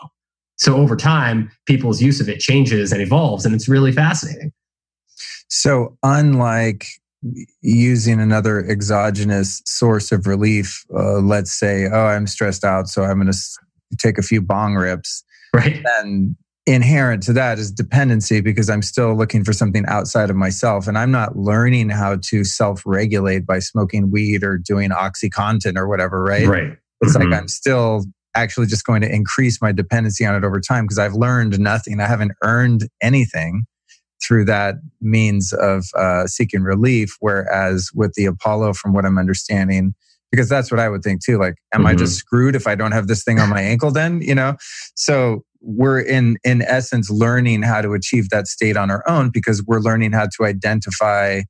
So 0.56 0.76
over 0.76 0.96
time, 0.96 1.50
people's 1.66 2.00
use 2.00 2.20
of 2.20 2.28
it 2.28 2.40
changes 2.40 2.92
and 2.92 3.00
evolves, 3.00 3.44
and 3.44 3.54
it's 3.54 3.68
really 3.68 3.92
fascinating. 3.92 4.52
So, 5.48 5.96
unlike 6.02 6.86
using 7.60 8.20
another 8.20 8.60
exogenous 8.68 9.62
source 9.66 10.12
of 10.12 10.26
relief, 10.26 10.84
uh, 10.94 11.20
let's 11.20 11.52
say, 11.52 11.86
oh, 11.92 12.06
I'm 12.06 12.26
stressed 12.26 12.64
out, 12.64 12.88
so 12.88 13.04
I'm 13.04 13.20
going 13.20 13.32
to 13.32 13.38
take 13.98 14.18
a 14.18 14.22
few 14.22 14.40
bong 14.40 14.74
rips. 14.74 15.24
Right. 15.54 15.82
And 15.98 16.36
inherent 16.66 17.22
to 17.22 17.32
that 17.32 17.58
is 17.58 17.70
dependency 17.70 18.40
because 18.40 18.68
I'm 18.68 18.82
still 18.82 19.14
looking 19.14 19.44
for 19.44 19.52
something 19.52 19.86
outside 19.86 20.30
of 20.30 20.36
myself. 20.36 20.88
And 20.88 20.98
I'm 20.98 21.12
not 21.12 21.36
learning 21.36 21.90
how 21.90 22.16
to 22.16 22.44
self 22.44 22.82
regulate 22.84 23.46
by 23.46 23.60
smoking 23.60 24.10
weed 24.10 24.42
or 24.42 24.58
doing 24.58 24.90
Oxycontin 24.90 25.76
or 25.76 25.86
whatever, 25.86 26.22
right? 26.22 26.46
Right. 26.46 26.76
It's 27.00 27.16
mm-hmm. 27.16 27.30
like 27.30 27.40
I'm 27.40 27.48
still 27.48 28.04
actually 28.36 28.66
just 28.66 28.84
going 28.84 29.00
to 29.00 29.12
increase 29.12 29.60
my 29.60 29.72
dependency 29.72 30.24
on 30.24 30.34
it 30.34 30.44
over 30.44 30.60
time 30.60 30.84
because 30.84 30.98
I've 30.98 31.14
learned 31.14 31.58
nothing. 31.58 32.00
I 32.00 32.06
haven't 32.06 32.32
earned 32.42 32.88
anything 33.02 33.66
through 34.22 34.44
that 34.46 34.76
means 35.00 35.52
of 35.52 35.86
uh, 35.96 36.26
seeking 36.26 36.62
relief. 36.62 37.16
Whereas 37.20 37.90
with 37.94 38.14
the 38.14 38.26
Apollo, 38.26 38.74
from 38.74 38.92
what 38.92 39.04
I'm 39.04 39.18
understanding, 39.18 39.94
because 40.30 40.48
that's 40.48 40.70
what 40.70 40.80
I 40.80 40.88
would 40.88 41.02
think 41.02 41.24
too. 41.24 41.38
Like, 41.38 41.54
am 41.72 41.80
mm-hmm. 41.80 41.88
I 41.88 41.94
just 41.94 42.16
screwed 42.16 42.54
if 42.54 42.66
I 42.66 42.74
don't 42.74 42.92
have 42.92 43.06
this 43.06 43.24
thing 43.24 43.38
on 43.38 43.48
my 43.48 43.60
ankle? 43.60 43.90
Then 43.90 44.20
you 44.22 44.34
know, 44.34 44.56
so 44.94 45.44
we're 45.60 46.00
in 46.00 46.38
in 46.44 46.62
essence 46.62 47.10
learning 47.10 47.62
how 47.62 47.80
to 47.82 47.92
achieve 47.92 48.28
that 48.30 48.46
state 48.46 48.76
on 48.76 48.90
our 48.90 49.02
own 49.08 49.30
because 49.30 49.64
we're 49.64 49.80
learning 49.80 50.12
how 50.12 50.28
to 50.36 50.44
identify 50.44 51.42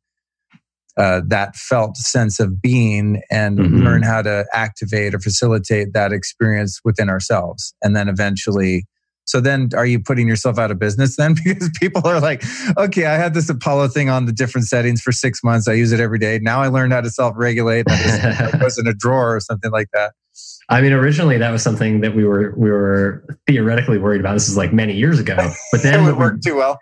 uh, 0.96 1.20
that 1.26 1.56
felt 1.56 1.96
sense 1.96 2.40
of 2.40 2.60
being 2.60 3.22
and 3.30 3.58
mm-hmm. 3.58 3.84
learn 3.84 4.02
how 4.02 4.22
to 4.22 4.46
activate 4.52 5.14
or 5.14 5.18
facilitate 5.18 5.92
that 5.92 6.12
experience 6.12 6.80
within 6.84 7.10
ourselves. 7.10 7.74
And 7.82 7.94
then 7.94 8.08
eventually, 8.08 8.86
so 9.24 9.40
then 9.40 9.70
are 9.74 9.84
you 9.84 10.00
putting 10.00 10.28
yourself 10.28 10.58
out 10.58 10.70
of 10.70 10.78
business 10.78 11.16
then? 11.16 11.34
Because 11.44 11.70
people 11.78 12.06
are 12.06 12.20
like, 12.20 12.42
okay, 12.78 13.06
I 13.06 13.16
had 13.16 13.34
this 13.34 13.48
Apollo 13.50 13.88
thing 13.88 14.08
on 14.08 14.24
the 14.24 14.32
different 14.32 14.68
settings 14.68 15.02
for 15.02 15.12
six 15.12 15.42
months. 15.44 15.68
I 15.68 15.74
use 15.74 15.92
it 15.92 16.00
every 16.00 16.18
day. 16.18 16.38
Now 16.40 16.62
I 16.62 16.68
learned 16.68 16.92
how 16.92 17.00
to 17.00 17.10
self 17.10 17.34
regulate. 17.36 17.84
It 17.88 18.60
goes 18.60 18.78
in 18.78 18.86
a 18.86 18.94
drawer 18.94 19.36
or 19.36 19.40
something 19.40 19.70
like 19.70 19.88
that. 19.92 20.12
I 20.68 20.80
mean, 20.80 20.92
originally 20.92 21.38
that 21.38 21.50
was 21.50 21.62
something 21.62 22.00
that 22.00 22.14
we 22.14 22.24
were 22.24 22.52
we 22.56 22.70
were 22.70 23.24
theoretically 23.46 23.98
worried 23.98 24.20
about. 24.20 24.34
This 24.34 24.48
is 24.48 24.56
like 24.56 24.72
many 24.72 24.94
years 24.94 25.20
ago, 25.20 25.36
but 25.70 25.82
then 25.82 26.04
it 26.08 26.16
worked 26.16 26.42
too 26.42 26.56
well. 26.56 26.78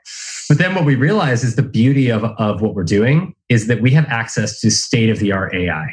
But 0.48 0.58
then 0.58 0.74
what 0.74 0.84
we 0.84 0.94
realize 0.94 1.44
is 1.44 1.56
the 1.56 1.62
beauty 1.62 2.10
of 2.10 2.24
of 2.24 2.62
what 2.62 2.74
we're 2.74 2.84
doing 2.84 3.34
is 3.48 3.66
that 3.66 3.82
we 3.82 3.90
have 3.90 4.06
access 4.06 4.60
to 4.60 4.70
state 4.70 5.10
of 5.10 5.18
the 5.18 5.32
art 5.32 5.54
AI, 5.54 5.86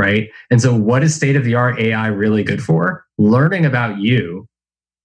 right? 0.00 0.28
And 0.50 0.62
so, 0.62 0.74
what 0.74 1.02
is 1.02 1.14
state 1.14 1.34
of 1.34 1.44
the 1.44 1.56
art 1.56 1.80
AI 1.80 2.06
really 2.08 2.44
good 2.44 2.62
for? 2.62 3.04
Learning 3.18 3.66
about 3.66 3.98
you, 3.98 4.46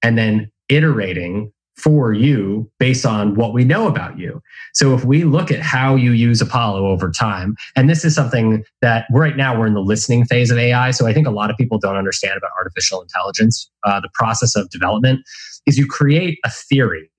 and 0.04 0.16
then 0.16 0.52
iterating 0.70 1.52
for 1.78 2.12
you 2.12 2.70
based 2.80 3.06
on 3.06 3.36
what 3.36 3.54
we 3.54 3.64
know 3.64 3.88
about 3.88 4.18
you. 4.18 4.42
So 4.74 4.96
if 4.96 5.06
we 5.06 5.24
look 5.24 5.52
at 5.52 5.60
how 5.60 5.96
you 5.96 6.12
use 6.12 6.42
Apollo 6.42 6.88
over 6.88 7.12
time, 7.12 7.56
and 7.76 7.88
this 7.88 8.04
is 8.04 8.16
something 8.16 8.64
that 8.82 9.06
right 9.12 9.38
now 9.38 9.58
we're 9.58 9.68
in 9.68 9.76
the 9.76 9.82
listening 9.82 10.26
phase 10.26 10.50
of 10.50 10.58
AI. 10.58 10.92
So 10.92 11.08
I 11.08 11.14
think 11.14 11.28
a 11.28 11.32
lot 11.32 11.52
of 11.52 11.58
people 11.58 11.78
don't 11.78 11.96
understand 11.96 12.36
about 12.36 12.52
artificial 12.58 13.02
intelligence. 13.02 13.70
Uh, 13.84 14.00
the 14.00 14.10
process 14.14 14.56
of 14.56 14.70
development 14.72 15.22
is 15.68 15.78
you 15.78 15.86
create 15.86 16.40
a 16.44 16.50
theory. 16.50 17.10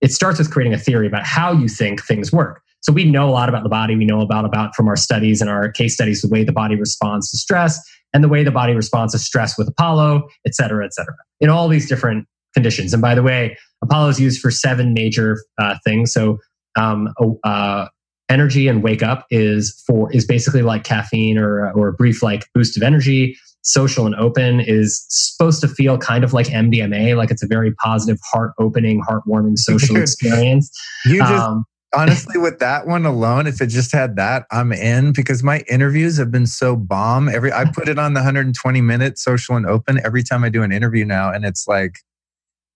It 0.00 0.12
starts 0.12 0.38
with 0.38 0.50
creating 0.50 0.74
a 0.74 0.78
theory 0.78 1.06
about 1.06 1.24
how 1.24 1.52
you 1.52 1.68
think 1.68 2.04
things 2.04 2.32
work. 2.32 2.60
So 2.80 2.92
we 2.92 3.04
know 3.04 3.28
a 3.28 3.30
lot 3.30 3.48
about 3.48 3.62
the 3.62 3.68
body. 3.68 3.96
We 3.96 4.04
know 4.04 4.20
about 4.20 4.44
about 4.44 4.74
from 4.74 4.88
our 4.88 4.96
studies 4.96 5.40
and 5.40 5.50
our 5.50 5.70
case 5.70 5.94
studies 5.94 6.22
the 6.22 6.28
way 6.28 6.44
the 6.44 6.52
body 6.52 6.76
responds 6.76 7.30
to 7.30 7.36
stress 7.36 7.80
and 8.14 8.22
the 8.22 8.28
way 8.28 8.42
the 8.42 8.50
body 8.50 8.74
responds 8.74 9.12
to 9.12 9.18
stress 9.18 9.58
with 9.58 9.68
Apollo, 9.68 10.28
et 10.46 10.54
cetera, 10.54 10.84
et 10.84 10.94
cetera. 10.94 11.14
In 11.40 11.50
all 11.50 11.68
these 11.68 11.88
different 11.88 12.26
conditions. 12.54 12.92
And 12.92 13.02
by 13.02 13.14
the 13.14 13.22
way, 13.22 13.56
Apollo 13.82 14.08
is 14.10 14.20
used 14.20 14.40
for 14.40 14.50
seven 14.50 14.92
major 14.92 15.38
uh, 15.58 15.76
things. 15.84 16.12
So 16.12 16.38
um, 16.76 17.08
uh, 17.44 17.86
energy 18.28 18.68
and 18.68 18.82
wake 18.82 19.02
up 19.02 19.26
is 19.30 19.82
for 19.86 20.12
is 20.12 20.26
basically 20.26 20.62
like 20.62 20.84
caffeine 20.84 21.38
or 21.38 21.70
or 21.72 21.88
a 21.88 21.92
brief 21.92 22.22
like 22.22 22.46
boost 22.54 22.76
of 22.76 22.82
energy. 22.82 23.36
Social 23.62 24.06
and 24.06 24.14
open 24.14 24.60
is 24.60 25.04
supposed 25.08 25.60
to 25.60 25.68
feel 25.68 25.98
kind 25.98 26.24
of 26.24 26.32
like 26.32 26.46
MDMA, 26.46 27.16
like 27.16 27.30
it's 27.30 27.42
a 27.42 27.46
very 27.46 27.74
positive, 27.74 28.18
heart 28.32 28.52
opening, 28.58 29.02
heartwarming 29.02 29.54
social 29.58 29.96
experience. 29.96 30.70
You 31.04 31.18
just 31.18 31.32
um, 31.32 31.64
honestly 31.94 32.38
with 32.38 32.58
that 32.58 32.86
one 32.86 33.06
alone 33.06 33.46
if 33.46 33.62
it 33.62 33.68
just 33.68 33.92
had 33.92 34.16
that 34.16 34.44
i'm 34.50 34.72
in 34.72 35.10
because 35.10 35.42
my 35.42 35.60
interviews 35.70 36.18
have 36.18 36.30
been 36.30 36.46
so 36.46 36.76
bomb 36.76 37.30
every 37.30 37.50
i 37.50 37.64
put 37.64 37.88
it 37.88 37.98
on 37.98 38.12
the 38.12 38.18
120 38.18 38.80
minute 38.82 39.18
social 39.18 39.56
and 39.56 39.64
open 39.64 39.98
every 40.04 40.22
time 40.22 40.44
i 40.44 40.50
do 40.50 40.62
an 40.62 40.70
interview 40.70 41.02
now 41.02 41.32
and 41.32 41.46
it's 41.46 41.66
like 41.66 42.00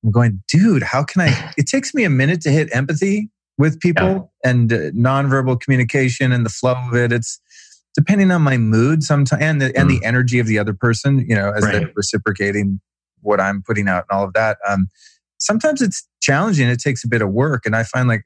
I'm 0.04 0.10
going, 0.10 0.42
dude, 0.48 0.82
how 0.82 1.04
can 1.04 1.22
I? 1.22 1.52
It 1.56 1.66
takes 1.66 1.94
me 1.94 2.04
a 2.04 2.10
minute 2.10 2.40
to 2.42 2.50
hit 2.50 2.68
empathy 2.74 3.30
with 3.58 3.80
people 3.80 4.30
yeah. 4.44 4.50
and 4.50 4.72
uh, 4.72 4.76
nonverbal 4.90 5.60
communication 5.60 6.32
and 6.32 6.44
the 6.44 6.50
flow 6.50 6.74
of 6.88 6.94
it. 6.94 7.12
It's 7.12 7.40
depending 7.94 8.30
on 8.30 8.42
my 8.42 8.56
mood 8.56 9.02
sometimes 9.02 9.42
and 9.42 9.60
the, 9.60 9.66
mm. 9.66 9.80
and 9.80 9.90
the 9.90 10.04
energy 10.04 10.38
of 10.38 10.46
the 10.46 10.58
other 10.58 10.72
person, 10.72 11.24
you 11.28 11.34
know, 11.34 11.52
as 11.52 11.62
right. 11.62 11.72
they're 11.72 11.92
reciprocating 11.94 12.80
what 13.20 13.40
I'm 13.40 13.62
putting 13.62 13.88
out 13.88 14.04
and 14.10 14.18
all 14.18 14.24
of 14.24 14.32
that. 14.32 14.58
Um, 14.68 14.88
sometimes 15.38 15.82
it's 15.82 16.06
challenging. 16.20 16.68
It 16.68 16.80
takes 16.80 17.04
a 17.04 17.08
bit 17.08 17.22
of 17.22 17.30
work. 17.30 17.66
And 17.66 17.76
I 17.76 17.84
find 17.84 18.08
like, 18.08 18.24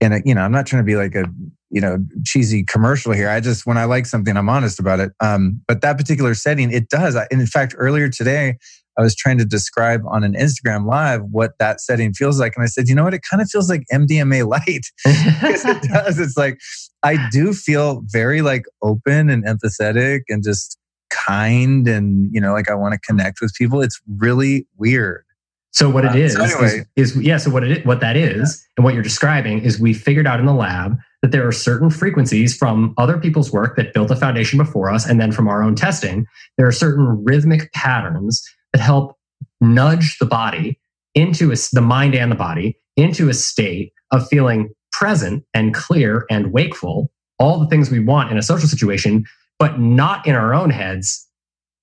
and 0.00 0.14
uh, 0.14 0.20
you 0.24 0.34
know, 0.34 0.40
I'm 0.40 0.52
not 0.52 0.66
trying 0.66 0.82
to 0.82 0.86
be 0.86 0.96
like 0.96 1.14
a, 1.14 1.26
you 1.68 1.80
know, 1.80 1.98
cheesy 2.24 2.64
commercial 2.64 3.12
here. 3.12 3.28
I 3.28 3.40
just, 3.40 3.66
when 3.66 3.76
I 3.76 3.84
like 3.84 4.06
something, 4.06 4.36
I'm 4.36 4.48
honest 4.48 4.80
about 4.80 4.98
it. 4.98 5.12
Um, 5.20 5.60
but 5.68 5.82
that 5.82 5.98
particular 5.98 6.34
setting, 6.34 6.72
it 6.72 6.88
does. 6.88 7.14
And 7.14 7.40
in 7.40 7.46
fact, 7.46 7.74
earlier 7.76 8.08
today, 8.08 8.56
I 8.98 9.02
was 9.02 9.14
trying 9.14 9.38
to 9.38 9.44
describe 9.44 10.02
on 10.08 10.24
an 10.24 10.34
Instagram 10.34 10.86
live 10.86 11.22
what 11.30 11.52
that 11.58 11.80
setting 11.80 12.12
feels 12.12 12.38
like. 12.38 12.54
And 12.56 12.62
I 12.62 12.66
said, 12.66 12.88
you 12.88 12.94
know 12.94 13.04
what? 13.04 13.14
It 13.14 13.22
kind 13.28 13.40
of 13.40 13.48
feels 13.48 13.70
like 13.70 13.84
MDMA 13.92 14.46
light. 14.46 14.86
because 15.04 15.64
it 15.64 15.82
does. 15.92 16.18
It's 16.18 16.36
like, 16.36 16.58
I 17.02 17.28
do 17.30 17.52
feel 17.52 18.02
very 18.06 18.42
like 18.42 18.64
open 18.82 19.30
and 19.30 19.44
empathetic 19.44 20.20
and 20.28 20.42
just 20.42 20.76
kind 21.10 21.88
and, 21.88 22.28
you 22.32 22.40
know, 22.40 22.52
like 22.52 22.68
I 22.68 22.74
want 22.74 22.92
to 22.92 23.00
connect 23.00 23.40
with 23.40 23.54
people. 23.54 23.80
It's 23.80 24.00
really 24.18 24.66
weird. 24.76 25.24
So 25.72 25.88
what 25.88 26.04
it 26.04 26.16
is, 26.16 26.36
uh, 26.36 26.42
is, 26.42 26.52
so 26.52 26.58
anyway. 26.58 26.84
is, 26.96 27.16
is, 27.16 27.22
yeah. 27.22 27.36
So 27.36 27.50
what 27.50 27.62
it 27.62 27.86
what 27.86 28.00
that 28.00 28.16
is, 28.16 28.66
and 28.76 28.84
what 28.84 28.92
you're 28.92 29.04
describing 29.04 29.62
is 29.62 29.78
we 29.78 29.94
figured 29.94 30.26
out 30.26 30.40
in 30.40 30.46
the 30.46 30.52
lab 30.52 30.96
that 31.22 31.30
there 31.30 31.46
are 31.46 31.52
certain 31.52 31.90
frequencies 31.90 32.56
from 32.56 32.92
other 32.98 33.18
people's 33.18 33.52
work 33.52 33.76
that 33.76 33.94
built 33.94 34.10
a 34.10 34.16
foundation 34.16 34.58
before 34.58 34.90
us, 34.90 35.08
and 35.08 35.20
then 35.20 35.30
from 35.30 35.46
our 35.46 35.62
own 35.62 35.76
testing, 35.76 36.26
there 36.58 36.66
are 36.66 36.72
certain 36.72 37.22
rhythmic 37.24 37.72
patterns 37.72 38.44
that 38.72 38.80
help 38.80 39.16
nudge 39.60 40.18
the 40.18 40.26
body 40.26 40.78
into 41.14 41.52
a, 41.52 41.56
the 41.72 41.80
mind 41.80 42.14
and 42.14 42.30
the 42.30 42.36
body 42.36 42.78
into 42.96 43.28
a 43.28 43.34
state 43.34 43.92
of 44.12 44.26
feeling 44.28 44.70
present 44.92 45.44
and 45.54 45.74
clear 45.74 46.26
and 46.30 46.52
wakeful 46.52 47.10
all 47.38 47.58
the 47.58 47.66
things 47.66 47.90
we 47.90 48.00
want 48.00 48.30
in 48.30 48.36
a 48.36 48.42
social 48.42 48.68
situation, 48.68 49.24
but 49.58 49.80
not 49.80 50.26
in 50.26 50.34
our 50.34 50.52
own 50.54 50.70
heads 50.70 51.26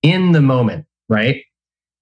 in 0.03 0.31
the 0.31 0.41
moment, 0.41 0.85
right? 1.09 1.43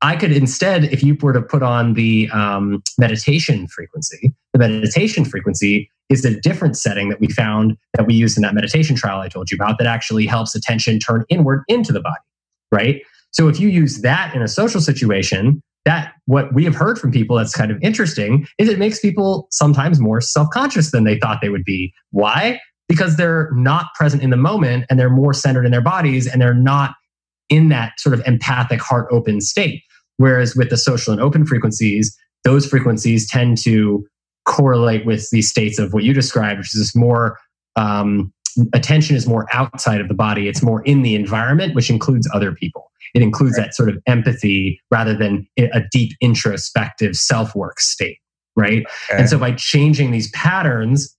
I 0.02 0.18
could 0.18 0.32
instead, 0.32 0.86
if 0.86 1.02
you 1.03 1.18
were 1.22 1.34
to 1.34 1.41
put 1.41 1.64
on 1.64 1.94
the 1.94 2.30
um, 2.32 2.84
meditation 2.98 3.68
frequency, 3.68 4.34
the 4.53 4.60
meditation 4.60 5.24
frequency 5.24 5.90
is 6.10 6.24
a 6.26 6.40
different 6.40 6.78
setting 6.78 7.10
that 7.10 7.20
we 7.20 7.28
found 7.28 7.78
that 7.95 8.06
we 8.06 8.14
used 8.14 8.38
in 8.38 8.44
that 8.44 8.53
meditation 8.53 8.95
trial 8.95 9.22
I 9.22 9.30
told 9.30 9.49
you 9.49 9.56
about 9.56 9.78
that 9.80 9.88
actually 9.88 10.28
helps 10.28 10.53
attention 10.53 10.99
turn 10.99 11.26
inward 11.30 11.64
into 11.68 11.91
the 11.91 12.02
body, 12.02 12.16
right? 12.72 13.02
So 13.36 13.49
if 13.49 13.60
you 13.60 13.68
use 13.68 14.02
that 14.02 14.34
in 14.34 14.41
a 14.41 14.48
social 14.48 14.80
situation, 14.80 15.62
that 15.84 16.14
what 16.26 16.53
we 16.53 16.64
have 16.64 16.74
heard 16.74 16.98
from 16.98 17.12
people 17.12 17.36
that's 17.36 17.53
kind 17.53 17.70
of 17.70 17.78
interesting 17.84 18.48
is 18.57 18.70
it 18.70 18.80
makes 18.80 18.99
people 19.02 19.48
sometimes 19.52 19.99
more 19.99 20.22
self-conscious 20.22 20.91
than 20.91 21.03
they 21.03 21.20
thought 21.20 21.40
they 21.41 21.49
would 21.49 21.66
be. 21.66 21.94
Why? 22.12 22.60
Because 22.88 23.18
they're 23.18 23.52
not 23.52 23.88
present 23.94 24.24
in 24.24 24.30
the 24.30 24.38
moment 24.38 24.86
and 24.90 24.98
they're 24.98 25.10
more 25.10 25.34
centered 25.34 25.66
in 25.66 25.72
their 25.72 25.82
bodies 25.82 26.28
and 26.28 26.41
they're 26.41 26.53
not 26.53 26.95
in 27.49 27.68
that 27.70 27.99
sort 27.99 28.16
of 28.18 28.26
empathic 28.26 28.80
heart 28.82 29.07
open 29.12 29.41
state. 29.41 29.84
Whereas 30.16 30.56
with 30.56 30.70
the 30.70 30.78
social 30.78 31.12
and 31.12 31.22
open 31.22 31.45
frequencies, 31.45 32.18
those 32.45 32.66
frequencies 32.66 33.30
tend 33.30 33.57
to 33.64 34.07
correlate 34.45 35.06
with 35.06 35.30
these 35.32 35.49
states 35.49 35.78
of 35.78 35.94
what 35.94 36.06
you 36.06 36.14
described, 36.14 36.60
which 36.60 36.74
is 36.74 36.95
more 36.95 37.38
um, 37.76 38.32
attention 38.74 39.16
is 39.16 39.28
more 39.28 39.45
outside 39.52 39.99
of 39.99 40.07
the 40.07 40.14
body. 40.14 40.48
It's 40.48 40.64
more 40.64 40.82
in 40.84 41.02
the 41.02 41.16
environment, 41.16 41.76
which 41.76 41.90
includes 41.90 42.30
other 42.34 42.53
people. 42.53 42.90
It 43.16 43.22
includes 43.22 43.58
right. 43.58 43.68
that 43.68 43.74
sort 43.74 43.88
of 43.90 43.98
empathy 44.06 44.80
rather 44.92 45.16
than 45.16 45.48
a 45.58 45.82
deep 45.90 46.12
introspective 46.22 47.16
self 47.16 47.56
work 47.56 47.80
state, 47.80 48.18
right? 48.58 48.86
Okay. 49.10 49.20
And 49.22 49.30
so 49.30 49.40
by 49.40 49.54
changing 49.54 50.12
these 50.12 50.30
patterns 50.32 51.16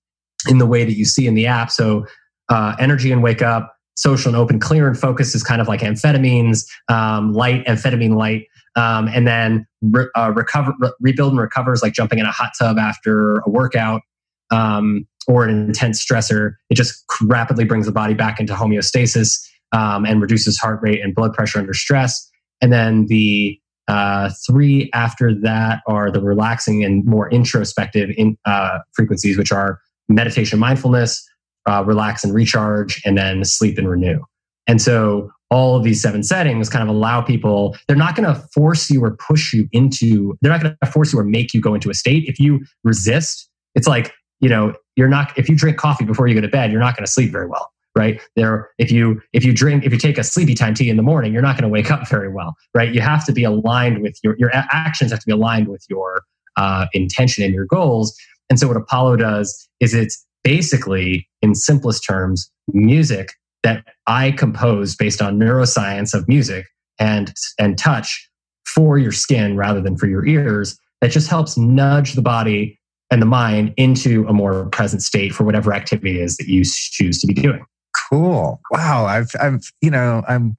in 0.46 0.58
the 0.58 0.66
way 0.66 0.84
that 0.84 0.92
you 0.92 1.06
see 1.06 1.26
in 1.26 1.34
the 1.34 1.46
app, 1.46 1.70
so 1.70 2.04
uh, 2.50 2.76
energy 2.78 3.10
and 3.10 3.22
wake 3.22 3.40
up, 3.40 3.74
social 3.96 4.28
and 4.28 4.36
open, 4.36 4.60
clear 4.60 4.86
and 4.86 4.98
focus 4.98 5.34
is 5.34 5.42
kind 5.42 5.62
of 5.62 5.68
like 5.68 5.80
amphetamines, 5.80 6.66
um, 6.88 7.32
light, 7.32 7.64
amphetamine 7.64 8.14
light. 8.14 8.46
Um, 8.76 9.08
and 9.08 9.26
then 9.26 9.66
re- 9.80 10.10
uh, 10.14 10.32
recover, 10.36 10.74
re- 10.78 10.92
rebuild 11.00 11.32
and 11.32 11.40
recover 11.40 11.72
is 11.72 11.82
like 11.82 11.94
jumping 11.94 12.18
in 12.18 12.26
a 12.26 12.30
hot 12.30 12.50
tub 12.58 12.78
after 12.78 13.38
a 13.38 13.48
workout 13.48 14.02
um, 14.50 15.08
or 15.26 15.44
an 15.44 15.50
intense 15.50 16.04
stressor. 16.04 16.56
It 16.68 16.74
just 16.74 17.02
rapidly 17.22 17.64
brings 17.64 17.86
the 17.86 17.92
body 17.92 18.12
back 18.12 18.38
into 18.38 18.52
homeostasis 18.52 19.42
um, 19.76 20.06
and 20.06 20.22
reduces 20.22 20.58
heart 20.58 20.80
rate 20.82 21.02
and 21.02 21.14
blood 21.14 21.34
pressure 21.34 21.58
under 21.58 21.74
stress. 21.74 22.28
And 22.62 22.72
then 22.72 23.06
the 23.06 23.60
uh, 23.88 24.30
three 24.46 24.90
after 24.94 25.38
that 25.42 25.82
are 25.86 26.10
the 26.10 26.20
relaxing 26.20 26.82
and 26.82 27.04
more 27.04 27.30
introspective 27.30 28.10
in, 28.16 28.38
uh, 28.46 28.78
frequencies, 28.94 29.36
which 29.36 29.52
are 29.52 29.78
meditation, 30.08 30.58
mindfulness, 30.58 31.22
uh, 31.68 31.84
relax 31.84 32.24
and 32.24 32.32
recharge, 32.32 33.02
and 33.04 33.18
then 33.18 33.44
sleep 33.44 33.76
and 33.76 33.88
renew. 33.88 34.18
And 34.66 34.80
so 34.80 35.30
all 35.50 35.76
of 35.76 35.84
these 35.84 36.00
seven 36.00 36.22
settings 36.22 36.70
kind 36.70 36.82
of 36.82 36.88
allow 36.88 37.20
people, 37.20 37.76
they're 37.86 37.96
not 37.96 38.16
going 38.16 38.26
to 38.26 38.40
force 38.54 38.90
you 38.90 39.04
or 39.04 39.16
push 39.16 39.52
you 39.52 39.68
into, 39.72 40.36
they're 40.40 40.50
not 40.50 40.62
going 40.62 40.76
to 40.82 40.90
force 40.90 41.12
you 41.12 41.18
or 41.18 41.24
make 41.24 41.52
you 41.52 41.60
go 41.60 41.74
into 41.74 41.90
a 41.90 41.94
state. 41.94 42.24
If 42.26 42.40
you 42.40 42.64
resist, 42.82 43.48
it's 43.74 43.86
like, 43.86 44.12
you 44.40 44.48
know, 44.48 44.74
you're 44.96 45.08
not, 45.08 45.36
if 45.38 45.48
you 45.48 45.54
drink 45.54 45.76
coffee 45.76 46.04
before 46.04 46.26
you 46.26 46.34
go 46.34 46.40
to 46.40 46.48
bed, 46.48 46.72
you're 46.72 46.80
not 46.80 46.96
going 46.96 47.04
to 47.04 47.10
sleep 47.10 47.30
very 47.30 47.46
well 47.46 47.70
right? 47.96 48.20
There 48.36 48.70
if 48.78 48.92
you 48.92 49.20
if 49.32 49.44
you 49.44 49.52
drink 49.52 49.84
if 49.84 49.92
you 49.92 49.98
take 49.98 50.18
a 50.18 50.24
sleepy 50.24 50.54
time 50.54 50.74
tea 50.74 50.90
in 50.90 50.96
the 50.96 51.02
morning 51.02 51.32
you're 51.32 51.42
not 51.42 51.56
going 51.56 51.62
to 51.62 51.68
wake 51.68 51.90
up 51.90 52.08
very 52.08 52.28
well 52.28 52.54
right? 52.74 52.94
You 52.94 53.00
have 53.00 53.24
to 53.26 53.32
be 53.32 53.44
aligned 53.44 54.02
with 54.02 54.18
your 54.22 54.36
your 54.38 54.50
actions 54.54 55.10
have 55.10 55.20
to 55.20 55.26
be 55.26 55.32
aligned 55.32 55.68
with 55.68 55.84
your 55.88 56.22
uh, 56.56 56.86
intention 56.94 57.44
and 57.44 57.52
your 57.52 57.66
goals. 57.66 58.16
And 58.48 58.58
so 58.58 58.68
what 58.68 58.76
apollo 58.76 59.16
does 59.16 59.68
is 59.80 59.94
it's 59.94 60.24
basically 60.44 61.28
in 61.42 61.54
simplest 61.54 62.04
terms 62.04 62.50
music 62.72 63.32
that 63.62 63.84
I 64.06 64.30
compose 64.30 64.94
based 64.94 65.20
on 65.20 65.38
neuroscience 65.38 66.14
of 66.14 66.28
music 66.28 66.66
and 66.98 67.32
and 67.58 67.76
touch 67.76 68.30
for 68.64 68.98
your 68.98 69.12
skin 69.12 69.56
rather 69.56 69.80
than 69.80 69.96
for 69.96 70.06
your 70.06 70.26
ears 70.26 70.78
that 71.00 71.10
just 71.10 71.28
helps 71.28 71.56
nudge 71.56 72.14
the 72.14 72.22
body 72.22 72.78
and 73.10 73.22
the 73.22 73.26
mind 73.26 73.72
into 73.76 74.26
a 74.28 74.32
more 74.32 74.66
present 74.66 75.02
state 75.02 75.32
for 75.32 75.44
whatever 75.44 75.72
activity 75.72 76.18
it 76.18 76.22
is 76.22 76.36
that 76.36 76.48
you 76.48 76.62
choose 76.64 77.20
to 77.20 77.26
be 77.26 77.34
doing. 77.34 77.64
Cool. 78.10 78.60
Wow. 78.70 79.06
I've 79.06 79.30
I've 79.40 79.64
you 79.80 79.90
know, 79.90 80.22
I'm 80.28 80.56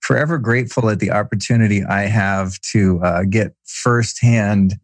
forever 0.00 0.38
grateful 0.38 0.88
at 0.90 1.00
the 1.00 1.10
opportunity 1.10 1.82
I 1.84 2.02
have 2.02 2.60
to 2.72 3.00
uh, 3.02 3.22
get 3.28 3.54
firsthand 3.64 4.74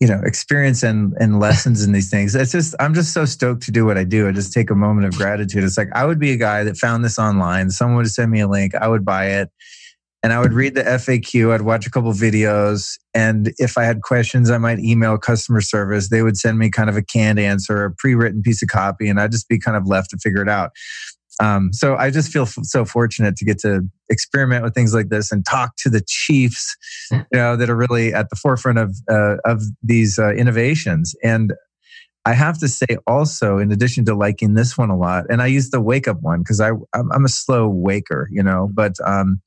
you 0.00 0.08
know 0.08 0.20
experience 0.24 0.82
and 0.82 1.14
and 1.18 1.40
lessons 1.40 1.84
in 1.84 1.92
these 1.92 2.10
things. 2.10 2.34
It's 2.34 2.52
just 2.52 2.74
i'm 2.80 2.94
just 2.94 3.12
so 3.14 3.24
stoked 3.24 3.62
to 3.62 3.70
do 3.70 3.86
what 3.86 3.96
i 3.96 4.04
do. 4.04 4.28
I 4.28 4.32
just 4.32 4.52
take 4.52 4.70
a 4.70 4.74
moment 4.74 5.06
of 5.06 5.14
gratitude. 5.16 5.64
It's 5.64 5.78
like 5.78 5.88
i 5.94 6.04
would 6.04 6.18
be 6.18 6.32
a 6.32 6.36
guy 6.36 6.64
that 6.64 6.76
found 6.76 7.04
this 7.04 7.18
online. 7.18 7.70
Someone 7.70 7.98
would 7.98 8.10
send 8.10 8.30
me 8.30 8.40
a 8.40 8.48
link. 8.48 8.74
I 8.74 8.88
would 8.88 9.04
buy 9.04 9.26
it 9.26 9.50
and 10.24 10.32
i 10.32 10.40
would 10.40 10.52
read 10.52 10.74
the 10.74 10.82
faq 10.82 11.54
i'd 11.54 11.62
watch 11.62 11.86
a 11.86 11.90
couple 11.90 12.10
videos 12.12 12.98
and 13.14 13.52
if 13.58 13.78
i 13.78 13.84
had 13.84 14.02
questions 14.02 14.50
i 14.50 14.58
might 14.58 14.80
email 14.80 15.16
customer 15.16 15.60
service 15.60 16.08
they 16.08 16.22
would 16.22 16.36
send 16.36 16.58
me 16.58 16.68
kind 16.70 16.88
of 16.88 16.96
a 16.96 17.02
canned 17.02 17.38
answer 17.38 17.84
a 17.84 17.92
pre-written 17.92 18.42
piece 18.42 18.62
of 18.62 18.68
copy 18.68 19.08
and 19.08 19.20
i'd 19.20 19.30
just 19.30 19.48
be 19.48 19.58
kind 19.58 19.76
of 19.76 19.86
left 19.86 20.10
to 20.10 20.16
figure 20.18 20.42
it 20.42 20.48
out 20.48 20.72
um, 21.40 21.72
so 21.72 21.96
I 21.96 22.10
just 22.10 22.30
feel 22.32 22.44
f- 22.44 22.58
so 22.62 22.84
fortunate 22.84 23.36
to 23.36 23.44
get 23.44 23.58
to 23.60 23.82
experiment 24.08 24.62
with 24.62 24.74
things 24.74 24.94
like 24.94 25.08
this 25.08 25.32
and 25.32 25.44
talk 25.44 25.76
to 25.78 25.90
the 25.90 26.02
chiefs, 26.06 26.76
you 27.10 27.24
know, 27.32 27.56
that 27.56 27.68
are 27.68 27.76
really 27.76 28.14
at 28.14 28.30
the 28.30 28.36
forefront 28.36 28.78
of 28.78 28.96
uh, 29.10 29.36
of 29.44 29.62
these 29.82 30.18
uh, 30.18 30.30
innovations. 30.30 31.14
And 31.22 31.52
I 32.26 32.32
have 32.32 32.58
to 32.58 32.68
say 32.68 32.86
also, 33.06 33.58
in 33.58 33.70
addition 33.70 34.06
to 34.06 34.14
liking 34.14 34.54
this 34.54 34.78
one 34.78 34.88
a 34.88 34.96
lot, 34.96 35.24
and 35.28 35.42
I 35.42 35.46
use 35.46 35.70
the 35.70 35.80
wake 35.80 36.08
up 36.08 36.22
one 36.22 36.40
because 36.40 36.58
I 36.58 36.70
I'm, 36.94 37.12
I'm, 37.12 37.24
a 37.24 37.28
slow 37.28 37.68
waker, 37.68 38.28
you 38.30 38.42
know, 38.42 38.70
but 38.72 38.94
um, 39.04 39.42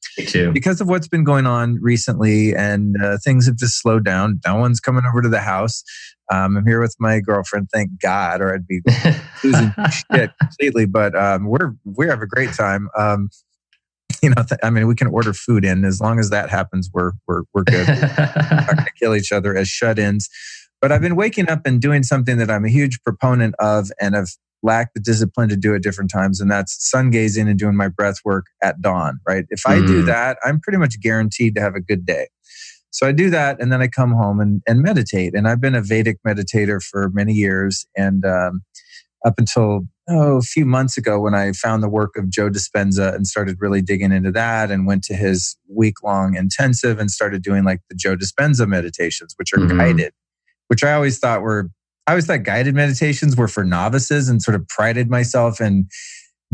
because 0.51 0.79
of 0.79 0.87
what's 0.87 1.07
been 1.07 1.23
going 1.23 1.47
on 1.47 1.79
recently 1.81 2.55
and 2.55 2.95
uh, 3.01 3.17
things 3.23 3.47
have 3.47 3.55
just 3.55 3.81
slowed 3.81 4.05
down. 4.05 4.39
No 4.45 4.57
one's 4.57 4.79
coming 4.79 5.05
over 5.09 5.23
to 5.23 5.29
the 5.29 5.39
house. 5.39 5.83
Um, 6.31 6.57
I'm 6.57 6.67
here 6.67 6.79
with 6.79 6.95
my 6.99 7.19
girlfriend, 7.19 7.69
thank 7.73 7.99
God, 7.99 8.41
or 8.41 8.53
I'd 8.53 8.67
be 8.67 8.81
losing 9.43 9.73
shit 10.11 10.31
completely. 10.39 10.85
But 10.85 11.15
um, 11.15 11.45
we're 11.45 11.73
we 11.83 12.05
have 12.07 12.21
a 12.21 12.27
great 12.27 12.53
time. 12.53 12.89
Um, 12.95 13.29
you 14.21 14.29
know, 14.29 14.43
th- 14.43 14.59
I 14.63 14.69
mean, 14.69 14.87
we 14.87 14.95
can 14.95 15.07
order 15.07 15.33
food 15.33 15.65
in 15.65 15.83
as 15.83 15.99
long 15.99 16.19
as 16.19 16.29
that 16.29 16.49
happens. 16.49 16.89
We're 16.93 17.13
we're 17.27 17.43
we're 17.53 17.63
good. 17.63 17.87
we're 17.87 17.95
not 18.51 18.67
going 18.67 18.85
to 18.85 18.93
kill 18.99 19.15
each 19.15 19.31
other 19.31 19.55
as 19.55 19.67
shut-ins. 19.67 20.29
But 20.81 20.91
I've 20.91 21.01
been 21.01 21.15
waking 21.15 21.49
up 21.49 21.61
and 21.65 21.81
doing 21.81 22.03
something 22.03 22.37
that 22.37 22.51
I'm 22.51 22.65
a 22.65 22.69
huge 22.69 23.01
proponent 23.03 23.55
of 23.59 23.89
and 23.99 24.15
have 24.15 24.29
lacked 24.63 24.93
the 24.93 24.99
discipline 24.99 25.49
to 25.49 25.55
do 25.55 25.75
at 25.75 25.81
different 25.81 26.11
times. 26.11 26.39
And 26.39 26.49
that's 26.49 26.89
sun 26.89 27.09
gazing 27.09 27.47
and 27.47 27.57
doing 27.57 27.75
my 27.75 27.87
breath 27.87 28.17
work 28.25 28.45
at 28.63 28.81
dawn, 28.81 29.19
right? 29.27 29.45
If 29.49 29.61
I 29.65 29.77
mm. 29.77 29.87
do 29.87 30.01
that, 30.03 30.37
I'm 30.43 30.59
pretty 30.59 30.77
much 30.77 30.99
guaranteed 30.99 31.55
to 31.55 31.61
have 31.61 31.75
a 31.75 31.81
good 31.81 32.05
day. 32.05 32.27
So 32.89 33.07
I 33.07 33.11
do 33.11 33.29
that 33.29 33.61
and 33.61 33.71
then 33.71 33.81
I 33.81 33.87
come 33.87 34.11
home 34.11 34.39
and, 34.39 34.61
and 34.67 34.81
meditate. 34.81 35.35
And 35.35 35.47
I've 35.47 35.61
been 35.61 35.75
a 35.75 35.81
Vedic 35.81 36.17
meditator 36.27 36.81
for 36.81 37.09
many 37.09 37.33
years. 37.33 37.85
And 37.95 38.25
um, 38.25 38.61
up 39.25 39.35
until 39.37 39.81
oh, 40.09 40.37
a 40.37 40.41
few 40.41 40.65
months 40.65 40.97
ago 40.97 41.19
when 41.19 41.35
I 41.35 41.51
found 41.51 41.83
the 41.83 41.89
work 41.89 42.15
of 42.17 42.29
Joe 42.29 42.49
Dispenza 42.49 43.13
and 43.13 43.27
started 43.27 43.57
really 43.59 43.81
digging 43.81 44.11
into 44.11 44.31
that 44.31 44.71
and 44.71 44.87
went 44.87 45.03
to 45.05 45.15
his 45.15 45.57
week 45.69 46.01
long 46.01 46.35
intensive 46.35 46.97
and 46.97 47.11
started 47.11 47.43
doing 47.43 47.63
like 47.63 47.81
the 47.89 47.95
Joe 47.95 48.15
Dispenza 48.15 48.67
meditations, 48.67 49.33
which 49.37 49.53
are 49.53 49.57
mm-hmm. 49.57 49.77
guided 49.77 50.13
which 50.67 50.83
I 50.83 50.93
always 50.93 51.19
thought 51.19 51.41
were, 51.41 51.69
I 52.05 52.11
always 52.11 52.25
thought 52.25 52.43
guided 52.43 52.75
meditations 52.75 53.35
were 53.35 53.47
for 53.47 53.63
novices 53.63 54.29
and 54.29 54.41
sort 54.41 54.55
of 54.55 54.67
prided 54.67 55.09
myself 55.09 55.59
in 55.59 55.87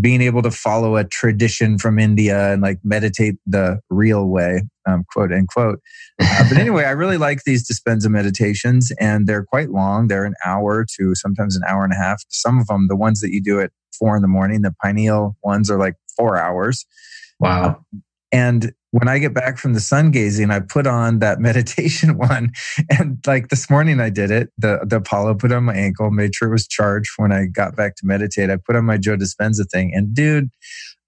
being 0.01 0.21
able 0.21 0.41
to 0.41 0.49
follow 0.49 0.95
a 0.95 1.03
tradition 1.03 1.77
from 1.77 1.99
India 1.99 2.51
and 2.51 2.61
like 2.61 2.79
meditate 2.83 3.35
the 3.45 3.79
real 3.89 4.27
way, 4.27 4.63
um, 4.87 5.03
quote 5.11 5.31
unquote. 5.31 5.79
Uh, 6.19 6.49
but 6.49 6.57
anyway, 6.57 6.83
I 6.83 6.91
really 6.91 7.17
like 7.17 7.43
these 7.43 7.67
Dispenza 7.67 8.09
meditations 8.09 8.91
and 8.99 9.27
they're 9.27 9.45
quite 9.45 9.69
long. 9.69 10.07
They're 10.07 10.25
an 10.25 10.33
hour 10.43 10.85
to 10.97 11.13
sometimes 11.13 11.55
an 11.55 11.61
hour 11.67 11.83
and 11.83 11.93
a 11.93 11.95
half. 11.97 12.23
Some 12.29 12.59
of 12.59 12.67
them, 12.67 12.87
the 12.87 12.95
ones 12.95 13.21
that 13.21 13.31
you 13.31 13.41
do 13.41 13.59
at 13.59 13.71
four 13.97 14.15
in 14.15 14.23
the 14.23 14.27
morning, 14.27 14.63
the 14.63 14.73
pineal 14.83 15.37
ones 15.43 15.69
are 15.69 15.77
like 15.77 15.95
four 16.17 16.37
hours. 16.37 16.85
Wow. 17.39 17.63
Uh, 17.63 17.97
and 18.31 18.73
when 18.93 19.07
I 19.07 19.17
get 19.17 19.33
back 19.33 19.57
from 19.57 19.73
the 19.73 19.79
sun 19.79 20.11
gazing, 20.11 20.51
I 20.51 20.59
put 20.59 20.85
on 20.85 21.17
that 21.17 21.39
meditation 21.39 22.15
one. 22.15 22.51
And 22.91 23.17
like 23.25 23.49
this 23.49 23.67
morning 23.67 23.99
I 23.99 24.11
did 24.11 24.29
it. 24.29 24.51
The 24.59 24.85
the 24.87 24.97
Apollo 24.97 25.35
put 25.35 25.51
on 25.51 25.63
my 25.63 25.73
ankle, 25.73 26.11
made 26.11 26.35
sure 26.35 26.49
it 26.49 26.51
was 26.51 26.67
charged 26.67 27.09
when 27.17 27.31
I 27.31 27.47
got 27.47 27.75
back 27.75 27.95
to 27.97 28.05
meditate. 28.05 28.51
I 28.51 28.57
put 28.57 28.75
on 28.75 28.85
my 28.85 28.97
Joe 28.97 29.17
Dispenza 29.17 29.65
thing. 29.71 29.93
And 29.95 30.13
dude, 30.13 30.49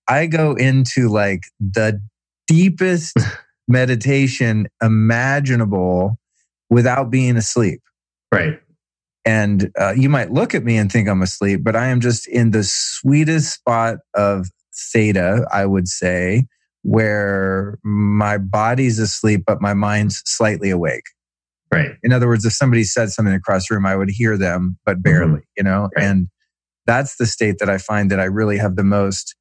I 0.07 0.26
go 0.26 0.53
into 0.53 1.10
like 1.10 1.44
the 1.60 2.02
deepest 2.48 3.18
meditation 3.68 4.66
imaginable 4.82 6.18
without 6.72 7.12
being 7.12 7.38
asleep. 7.38 7.82
Right. 8.32 8.60
And 9.26 9.72
uh, 9.80 9.94
you 9.95 10.10
might 10.10 10.32
look 10.32 10.56
at 10.56 10.64
me 10.64 10.78
and 10.78 10.91
think 10.91 11.07
I'm 11.07 11.22
asleep, 11.22 11.64
but 11.64 11.76
I 11.76 11.88
am 11.88 11.99
just 11.99 12.28
in 12.28 12.49
the 12.49 12.64
sweetest 12.64 13.53
spot 13.53 13.98
of 14.16 14.48
theta, 14.91 15.48
I 15.52 15.68
would 15.68 15.88
say, 15.88 16.48
where 16.86 17.80
my 17.84 18.38
body's 18.38 18.99
asleep, 18.99 19.41
but 19.48 19.60
my 19.60 19.74
mind's 19.74 20.22
slightly 20.26 20.70
awake. 20.70 21.06
Right. 21.74 21.90
In 22.03 22.14
other 22.14 22.28
words, 22.28 22.45
if 22.45 22.53
somebody 22.53 22.84
said 22.84 23.10
something 23.10 23.34
across 23.34 23.68
the 23.68 23.76
room, 23.76 23.88
I 23.88 23.95
would 23.95 24.12
hear 24.12 24.38
them, 24.38 24.78
but 24.86 24.98
mm-hmm. 24.98 25.02
barely, 25.02 25.40
mm-hmm. 25.40 25.57
you 25.57 25.64
know? 25.64 25.90
Right. 25.98 26.06
And 26.06 26.28
that's 26.86 27.16
the 27.18 27.26
state 27.26 27.57
that 27.57 27.72
I 27.72 27.80
find 27.80 28.12
that 28.12 28.20
I 28.20 28.26
really 28.26 28.60
have 28.60 28.76
the 28.76 28.84
most 28.84 29.36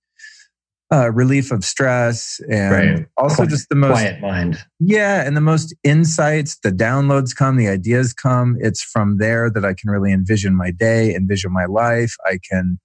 uh, 0.90 1.10
relief 1.10 1.52
of 1.52 1.64
stress 1.64 2.40
and 2.50 2.72
right. 2.72 3.06
also 3.18 3.36
quiet, 3.36 3.50
just 3.50 3.68
the 3.68 3.74
most 3.74 3.92
quiet 3.92 4.22
mind. 4.22 4.58
Yeah, 4.80 5.26
and 5.26 5.36
the 5.36 5.42
most 5.42 5.74
insights, 5.84 6.58
the 6.62 6.70
downloads 6.70 7.36
come, 7.36 7.56
the 7.56 7.68
ideas 7.68 8.14
come. 8.14 8.56
It's 8.58 8.82
from 8.82 9.18
there 9.18 9.50
that 9.50 9.66
I 9.66 9.74
can 9.74 9.90
really 9.90 10.12
envision 10.12 10.56
my 10.56 10.70
day, 10.70 11.14
envision 11.14 11.52
my 11.52 11.66
life. 11.66 12.14
I 12.24 12.38
can 12.50 12.78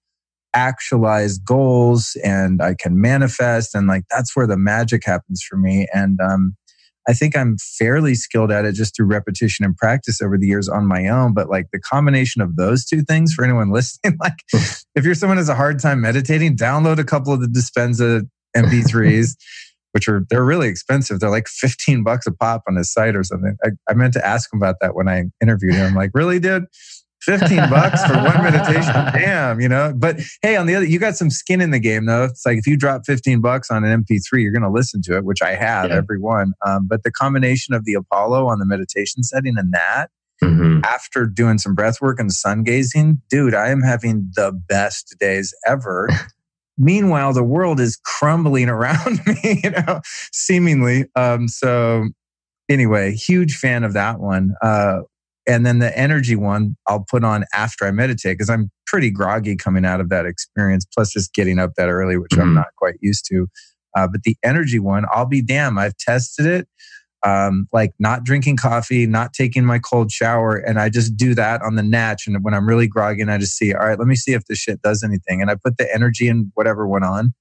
actualize 0.54 1.38
goals 1.38 2.16
and 2.24 2.62
I 2.62 2.74
can 2.74 3.00
manifest, 3.00 3.74
and 3.74 3.86
like 3.86 4.04
that's 4.10 4.36
where 4.36 4.46
the 4.46 4.56
magic 4.56 5.04
happens 5.04 5.42
for 5.42 5.56
me. 5.56 5.86
And 5.92 6.18
um, 6.20 6.56
I 7.08 7.12
think 7.12 7.36
I'm 7.36 7.56
fairly 7.58 8.14
skilled 8.14 8.52
at 8.52 8.64
it 8.64 8.74
just 8.74 8.94
through 8.94 9.06
repetition 9.06 9.64
and 9.64 9.76
practice 9.76 10.20
over 10.20 10.36
the 10.36 10.46
years 10.46 10.68
on 10.68 10.86
my 10.86 11.08
own. 11.08 11.34
But 11.34 11.48
like 11.48 11.66
the 11.72 11.80
combination 11.80 12.42
of 12.42 12.56
those 12.56 12.84
two 12.84 13.02
things 13.02 13.32
for 13.32 13.44
anyone 13.44 13.70
listening, 13.72 14.16
like 14.20 14.38
if 14.94 15.04
you're 15.04 15.14
someone 15.14 15.36
who 15.36 15.40
has 15.40 15.48
a 15.48 15.54
hard 15.54 15.80
time 15.80 16.00
meditating, 16.00 16.56
download 16.56 16.98
a 16.98 17.04
couple 17.04 17.32
of 17.32 17.40
the 17.40 17.46
Dispenza 17.46 18.28
MP3s, 18.56 19.36
which 19.92 20.08
are 20.08 20.24
they're 20.30 20.44
really 20.44 20.68
expensive. 20.68 21.20
They're 21.20 21.30
like 21.30 21.48
15 21.48 22.04
bucks 22.04 22.26
a 22.26 22.32
pop 22.32 22.62
on 22.68 22.76
his 22.76 22.92
site 22.92 23.16
or 23.16 23.24
something. 23.24 23.56
I, 23.64 23.70
I 23.88 23.94
meant 23.94 24.12
to 24.14 24.26
ask 24.26 24.52
him 24.52 24.58
about 24.58 24.76
that 24.80 24.94
when 24.94 25.08
I 25.08 25.24
interviewed 25.42 25.74
him. 25.74 25.86
I'm 25.86 25.94
like, 25.94 26.10
really, 26.14 26.38
dude? 26.38 26.66
15 27.38 27.70
bucks 27.70 28.04
for 28.04 28.14
one 28.14 28.42
meditation. 28.42 28.92
Damn, 29.12 29.60
you 29.60 29.68
know. 29.68 29.92
But 29.94 30.20
hey, 30.42 30.56
on 30.56 30.66
the 30.66 30.74
other, 30.74 30.86
you 30.86 30.98
got 30.98 31.16
some 31.16 31.30
skin 31.30 31.60
in 31.60 31.70
the 31.70 31.78
game 31.78 32.06
though. 32.06 32.24
It's 32.24 32.44
like 32.44 32.58
if 32.58 32.66
you 32.66 32.76
drop 32.76 33.02
15 33.06 33.40
bucks 33.40 33.70
on 33.70 33.84
an 33.84 34.04
MP3, 34.04 34.42
you're 34.42 34.52
going 34.52 34.62
to 34.62 34.70
listen 34.70 35.00
to 35.02 35.16
it, 35.16 35.24
which 35.24 35.42
I 35.42 35.54
have 35.54 35.90
yeah. 35.90 35.96
every 35.96 36.18
one. 36.18 36.52
Um, 36.66 36.88
but 36.88 37.04
the 37.04 37.12
combination 37.12 37.74
of 37.74 37.84
the 37.84 37.94
Apollo 37.94 38.46
on 38.48 38.58
the 38.58 38.66
meditation 38.66 39.22
setting 39.22 39.54
and 39.56 39.72
that 39.72 40.10
mm-hmm. 40.42 40.80
after 40.84 41.26
doing 41.26 41.58
some 41.58 41.74
breath 41.74 42.00
work 42.00 42.18
and 42.18 42.32
sun 42.32 42.62
gazing, 42.62 43.20
dude, 43.28 43.54
I 43.54 43.68
am 43.68 43.82
having 43.82 44.30
the 44.34 44.52
best 44.68 45.16
days 45.20 45.54
ever. 45.66 46.08
Meanwhile, 46.78 47.34
the 47.34 47.44
world 47.44 47.78
is 47.78 48.00
crumbling 48.04 48.68
around 48.68 49.20
me, 49.26 49.60
you 49.62 49.70
know, 49.70 50.00
seemingly. 50.32 51.04
Um, 51.14 51.46
so 51.46 52.08
anyway, 52.68 53.14
huge 53.14 53.56
fan 53.56 53.84
of 53.84 53.92
that 53.92 54.18
one. 54.18 54.54
Uh, 54.62 55.00
and 55.46 55.64
then 55.64 55.78
the 55.78 55.96
energy 55.98 56.36
one 56.36 56.76
I'll 56.86 57.04
put 57.08 57.24
on 57.24 57.44
after 57.54 57.86
I 57.86 57.90
meditate 57.90 58.38
because 58.38 58.50
I'm 58.50 58.70
pretty 58.86 59.10
groggy 59.10 59.56
coming 59.56 59.84
out 59.84 60.00
of 60.00 60.08
that 60.10 60.26
experience, 60.26 60.84
plus 60.84 61.12
just 61.12 61.32
getting 61.34 61.58
up 61.58 61.72
that 61.76 61.88
early, 61.88 62.16
which 62.16 62.32
mm-hmm. 62.32 62.42
I'm 62.42 62.54
not 62.54 62.68
quite 62.76 62.96
used 63.00 63.26
to. 63.30 63.46
Uh, 63.96 64.06
but 64.06 64.22
the 64.22 64.36
energy 64.44 64.78
one, 64.78 65.04
I'll 65.12 65.26
be 65.26 65.42
damn, 65.42 65.78
I've 65.78 65.96
tested 65.96 66.46
it. 66.46 66.68
Um, 67.22 67.66
like 67.70 67.90
not 67.98 68.24
drinking 68.24 68.56
coffee, 68.56 69.06
not 69.06 69.34
taking 69.34 69.64
my 69.64 69.78
cold 69.78 70.10
shower, 70.10 70.56
and 70.56 70.80
I 70.80 70.88
just 70.88 71.16
do 71.18 71.34
that 71.34 71.60
on 71.60 71.76
the 71.76 71.82
natch. 71.82 72.26
And 72.26 72.42
when 72.42 72.54
I'm 72.54 72.66
really 72.66 72.88
groggy, 72.88 73.20
and 73.20 73.30
I 73.30 73.36
just 73.36 73.58
see, 73.58 73.74
all 73.74 73.86
right, 73.86 73.98
let 73.98 74.08
me 74.08 74.16
see 74.16 74.32
if 74.32 74.46
this 74.46 74.58
shit 74.58 74.80
does 74.80 75.02
anything. 75.04 75.42
And 75.42 75.50
I 75.50 75.56
put 75.62 75.76
the 75.76 75.94
energy 75.94 76.28
in 76.28 76.50
whatever 76.54 76.88
went 76.88 77.04
on, 77.04 77.34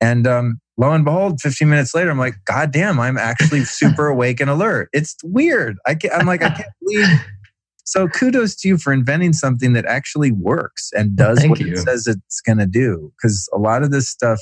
and 0.00 0.26
um, 0.26 0.60
lo 0.76 0.90
and 0.90 1.04
behold, 1.04 1.40
15 1.40 1.68
minutes 1.68 1.94
later, 1.94 2.10
I'm 2.10 2.18
like, 2.18 2.36
God 2.44 2.72
damn, 2.72 2.98
I'm 2.98 3.18
actually 3.18 3.64
super 3.64 4.06
awake 4.08 4.40
and 4.40 4.50
alert. 4.50 4.88
It's 4.92 5.14
weird. 5.22 5.76
I 5.86 5.94
can't, 5.94 6.14
I'm 6.14 6.26
like, 6.26 6.42
I 6.42 6.50
can't 6.50 6.68
believe 6.80 7.20
so 7.84 8.08
kudos 8.08 8.56
to 8.56 8.68
you 8.68 8.78
for 8.78 8.92
inventing 8.92 9.32
something 9.32 9.72
that 9.72 9.84
actually 9.86 10.32
works 10.32 10.90
and 10.92 11.16
does 11.16 11.44
what 11.46 11.60
you. 11.60 11.72
it 11.72 11.78
says 11.78 12.06
it's 12.06 12.40
going 12.40 12.58
to 12.58 12.66
do. 12.66 13.12
Because 13.16 13.48
a 13.52 13.58
lot 13.58 13.82
of 13.82 13.90
this 13.90 14.08
stuff 14.08 14.40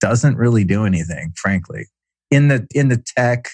doesn't 0.00 0.36
really 0.36 0.64
do 0.64 0.84
anything, 0.84 1.32
frankly, 1.36 1.86
in 2.30 2.48
the 2.48 2.66
in 2.74 2.88
the 2.88 3.02
tech 3.16 3.48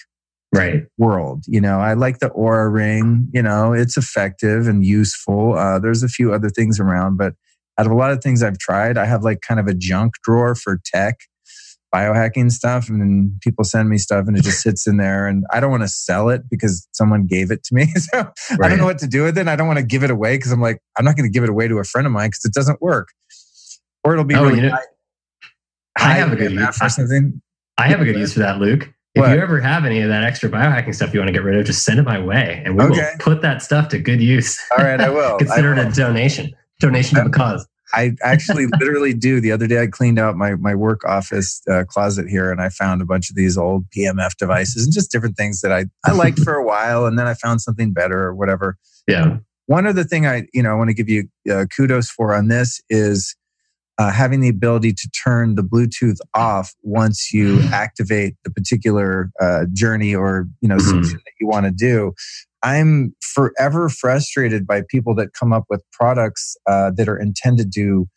right 0.53 0.83
world. 0.97 1.43
You 1.47 1.61
know, 1.61 1.79
I 1.79 1.93
like 1.93 2.19
the 2.19 2.29
Oura 2.29 2.71
ring. 2.71 3.29
You 3.33 3.41
know, 3.41 3.73
it's 3.73 3.97
effective 3.97 4.67
and 4.67 4.85
useful. 4.85 5.57
Uh, 5.57 5.79
there's 5.79 6.03
a 6.03 6.09
few 6.09 6.33
other 6.33 6.49
things 6.49 6.79
around, 6.79 7.17
but 7.17 7.33
out 7.79 7.85
of 7.85 7.91
a 7.91 7.95
lot 7.95 8.11
of 8.11 8.21
things 8.21 8.43
I've 8.43 8.59
tried, 8.59 8.97
I 8.97 9.05
have 9.05 9.23
like 9.23 9.41
kind 9.41 9.59
of 9.59 9.67
a 9.67 9.73
junk 9.73 10.13
drawer 10.23 10.53
for 10.55 10.79
tech 10.85 11.15
biohacking 11.93 12.51
stuff 12.51 12.89
and 12.89 12.99
then 12.99 13.37
people 13.41 13.63
send 13.63 13.89
me 13.89 13.97
stuff 13.97 14.27
and 14.27 14.37
it 14.37 14.43
just 14.43 14.61
sits 14.61 14.87
in 14.87 14.97
there 14.97 15.27
and 15.27 15.45
I 15.51 15.59
don't 15.59 15.69
want 15.69 15.83
to 15.83 15.87
sell 15.87 16.29
it 16.29 16.41
because 16.49 16.87
someone 16.91 17.27
gave 17.27 17.51
it 17.51 17.63
to 17.65 17.75
me. 17.75 17.87
So 18.03 18.17
right. 18.57 18.65
I 18.65 18.69
don't 18.69 18.79
know 18.79 18.85
what 18.85 18.97
to 18.99 19.07
do 19.07 19.23
with 19.23 19.37
it. 19.37 19.47
I 19.47 19.55
don't 19.55 19.67
want 19.67 19.79
to 19.79 19.85
give 19.85 20.03
it 20.03 20.11
away 20.11 20.35
because 20.35 20.51
I'm 20.51 20.61
like, 20.61 20.79
I'm 20.97 21.05
not 21.05 21.15
going 21.15 21.29
to 21.29 21.31
give 21.31 21.43
it 21.43 21.49
away 21.49 21.67
to 21.67 21.77
a 21.77 21.83
friend 21.83 22.05
of 22.05 22.11
mine 22.11 22.29
because 22.29 22.43
it 22.45 22.53
doesn't 22.53 22.81
work. 22.81 23.09
Or 24.03 24.13
it'll 24.13 24.25
be 24.25 24.35
oh, 24.35 24.43
really 24.43 24.61
you 24.61 24.69
know, 24.69 24.77
high, 25.97 26.11
I 26.11 26.13
have 26.15 26.33
a 26.33 26.35
good 26.35 26.51
use 26.51 26.77
for 26.77 26.89
something. 26.89 27.41
I 27.77 27.87
have 27.87 28.01
a 28.01 28.05
good 28.05 28.17
use 28.17 28.33
for 28.33 28.39
that, 28.39 28.59
Luke. 28.59 28.93
If 29.15 29.21
what? 29.21 29.31
you 29.31 29.41
ever 29.41 29.61
have 29.61 29.85
any 29.85 30.01
of 30.01 30.09
that 30.09 30.23
extra 30.23 30.49
biohacking 30.49 30.93
stuff 30.93 31.13
you 31.13 31.19
want 31.19 31.29
to 31.29 31.33
get 31.33 31.43
rid 31.43 31.57
of, 31.57 31.65
just 31.65 31.85
send 31.85 31.99
it 31.99 32.03
my 32.03 32.19
way 32.19 32.61
and 32.65 32.77
we 32.77 32.83
okay. 32.83 32.95
will 32.95 33.07
put 33.19 33.41
that 33.41 33.61
stuff 33.61 33.87
to 33.89 33.99
good 33.99 34.21
use. 34.21 34.59
All 34.77 34.83
right, 34.83 34.99
I 34.99 35.09
will. 35.11 35.37
Consider 35.37 35.75
I 35.75 35.77
will. 35.77 35.87
it 35.87 35.91
a 35.93 35.95
donation. 35.95 36.53
Donation 36.79 37.17
to 37.17 37.23
the 37.23 37.29
cause. 37.29 37.65
I 37.93 38.13
actually 38.23 38.65
literally 38.79 39.13
do. 39.13 39.39
The 39.39 39.51
other 39.51 39.67
day, 39.67 39.81
I 39.81 39.87
cleaned 39.87 40.19
out 40.19 40.35
my 40.35 40.55
my 40.55 40.75
work 40.75 41.05
office 41.05 41.61
uh, 41.71 41.83
closet 41.87 42.27
here, 42.27 42.51
and 42.51 42.61
I 42.61 42.69
found 42.69 43.01
a 43.01 43.05
bunch 43.05 43.29
of 43.29 43.35
these 43.35 43.57
old 43.57 43.85
PMF 43.95 44.35
devices 44.37 44.85
and 44.85 44.93
just 44.93 45.11
different 45.11 45.37
things 45.37 45.61
that 45.61 45.71
I 45.71 45.85
I 46.05 46.11
liked 46.13 46.39
for 46.39 46.55
a 46.55 46.65
while, 46.65 47.05
and 47.05 47.17
then 47.17 47.27
I 47.27 47.35
found 47.35 47.61
something 47.61 47.93
better 47.93 48.19
or 48.23 48.35
whatever. 48.35 48.77
Yeah. 49.07 49.37
One 49.67 49.87
other 49.87 50.03
thing 50.03 50.25
I 50.25 50.47
you 50.53 50.63
know 50.63 50.71
I 50.71 50.73
want 50.73 50.89
to 50.89 50.93
give 50.93 51.09
you 51.09 51.29
uh, 51.49 51.65
kudos 51.75 52.09
for 52.09 52.33
on 52.33 52.47
this 52.47 52.81
is 52.89 53.35
uh, 53.97 54.11
having 54.11 54.41
the 54.41 54.49
ability 54.49 54.91
to 54.93 55.09
turn 55.11 55.55
the 55.55 55.61
Bluetooth 55.61 56.17
off 56.33 56.73
once 56.81 57.31
you 57.31 57.61
activate 57.71 58.35
the 58.43 58.49
particular 58.49 59.31
uh, 59.39 59.65
journey 59.71 60.15
or 60.15 60.47
you 60.61 60.67
know 60.67 60.77
mm-hmm. 60.77 61.01
that 61.01 61.33
you 61.39 61.47
want 61.47 61.65
to 61.65 61.71
do. 61.71 62.13
I'm 62.63 63.13
forever 63.21 63.89
frustrated 63.89 64.65
by 64.65 64.83
people 64.89 65.13
that 65.15 65.33
come 65.33 65.51
up 65.51 65.65
with 65.69 65.83
products 65.91 66.55
uh, 66.65 66.91
that 66.95 67.09
are 67.09 67.17
intended 67.17 67.73
to 67.73 68.07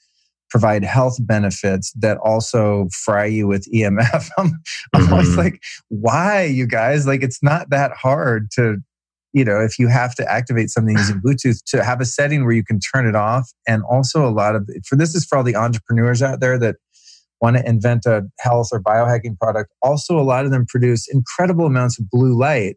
provide 0.48 0.84
health 0.84 1.16
benefits 1.20 1.92
that 1.92 2.16
also 2.18 2.88
fry 2.92 3.24
you 3.24 3.48
with 3.48 3.66
EMF. 3.72 4.30
I'm, 4.38 4.52
mm-hmm. 4.94 5.12
always 5.12 5.36
like, 5.36 5.60
why, 5.88 6.44
you 6.44 6.66
guys? 6.66 7.06
Like, 7.06 7.22
it's 7.22 7.42
not 7.42 7.70
that 7.70 7.92
hard 7.92 8.50
to, 8.52 8.76
you 9.32 9.44
know, 9.44 9.60
if 9.60 9.78
you 9.78 9.88
have 9.88 10.14
to 10.14 10.30
activate 10.30 10.70
something 10.70 10.96
using 10.96 11.20
Bluetooth, 11.24 11.62
to 11.66 11.82
have 11.82 12.00
a 12.00 12.04
setting 12.04 12.44
where 12.44 12.54
you 12.54 12.64
can 12.64 12.78
turn 12.78 13.06
it 13.06 13.16
off. 13.16 13.50
And 13.66 13.82
also, 13.90 14.26
a 14.26 14.30
lot 14.30 14.54
of 14.54 14.68
for 14.86 14.96
this 14.96 15.14
is 15.14 15.24
for 15.24 15.38
all 15.38 15.44
the 15.44 15.56
entrepreneurs 15.56 16.22
out 16.22 16.40
there 16.40 16.58
that 16.60 16.76
want 17.40 17.56
to 17.56 17.68
invent 17.68 18.06
a 18.06 18.22
health 18.38 18.68
or 18.72 18.80
biohacking 18.80 19.36
product. 19.38 19.72
Also, 19.82 20.18
a 20.18 20.22
lot 20.22 20.44
of 20.44 20.52
them 20.52 20.64
produce 20.66 21.06
incredible 21.08 21.66
amounts 21.66 21.98
of 21.98 22.08
blue 22.08 22.38
light 22.38 22.76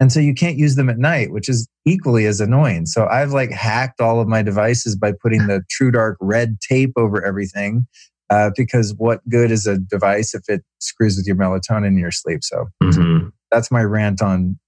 and 0.00 0.12
so 0.12 0.20
you 0.20 0.34
can't 0.34 0.56
use 0.56 0.74
them 0.74 0.90
at 0.90 0.98
night, 0.98 1.30
which 1.30 1.48
is 1.48 1.68
equally 1.84 2.26
as 2.26 2.40
annoying. 2.40 2.86
So 2.86 3.06
I've 3.06 3.30
like 3.30 3.50
hacked 3.50 4.00
all 4.00 4.20
of 4.20 4.26
my 4.26 4.42
devices 4.42 4.96
by 4.96 5.12
putting 5.12 5.46
the 5.46 5.62
true 5.70 5.90
dark 5.90 6.16
red 6.20 6.60
tape 6.60 6.92
over 6.96 7.24
everything. 7.24 7.86
Uh, 8.30 8.50
because 8.56 8.94
what 8.96 9.20
good 9.28 9.50
is 9.50 9.66
a 9.66 9.78
device 9.78 10.34
if 10.34 10.48
it 10.48 10.64
screws 10.78 11.16
with 11.16 11.26
your 11.26 11.36
melatonin 11.36 11.86
in 11.86 11.98
your 11.98 12.10
sleep? 12.10 12.42
So 12.42 12.66
mm-hmm. 12.82 13.28
that's 13.50 13.70
my 13.70 13.82
rant 13.82 14.22
on, 14.22 14.58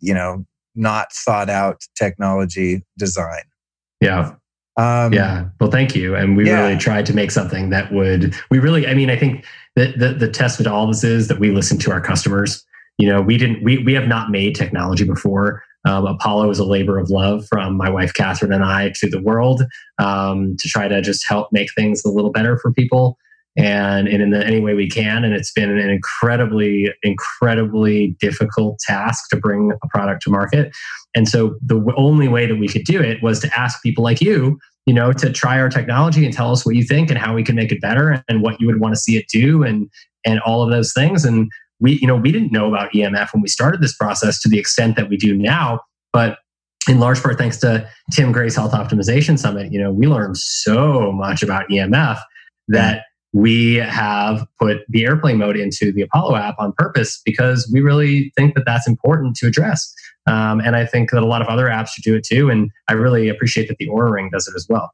you 0.00 0.14
know, 0.14 0.44
not 0.74 1.12
thought 1.12 1.50
out 1.50 1.82
technology 1.96 2.82
design. 2.98 3.42
Yeah. 4.00 4.34
Um, 4.76 5.12
yeah. 5.12 5.48
Well, 5.60 5.70
thank 5.70 5.94
you. 5.94 6.16
And 6.16 6.36
we 6.36 6.46
yeah. 6.46 6.62
really 6.62 6.78
tried 6.78 7.06
to 7.06 7.14
make 7.14 7.30
something 7.30 7.70
that 7.70 7.92
would, 7.92 8.34
we 8.50 8.58
really, 8.58 8.86
I 8.86 8.94
mean, 8.94 9.10
I 9.10 9.16
think 9.16 9.44
that 9.76 9.98
the, 9.98 10.14
the 10.14 10.28
test 10.28 10.58
with 10.58 10.66
all 10.66 10.86
this 10.88 11.04
is 11.04 11.28
that 11.28 11.38
we 11.38 11.50
listen 11.50 11.78
to 11.80 11.92
our 11.92 12.00
customers 12.00 12.64
you 12.98 13.08
know 13.08 13.20
we 13.20 13.36
didn't 13.36 13.62
we, 13.62 13.78
we 13.78 13.94
have 13.94 14.08
not 14.08 14.30
made 14.30 14.54
technology 14.54 15.04
before. 15.04 15.62
Um, 15.86 16.06
apollo 16.06 16.48
is 16.48 16.58
a 16.58 16.64
labor 16.64 16.98
of 16.98 17.10
love 17.10 17.46
from 17.46 17.76
my 17.76 17.90
wife 17.90 18.14
catherine 18.14 18.54
and 18.54 18.64
i 18.64 18.90
to 18.94 19.06
the 19.06 19.20
world 19.20 19.62
um, 19.98 20.56
to 20.58 20.66
try 20.66 20.88
to 20.88 21.02
just 21.02 21.28
help 21.28 21.48
make 21.52 21.68
things 21.74 22.02
a 22.06 22.08
little 22.08 22.32
better 22.32 22.58
for 22.58 22.72
people 22.72 23.18
and, 23.56 24.08
and 24.08 24.22
in 24.22 24.30
the, 24.30 24.44
any 24.44 24.60
way 24.60 24.74
we 24.74 24.88
can. 24.88 25.24
And 25.24 25.32
it's 25.34 25.52
been 25.52 25.70
an 25.70 25.78
incredibly 25.90 26.92
incredibly 27.02 28.16
difficult 28.20 28.78
task 28.80 29.28
to 29.30 29.36
bring 29.36 29.72
a 29.82 29.88
product 29.88 30.22
to 30.22 30.30
market. 30.30 30.74
And 31.14 31.28
so 31.28 31.56
the 31.64 31.92
only 31.96 32.28
way 32.28 32.46
that 32.46 32.56
we 32.56 32.68
could 32.68 32.84
do 32.84 33.00
it 33.00 33.22
was 33.22 33.40
to 33.40 33.58
ask 33.58 33.82
people 33.82 34.02
like 34.02 34.20
you 34.20 34.58
you 34.86 34.92
know 34.92 35.12
to 35.12 35.32
try 35.32 35.58
our 35.58 35.70
technology 35.70 36.24
and 36.24 36.34
tell 36.34 36.52
us 36.52 36.66
what 36.66 36.74
you 36.74 36.84
think 36.84 37.08
and 37.10 37.18
how 37.18 37.34
we 37.34 37.42
can 37.42 37.56
make 37.56 37.72
it 37.72 37.80
better 37.80 38.22
and 38.28 38.42
what 38.42 38.60
you 38.60 38.66
would 38.66 38.80
want 38.80 38.94
to 38.94 39.00
see 39.00 39.16
it 39.16 39.26
do 39.28 39.62
and 39.62 39.88
and 40.26 40.40
all 40.40 40.62
of 40.62 40.70
those 40.70 40.92
things. 40.92 41.24
And 41.24 41.50
we 41.80 41.98
you 42.00 42.06
know 42.06 42.16
we 42.16 42.32
didn't 42.32 42.52
know 42.52 42.68
about 42.68 42.92
EMF 42.92 43.32
when 43.32 43.42
we 43.42 43.48
started 43.48 43.80
this 43.80 43.96
process 43.96 44.40
to 44.40 44.48
the 44.48 44.58
extent 44.58 44.96
that 44.96 45.08
we 45.08 45.16
do 45.16 45.36
now, 45.36 45.80
but 46.12 46.38
in 46.88 46.98
large 46.98 47.22
part 47.22 47.38
thanks 47.38 47.56
to 47.58 47.88
Tim 48.12 48.32
Gray's 48.32 48.56
Health 48.56 48.72
Optimization 48.72 49.38
Summit, 49.38 49.72
you 49.72 49.80
know, 49.80 49.90
we 49.90 50.06
learned 50.06 50.36
so 50.36 51.12
much 51.12 51.42
about 51.42 51.68
EMF 51.68 52.20
that 52.68 53.04
we 53.32 53.74
have 53.74 54.46
put 54.60 54.78
the 54.88 55.04
airplane 55.04 55.38
mode 55.38 55.56
into 55.56 55.92
the 55.92 56.02
Apollo 56.02 56.36
app 56.36 56.54
on 56.58 56.72
purpose 56.78 57.20
because 57.24 57.68
we 57.72 57.80
really 57.80 58.32
think 58.36 58.54
that 58.54 58.64
that's 58.64 58.86
important 58.86 59.34
to 59.36 59.46
address. 59.46 59.92
Um, 60.26 60.60
and 60.60 60.76
I 60.76 60.86
think 60.86 61.10
that 61.10 61.22
a 61.22 61.26
lot 61.26 61.42
of 61.42 61.48
other 61.48 61.66
apps 61.66 61.88
should 61.88 62.04
do 62.04 62.14
it 62.14 62.24
too. 62.24 62.48
And 62.48 62.70
I 62.88 62.92
really 62.92 63.28
appreciate 63.28 63.68
that 63.68 63.78
the 63.78 63.88
Oura 63.88 64.12
Ring 64.12 64.30
does 64.32 64.46
it 64.46 64.54
as 64.56 64.66
well. 64.68 64.90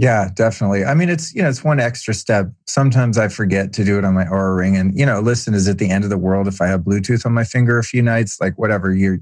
Yeah, 0.00 0.30
definitely. 0.32 0.86
I 0.86 0.94
mean, 0.94 1.10
it's 1.10 1.34
you 1.34 1.42
know, 1.42 1.50
it's 1.50 1.62
one 1.62 1.78
extra 1.78 2.14
step. 2.14 2.50
Sometimes 2.66 3.18
I 3.18 3.28
forget 3.28 3.74
to 3.74 3.84
do 3.84 3.98
it 3.98 4.04
on 4.06 4.14
my 4.14 4.24
Oura 4.24 4.56
ring, 4.56 4.74
and 4.74 4.98
you 4.98 5.04
know, 5.04 5.20
listen, 5.20 5.52
is 5.52 5.68
it 5.68 5.76
the 5.76 5.90
end 5.90 6.04
of 6.04 6.10
the 6.10 6.16
world 6.16 6.48
if 6.48 6.62
I 6.62 6.68
have 6.68 6.80
Bluetooth 6.80 7.26
on 7.26 7.34
my 7.34 7.44
finger 7.44 7.78
a 7.78 7.84
few 7.84 8.00
nights? 8.00 8.40
Like 8.40 8.58
whatever, 8.58 8.94
you're. 8.94 9.18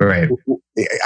Right. 0.00 0.28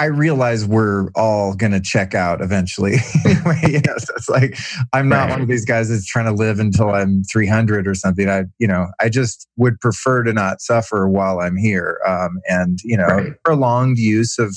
I 0.00 0.06
realize 0.06 0.64
we're 0.64 1.10
all 1.14 1.54
going 1.54 1.72
to 1.72 1.80
check 1.80 2.14
out 2.14 2.40
eventually. 2.40 2.96
anyway, 3.26 3.60
you 3.64 3.80
know, 3.86 3.94
so 3.98 4.14
it's 4.16 4.30
like 4.30 4.56
I'm 4.94 5.10
not 5.10 5.24
right. 5.24 5.30
one 5.32 5.42
of 5.42 5.48
these 5.48 5.66
guys 5.66 5.90
that's 5.90 6.06
trying 6.06 6.24
to 6.24 6.32
live 6.32 6.58
until 6.58 6.88
I'm 6.94 7.22
300 7.24 7.86
or 7.86 7.94
something. 7.94 8.30
I, 8.30 8.44
you 8.58 8.66
know, 8.66 8.86
I 8.98 9.10
just 9.10 9.46
would 9.58 9.78
prefer 9.80 10.22
to 10.22 10.32
not 10.32 10.62
suffer 10.62 11.06
while 11.06 11.40
I'm 11.40 11.58
here. 11.58 12.00
Um, 12.06 12.40
and 12.48 12.78
you 12.82 12.96
know, 12.96 13.06
right. 13.06 13.32
prolonged 13.44 13.98
use 13.98 14.38
of 14.38 14.56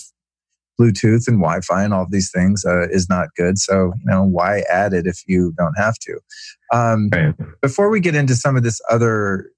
Bluetooth 0.81 1.27
and 1.27 1.39
Wi-Fi 1.39 1.83
and 1.83 1.93
all 1.93 2.07
these 2.09 2.31
things 2.31 2.65
uh, 2.65 2.87
is 2.89 3.07
not 3.09 3.29
good. 3.35 3.57
So 3.57 3.93
you 3.97 4.05
know, 4.05 4.23
why 4.23 4.63
add 4.69 4.93
it 4.93 5.05
if 5.05 5.21
you 5.27 5.53
don't 5.57 5.75
have 5.77 5.95
to? 5.99 6.19
Um, 6.73 7.09
right. 7.13 7.35
Before 7.61 7.89
we 7.89 7.99
get 7.99 8.15
into 8.15 8.35
some 8.35 8.57
of 8.57 8.63
this 8.63 8.81
other 8.89 9.51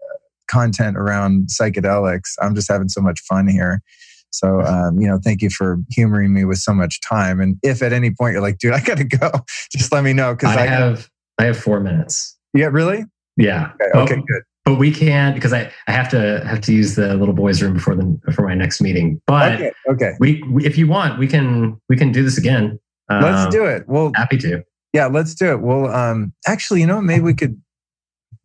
uh, 0.00 0.16
content 0.50 0.96
around 0.96 1.48
psychedelics, 1.48 2.34
I'm 2.40 2.54
just 2.54 2.70
having 2.70 2.88
so 2.88 3.00
much 3.00 3.20
fun 3.20 3.46
here. 3.48 3.82
So, 4.30 4.60
um, 4.64 5.00
you 5.00 5.06
know, 5.06 5.18
thank 5.22 5.42
you 5.42 5.50
for 5.50 5.78
humoring 5.90 6.32
me 6.32 6.44
with 6.44 6.58
so 6.58 6.72
much 6.72 7.00
time. 7.02 7.40
And 7.40 7.56
if 7.62 7.82
at 7.82 7.92
any 7.92 8.10
point 8.10 8.32
you're 8.32 8.42
like, 8.42 8.58
dude, 8.58 8.72
I 8.72 8.80
got 8.80 8.98
to 8.98 9.04
go, 9.18 9.30
just 9.72 9.92
let 9.92 10.04
me 10.04 10.12
know. 10.12 10.34
Cause 10.36 10.56
I, 10.56 10.62
I 10.62 10.66
have, 10.66 11.10
I 11.38 11.44
have 11.44 11.58
four 11.58 11.80
minutes. 11.80 12.36
Yeah, 12.54 12.66
really? 12.66 13.04
Yeah. 13.36 13.72
Okay, 13.80 13.98
okay 14.14 14.22
good. 14.26 14.42
But 14.64 14.78
we 14.78 14.92
can't 14.92 15.34
because 15.34 15.52
I, 15.52 15.72
I 15.86 15.92
have 15.92 16.08
to 16.10 16.44
have 16.46 16.60
to 16.62 16.72
use 16.72 16.94
the 16.94 17.14
little 17.14 17.34
boys 17.34 17.62
room 17.62 17.74
before 17.74 17.94
the 17.96 18.20
for 18.34 18.46
my 18.46 18.54
next 18.54 18.80
meeting. 18.80 19.20
But 19.26 19.54
okay, 19.54 19.72
okay. 19.88 20.12
We, 20.20 20.42
we 20.50 20.66
if 20.66 20.76
you 20.76 20.86
want, 20.86 21.18
we 21.18 21.26
can 21.26 21.80
we 21.88 21.96
can 21.96 22.12
do 22.12 22.22
this 22.22 22.36
again. 22.38 22.78
let's 23.08 23.46
um, 23.46 23.50
do 23.50 23.64
it. 23.64 23.88
Well, 23.88 24.12
happy 24.14 24.36
to. 24.38 24.62
Yeah, 24.92 25.06
let's 25.06 25.34
do 25.34 25.52
it. 25.52 25.60
Well, 25.60 25.86
um, 25.86 26.32
actually, 26.46 26.80
you 26.80 26.86
know, 26.86 27.00
maybe 27.00 27.22
we 27.22 27.34
could. 27.34 27.60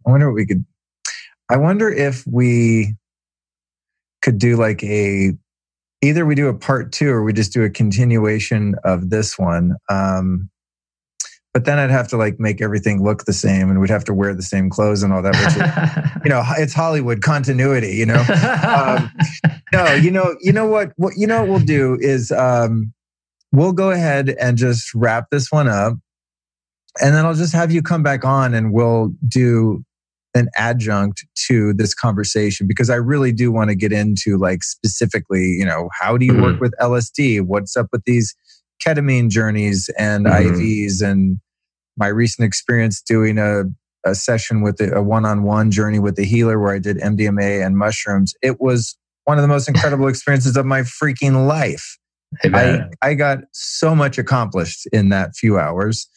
I 0.07 0.11
wonder 0.11 0.29
what 0.29 0.35
we 0.35 0.45
could. 0.45 0.65
I 1.49 1.57
wonder 1.57 1.91
if 1.91 2.25
we 2.25 2.95
could 4.21 4.39
do 4.39 4.55
like 4.55 4.83
a 4.83 5.33
either 6.01 6.25
we 6.25 6.35
do 6.35 6.47
a 6.47 6.53
part 6.53 6.91
two 6.91 7.09
or 7.09 7.23
we 7.23 7.33
just 7.33 7.53
do 7.53 7.63
a 7.63 7.69
continuation 7.69 8.75
of 8.83 9.09
this 9.09 9.37
one. 9.37 9.75
Um, 9.89 10.49
but 11.56 11.64
then 11.64 11.80
I'd 11.80 11.90
have 11.90 12.10
to 12.10 12.18
like 12.18 12.38
make 12.38 12.61
everything 12.61 13.02
look 13.02 13.23
the 13.23 13.32
same 13.32 13.69
and 13.69 13.80
we'd 13.80 13.90
have 13.90 14.03
to 14.06 14.14
wear 14.14 14.36
the 14.36 14.41
same 14.41 14.69
clothes 14.69 15.03
and 15.03 15.14
all 15.14 15.22
that. 15.22 15.36
Which 15.36 15.56
is, 15.56 16.22
you 16.26 16.30
know, 16.30 16.44
it's 16.57 16.73
Hollywood 16.73 17.22
continuity, 17.22 17.95
you 17.95 18.06
know? 18.06 18.19
Um, 18.19 19.10
no, 19.73 19.94
you 19.94 20.11
know, 20.11 20.36
you 20.41 20.52
know 20.52 20.68
what, 20.68 20.91
what, 20.98 21.14
you 21.15 21.26
know, 21.26 21.40
what 21.44 21.49
we'll 21.49 21.60
do 21.60 21.98
is, 22.02 22.30
um, 22.34 22.91
we'll 23.53 23.72
go 23.72 23.91
ahead 23.91 24.36
and 24.38 24.57
just 24.57 24.94
wrap 24.94 25.30
this 25.32 25.49
one 25.49 25.69
up 25.69 25.94
and 27.02 27.15
then 27.15 27.26
I'll 27.26 27.34
just 27.34 27.53
have 27.53 27.72
you 27.72 27.82
come 27.82 28.03
back 28.03 28.26
on 28.26 28.53
and 28.53 28.73
we'll 28.73 29.14
do 29.26 29.82
an 30.34 30.49
adjunct 30.57 31.26
to 31.48 31.73
this 31.73 31.94
conversation 31.94 32.68
because 32.68 32.90
I 32.90 32.95
really 32.95 33.32
do 33.32 33.49
want 33.49 33.69
to 33.69 33.77
get 33.77 33.94
into 33.94 34.38
like 34.38 34.61
specifically, 34.61 35.56
you 35.57 35.64
know, 35.64 35.88
how 35.98 36.18
do 36.18 36.26
you 36.26 36.34
mm-hmm. 36.34 36.41
work 36.41 36.60
with 36.60 36.73
LSD? 36.82 37.44
What's 37.44 37.77
up 37.77 37.88
with 37.94 38.03
these 38.03 38.36
ketamine 38.86 39.30
journeys 39.30 39.90
and 39.98 40.26
mm-hmm. 40.26 40.53
IVs 40.53 41.02
and 41.02 41.40
my 41.97 42.07
recent 42.07 42.45
experience 42.45 43.01
doing 43.01 43.38
a, 43.38 43.63
a 44.05 44.15
session 44.15 44.61
with 44.61 44.80
a 44.81 45.01
one-on-one 45.01 45.72
journey 45.72 45.99
with 45.99 46.15
the 46.15 46.26
healer 46.26 46.59
where 46.59 46.73
I 46.73 46.80
did 46.80 46.97
MDMA 46.97 47.65
and 47.65 47.77
mushrooms. 47.77 48.34
It 48.41 48.59
was 48.59 48.97
one 49.23 49.38
of 49.38 49.41
the 49.41 49.47
most 49.47 49.67
incredible 49.67 50.07
experiences 50.07 50.57
of 50.57 50.65
my 50.65 50.81
freaking 50.81 51.47
life. 51.47 51.97
I, 52.43 52.81
I 53.01 53.13
got 53.13 53.39
so 53.53 53.95
much 53.95 54.17
accomplished 54.17 54.88
in 54.91 55.09
that 55.09 55.35
few 55.35 55.57
hours. 55.57 56.07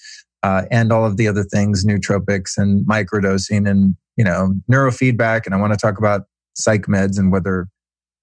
Uh, 0.43 0.63
and 0.71 0.93
all 0.93 1.05
of 1.05 1.17
the 1.17 1.27
other 1.27 1.43
things, 1.43 1.85
nootropics 1.85 2.57
and 2.57 2.87
microdosing 2.87 3.69
and 3.69 3.97
you 4.19 4.25
know, 4.25 4.53
neurofeedback. 4.71 5.47
And 5.47 5.55
I 5.55 5.59
want 5.59 5.73
to 5.73 5.79
talk 5.79 5.97
about 5.97 6.23
psych 6.55 6.83
meds 6.83 7.19
and 7.19 7.33
whether, 7.33 7.69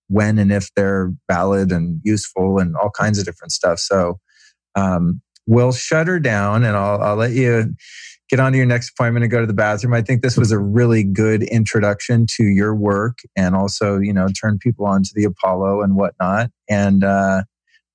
when 0.08 0.38
and 0.38 0.52
if 0.52 0.70
they're 0.76 1.12
valid 1.32 1.72
and 1.72 2.00
useful 2.04 2.60
and 2.60 2.76
all 2.76 2.92
kinds 2.92 3.18
of 3.18 3.26
different 3.26 3.54
stuff. 3.54 3.80
So, 3.80 4.20
um, 4.76 5.22
we'll 5.48 5.72
shut 5.72 6.08
her 6.08 6.20
down 6.20 6.64
and 6.64 6.76
I'll, 6.76 7.02
I'll 7.02 7.16
let 7.16 7.32
you 7.32 7.76
get 8.30 8.40
on 8.40 8.52
to 8.52 8.58
your 8.58 8.66
next 8.66 8.90
appointment 8.90 9.24
and 9.24 9.32
go 9.32 9.40
to 9.40 9.48
the 9.48 9.54
bathroom. 9.54 9.94
I 9.94 10.02
think 10.02 10.22
this 10.22 10.38
was 10.38 10.52
a 10.52 10.60
really 10.60 11.04
good 11.04 11.44
introduction 11.44 12.26
to 12.38 12.44
your 12.44 12.76
work 12.76 13.20
and 13.36 13.56
also, 13.56 14.00
you 14.00 14.14
know, 14.14 14.28
turn 14.30 14.58
people 14.58 14.86
on 14.86 15.04
to 15.04 15.12
the 15.14 15.26
Apollo 15.26 15.82
and 15.82 15.96
whatnot. 15.96 16.50
And, 16.70 17.04
uh, 17.04 17.44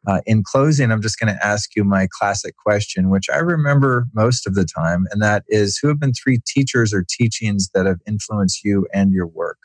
uh, 0.07 0.21
in 0.25 0.43
closing, 0.43 0.91
I'm 0.91 1.03
just 1.03 1.19
going 1.19 1.35
to 1.35 1.47
ask 1.47 1.77
you 1.77 1.85
my 1.85 2.09
classic 2.11 2.55
question, 2.57 3.11
which 3.11 3.29
I 3.29 3.37
remember 3.37 4.07
most 4.15 4.47
of 4.47 4.55
the 4.55 4.65
time, 4.65 5.07
and 5.11 5.21
that 5.21 5.45
is 5.49 5.77
who 5.77 5.89
have 5.89 6.01
been 6.01 6.15
three 6.15 6.41
teachers 6.47 6.95
or 6.95 7.05
teachings 7.07 7.69
that 7.75 7.85
have 7.85 7.99
influenced 8.07 8.65
you 8.65 8.87
and 8.95 9.13
your 9.13 9.27
work? 9.27 9.59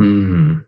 Hmm. 0.00 0.60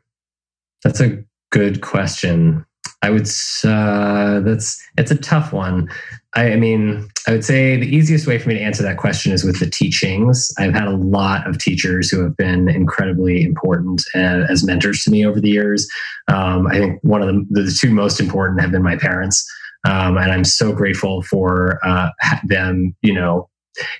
That's 0.84 1.00
a 1.00 1.24
good 1.50 1.80
question. 1.80 2.64
I 3.04 3.10
would. 3.10 3.28
Uh, 3.62 4.40
that's 4.40 4.82
it's 4.96 5.10
a 5.10 5.16
tough 5.16 5.52
one. 5.52 5.90
I, 6.34 6.52
I, 6.52 6.56
mean, 6.56 7.06
I 7.28 7.32
would 7.32 7.44
say 7.44 7.76
the 7.76 7.86
easiest 7.86 8.26
way 8.26 8.38
for 8.38 8.48
me 8.48 8.54
to 8.54 8.62
answer 8.62 8.82
that 8.82 8.96
question 8.96 9.30
is 9.30 9.44
with 9.44 9.60
the 9.60 9.68
teachings. 9.68 10.50
I've 10.58 10.72
had 10.72 10.88
a 10.88 10.96
lot 10.96 11.46
of 11.46 11.58
teachers 11.58 12.08
who 12.08 12.22
have 12.22 12.34
been 12.38 12.70
incredibly 12.70 13.44
important 13.44 14.02
uh, 14.14 14.46
as 14.48 14.64
mentors 14.64 15.04
to 15.04 15.10
me 15.10 15.26
over 15.26 15.38
the 15.38 15.50
years. 15.50 15.86
Um, 16.28 16.66
I 16.66 16.78
think 16.78 16.98
one 17.02 17.20
of 17.20 17.28
the, 17.28 17.46
the 17.50 17.78
two 17.78 17.90
most 17.90 18.20
important 18.20 18.62
have 18.62 18.72
been 18.72 18.82
my 18.82 18.96
parents, 18.96 19.46
um, 19.86 20.16
and 20.16 20.32
I'm 20.32 20.44
so 20.44 20.72
grateful 20.72 21.20
for 21.24 21.86
uh, 21.86 22.08
them. 22.44 22.96
You 23.02 23.12
know, 23.12 23.50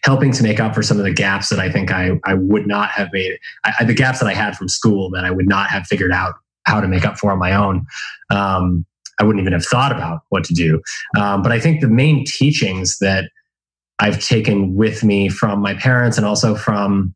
helping 0.03 0.33
to 0.33 0.43
make 0.43 0.61
up 0.61 0.75
for 0.75 0.83
some 0.83 0.97
of 0.97 1.05
the 1.05 1.13
gaps 1.13 1.51
that 1.51 1.59
I 1.59 1.71
think 1.71 1.93
I, 1.93 2.13
I 2.25 2.33
would 2.33 2.67
not 2.67 2.89
have 2.93 3.11
made, 3.13 3.39
I, 3.65 3.85
the 3.85 3.93
gaps 3.93 4.21
that 4.21 4.29
I 4.29 4.35
had 4.35 4.57
from 4.57 4.69
school 4.69 5.11
that 5.11 5.27
I 5.27 5.31
would 5.31 5.47
not 5.47 5.69
have 5.69 5.87
figured 5.87 6.13
out 6.13 6.37
how 6.65 6.81
to 6.81 6.89
make 6.89 7.05
up 7.05 7.19
for 7.19 7.31
on 7.31 7.39
my 7.39 7.53
own. 7.53 7.85
Um, 8.31 8.87
I 9.21 9.25
wouldn't 9.25 9.41
even 9.41 9.53
have 9.53 9.65
thought 9.65 9.93
about 9.93 10.21
what 10.31 10.45
to 10.45 10.55
do. 10.55 10.83
Um, 11.17 11.43
but 11.43 11.53
I 11.53 11.61
think 11.61 11.81
the 11.81 11.89
main 11.89 12.25
teachings 12.25 12.99
that 12.99 13.31
I've 13.99 14.21
taken 14.21 14.75
with 14.75 15.05
me 15.05 15.29
from 15.29 15.61
my 15.61 15.75
parents 15.75 16.17
and 16.17 16.27
also 16.27 16.55
from 16.55 17.15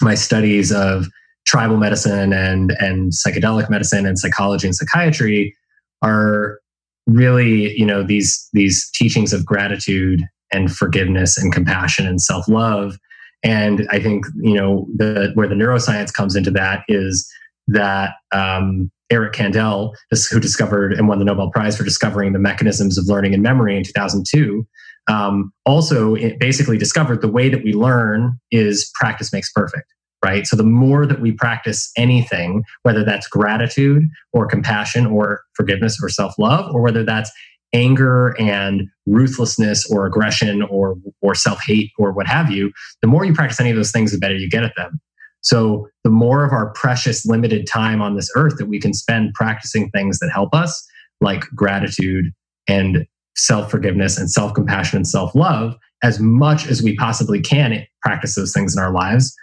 my 0.00 0.14
studies 0.14 0.70
of 0.72 1.06
tribal 1.46 1.78
medicine 1.78 2.32
and 2.32 2.72
and 2.78 3.12
psychedelic 3.12 3.70
medicine 3.70 4.06
and 4.06 4.18
psychology 4.18 4.66
and 4.66 4.76
psychiatry 4.76 5.56
are 6.02 6.60
really 7.06 7.74
you 7.76 7.86
know 7.86 8.02
these 8.02 8.48
these 8.52 8.90
teachings 8.90 9.32
of 9.32 9.46
gratitude 9.46 10.22
and 10.52 10.70
forgiveness 10.70 11.38
and 11.38 11.52
compassion 11.52 12.06
and 12.06 12.20
self-love 12.20 12.98
and 13.42 13.88
i 13.90 13.98
think 13.98 14.26
you 14.42 14.52
know 14.52 14.86
the 14.94 15.30
where 15.34 15.48
the 15.48 15.54
neuroscience 15.54 16.12
comes 16.12 16.36
into 16.36 16.50
that 16.50 16.84
is 16.86 17.26
that 17.66 18.14
um, 18.32 18.90
Eric 19.10 19.32
Kandel, 19.32 19.94
who 20.30 20.40
discovered 20.40 20.92
and 20.92 21.08
won 21.08 21.18
the 21.18 21.24
Nobel 21.24 21.50
Prize 21.50 21.76
for 21.76 21.84
discovering 21.84 22.32
the 22.32 22.38
mechanisms 22.38 22.98
of 22.98 23.06
learning 23.06 23.34
and 23.34 23.42
memory 23.42 23.76
in 23.76 23.84
2002, 23.84 24.66
um, 25.08 25.52
also 25.64 26.16
basically 26.38 26.76
discovered 26.76 27.22
the 27.22 27.28
way 27.28 27.48
that 27.48 27.64
we 27.64 27.72
learn 27.72 28.38
is 28.50 28.90
practice 28.94 29.32
makes 29.32 29.50
perfect, 29.52 29.86
right? 30.24 30.46
So 30.46 30.56
the 30.56 30.64
more 30.64 31.06
that 31.06 31.20
we 31.20 31.32
practice 31.32 31.90
anything, 31.96 32.62
whether 32.82 33.04
that's 33.04 33.26
gratitude 33.26 34.04
or 34.32 34.46
compassion 34.46 35.06
or 35.06 35.42
forgiveness 35.54 35.98
or 36.02 36.08
self 36.08 36.34
love, 36.38 36.74
or 36.74 36.82
whether 36.82 37.04
that's 37.04 37.30
anger 37.74 38.34
and 38.40 38.88
ruthlessness 39.06 39.90
or 39.90 40.06
aggression 40.06 40.62
or 40.62 40.96
or 41.22 41.34
self 41.34 41.60
hate 41.66 41.90
or 41.98 42.12
what 42.12 42.26
have 42.26 42.50
you, 42.50 42.70
the 43.00 43.08
more 43.08 43.24
you 43.24 43.32
practice 43.32 43.60
any 43.60 43.70
of 43.70 43.76
those 43.76 43.92
things, 43.92 44.12
the 44.12 44.18
better 44.18 44.36
you 44.36 44.48
get 44.50 44.64
at 44.64 44.74
them. 44.76 45.00
So 45.48 45.88
the 46.04 46.10
more 46.10 46.44
of 46.44 46.52
our 46.52 46.70
precious 46.74 47.24
limited 47.24 47.66
time 47.66 48.02
on 48.02 48.14
this 48.14 48.30
earth 48.36 48.58
that 48.58 48.66
we 48.66 48.78
can 48.78 48.92
spend 48.92 49.32
practicing 49.32 49.88
things 49.90 50.18
that 50.18 50.30
help 50.30 50.54
us, 50.54 50.86
like 51.22 51.40
gratitude 51.54 52.26
and 52.68 53.06
self 53.34 53.70
forgiveness 53.70 54.18
and 54.18 54.30
self 54.30 54.52
compassion 54.52 54.98
and 54.98 55.08
self 55.08 55.34
love, 55.34 55.74
as 56.02 56.20
much 56.20 56.66
as 56.66 56.82
we 56.82 56.94
possibly 56.96 57.40
can 57.40 57.82
practice 58.02 58.34
those 58.34 58.52
things 58.52 58.76
in 58.76 58.82
our 58.82 58.92
lives, 58.92 59.34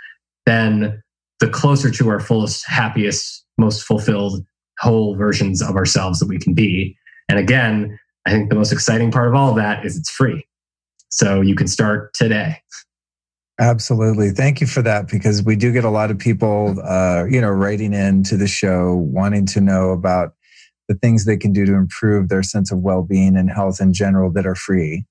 then 0.46 1.02
the 1.40 1.50
closer 1.50 1.90
to 1.90 2.10
our 2.10 2.20
fullest, 2.20 2.68
happiest, 2.68 3.44
most 3.58 3.82
fulfilled, 3.82 4.46
whole 4.80 5.16
versions 5.16 5.60
of 5.60 5.76
ourselves 5.76 6.20
that 6.20 6.28
we 6.30 6.38
can 6.38 6.54
be. 6.54 6.96
And 7.30 7.40
again, 7.40 7.98
I 8.28 8.32
think 8.32 8.50
the 8.50 8.56
most 8.56 8.72
exciting 8.72 9.12
part 9.12 9.28
of 9.28 9.34
all 9.34 9.50
of 9.50 9.56
that 9.56 9.84
is 9.84 9.98
it's 9.98 10.12
free. 10.12 10.46
So 11.10 11.42
you 11.42 11.56
can 11.56 11.68
start 11.68 12.14
today. 12.14 12.62
Absolutely. 13.60 14.32
Thank 14.32 14.60
you 14.60 14.68
for 14.68 14.82
that 14.82 15.08
because 15.08 15.42
we 15.44 15.56
do 15.56 15.72
get 15.72 15.86
a 15.86 15.90
lot 15.90 16.12
of 16.12 16.18
people, 16.20 16.76
uh, 16.84 17.24
you 17.30 17.40
know, 17.40 17.50
writing 17.50 17.94
in 17.94 18.24
to 18.24 18.36
the 18.36 18.48
show 18.48 18.96
wanting 18.96 19.46
to 19.48 19.62
know 19.62 19.92
about 19.92 20.34
the 20.90 20.96
things 20.96 21.26
they 21.26 21.38
can 21.38 21.54
do 21.54 21.66
to 21.66 21.74
improve 21.74 22.28
their 22.30 22.44
sense 22.44 22.72
of 22.72 22.80
well 22.80 23.02
being 23.02 23.38
and 23.38 23.50
health 23.50 23.80
in 23.80 23.94
general 23.94 24.32
that 24.34 24.46
are 24.46 24.56
free 24.56 25.06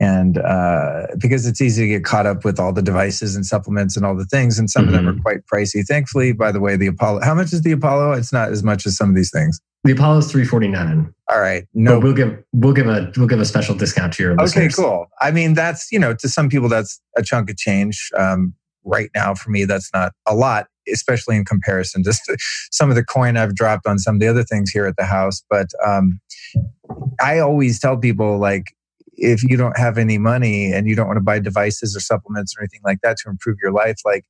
and 0.00 0.38
uh, 0.38 1.06
because 1.18 1.46
it's 1.46 1.60
easy 1.60 1.82
to 1.82 1.88
get 1.88 2.04
caught 2.04 2.26
up 2.26 2.44
with 2.44 2.60
all 2.60 2.72
the 2.72 2.82
devices 2.82 3.34
and 3.34 3.44
supplements 3.44 3.96
and 3.96 4.06
all 4.06 4.16
the 4.16 4.24
things 4.26 4.58
and 4.58 4.70
some 4.70 4.86
mm-hmm. 4.86 4.94
of 4.94 4.94
them 4.94 5.08
are 5.08 5.12
mm-hmm. 5.12 5.22
quite 5.22 5.38
pricey 5.52 5.84
thankfully 5.86 6.32
by 6.32 6.52
the 6.52 6.60
way 6.60 6.76
the 6.76 6.86
apollo 6.86 7.20
how 7.22 7.34
much 7.34 7.52
is 7.52 7.62
the 7.62 7.72
apollo 7.72 8.12
it's 8.12 8.32
not 8.32 8.50
as 8.50 8.62
much 8.62 8.86
as 8.86 8.96
some 8.96 9.08
of 9.08 9.16
these 9.16 9.30
things 9.30 9.60
the 9.84 9.92
apollo 9.92 10.18
is 10.18 10.30
349 10.30 11.12
all 11.30 11.40
right 11.40 11.66
no 11.74 11.94
but 11.94 12.04
we'll 12.04 12.14
give 12.14 12.44
we'll 12.52 12.72
give 12.72 12.86
a 12.86 13.10
we'll 13.16 13.26
give 13.26 13.40
a 13.40 13.44
special 13.44 13.74
discount 13.74 14.12
to 14.12 14.22
your 14.22 14.36
listeners. 14.36 14.72
okay 14.72 14.82
cool 14.82 15.06
i 15.20 15.30
mean 15.30 15.54
that's 15.54 15.90
you 15.90 15.98
know 15.98 16.14
to 16.14 16.28
some 16.28 16.48
people 16.48 16.68
that's 16.68 17.00
a 17.16 17.22
chunk 17.22 17.50
of 17.50 17.56
change 17.56 18.10
um, 18.16 18.54
right 18.84 19.10
now 19.14 19.34
for 19.34 19.50
me 19.50 19.64
that's 19.64 19.90
not 19.92 20.12
a 20.26 20.34
lot 20.34 20.66
especially 20.92 21.36
in 21.36 21.44
comparison 21.44 22.02
to 22.02 22.12
some 22.70 22.90
of 22.90 22.96
the 22.96 23.04
coin 23.04 23.36
I've 23.36 23.54
dropped 23.54 23.86
on 23.86 23.98
some 23.98 24.16
of 24.16 24.20
the 24.20 24.28
other 24.28 24.42
things 24.42 24.70
here 24.70 24.86
at 24.86 24.96
the 24.96 25.04
house. 25.04 25.42
But 25.50 25.68
um, 25.84 26.20
I 27.20 27.38
always 27.38 27.78
tell 27.78 27.96
people 27.96 28.38
like, 28.38 28.74
if 29.18 29.42
you 29.42 29.56
don't 29.56 29.76
have 29.76 29.98
any 29.98 30.18
money 30.18 30.72
and 30.72 30.88
you 30.88 30.96
don't 30.96 31.06
want 31.06 31.18
to 31.18 31.22
buy 31.22 31.38
devices 31.38 31.96
or 31.96 32.00
supplements 32.00 32.54
or 32.56 32.62
anything 32.62 32.80
like 32.84 32.98
that 33.02 33.16
to 33.18 33.30
improve 33.30 33.56
your 33.62 33.72
life, 33.72 33.96
like, 34.04 34.24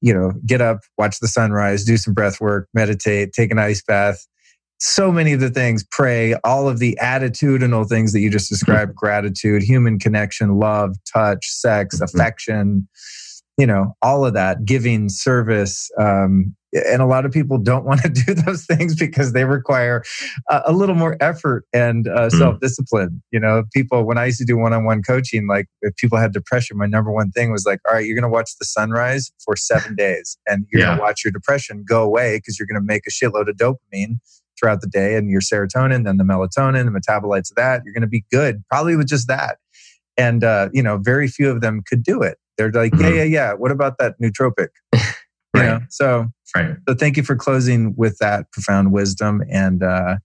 you 0.00 0.12
know, 0.12 0.32
get 0.44 0.60
up, 0.60 0.80
watch 0.98 1.20
the 1.20 1.28
sunrise, 1.28 1.84
do 1.84 1.96
some 1.96 2.12
breath 2.12 2.40
work, 2.40 2.68
meditate, 2.74 3.32
take 3.32 3.50
an 3.50 3.58
ice 3.58 3.82
bath, 3.82 4.26
so 4.84 5.12
many 5.12 5.32
of 5.32 5.38
the 5.38 5.48
things 5.48 5.84
pray 5.92 6.34
all 6.42 6.68
of 6.68 6.80
the 6.80 6.98
attitudinal 7.00 7.88
things 7.88 8.12
that 8.12 8.18
you 8.18 8.28
just 8.28 8.48
described 8.48 8.90
mm-hmm. 8.90 8.98
gratitude 8.98 9.62
human 9.62 9.96
connection 9.96 10.58
love 10.58 10.96
touch 11.10 11.46
sex 11.48 11.96
mm-hmm. 11.96 12.04
affection 12.04 12.88
you 13.56 13.66
know 13.66 13.94
all 14.02 14.26
of 14.26 14.34
that 14.34 14.64
giving 14.64 15.08
service 15.08 15.88
um, 16.00 16.54
and 16.72 17.02
a 17.02 17.06
lot 17.06 17.24
of 17.24 17.32
people 17.32 17.58
don't 17.58 17.84
want 17.84 18.02
to 18.02 18.08
do 18.26 18.34
those 18.34 18.64
things 18.64 18.94
because 18.94 19.32
they 19.32 19.44
require 19.44 20.02
a, 20.48 20.62
a 20.66 20.72
little 20.72 20.94
more 20.94 21.16
effort 21.20 21.66
and 21.72 22.08
uh, 22.08 22.28
mm-hmm. 22.28 22.38
self-discipline 22.38 23.22
you 23.30 23.40
know 23.40 23.64
people 23.72 24.04
when 24.04 24.18
i 24.18 24.26
used 24.26 24.38
to 24.38 24.44
do 24.44 24.56
one-on-one 24.56 25.02
coaching 25.02 25.46
like 25.46 25.66
if 25.82 25.94
people 25.96 26.18
had 26.18 26.32
depression 26.32 26.76
my 26.76 26.86
number 26.86 27.12
one 27.12 27.30
thing 27.30 27.52
was 27.52 27.66
like 27.66 27.80
all 27.88 27.94
right 27.94 28.06
you're 28.06 28.16
going 28.16 28.22
to 28.22 28.28
watch 28.28 28.50
the 28.58 28.64
sunrise 28.64 29.32
for 29.44 29.56
seven 29.56 29.94
days 29.96 30.38
and 30.46 30.66
you're 30.70 30.80
yeah. 30.80 30.88
going 30.88 30.98
to 30.98 31.02
watch 31.02 31.24
your 31.24 31.32
depression 31.32 31.84
go 31.86 32.02
away 32.02 32.38
because 32.38 32.58
you're 32.58 32.66
going 32.66 32.80
to 32.80 32.86
make 32.86 33.02
a 33.06 33.10
shitload 33.10 33.48
of 33.48 33.56
dopamine 33.56 34.18
throughout 34.62 34.80
the 34.80 34.86
day 34.86 35.16
and 35.16 35.28
your 35.28 35.40
serotonin, 35.40 36.04
then 36.04 36.16
the 36.16 36.24
melatonin, 36.24 36.84
the 36.84 37.00
metabolites 37.00 37.50
of 37.50 37.56
that, 37.56 37.82
you're 37.84 37.92
going 37.92 38.02
to 38.02 38.06
be 38.06 38.24
good 38.30 38.62
probably 38.68 38.96
with 38.96 39.08
just 39.08 39.28
that. 39.28 39.58
And, 40.16 40.44
uh, 40.44 40.68
you 40.72 40.82
know, 40.82 40.98
very 40.98 41.26
few 41.26 41.50
of 41.50 41.60
them 41.60 41.82
could 41.86 42.02
do 42.02 42.22
it. 42.22 42.38
They're 42.56 42.70
like, 42.70 42.92
mm-hmm. 42.92 43.02
yeah, 43.02 43.10
yeah, 43.10 43.24
yeah. 43.24 43.52
What 43.54 43.72
about 43.72 43.98
that 43.98 44.14
nootropic? 44.20 44.68
right. 44.92 45.02
You 45.54 45.62
know? 45.64 45.80
So, 45.90 46.28
right. 46.56 46.76
so 46.88 46.94
thank 46.94 47.16
you 47.16 47.22
for 47.22 47.36
closing 47.36 47.94
with 47.96 48.18
that 48.18 48.50
profound 48.52 48.92
wisdom. 48.92 49.42
And, 49.50 49.82
uh, 49.82 50.16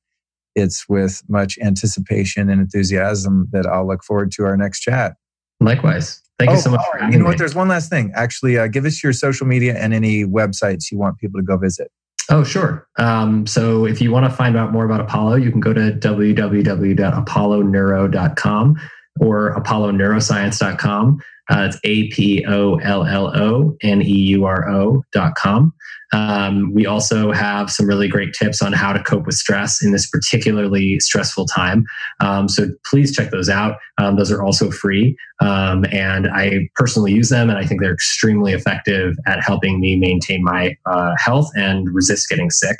it's 0.57 0.89
with 0.89 1.21
much 1.29 1.57
anticipation 1.59 2.49
and 2.49 2.59
enthusiasm 2.59 3.47
that 3.51 3.67
I'll 3.67 3.87
look 3.87 4.03
forward 4.03 4.31
to 4.33 4.43
our 4.43 4.57
next 4.57 4.79
chat. 4.79 5.15
Likewise. 5.59 6.21
Thank 6.39 6.51
oh, 6.51 6.55
you 6.55 6.59
so 6.59 6.71
much. 6.71 6.81
Oh, 6.99 7.07
you 7.09 7.19
know 7.19 7.25
what? 7.25 7.37
There's 7.37 7.53
one 7.55 7.67
last 7.67 7.89
thing. 7.89 8.11
Actually, 8.15 8.57
uh, 8.57 8.67
give 8.67 8.85
us 8.85 9.03
your 9.03 9.13
social 9.13 9.45
media 9.47 9.77
and 9.77 9.93
any 9.93 10.25
websites 10.25 10.91
you 10.91 10.97
want 10.97 11.19
people 11.19 11.39
to 11.39 11.45
go 11.45 11.57
visit. 11.57 11.91
Oh, 12.29 12.43
sure. 12.43 12.85
Um, 12.97 13.47
so 13.47 13.85
if 13.85 14.01
you 14.01 14.11
want 14.11 14.25
to 14.25 14.29
find 14.29 14.57
out 14.57 14.73
more 14.73 14.83
about 14.85 14.99
Apollo, 14.99 15.35
you 15.35 15.49
can 15.51 15.61
go 15.61 15.71
to 15.73 15.93
www.apolloneuro.com 15.93 18.75
or 19.19 19.55
apolloneuroscience.com. 19.55 21.21
Uh, 21.49 21.69
it's 21.69 21.79
A 21.83 22.09
P 22.09 22.45
O 22.45 22.75
L 22.75 23.05
L 23.05 23.27
O 23.27 23.77
N 23.81 24.01
E 24.01 24.11
U 24.11 24.45
R 24.45 24.69
O 24.69 25.03
dot 25.13 25.35
com. 25.35 25.73
Um, 26.13 26.73
we 26.73 26.85
also 26.85 27.31
have 27.31 27.69
some 27.69 27.85
really 27.85 28.07
great 28.07 28.33
tips 28.33 28.61
on 28.61 28.71
how 28.71 28.93
to 28.93 29.03
cope 29.03 29.25
with 29.25 29.35
stress 29.35 29.83
in 29.83 29.91
this 29.91 30.09
particularly 30.09 30.99
stressful 30.99 31.45
time. 31.47 31.85
Um, 32.19 32.47
so 32.47 32.67
please 32.85 33.15
check 33.15 33.31
those 33.31 33.49
out. 33.49 33.77
Um, 33.97 34.15
those 34.15 34.31
are 34.31 34.41
also 34.41 34.71
free. 34.71 35.17
Um, 35.39 35.85
and 35.91 36.27
I 36.27 36.69
personally 36.75 37.11
use 37.11 37.29
them, 37.29 37.49
and 37.49 37.59
I 37.59 37.65
think 37.65 37.81
they're 37.81 37.93
extremely 37.93 38.53
effective 38.53 39.15
at 39.25 39.43
helping 39.43 39.79
me 39.79 39.97
maintain 39.97 40.43
my 40.43 40.75
uh, 40.85 41.13
health 41.17 41.49
and 41.55 41.93
resist 41.93 42.29
getting 42.29 42.49
sick. 42.49 42.79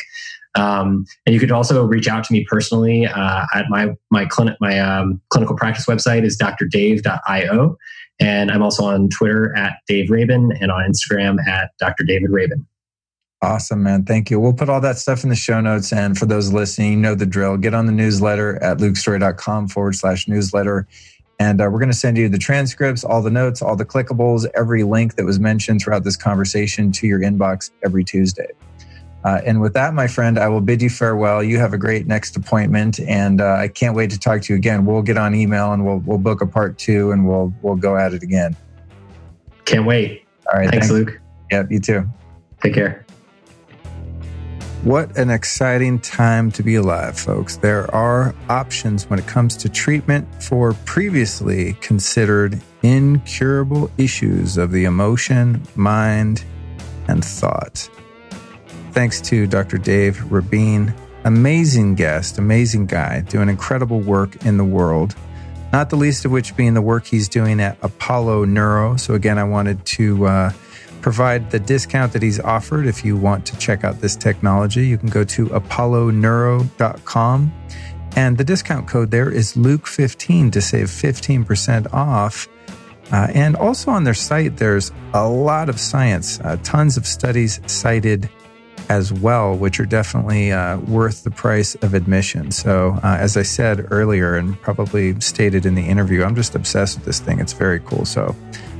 Um, 0.57 1.05
and 1.25 1.33
you 1.33 1.39
could 1.39 1.51
also 1.51 1.85
reach 1.85 2.07
out 2.07 2.23
to 2.25 2.33
me 2.33 2.45
personally 2.49 3.05
uh, 3.05 3.45
at 3.53 3.65
my 3.69 3.95
my 4.09 4.25
clinic 4.25 4.57
my 4.59 4.79
um, 4.79 5.21
clinical 5.29 5.55
practice 5.55 5.85
website 5.85 6.23
is 6.23 6.37
drdave.io, 6.37 7.77
and 8.19 8.51
I'm 8.51 8.63
also 8.63 8.83
on 8.85 9.09
Twitter 9.09 9.55
at 9.55 9.77
Dave 9.87 10.09
Rabin 10.09 10.51
and 10.59 10.71
on 10.71 10.89
Instagram 10.89 11.37
at 11.47 11.71
Dr. 11.79 12.03
David 12.03 12.31
Rabin. 12.31 12.65
Awesome, 13.41 13.83
man. 13.83 14.03
Thank 14.03 14.31
you. 14.31 14.39
We'll 14.39 14.53
put 14.53 14.67
all 14.67 14.81
that 14.81 14.97
stuff 14.97 15.23
in 15.23 15.29
the 15.29 15.35
show 15.35 15.61
notes. 15.61 15.93
And 15.93 16.17
for 16.17 16.25
those 16.25 16.51
listening, 16.51 16.93
you 16.93 16.97
know 16.97 17.13
the 17.13 17.27
drill. 17.27 17.55
Get 17.57 17.75
on 17.75 17.85
the 17.85 17.91
newsletter 17.91 18.61
at 18.63 18.79
lukestory.com 18.79 19.67
forward 19.67 19.93
slash 19.93 20.27
newsletter. 20.27 20.87
And 21.39 21.61
uh, 21.61 21.69
we're 21.71 21.77
going 21.77 21.91
to 21.91 21.97
send 21.97 22.17
you 22.17 22.29
the 22.29 22.39
transcripts, 22.39 23.03
all 23.03 23.21
the 23.21 23.29
notes, 23.29 23.61
all 23.61 23.75
the 23.75 23.85
clickables, 23.85 24.47
every 24.55 24.81
link 24.81 25.17
that 25.17 25.25
was 25.25 25.39
mentioned 25.39 25.81
throughout 25.81 26.03
this 26.03 26.17
conversation 26.17 26.91
to 26.93 27.05
your 27.05 27.19
inbox 27.19 27.69
every 27.85 28.03
Tuesday. 28.03 28.47
Uh, 29.23 29.41
and 29.45 29.59
with 29.59 29.73
that, 29.73 29.93
my 29.93 30.07
friend, 30.07 30.37
I 30.37 30.47
will 30.47 30.61
bid 30.61 30.81
you 30.81 30.89
farewell. 30.89 31.43
You 31.43 31.57
have 31.57 31.73
a 31.73 31.77
great 31.77 32.07
next 32.07 32.37
appointment, 32.37 32.99
and 32.99 33.41
uh, 33.41 33.55
I 33.55 33.67
can't 33.67 33.95
wait 33.95 34.11
to 34.11 34.19
talk 34.19 34.41
to 34.43 34.53
you 34.53 34.57
again. 34.57 34.85
We'll 34.85 35.01
get 35.01 35.17
on 35.17 35.35
email 35.35 35.73
and 35.73 35.85
we'll 35.85 35.99
we'll 35.99 36.17
book 36.17 36.41
a 36.41 36.47
part 36.47 36.77
two, 36.77 37.11
and 37.11 37.27
we'll 37.27 37.53
we'll 37.61 37.75
go 37.75 37.97
at 37.97 38.13
it 38.13 38.23
again. 38.23 38.55
Can't 39.65 39.85
wait. 39.85 40.23
All 40.51 40.59
right, 40.59 40.69
thanks, 40.69 40.87
thanks. 40.87 41.09
Luke. 41.09 41.19
Yep, 41.51 41.71
you 41.71 41.79
too. 41.79 42.09
Take 42.61 42.73
care. 42.73 43.05
What 44.83 45.17
an 45.17 45.29
exciting 45.29 45.99
time 45.99 46.51
to 46.51 46.63
be 46.63 46.75
alive, 46.75 47.19
folks. 47.19 47.57
There 47.57 47.93
are 47.93 48.33
options 48.47 49.09
when 49.09 49.19
it 49.19 49.27
comes 49.27 49.57
to 49.57 49.67
treatment 49.67 50.27
for 50.41 50.73
previously 50.85 51.73
considered 51.81 52.61
incurable 52.83 53.91
issues 53.97 54.57
of 54.57 54.71
the 54.71 54.85
emotion, 54.85 55.61
mind, 55.75 56.45
and 57.09 57.25
thought. 57.25 57.89
Thanks 58.97 59.21
to 59.21 59.45
Dr. 59.45 59.77
Dave 59.77 60.31
Rabin, 60.31 60.91
amazing 61.23 61.93
guest, 61.93 62.39
amazing 62.39 62.87
guy, 62.87 63.21
doing 63.21 63.47
incredible 63.47 63.99
work 63.99 64.43
in 64.43 64.57
the 64.57 64.63
world, 64.63 65.13
not 65.71 65.91
the 65.91 65.95
least 65.95 66.25
of 66.25 66.31
which 66.31 66.57
being 66.57 66.73
the 66.73 66.81
work 66.81 67.05
he's 67.05 67.29
doing 67.29 67.59
at 67.59 67.77
Apollo 67.83 68.45
Neuro. 68.45 68.97
So, 68.97 69.13
again, 69.13 69.37
I 69.37 69.43
wanted 69.43 69.85
to. 69.85 70.25
Uh, 70.25 70.51
provide 71.01 71.51
the 71.51 71.59
discount 71.59 72.11
that 72.11 72.23
he's 72.23 72.39
offered 72.39 72.87
if 72.87 73.05
you 73.05 73.15
want 73.15 73.45
to 73.45 73.55
check 73.59 73.83
out 73.83 74.01
this 74.01 74.15
technology. 74.15 74.87
You 74.87 74.97
can 74.97 75.09
go 75.09 75.23
to 75.25 75.45
apolloneuro.com 75.45 77.53
and 78.15 78.35
the 78.35 78.43
discount 78.43 78.87
code 78.87 79.11
there 79.11 79.29
is 79.29 79.53
Luke15 79.53 80.51
to 80.53 80.59
save 80.59 80.87
15% 80.87 81.93
off. 81.93 82.47
Uh, 83.11 83.27
and 83.35 83.55
also 83.55 83.91
on 83.91 84.05
their 84.05 84.15
site, 84.15 84.57
there's 84.57 84.91
a 85.13 85.29
lot 85.29 85.69
of 85.69 85.79
science, 85.79 86.39
uh, 86.41 86.57
tons 86.63 86.97
of 86.97 87.05
studies 87.05 87.61
cited 87.67 88.27
as 88.89 89.11
well, 89.11 89.55
which 89.55 89.79
are 89.79 89.85
definitely 89.85 90.51
uh, 90.51 90.77
worth 90.79 91.23
the 91.23 91.31
price 91.31 91.75
of 91.75 91.93
admission. 91.93 92.51
So, 92.51 92.97
uh, 93.03 93.17
as 93.19 93.37
I 93.37 93.43
said 93.43 93.87
earlier 93.91 94.35
and 94.35 94.59
probably 94.61 95.19
stated 95.19 95.65
in 95.65 95.75
the 95.75 95.85
interview, 95.85 96.23
I'm 96.23 96.35
just 96.35 96.55
obsessed 96.55 96.97
with 96.97 97.05
this 97.05 97.19
thing. 97.19 97.39
It's 97.39 97.53
very 97.53 97.79
cool. 97.81 98.05
So, 98.05 98.35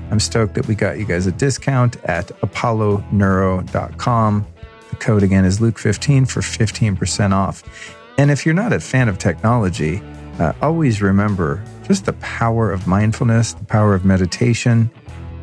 I'm 0.10 0.20
stoked 0.20 0.56
that 0.56 0.68
we 0.68 0.76
got 0.76 1.00
you 1.00 1.06
guys 1.06 1.28
a 1.28 1.32
discount 1.32 1.98
at 2.06 2.28
apolloneuro.com. 2.42 4.48
The 4.90 4.96
code 4.96 5.24
again 5.24 5.46
is 5.46 5.60
Luke15 5.60 6.30
for 6.30 6.42
15% 6.42 7.34
off. 7.34 7.64
And 8.18 8.32
if 8.32 8.46
you're 8.46 8.56
not 8.56 8.74
a 8.74 8.80
fan 8.80 9.10
of 9.10 9.18
technology, 9.18 10.02
uh, 10.40 10.54
always 10.62 11.02
remember 11.02 11.64
just 11.88 12.06
the 12.06 12.14
power 12.14 12.72
of 12.72 12.88
mindfulness, 12.88 13.54
the 13.54 13.66
power 13.66 13.94
of 13.94 14.06
meditation. 14.06 14.90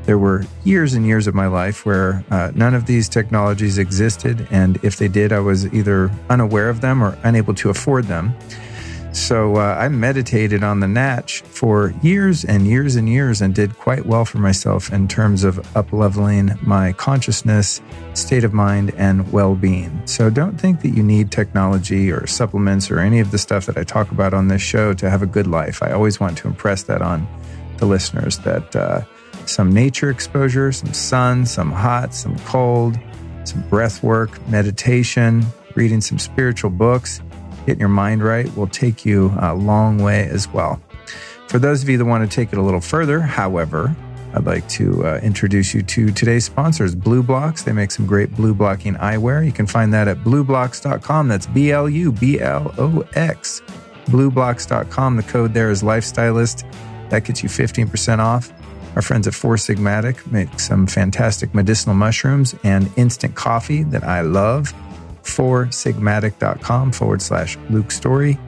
There 0.06 0.18
were 0.18 0.44
years 0.64 0.94
and 0.94 1.06
years 1.06 1.26
of 1.26 1.35
my 1.35 1.47
life 1.47 1.86
where 1.86 2.24
uh, 2.31 2.52
none 2.55 2.74
of 2.74 2.86
these 2.86 3.09
technologies 3.09 3.78
existed. 3.78 4.47
And 4.51 4.78
if 4.85 4.97
they 4.97 5.09
did, 5.09 5.32
I 5.32 5.40
was 5.40 5.66
either 5.72 6.10
unaware 6.28 6.68
of 6.68 6.81
them 6.81 7.02
or 7.02 7.16
unable 7.22 7.55
to 7.55 7.70
afford 7.70 8.05
them. 8.05 8.35
So 9.14 9.56
uh, 9.56 9.76
I 9.78 9.89
meditated 9.89 10.64
on 10.64 10.81
the 10.81 10.89
Natch 10.89 11.43
for 11.43 11.94
years 12.02 12.44
and 12.44 12.66
years 12.66 12.97
and 12.97 13.09
years 13.09 13.40
and 13.40 13.55
did 13.55 13.78
quite 13.78 14.06
well 14.06 14.24
for 14.24 14.39
myself 14.39 14.93
in 14.93 15.06
terms 15.06 15.44
of 15.44 15.76
up 15.76 15.93
leveling 15.93 16.59
my 16.62 16.93
consciousness, 16.94 17.81
state 18.14 18.43
of 18.43 18.52
mind, 18.52 18.93
and 18.97 19.32
well 19.32 19.55
being. 19.55 20.05
So 20.05 20.31
don't 20.31 20.60
think 20.60 20.81
that 20.81 20.90
you 20.90 21.05
need 21.05 21.31
technology 21.31 22.10
or 22.10 22.26
supplements 22.26 22.90
or 22.90 22.98
any 22.98 23.20
of 23.20 23.31
the 23.31 23.39
stuff 23.39 23.66
that 23.66 23.78
I 23.78 23.85
talk 23.85 24.10
about 24.10 24.35
on 24.35 24.48
this 24.48 24.62
show 24.62 24.93
to 24.94 25.09
have 25.09 25.22
a 25.22 25.26
good 25.26 25.47
life. 25.47 25.81
I 25.81 25.93
always 25.93 26.18
want 26.18 26.36
to 26.39 26.48
impress 26.48 26.82
that 26.82 27.01
on 27.01 27.26
the 27.76 27.86
listeners 27.86 28.39
that 28.40 28.74
uh, 28.74 29.02
some 29.49 29.73
nature 29.73 30.11
exposure, 30.11 30.73
some 30.73 30.93
sun, 30.93 31.47
some 31.47 31.71
hot, 31.71 32.15
some 32.15 32.39
cold, 32.41 32.99
some 33.45 33.62
breath 33.69 34.03
work, 34.03 34.47
meditation, 34.49 35.45
reading 35.75 36.01
some 36.01 36.19
spiritual 36.19 36.71
books 36.71 37.21
getting 37.66 37.81
your 37.81 37.89
mind 37.89 38.23
right 38.23 38.55
will 38.57 38.66
take 38.66 39.05
you 39.05 39.33
a 39.41 39.55
long 39.55 39.99
way 39.99 40.29
as 40.29 40.49
well. 40.49 40.81
For 41.49 41.59
those 41.59 41.83
of 41.83 41.89
you 41.89 41.99
that 41.99 42.05
want 42.05 42.29
to 42.29 42.35
take 42.35 42.53
it 42.53 42.59
a 42.59 42.62
little 42.62 42.81
further, 42.81 43.21
however, 43.21 43.95
I'd 44.35 44.45
like 44.45 44.69
to 44.71 45.07
uh, 45.07 45.21
introduce 45.23 45.75
you 45.75 45.83
to 45.83 46.11
today's 46.11 46.45
sponsors, 46.45 46.97
BLUblox. 46.97 47.65
They 47.65 47.73
make 47.73 47.93
some 47.93 48.07
great 48.07 48.35
blue 48.35 48.53
blocking 48.53 48.95
eyewear. 48.95 49.45
You 49.45 49.53
can 49.53 49.66
find 49.66 49.93
that 49.95 50.09
at 50.09 50.19
blublox.com. 50.19 51.29
That's 51.29 51.47
B 51.47 51.71
L 51.71 51.89
U 51.89 52.11
B 52.11 52.41
L 52.41 52.75
O 52.77 53.07
X. 53.15 53.62
blublox.com. 54.07 55.16
The 55.16 55.23
code 55.23 55.55
there 55.55 55.71
is 55.71 55.83
Lifestylist. 55.83 56.69
That 57.11 57.25
gets 57.25 57.45
you 57.45 57.49
15% 57.49 58.19
off. 58.19 58.53
Our 58.97 59.03
friends 59.03 59.27
at 59.27 59.35
Four 59.35 59.57
Sigmatic 59.57 60.31
make 60.31 60.61
some 60.61 60.87
fantastic 60.87 61.55
medicinal 61.55 61.97
mushrooms 61.97 62.55
and 62.62 62.91
instant 62.97 63.35
coffee 63.35 63.83
that 63.85 64.05
I 64.05 64.21
love 64.21 64.73
sigmatic.com 65.25 66.93
forward 66.93 67.23
slash 67.23 67.57
Luke 67.71 67.91
Story. 67.91 68.39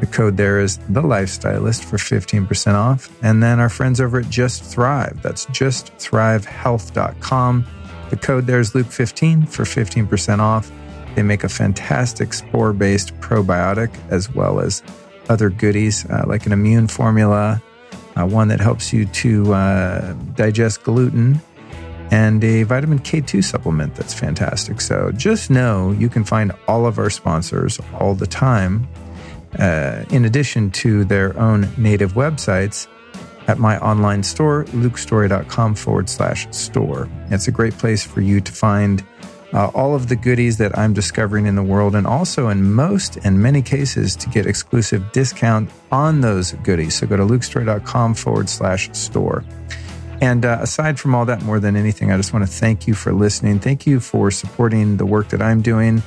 The 0.00 0.06
code 0.06 0.38
there 0.38 0.60
is 0.60 0.78
the 0.88 1.02
lifestylist 1.02 1.84
for 1.84 1.98
15% 1.98 2.74
off. 2.74 3.10
And 3.22 3.42
then 3.42 3.60
our 3.60 3.68
friends 3.68 4.00
over 4.00 4.20
at 4.20 4.30
Just 4.30 4.64
Thrive. 4.64 5.20
That's 5.22 5.44
justthrivehealth.com. 5.46 7.66
The 8.08 8.16
code 8.16 8.46
there 8.46 8.60
is 8.60 8.72
Luke15 8.72 9.46
for 9.48 9.64
15% 9.64 10.38
off. 10.38 10.72
They 11.14 11.22
make 11.22 11.44
a 11.44 11.48
fantastic 11.48 12.32
spore 12.32 12.72
based 12.72 13.14
probiotic 13.20 13.94
as 14.08 14.34
well 14.34 14.60
as 14.60 14.82
other 15.28 15.50
goodies 15.50 16.06
uh, 16.06 16.24
like 16.26 16.46
an 16.46 16.52
immune 16.52 16.88
formula, 16.88 17.62
uh, 18.20 18.26
one 18.26 18.48
that 18.48 18.60
helps 18.60 18.92
you 18.92 19.06
to 19.06 19.54
uh, 19.54 20.12
digest 20.34 20.82
gluten, 20.82 21.40
and 22.10 22.42
a 22.42 22.64
vitamin 22.64 22.98
K2 22.98 23.42
supplement 23.42 23.94
that's 23.94 24.12
fantastic. 24.12 24.80
So 24.80 25.12
just 25.12 25.50
know 25.50 25.92
you 25.92 26.08
can 26.08 26.24
find 26.24 26.52
all 26.66 26.86
of 26.86 26.98
our 26.98 27.10
sponsors 27.10 27.80
all 27.98 28.14
the 28.14 28.26
time, 28.26 28.88
uh, 29.58 30.04
in 30.10 30.24
addition 30.24 30.70
to 30.72 31.04
their 31.04 31.38
own 31.38 31.68
native 31.76 32.14
websites 32.14 32.88
at 33.46 33.58
my 33.58 33.78
online 33.78 34.22
store, 34.22 34.64
lukestory.com 34.66 35.74
forward 35.74 36.08
slash 36.08 36.46
store. 36.50 37.08
It's 37.30 37.48
a 37.48 37.52
great 37.52 37.76
place 37.78 38.02
for 38.02 38.20
you 38.20 38.40
to 38.40 38.52
find 38.52 39.04
uh, 39.52 39.68
all 39.74 39.94
of 39.94 40.08
the 40.08 40.16
goodies 40.16 40.58
that 40.58 40.76
I'm 40.78 40.92
discovering 40.92 41.46
in 41.46 41.56
the 41.56 41.62
world, 41.62 41.94
and 41.94 42.06
also 42.06 42.48
in 42.48 42.72
most 42.72 43.16
and 43.24 43.42
many 43.42 43.62
cases 43.62 44.16
to 44.16 44.28
get 44.28 44.46
exclusive 44.46 45.12
discount 45.12 45.70
on 45.90 46.20
those 46.20 46.52
goodies. 46.52 46.94
So 46.94 47.06
go 47.06 47.16
to 47.16 47.24
lukestory.com 47.24 48.14
forward 48.14 48.48
slash 48.48 48.90
store. 48.92 49.44
And 50.20 50.44
uh, 50.44 50.58
aside 50.60 51.00
from 51.00 51.14
all 51.14 51.24
that, 51.26 51.42
more 51.42 51.58
than 51.58 51.76
anything, 51.76 52.12
I 52.12 52.16
just 52.16 52.32
want 52.32 52.44
to 52.44 52.50
thank 52.50 52.86
you 52.86 52.94
for 52.94 53.12
listening. 53.12 53.58
Thank 53.58 53.86
you 53.86 54.00
for 54.00 54.30
supporting 54.30 54.98
the 54.98 55.06
work 55.06 55.28
that 55.30 55.40
I'm 55.40 55.62
doing 55.62 56.02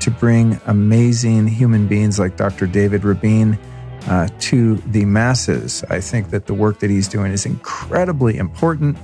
to 0.00 0.10
bring 0.10 0.60
amazing 0.66 1.48
human 1.48 1.86
beings 1.86 2.18
like 2.18 2.36
Dr. 2.36 2.66
David 2.66 3.04
Rabin 3.04 3.58
uh, 4.06 4.28
to 4.40 4.76
the 4.76 5.04
masses. 5.04 5.84
I 5.90 6.00
think 6.00 6.30
that 6.30 6.46
the 6.46 6.54
work 6.54 6.78
that 6.78 6.88
he's 6.88 7.08
doing 7.08 7.32
is 7.32 7.44
incredibly 7.44 8.38
important 8.38 8.96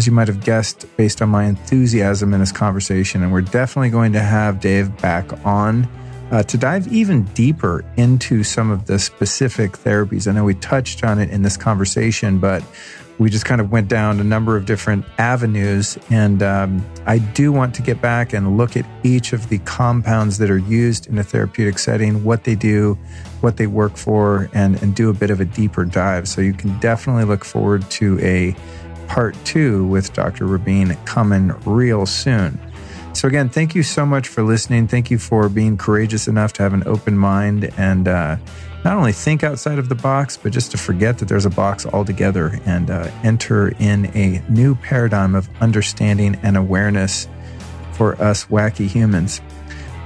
as 0.00 0.06
you 0.06 0.12
might 0.14 0.28
have 0.28 0.42
guessed, 0.42 0.86
based 0.96 1.20
on 1.20 1.28
my 1.28 1.44
enthusiasm 1.44 2.32
in 2.32 2.40
this 2.40 2.52
conversation. 2.52 3.22
And 3.22 3.30
we're 3.30 3.42
definitely 3.42 3.90
going 3.90 4.14
to 4.14 4.20
have 4.20 4.58
Dave 4.58 4.96
back 5.02 5.30
on 5.44 5.86
uh, 6.30 6.42
to 6.44 6.56
dive 6.56 6.88
even 6.88 7.24
deeper 7.34 7.84
into 7.98 8.42
some 8.42 8.70
of 8.70 8.86
the 8.86 8.98
specific 8.98 9.72
therapies. 9.72 10.26
I 10.26 10.32
know 10.32 10.42
we 10.42 10.54
touched 10.54 11.04
on 11.04 11.18
it 11.18 11.28
in 11.28 11.42
this 11.42 11.58
conversation, 11.58 12.38
but 12.38 12.64
we 13.18 13.28
just 13.28 13.44
kind 13.44 13.60
of 13.60 13.70
went 13.70 13.88
down 13.88 14.18
a 14.20 14.24
number 14.24 14.56
of 14.56 14.64
different 14.64 15.04
avenues. 15.18 15.98
And 16.08 16.42
um, 16.42 16.82
I 17.04 17.18
do 17.18 17.52
want 17.52 17.74
to 17.74 17.82
get 17.82 18.00
back 18.00 18.32
and 18.32 18.56
look 18.56 18.78
at 18.78 18.86
each 19.02 19.34
of 19.34 19.50
the 19.50 19.58
compounds 19.58 20.38
that 20.38 20.50
are 20.50 20.56
used 20.56 21.08
in 21.08 21.18
a 21.18 21.22
therapeutic 21.22 21.78
setting, 21.78 22.24
what 22.24 22.44
they 22.44 22.54
do, 22.54 22.94
what 23.42 23.58
they 23.58 23.66
work 23.66 23.98
for, 23.98 24.48
and, 24.54 24.82
and 24.82 24.96
do 24.96 25.10
a 25.10 25.12
bit 25.12 25.30
of 25.30 25.40
a 25.40 25.44
deeper 25.44 25.84
dive. 25.84 26.26
So 26.26 26.40
you 26.40 26.54
can 26.54 26.78
definitely 26.78 27.24
look 27.24 27.44
forward 27.44 27.82
to 27.90 28.18
a 28.20 28.56
part 29.10 29.34
two 29.44 29.84
with 29.86 30.12
Dr. 30.12 30.46
Rabin 30.46 30.94
coming 31.04 31.48
real 31.66 32.06
soon. 32.06 32.58
So, 33.12 33.26
again, 33.26 33.48
thank 33.48 33.74
you 33.74 33.82
so 33.82 34.06
much 34.06 34.28
for 34.28 34.44
listening. 34.44 34.86
Thank 34.86 35.10
you 35.10 35.18
for 35.18 35.48
being 35.48 35.76
courageous 35.76 36.28
enough 36.28 36.52
to 36.54 36.62
have 36.62 36.72
an 36.72 36.84
open 36.86 37.18
mind 37.18 37.72
and 37.76 38.06
uh, 38.06 38.36
not 38.84 38.96
only 38.96 39.12
think 39.12 39.42
outside 39.42 39.80
of 39.80 39.88
the 39.88 39.96
box, 39.96 40.36
but 40.36 40.52
just 40.52 40.70
to 40.70 40.78
forget 40.78 41.18
that 41.18 41.26
there's 41.26 41.44
a 41.44 41.50
box 41.50 41.86
altogether 41.86 42.60
and 42.66 42.88
uh, 42.88 43.10
enter 43.24 43.70
in 43.80 44.06
a 44.16 44.40
new 44.48 44.76
paradigm 44.76 45.34
of 45.34 45.50
understanding 45.60 46.36
and 46.44 46.56
awareness 46.56 47.26
for 47.94 48.14
us 48.22 48.44
wacky 48.46 48.86
humans. 48.86 49.40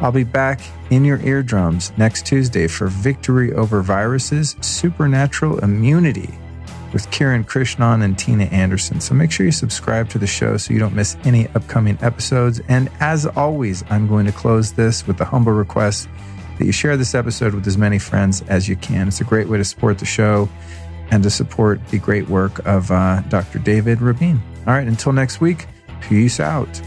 I'll 0.00 0.12
be 0.12 0.24
back 0.24 0.62
in 0.88 1.04
your 1.04 1.20
eardrums 1.20 1.92
next 1.98 2.24
Tuesday 2.24 2.68
for 2.68 2.86
Victory 2.86 3.52
Over 3.52 3.82
Viruses 3.82 4.56
Supernatural 4.62 5.58
Immunity 5.58 6.30
with 6.94 7.10
Kiran 7.10 7.44
Krishnan 7.44 8.02
and 8.02 8.18
Tina 8.18 8.44
Anderson. 8.44 9.00
So 9.00 9.14
make 9.14 9.30
sure 9.30 9.44
you 9.44 9.52
subscribe 9.52 10.08
to 10.10 10.18
the 10.18 10.26
show 10.26 10.56
so 10.56 10.72
you 10.72 10.78
don't 10.78 10.94
miss 10.94 11.18
any 11.24 11.48
upcoming 11.48 11.98
episodes. 12.00 12.60
And 12.68 12.88
as 13.00 13.26
always, 13.26 13.84
I'm 13.90 14.08
going 14.08 14.24
to 14.24 14.32
close 14.32 14.72
this 14.72 15.06
with 15.06 15.18
the 15.18 15.24
humble 15.26 15.52
request 15.52 16.08
that 16.58 16.64
you 16.64 16.72
share 16.72 16.96
this 16.96 17.14
episode 17.14 17.52
with 17.52 17.66
as 17.66 17.76
many 17.76 17.98
friends 17.98 18.42
as 18.42 18.68
you 18.68 18.76
can. 18.76 19.08
It's 19.08 19.20
a 19.20 19.24
great 19.24 19.48
way 19.48 19.58
to 19.58 19.64
support 19.64 19.98
the 19.98 20.06
show 20.06 20.48
and 21.10 21.22
to 21.24 21.30
support 21.30 21.86
the 21.88 21.98
great 21.98 22.28
work 22.28 22.64
of 22.64 22.90
uh, 22.90 23.20
Dr. 23.28 23.58
David 23.58 24.00
Rabin. 24.00 24.40
All 24.66 24.72
right, 24.72 24.86
until 24.86 25.12
next 25.12 25.40
week, 25.40 25.66
peace 26.00 26.40
out. 26.40 26.80